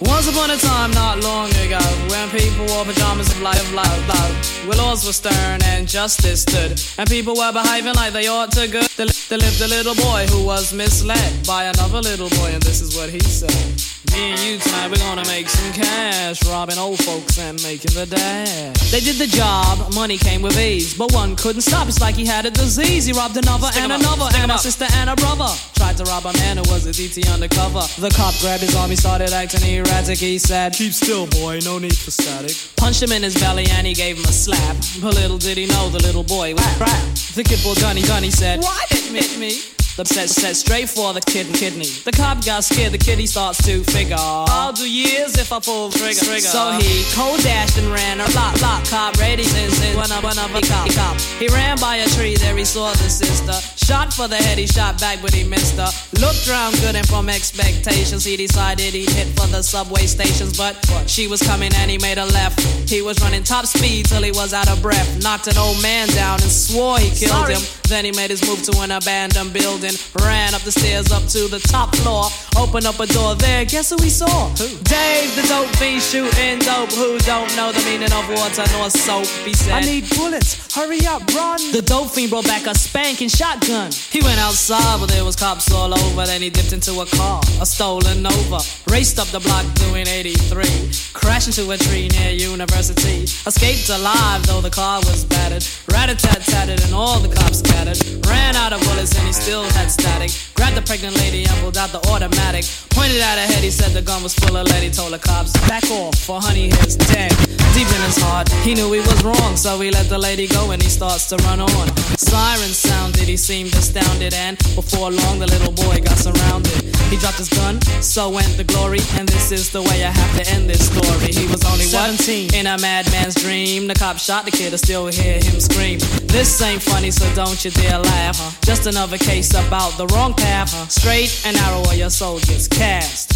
Once 0.02 0.28
upon 0.28 0.50
a 0.50 0.58
time, 0.58 0.90
not 0.90 1.20
long 1.20 1.50
ago, 1.58 1.78
when 2.10 2.30
people 2.32 2.66
wore 2.66 2.84
pajamas 2.84 3.30
of 3.30 3.40
life, 3.44 3.72
love, 3.76 4.08
love, 4.08 4.68
where 4.68 4.78
laws 4.78 5.06
were 5.06 5.14
stern 5.14 5.62
and 5.66 5.88
justice 5.88 6.42
stood, 6.42 6.82
and 6.98 7.08
people 7.08 7.36
were 7.36 7.54
behaving 7.54 7.94
like 7.94 8.12
they 8.12 8.26
ought 8.26 8.52
to 8.54 8.68
good. 8.68 8.88
There 8.98 9.38
lived 9.38 9.62
a 9.62 9.68
little 9.68 9.94
boy 9.94 10.26
who 10.32 10.44
was 10.44 10.74
misled 10.74 11.46
by 11.46 11.66
another 11.66 12.02
little 12.02 12.30
boy, 12.30 12.50
and 12.54 12.64
this 12.64 12.82
is 12.82 12.98
what 12.98 13.12
he 13.12 13.20
said. 13.20 13.89
Me 14.08 14.32
and 14.32 14.40
you 14.40 14.58
tonight, 14.60 14.90
we're 14.90 14.98
gonna 14.98 15.28
make 15.28 15.50
some 15.50 15.74
cash, 15.74 16.42
robbing 16.48 16.78
old 16.78 17.04
folks 17.04 17.38
and 17.38 17.62
making 17.64 17.94
the 17.94 18.06
dash. 18.06 18.92
They 18.92 19.02
did 19.02 19.18
the 19.18 19.28
job, 19.28 19.94
money 19.94 20.18
came 20.18 20.42
with 20.42 20.58
ease, 20.58 20.94
but 20.98 21.12
one 21.12 21.36
couldn't 21.36 21.64
stop. 21.64 21.86
It's 21.90 22.00
like 22.00 22.16
he 22.16 22.26
had 22.26 22.46
a 22.46 22.52
disease. 22.52 23.06
He 23.06 23.12
robbed 23.12 23.36
another 23.36 23.68
Stick 23.68 23.84
and 23.84 23.92
another, 23.92 24.30
stick 24.32 24.40
and 24.40 24.52
a 24.52 24.58
sister 24.58 24.86
and 24.94 25.10
a 25.10 25.18
brother. 25.18 25.52
Tried 25.76 25.98
to 25.98 26.06
rob 26.06 26.26
a 26.26 26.34
man 26.34 26.58
who 26.58 26.64
was 26.72 26.86
a 26.86 26.92
DT 26.92 27.28
undercover. 27.34 27.84
The 28.00 28.10
cop 28.16 28.34
grabbed 28.40 28.64
his 28.64 28.74
arm, 28.74 28.90
he 28.90 28.96
started 28.96 29.34
acting 29.34 29.68
erratic. 29.68 30.18
He 30.18 30.38
said, 30.38 30.74
Keep 30.74 30.94
still, 30.94 31.28
boy, 31.28 31.60
no 31.66 31.78
need 31.78 31.98
for 31.98 32.12
static. 32.12 32.56
Punched 32.78 33.04
him 33.04 33.12
in 33.12 33.22
his 33.22 33.38
belly 33.38 33.66
and 33.72 33.86
he 33.86 33.94
gave 33.94 34.18
him 34.18 34.24
a 34.24 34.32
slap. 34.32 34.78
But 35.02 35.16
little 35.16 35.38
did 35.38 35.58
he 35.58 35.66
know 35.66 35.90
the 35.90 36.02
little 36.02 36.24
boy 36.24 36.54
was 36.54 36.78
crap. 36.78 37.04
The 37.36 37.44
kid 37.44 37.60
pulled 37.60 37.82
gun, 37.82 37.98
he 37.98 38.08
gun, 38.08 38.24
he 38.24 38.32
said, 38.32 38.62
Why 38.62 38.86
didn't 38.90 39.16
hit 39.16 39.38
me? 39.38 39.60
The 40.00 40.06
set 40.06 40.30
set 40.30 40.56
straight 40.56 40.88
for 40.88 41.12
the 41.12 41.20
kid 41.20 41.54
kidney. 41.54 41.92
The 42.08 42.14
cop 42.14 42.46
got 42.46 42.64
scared, 42.64 42.94
the 42.94 42.98
kitty 42.98 43.26
starts 43.26 43.62
to 43.66 43.84
figure. 43.84 44.16
I'll 44.18 44.72
do 44.72 44.90
years 44.90 45.38
if 45.38 45.52
I 45.52 45.60
pull 45.60 45.92
trigger. 45.92 46.24
trigger. 46.24 46.40
So 46.40 46.72
he 46.80 47.04
cold 47.12 47.44
dashed 47.44 47.78
and 47.78 47.92
ran. 47.92 48.22
A 48.22 48.32
block, 48.32 48.58
block, 48.60 48.86
cop 48.88 49.20
ready 49.20 49.44
since 49.44 49.76
it 49.84 49.98
went 49.98 50.16
up, 50.16 50.24
went 50.24 50.40
up, 50.40 50.56
a 50.56 50.62
cop, 50.62 50.88
cop. 50.96 51.20
He 51.36 51.50
ran 51.50 51.78
by 51.82 51.98
a 51.98 52.08
tree, 52.16 52.38
there 52.38 52.56
he 52.56 52.64
saw 52.64 52.92
the 52.92 53.10
sister. 53.10 53.52
Shot 53.76 54.14
for 54.14 54.30
the 54.30 54.38
head, 54.38 54.58
he 54.58 54.68
shot 54.68 55.02
back, 55.02 55.20
but 55.22 55.34
he 55.34 55.44
missed 55.44 55.76
her. 55.76 55.92
Looked 56.22 56.48
round 56.48 56.80
good 56.80 56.96
and 56.96 57.06
from 57.06 57.28
expectations, 57.28 58.24
he 58.24 58.38
decided 58.38 58.94
he'd 58.94 59.10
hit 59.10 59.28
for 59.38 59.48
the 59.48 59.62
subway 59.62 60.06
stations. 60.06 60.58
But 60.58 60.80
she 61.08 61.28
was 61.28 61.42
coming 61.42 61.74
and 61.76 61.92
he 61.92 61.98
made 61.98 62.20
a 62.20 62.26
left. 62.26 62.62
He 62.90 63.02
was 63.02 63.20
running 63.20 63.44
top 63.44 63.66
speed 63.66 64.06
till 64.06 64.24
he 64.24 64.32
was 64.32 64.54
out 64.54 64.70
of 64.70 64.82
breath. 64.82 65.22
Knocked 65.22 65.48
an 65.48 65.58
old 65.58 65.82
man 65.82 66.08
down 66.10 66.42
and 66.42 66.52
swore 66.52 67.00
he 67.00 67.10
killed 67.10 67.32
Sorry. 67.32 67.56
him. 67.56 67.62
Then 67.90 68.06
he 68.06 68.12
made 68.12 68.30
his 68.30 68.48
move 68.48 68.62
to 68.64 68.80
an 68.82 68.92
abandoned 68.92 69.52
building. 69.52 69.89
Ran 70.22 70.54
up 70.54 70.62
the 70.62 70.72
stairs 70.72 71.12
up 71.12 71.26
to 71.30 71.48
the 71.48 71.60
top 71.60 71.96
floor. 71.98 72.26
Opened 72.58 72.86
up 72.86 73.00
a 73.00 73.08
door 73.08 73.36
there. 73.36 73.66
Guess 73.66 73.92
who 73.92 73.98
we 73.98 74.10
saw? 74.10 74.50
Who? 74.58 74.68
Dave, 74.84 75.36
the 75.36 75.46
dope 75.48 75.70
fiend 75.78 76.02
shooting 76.02 76.60
dope. 76.60 76.92
Who 76.92 77.18
don't 77.20 77.50
know 77.56 77.72
the 77.72 77.84
meaning 77.86 78.12
of 78.12 78.28
water 78.30 78.66
nor 78.74 78.90
soap? 78.90 79.28
He 79.46 79.54
said, 79.54 79.74
I 79.74 79.82
need 79.82 80.10
bullets. 80.16 80.74
Hurry 80.74 81.06
up, 81.06 81.26
run. 81.34 81.60
The 81.72 81.82
dope 81.82 82.12
fiend 82.12 82.32
brought 82.32 82.46
back 82.46 82.68
a 82.68 82.76
spanking 82.76 83.30
shotgun. 83.30 83.92
He 84.12 84.22
went 84.22 84.40
outside, 84.40 85.00
but 85.00 85.10
there 85.10 85.24
was 85.24 85.36
cops 85.36 85.72
all 85.72 85.94
over. 85.94 86.26
Then 86.26 86.42
he 86.42 86.50
dipped 86.50 86.74
into 86.74 87.00
a 87.00 87.06
car, 87.06 87.42
a 87.62 87.66
stolen 87.66 88.22
Nova. 88.22 88.60
Raced 88.90 89.20
up 89.20 89.28
the 89.28 89.40
block 89.40 89.66
doing 89.76 90.08
83. 90.08 90.66
Crashed 91.14 91.48
into 91.48 91.70
a 91.72 91.78
tree 91.78 92.08
near 92.10 92.32
University. 92.32 93.24
Escaped 93.46 93.90
alive, 93.90 94.46
though 94.48 94.62
the 94.62 94.70
car 94.70 95.00
was 95.02 95.26
battered. 95.26 95.66
Rat-a-tat-tatted 95.92 96.84
and 96.84 96.94
all 96.94 97.20
the 97.20 97.34
cops 97.34 97.60
scattered. 97.60 98.00
Ran 98.26 98.56
out 98.56 98.74
of 98.74 98.82
bullets 98.82 99.16
and 99.18 99.26
he 99.28 99.34
still 99.34 99.69
had 99.74 99.90
static. 99.92 100.32
Grabbed 100.56 100.78
the 100.78 100.82
pregnant 100.82 101.18
lady 101.18 101.46
and 101.46 101.56
pulled 101.62 101.78
out 101.78 101.92
the 101.92 102.02
automatic. 102.10 102.66
Pointed 102.92 103.22
at 103.22 103.38
her 103.38 103.48
head, 103.54 103.64
he 103.64 103.72
said 103.72 103.92
the 103.92 104.02
gun 104.02 104.24
was 104.24 104.34
full 104.36 104.56
of 104.56 104.68
lead. 104.68 104.84
He 104.84 104.90
told 104.90 105.14
the 105.14 105.20
cops, 105.20 105.54
back 105.68 105.86
off, 105.92 106.16
for 106.16 106.42
honey 106.42 106.70
here's 106.70 106.96
dead. 106.96 107.32
Deep 107.74 107.88
in 107.88 108.02
his 108.04 108.18
heart, 108.18 108.50
he 108.66 108.74
knew 108.74 108.92
he 108.92 109.00
was 109.00 109.24
wrong, 109.24 109.56
so 109.56 109.80
he 109.80 109.92
let 109.92 110.10
the 110.10 110.18
lady 110.18 110.48
go 110.48 110.72
and 110.72 110.82
he 110.82 110.90
starts 110.90 111.30
to 111.30 111.38
run 111.48 111.60
on. 111.60 111.88
Sirens 112.18 112.78
sounded, 112.78 113.28
he 113.28 113.38
seemed 113.38 113.74
astounded, 113.76 114.34
and 114.34 114.58
before 114.76 115.12
long 115.12 115.40
the 115.40 115.48
little 115.48 115.72
boy 115.72 116.02
got 116.02 116.18
surrounded. 116.18 116.99
He 117.10 117.18
dropped 117.18 117.40
his 117.40 117.50
gun, 117.50 117.82
so 118.02 118.30
went 118.30 118.56
the 118.56 118.64
glory, 118.64 119.00
and 119.18 119.28
this 119.28 119.52
is 119.52 119.72
the 119.72 119.82
way 119.82 120.04
I 120.04 120.12
have 120.12 120.38
to 120.38 120.54
end 120.54 120.70
this 120.70 120.86
story. 120.86 121.34
He 121.34 121.48
was 121.48 121.66
only 121.66 121.86
what? 121.90 122.14
17 122.18 122.54
in 122.54 122.68
a 122.68 122.78
madman's 122.78 123.34
dream. 123.34 123.88
The 123.88 123.96
cop 123.96 124.20
shot 124.20 124.46
the 124.46 124.52
kid, 124.52 124.74
I 124.74 124.76
still 124.76 125.08
hear 125.08 125.42
him 125.42 125.60
scream. 125.60 125.98
This 126.30 126.62
ain't 126.62 126.84
funny, 126.84 127.10
so 127.10 127.26
don't 127.34 127.66
you 127.66 127.72
dare 127.72 127.98
laugh. 127.98 128.62
Just 128.62 128.86
another 128.86 129.18
case 129.18 129.52
about 129.56 129.98
the 129.98 130.06
wrong 130.14 130.36
path. 130.36 130.70
Straight 130.92 131.42
and 131.46 131.56
narrow, 131.58 131.84
or 131.88 131.96
your 131.96 132.12
soul 132.12 132.40
gets 132.42 132.68
cast. 132.68 133.34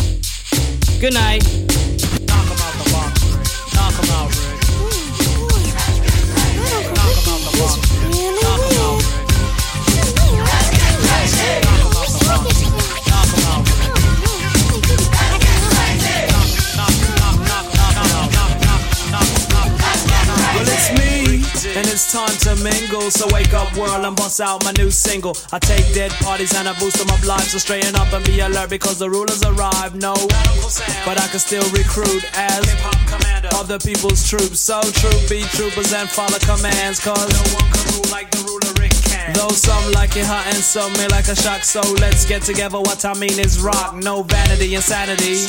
Good 1.01 1.15
night. 1.15 1.43
Knock 2.29 2.45
him 2.45 2.61
out 2.61 2.75
the 2.77 2.89
box. 2.93 3.25
Knock 3.73 3.93
him 3.97 4.09
out, 4.13 4.29
Rick. 4.37 4.61
Knock 6.69 6.85
him 6.85 6.97
out 7.01 7.41
the 7.41 7.57
box. 7.57 8.42
And 21.75 21.87
it's 21.87 22.11
time 22.11 22.35
to 22.45 22.55
mingle. 22.63 23.09
So 23.11 23.27
wake 23.33 23.53
up, 23.53 23.75
world, 23.75 24.05
and 24.05 24.15
bust 24.15 24.39
out 24.41 24.63
my 24.63 24.71
new 24.73 24.91
single. 24.91 25.35
I 25.51 25.59
take 25.59 25.93
dead 25.93 26.11
parties 26.23 26.53
and 26.55 26.67
I 26.67 26.77
boost 26.79 26.97
them 26.97 27.09
up 27.09 27.23
live. 27.25 27.43
So 27.43 27.57
straighten 27.57 27.95
up 27.95 28.11
and 28.13 28.23
be 28.25 28.39
alert 28.39 28.69
because 28.69 28.99
the 28.99 29.09
rulers 29.09 29.43
arrive. 29.43 29.95
No, 29.95 30.13
but 31.05 31.19
I 31.19 31.27
can 31.29 31.39
still 31.39 31.67
recruit 31.71 32.23
as 32.33 32.63
other 33.55 33.79
people's 33.79 34.27
troops. 34.27 34.59
So 34.59 34.81
troop, 34.81 35.29
be 35.29 35.41
troopers 35.55 35.93
and 35.93 36.09
follow 36.09 36.39
commands. 36.39 36.99
Cause 36.99 37.29
no 37.33 37.43
one 37.57 37.71
can 37.71 37.93
rule 37.93 38.11
like 38.11 38.29
the 38.31 38.43
ruler. 38.45 38.62
Though 39.31 39.49
some 39.49 39.91
like 39.93 40.17
it 40.17 40.25
hot 40.25 40.45
and 40.47 40.57
some 40.57 40.91
may 40.93 41.07
like 41.07 41.27
a 41.27 41.35
shock. 41.35 41.63
So 41.63 41.81
let's 41.99 42.25
get 42.25 42.41
together. 42.41 42.79
What 42.79 43.05
I 43.05 43.13
mean 43.13 43.39
is 43.39 43.61
rock, 43.61 43.95
no 43.95 44.23
vanity, 44.23 44.75
insanity. 44.75 45.39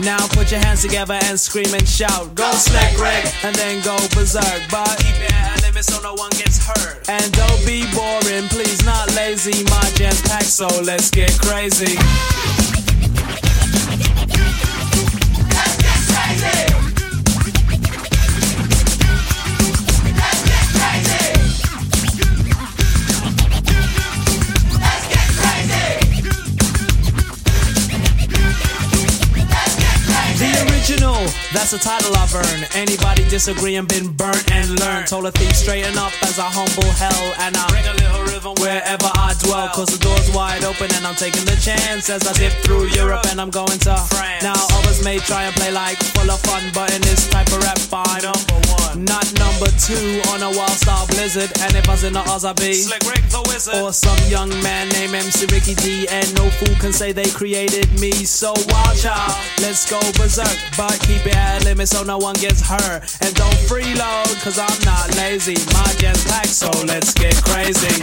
Now 0.00 0.20
put 0.28 0.50
your 0.50 0.60
hands 0.60 0.82
together 0.82 1.18
and 1.24 1.38
scream 1.40 1.72
and 1.72 1.88
shout. 1.88 2.34
Go 2.34 2.50
slack 2.52 2.96
Greg 2.96 3.26
and 3.44 3.54
then 3.56 3.82
go 3.82 3.96
berserk. 4.14 4.62
But 4.70 4.98
keep 4.98 5.16
it 5.16 5.32
at 5.32 5.62
limit 5.62 5.84
so 5.84 6.02
no 6.02 6.14
one 6.14 6.30
gets 6.32 6.58
hurt. 6.58 7.08
And 7.08 7.32
don't 7.32 7.64
be 7.64 7.84
boring, 7.94 8.48
please, 8.48 8.84
not 8.84 9.14
lazy. 9.14 9.64
My 9.64 9.90
jam's 9.94 10.20
packed, 10.22 10.52
so 10.52 10.68
let's 10.82 11.10
get 11.10 11.32
crazy. 11.40 11.96
That's 31.52 31.70
the 31.70 31.78
title 31.78 32.16
I've 32.16 32.34
earned. 32.34 32.68
Anybody 32.74 33.28
disagreeing 33.28 33.86
been 33.86 34.12
burnt 34.12 34.50
and 34.50 34.80
learned. 34.80 35.06
Told 35.06 35.26
a 35.26 35.32
thief 35.32 35.54
straighten 35.54 35.96
up 35.98 36.12
as 36.24 36.38
I 36.38 36.48
humble 36.48 36.88
hell. 36.96 37.24
And 37.44 37.56
I 37.56 37.64
bring 37.68 37.86
a 37.86 37.94
little 38.00 38.24
rhythm 38.24 38.54
wherever 38.56 39.10
I 39.14 39.36
dwell. 39.44 39.68
Cause 39.68 39.92
the 39.92 40.00
door's 40.00 40.30
wide 40.32 40.64
open 40.64 40.88
and 40.96 41.06
I'm 41.06 41.14
taking 41.14 41.44
the 41.44 41.56
chance 41.60 42.08
as 42.08 42.26
I 42.26 42.32
dip 42.32 42.52
through 42.64 42.88
Europe 42.96 43.26
and 43.28 43.40
I'm 43.40 43.50
going 43.50 43.78
to 43.84 43.96
France. 44.08 44.42
Now 44.42 44.56
others 44.80 45.04
may 45.04 45.18
try 45.18 45.44
and 45.44 45.54
play 45.54 45.70
like 45.70 45.98
full 46.16 46.30
of 46.30 46.40
fun, 46.40 46.62
but 46.72 46.92
in 46.94 47.00
this 47.02 47.28
type 47.28 47.48
of 47.52 47.60
rap, 47.62 47.78
I'm 47.92 48.22
number 48.24 48.58
one. 48.72 49.04
Not 49.04 49.26
number 49.36 49.68
two 49.76 50.20
on 50.32 50.42
a 50.42 50.50
wild 50.56 50.76
star 50.80 51.06
blizzard. 51.12 51.52
And 51.60 51.76
if 51.76 51.88
I 51.88 51.92
was 51.92 52.04
in 52.04 52.12
the 52.12 52.24
Oz, 52.32 52.44
I'd 52.44 52.56
be 52.56 52.72
Slick 52.72 53.04
Rick 53.04 53.28
the 53.28 53.44
Wizard. 53.48 53.76
Or 53.76 53.92
some 53.92 54.18
young 54.28 54.50
man 54.62 54.88
named 54.96 55.14
MC 55.14 55.46
Ricky 55.52 55.74
D. 55.74 56.08
And 56.08 56.26
no 56.34 56.48
fool 56.50 56.74
can 56.80 56.92
say 56.92 57.12
they 57.12 57.28
created 57.30 57.88
me. 58.00 58.12
So 58.12 58.52
wild 58.72 58.96
child, 58.96 59.36
let's 59.60 59.88
go 59.88 60.00
berserk. 60.16 60.56
But 60.76 60.96
keep 61.04 61.24
it 61.26 61.41
at 61.42 61.64
limit 61.64 61.88
so 61.88 62.02
no 62.02 62.18
one 62.18 62.34
gets 62.34 62.60
hurt. 62.60 63.00
And 63.20 63.34
don't 63.34 63.60
freeload, 63.68 64.30
cause 64.42 64.58
I'm 64.58 64.80
not 64.84 65.14
lazy. 65.16 65.56
My 65.74 65.88
jam's 65.98 66.24
packed, 66.24 66.48
so 66.48 66.70
let's 66.86 67.12
get 67.14 67.34
crazy. 67.44 67.94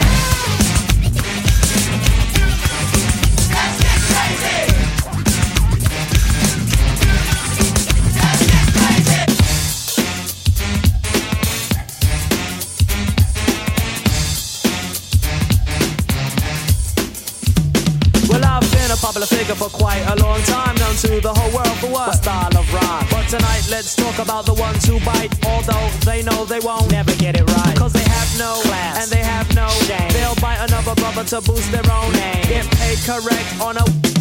Well, 18.28 18.44
I've 18.44 18.70
been 18.70 18.90
a 18.90 18.96
popular 18.96 19.26
figure 19.26 19.54
for 19.54 19.68
quite 19.68 20.04
a 20.06 20.16
long 20.22 20.40
time, 20.42 20.74
known 20.76 20.94
to 20.96 21.20
the 21.20 21.32
whole 21.34 21.52
world 21.52 21.78
for 21.78 21.90
what? 21.90 22.14
Style 22.14 22.56
of 22.56 22.74
rhyme. 22.74 23.09
Tonight, 23.30 23.68
let's 23.70 23.94
talk 23.94 24.18
about 24.18 24.44
the 24.44 24.54
ones 24.54 24.84
who 24.84 24.98
bite, 25.06 25.30
although 25.46 25.88
they 26.04 26.20
know 26.20 26.44
they 26.44 26.58
won't 26.58 26.90
never 26.90 27.14
get 27.14 27.36
it 27.36 27.48
right. 27.48 27.76
Cause 27.76 27.92
they 27.92 28.02
have 28.02 28.38
no 28.40 28.60
class 28.62 29.04
and 29.04 29.12
they 29.12 29.22
have 29.22 29.46
no 29.54 29.68
shame. 29.86 30.10
They'll 30.10 30.34
bite 30.42 30.58
another 30.58 30.96
brother 30.96 31.22
to 31.22 31.40
boost 31.40 31.70
their 31.70 31.88
own 31.92 32.12
name. 32.14 32.42
Get 32.48 32.66
paid 32.72 32.98
correct 33.06 33.60
on 33.60 33.76
a 33.76 34.19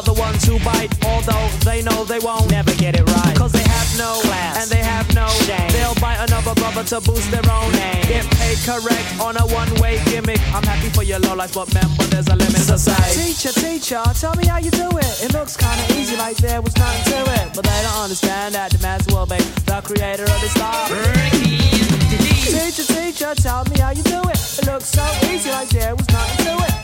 about 0.00 0.14
the 0.14 0.20
ones 0.20 0.44
who 0.44 0.58
bite, 0.60 0.92
although 1.04 1.48
they 1.64 1.82
know 1.82 2.04
they 2.04 2.18
won't 2.20 2.50
never 2.50 2.74
get 2.76 2.94
it 2.96 3.04
right. 3.10 3.36
Cause 3.36 3.52
they 3.52 3.62
have 3.62 3.90
no 3.98 4.20
class 4.22 4.62
and 4.62 4.70
they 4.70 4.82
have 4.82 5.06
no 5.14 5.26
shame. 5.44 5.68
They'll 5.72 5.94
bite 6.00 6.20
another 6.28 6.54
brother 6.54 6.84
to 6.84 7.00
boost 7.00 7.30
their 7.30 7.44
own 7.50 7.70
name. 7.72 8.04
Get 8.08 8.24
paid 8.38 8.58
correct 8.64 9.08
on 9.20 9.36
a 9.36 9.44
one 9.52 9.72
way 9.80 10.00
gimmick. 10.06 10.40
I'm 10.54 10.62
happy 10.62 10.88
for 10.90 11.02
your 11.02 11.18
low 11.18 11.34
life, 11.34 11.54
but 11.54 11.68
remember 11.68 12.04
there's 12.04 12.28
a 12.28 12.36
limit 12.36 12.64
to 12.70 12.78
say. 12.78 13.04
Teacher, 13.12 13.52
teacher, 13.52 14.02
tell 14.14 14.34
me 14.36 14.46
how 14.46 14.58
you 14.58 14.70
do 14.70 14.88
it. 14.88 15.12
It 15.24 15.32
looks 15.32 15.56
kinda 15.56 15.84
easy 15.98 16.16
like 16.16 16.36
there 16.38 16.62
was 16.62 16.76
nothing 16.76 17.04
to 17.12 17.18
it. 17.40 17.46
But 17.54 17.64
they 17.64 17.80
don't 17.82 18.00
understand 18.04 18.54
that 18.54 18.70
the 18.70 18.78
man's 18.78 19.06
will 19.08 19.26
be 19.26 19.40
the 19.68 19.80
creator 19.84 20.24
of 20.24 20.40
the 20.40 20.48
star. 20.48 20.88
Teacher, 22.48 22.86
teacher, 22.94 23.34
tell 23.34 23.64
me 23.64 23.78
how 23.78 23.90
you 23.90 24.02
do 24.02 24.20
it. 24.32 24.38
It 24.58 24.66
looks 24.66 24.88
so 24.88 25.04
easy 25.30 25.50
like 25.50 25.68
there 25.68 25.94
was 25.94 26.08
nothing. 26.08 26.39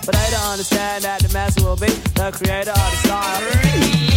But 0.06 0.14
they 0.14 0.30
don't 0.30 0.52
understand 0.52 1.02
that 1.02 1.20
the 1.20 1.32
master 1.32 1.64
will 1.64 1.74
be 1.74 1.88
the 2.14 2.30
creator 2.32 2.70
of 2.70 2.76
the 2.76 2.96
style. 2.96 4.15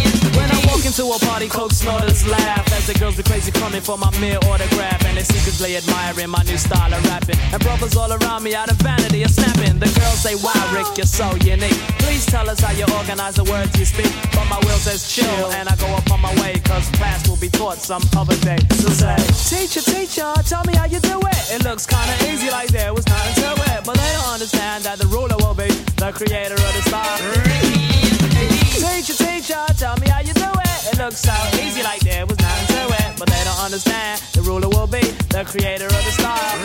Walk 0.70 0.86
into 0.86 1.04
a 1.10 1.18
party, 1.26 1.48
coke 1.48 1.72
snorters 1.72 2.24
laugh 2.26 2.62
as 2.72 2.86
the 2.86 2.94
girls 2.94 3.16
be 3.16 3.24
crazy 3.24 3.50
coming 3.50 3.80
for 3.80 3.98
my 3.98 4.10
mere 4.20 4.38
autograph. 4.46 5.04
And 5.04 5.16
they 5.16 5.24
secretly 5.24 5.76
admiring 5.76 6.30
my 6.30 6.42
new 6.44 6.56
style 6.56 6.94
of 6.94 7.02
rapping. 7.10 7.36
And 7.52 7.60
brothers 7.60 7.96
all 7.96 8.12
around 8.12 8.44
me 8.44 8.54
out 8.54 8.70
of 8.70 8.76
vanity 8.78 9.24
are 9.24 9.28
snapping. 9.28 9.80
The 9.80 9.90
girls 9.98 10.20
say, 10.22 10.36
Wow, 10.38 10.62
Rick, 10.72 10.96
you're 10.96 11.10
so 11.10 11.34
unique. 11.42 11.80
Please 11.98 12.24
tell 12.24 12.48
us 12.48 12.60
how 12.60 12.70
you 12.72 12.86
organize 12.94 13.34
the 13.34 13.44
words 13.50 13.76
you 13.78 13.84
speak. 13.84 14.12
But 14.30 14.46
my 14.46 14.58
will 14.62 14.78
says 14.78 15.10
chill, 15.10 15.50
and 15.58 15.68
I 15.68 15.74
go 15.74 15.86
up 15.90 16.08
on 16.12 16.20
my 16.22 16.32
way, 16.40 16.54
cause 16.64 16.88
class 16.90 17.28
will 17.28 17.40
be 17.42 17.50
taught 17.50 17.78
some 17.78 18.02
other 18.16 18.38
day. 18.38 18.58
So 18.78 18.88
say, 18.94 19.18
Teacher, 19.50 19.82
teacher, 19.82 20.32
tell 20.46 20.62
me 20.70 20.74
how 20.76 20.86
you 20.86 21.00
do 21.00 21.18
it. 21.18 21.42
It 21.50 21.64
looks 21.64 21.84
kinda 21.84 22.14
easy 22.30 22.48
like 22.48 22.70
there 22.70 22.94
was 22.94 23.04
nothing 23.06 23.42
to 23.42 23.50
it. 23.74 23.84
But 23.84 23.98
they 23.98 24.12
don't 24.14 24.32
understand 24.38 24.84
that 24.84 24.98
the 25.00 25.06
ruler 25.08 25.36
will 25.42 25.54
be 25.54 25.68
the 25.98 26.12
creator 26.14 26.54
of 26.54 26.72
the 26.78 26.82
style. 26.86 27.18
Teacher, 28.80 29.18
teacher, 29.18 29.66
tell 29.76 29.96
me 29.98 30.08
how 30.08 30.20
you 30.20 30.32
do 30.32 30.46
it. 30.46 30.69
It 30.86 30.98
looks 30.98 31.20
so 31.20 31.34
easy 31.62 31.82
like 31.82 32.00
there 32.00 32.24
was 32.24 32.38
nothing 32.38 32.76
to 32.76 32.94
it. 32.94 33.18
But 33.18 33.28
they 33.28 33.44
don't 33.44 33.60
understand 33.60 34.20
the 34.32 34.42
ruler 34.42 34.68
will 34.68 34.86
be 34.86 35.02
the 35.28 35.44
creator 35.44 35.86
of 35.86 36.04
the 36.04 36.12
style. 36.12 36.60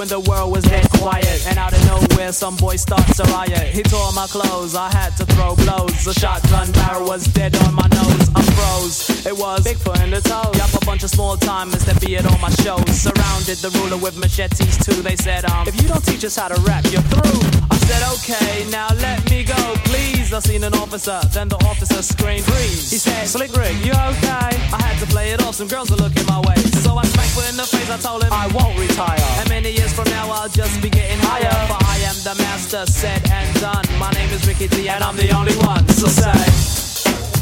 When 0.00 0.08
the 0.08 0.20
world 0.30 0.50
was 0.50 0.64
dead 0.64 0.88
quiet, 0.92 1.46
and 1.46 1.58
out 1.58 1.74
of 1.74 1.84
nowhere, 1.84 2.32
some 2.32 2.56
boy 2.56 2.74
starts 2.76 3.20
a 3.20 3.24
riot. 3.24 3.68
He 3.68 3.82
tore 3.82 4.10
my 4.14 4.26
clothes, 4.28 4.74
I 4.74 4.88
had 4.90 5.14
to 5.18 5.26
throw 5.26 5.54
blows. 5.56 6.06
The 6.06 6.14
shotgun 6.14 6.72
barrel 6.72 7.06
was 7.06 7.26
dead 7.26 7.54
on 7.66 7.74
my 7.74 7.86
nose. 7.92 8.30
I 8.34 8.40
froze. 8.56 9.26
It 9.26 9.36
was 9.36 9.60
Bigfoot 9.62 10.02
in 10.02 10.10
the 10.10 10.22
toes. 10.22 10.56
Yup, 10.56 10.82
a 10.82 10.86
bunch 10.86 11.04
of 11.04 11.10
small 11.10 11.36
timers 11.36 11.84
that 11.84 12.00
be 12.00 12.16
at 12.16 12.24
all 12.24 12.38
my 12.38 12.48
shows. 12.64 12.88
Surrounded 12.98 13.58
the 13.58 13.68
ruler 13.78 13.98
with 13.98 14.16
machetes 14.16 14.78
too. 14.78 15.02
They 15.02 15.16
said, 15.16 15.44
um, 15.44 15.68
if 15.68 15.76
you 15.76 15.86
don't 15.86 16.02
teach 16.02 16.24
us 16.24 16.34
how 16.34 16.48
to 16.48 16.58
rap, 16.62 16.86
you're 16.90 17.02
through. 17.02 17.69
Said, 17.90 18.06
okay, 18.22 18.70
now 18.70 18.86
let 19.02 19.18
me 19.28 19.42
go, 19.42 19.58
please. 19.82 20.32
I 20.32 20.38
seen 20.38 20.62
an 20.62 20.74
officer, 20.74 21.18
then 21.34 21.48
the 21.48 21.56
officer 21.66 22.00
screamed, 22.02 22.44
freeze. 22.44 22.88
He 22.88 22.98
said, 22.98 23.26
Slick 23.26 23.50
Rick, 23.56 23.74
you 23.84 23.90
okay? 23.90 24.54
I 24.70 24.78
had 24.78 24.96
to 25.02 25.06
play 25.06 25.32
it 25.32 25.42
off, 25.42 25.56
some 25.56 25.66
girls 25.66 25.90
were 25.90 25.96
looking 25.96 26.24
my 26.26 26.38
way. 26.38 26.54
So 26.86 26.94
I 26.94 27.02
smacked 27.02 27.34
foot 27.34 27.50
in 27.50 27.56
the 27.56 27.66
face, 27.66 27.90
I 27.90 27.98
told 27.98 28.22
him, 28.22 28.32
I 28.32 28.46
won't 28.54 28.78
retire. 28.78 29.18
And 29.42 29.48
many 29.48 29.72
years 29.72 29.92
from 29.92 30.04
now, 30.04 30.30
I'll 30.30 30.48
just 30.48 30.80
be 30.80 30.88
getting 30.88 31.18
higher. 31.18 31.50
For 31.66 31.82
I 31.82 31.98
am 32.06 32.14
the 32.22 32.38
master, 32.38 32.86
said 32.86 33.26
and 33.28 33.50
done. 33.60 33.82
My 33.98 34.12
name 34.12 34.30
is 34.30 34.46
Ricky 34.46 34.68
D, 34.68 34.88
and 34.88 35.02
I'm 35.02 35.16
the 35.16 35.34
only 35.34 35.56
one. 35.66 35.82
So 35.88 36.06
say, 36.06 36.30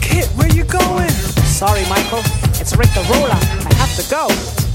Kid, 0.00 0.32
where 0.38 0.48
you 0.48 0.64
going? 0.64 1.12
Sorry, 1.44 1.84
Michael. 1.92 2.24
It's 2.56 2.74
Rick 2.74 2.88
the 2.96 3.04
Ruler. 3.12 3.36
I 3.36 3.74
have 3.84 3.92
to 4.00 4.04
go. 4.08 4.67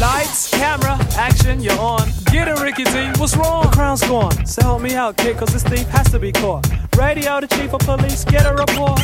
Lights, 0.00 0.50
camera, 0.50 0.98
action, 1.16 1.60
you're 1.60 1.78
on. 1.78 2.08
Get 2.30 2.48
it, 2.48 2.60
Ricky 2.60 2.84
D, 2.84 3.10
what's 3.18 3.36
wrong? 3.36 3.64
The 3.64 3.70
crown's 3.70 4.02
gone, 4.02 4.46
so 4.46 4.62
help 4.62 4.82
me 4.82 4.94
out, 4.94 5.16
kid, 5.16 5.36
cause 5.38 5.48
this 5.48 5.62
thief 5.62 5.88
has 5.88 6.10
to 6.10 6.18
be 6.18 6.32
caught. 6.32 6.66
Radio 6.96 7.40
the 7.40 7.46
chief 7.46 7.72
of 7.72 7.80
police, 7.80 8.24
get 8.24 8.44
a 8.46 8.54
report. 8.54 9.00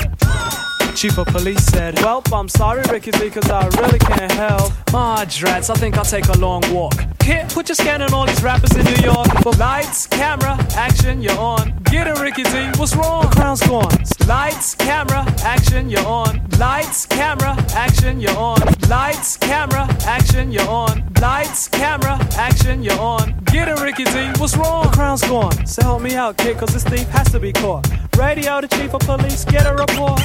Chief 0.94 1.16
of 1.18 1.26
police 1.28 1.64
said, 1.64 1.98
Well, 2.00 2.22
I'm 2.32 2.48
sorry, 2.48 2.82
Ricky 2.90 3.10
D, 3.12 3.30
cause 3.30 3.50
I 3.50 3.66
really 3.80 3.98
can't 3.98 4.30
help. 4.32 4.72
My 4.92 5.24
drats, 5.24 5.70
I 5.70 5.74
think 5.74 5.96
I'll 5.96 6.04
take 6.04 6.28
a 6.28 6.38
long 6.38 6.62
walk. 6.72 6.94
Kid, 7.18 7.48
put 7.48 7.68
your 7.68 7.76
scan 7.76 8.02
on 8.02 8.12
all 8.12 8.26
these 8.26 8.42
rappers 8.42 8.76
in 8.76 8.84
New 8.84 9.02
York. 9.02 9.26
For 9.42 9.52
lights, 9.52 10.06
camera, 10.06 10.56
action, 10.76 11.22
you're 11.22 11.38
on. 11.38 11.78
Get 11.84 12.06
it, 12.06 12.20
Ricky 12.20 12.42
D, 12.42 12.70
what's 12.76 12.94
wrong? 12.94 13.22
The 13.22 13.36
crown's 13.36 13.66
gone. 13.66 13.90
Lights, 14.28 14.74
camera, 14.74 15.24
action, 15.42 15.88
you're 15.88 16.06
on. 16.06 16.46
Lights, 16.58 17.06
camera, 17.06 17.56
action, 17.74 18.20
you're 18.20 18.36
on. 18.36 18.60
Lights, 18.88 19.36
camera, 19.38 19.88
action, 20.06 20.52
you're 20.52 20.68
on. 20.68 21.12
Lights, 21.20 21.68
camera, 21.68 22.18
action, 22.36 22.82
you're 22.82 23.00
on. 23.00 23.42
Get 23.44 23.68
it, 23.68 23.80
Ricky 23.80 24.04
D, 24.04 24.30
what's 24.38 24.56
wrong? 24.56 24.84
The 24.84 24.90
crown's 24.90 25.22
gone, 25.22 25.66
so 25.66 25.82
help 25.82 26.02
me 26.02 26.14
out, 26.16 26.36
kid, 26.36 26.58
cause 26.58 26.72
this 26.72 26.84
thief 26.84 27.08
has 27.08 27.30
to 27.32 27.40
be 27.40 27.52
caught. 27.52 27.88
Radio 28.16 28.60
the 28.60 28.68
chief 28.68 28.94
of 28.94 29.00
police, 29.00 29.44
get 29.44 29.66
a 29.66 29.74
report. 29.74 30.20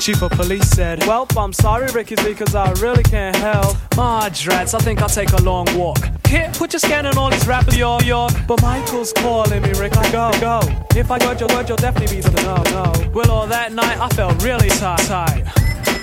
Chief 0.00 0.20
of 0.22 0.32
police 0.32 0.68
said, 0.70 1.00
Well, 1.06 1.26
I'm 1.36 1.52
sorry, 1.52 1.86
Ricky 1.92 2.16
cause 2.16 2.54
I 2.54 2.72
really 2.80 3.02
can't 3.02 3.36
help. 3.36 3.76
My 3.96 4.28
drats, 4.30 4.74
I 4.74 4.78
think 4.78 5.00
I'll 5.00 5.08
take 5.08 5.32
a 5.32 5.42
long 5.42 5.66
walk. 5.76 5.98
Kid, 6.24 6.52
put 6.54 6.72
your 6.72 6.80
scan 6.80 7.06
on 7.06 7.16
all 7.16 7.30
these 7.30 7.46
rappers, 7.46 7.76
yo, 7.76 8.00
yo. 8.00 8.28
But 8.48 8.60
Michael's 8.62 9.12
calling 9.12 9.62
me, 9.62 9.72
Rick, 9.72 9.96
I 9.96 10.10
go, 10.10 10.32
go. 10.40 10.60
If 10.96 11.10
I 11.10 11.18
got 11.18 11.38
your 11.38 11.48
word, 11.50 11.68
you'll 11.68 11.76
definitely 11.76 12.16
be 12.16 12.22
the 12.22 12.30
no, 12.42 12.56
no. 12.72 13.12
Well, 13.12 13.30
all 13.30 13.46
that 13.46 13.72
night, 13.72 13.98
I 13.98 14.08
felt 14.08 14.42
really 14.42 14.68
tight, 14.68 15.00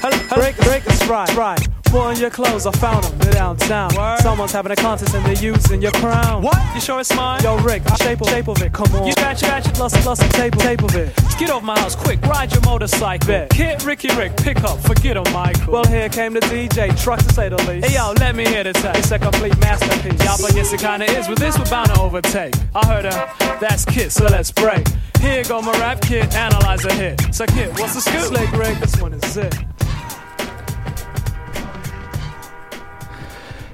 hello, 0.01 0.17
break, 0.35 0.55
break 0.57 0.83
the 0.85 0.93
stride, 0.93 1.33
right. 1.33 1.78
Put 1.89 2.01
on 2.01 2.17
your 2.17 2.29
clothes, 2.29 2.67
I 2.67 2.71
found 2.73 3.03
them, 3.03 3.17
they're 3.17 3.33
downtown. 3.33 3.89
Someone's 4.19 4.51
having 4.51 4.71
a 4.71 4.75
contest 4.75 5.15
and 5.15 5.25
they're 5.25 5.43
using 5.43 5.81
your 5.81 5.91
crown. 5.93 6.43
What? 6.43 6.57
You 6.75 6.81
sure 6.81 6.99
it's 6.99 7.15
mine? 7.15 7.41
Yo, 7.41 7.57
Rick, 7.57 7.81
I 7.89 7.95
shape, 7.95 8.23
shape 8.25 8.47
of 8.47 8.61
it, 8.61 8.71
come 8.73 8.93
on. 8.93 9.07
You 9.07 9.15
got 9.15 9.41
your 9.41 9.61
plus, 9.73 9.99
plus 10.03 10.21
a 10.21 10.29
tape, 10.29 10.53
tape 10.53 10.83
of 10.83 10.95
it. 10.95 11.15
Get 11.39 11.49
off 11.49 11.63
my 11.63 11.79
house 11.79 11.95
quick, 11.95 12.21
ride 12.21 12.51
your 12.51 12.61
motorcycle. 12.61 13.27
Bet. 13.27 13.49
Kid, 13.49 13.81
Ricky 13.81 14.09
Rick, 14.15 14.37
pick 14.37 14.63
up, 14.63 14.79
forget 14.81 15.17
him, 15.17 15.33
Michael. 15.33 15.73
Well, 15.73 15.85
here 15.85 16.09
came 16.09 16.33
the 16.33 16.41
DJ, 16.41 16.95
truck 17.01 17.19
to 17.23 17.33
say 17.33 17.49
the 17.49 17.57
least. 17.63 17.87
Hey, 17.87 17.95
yo, 17.95 18.13
let 18.19 18.35
me 18.35 18.45
hear 18.45 18.63
the 18.63 18.73
tape. 18.73 18.95
It's 18.95 19.09
a 19.09 19.17
complete 19.17 19.57
masterpiece. 19.59 20.23
Y'all, 20.23 20.37
but 20.39 20.53
yes, 20.53 20.71
it 20.71 20.81
kinda 20.81 21.05
is, 21.17 21.27
but 21.27 21.39
this 21.39 21.57
we're 21.57 21.65
bound 21.65 21.89
to 21.95 22.01
overtake. 22.01 22.53
I 22.75 22.85
heard 22.85 23.05
her, 23.05 23.57
that's 23.59 23.83
Kid, 23.83 24.11
so 24.11 24.25
let's 24.25 24.51
break. 24.51 24.87
Here 25.21 25.43
go 25.43 25.59
my 25.61 25.71
rap 25.79 26.01
kid, 26.01 26.33
analyze 26.35 26.85
a 26.85 26.93
hit. 26.93 27.33
So, 27.33 27.45
Kid, 27.47 27.77
what's 27.79 27.95
the 27.95 28.01
scoop? 28.01 28.21
Slick 28.21 28.51
Rick, 28.51 28.77
this 28.77 29.01
one 29.01 29.13
is 29.13 29.37
it. 29.37 29.55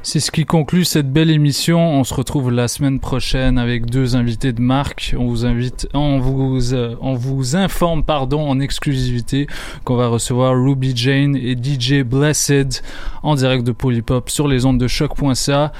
C'est 0.07 0.19
ce 0.19 0.29
qui 0.29 0.45
conclut 0.45 0.85
cette 0.85 1.11
belle 1.11 1.31
émission. 1.31 1.79
On 1.79 2.03
se 2.03 2.13
retrouve 2.13 2.51
la 2.51 2.67
semaine 2.67 2.99
prochaine 2.99 3.57
avec 3.57 3.87
deux 3.87 4.15
invités 4.15 4.53
de 4.53 4.61
marque. 4.61 5.15
On 5.17 5.25
vous 5.25 5.47
invite, 5.47 5.87
on 5.95 6.19
vous, 6.19 6.75
euh, 6.75 7.55
informe, 7.55 8.03
pardon, 8.03 8.47
en 8.47 8.59
exclusivité 8.59 9.47
qu'on 9.83 9.95
va 9.95 10.05
recevoir 10.05 10.53
Ruby 10.53 10.95
Jane 10.95 11.35
et 11.35 11.55
DJ 11.55 12.03
Blessed 12.03 12.83
en 13.23 13.33
direct 13.33 13.63
de 13.63 13.71
Polypop 13.71 14.29
sur 14.29 14.47
les 14.47 14.67
ondes 14.67 14.77
de 14.77 14.87
choc.ca. 14.87 15.71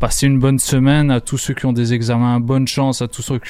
Passez 0.00 0.28
une 0.28 0.38
bonne 0.38 0.58
semaine 0.58 1.10
à 1.10 1.20
tous 1.20 1.36
ceux 1.36 1.52
qui 1.52 1.66
ont 1.66 1.74
des 1.74 1.92
examens. 1.92 2.40
Bonne 2.40 2.66
chance 2.66 3.02
à 3.02 3.06
tous 3.06 3.20
ceux 3.20 3.38
qui 3.38 3.42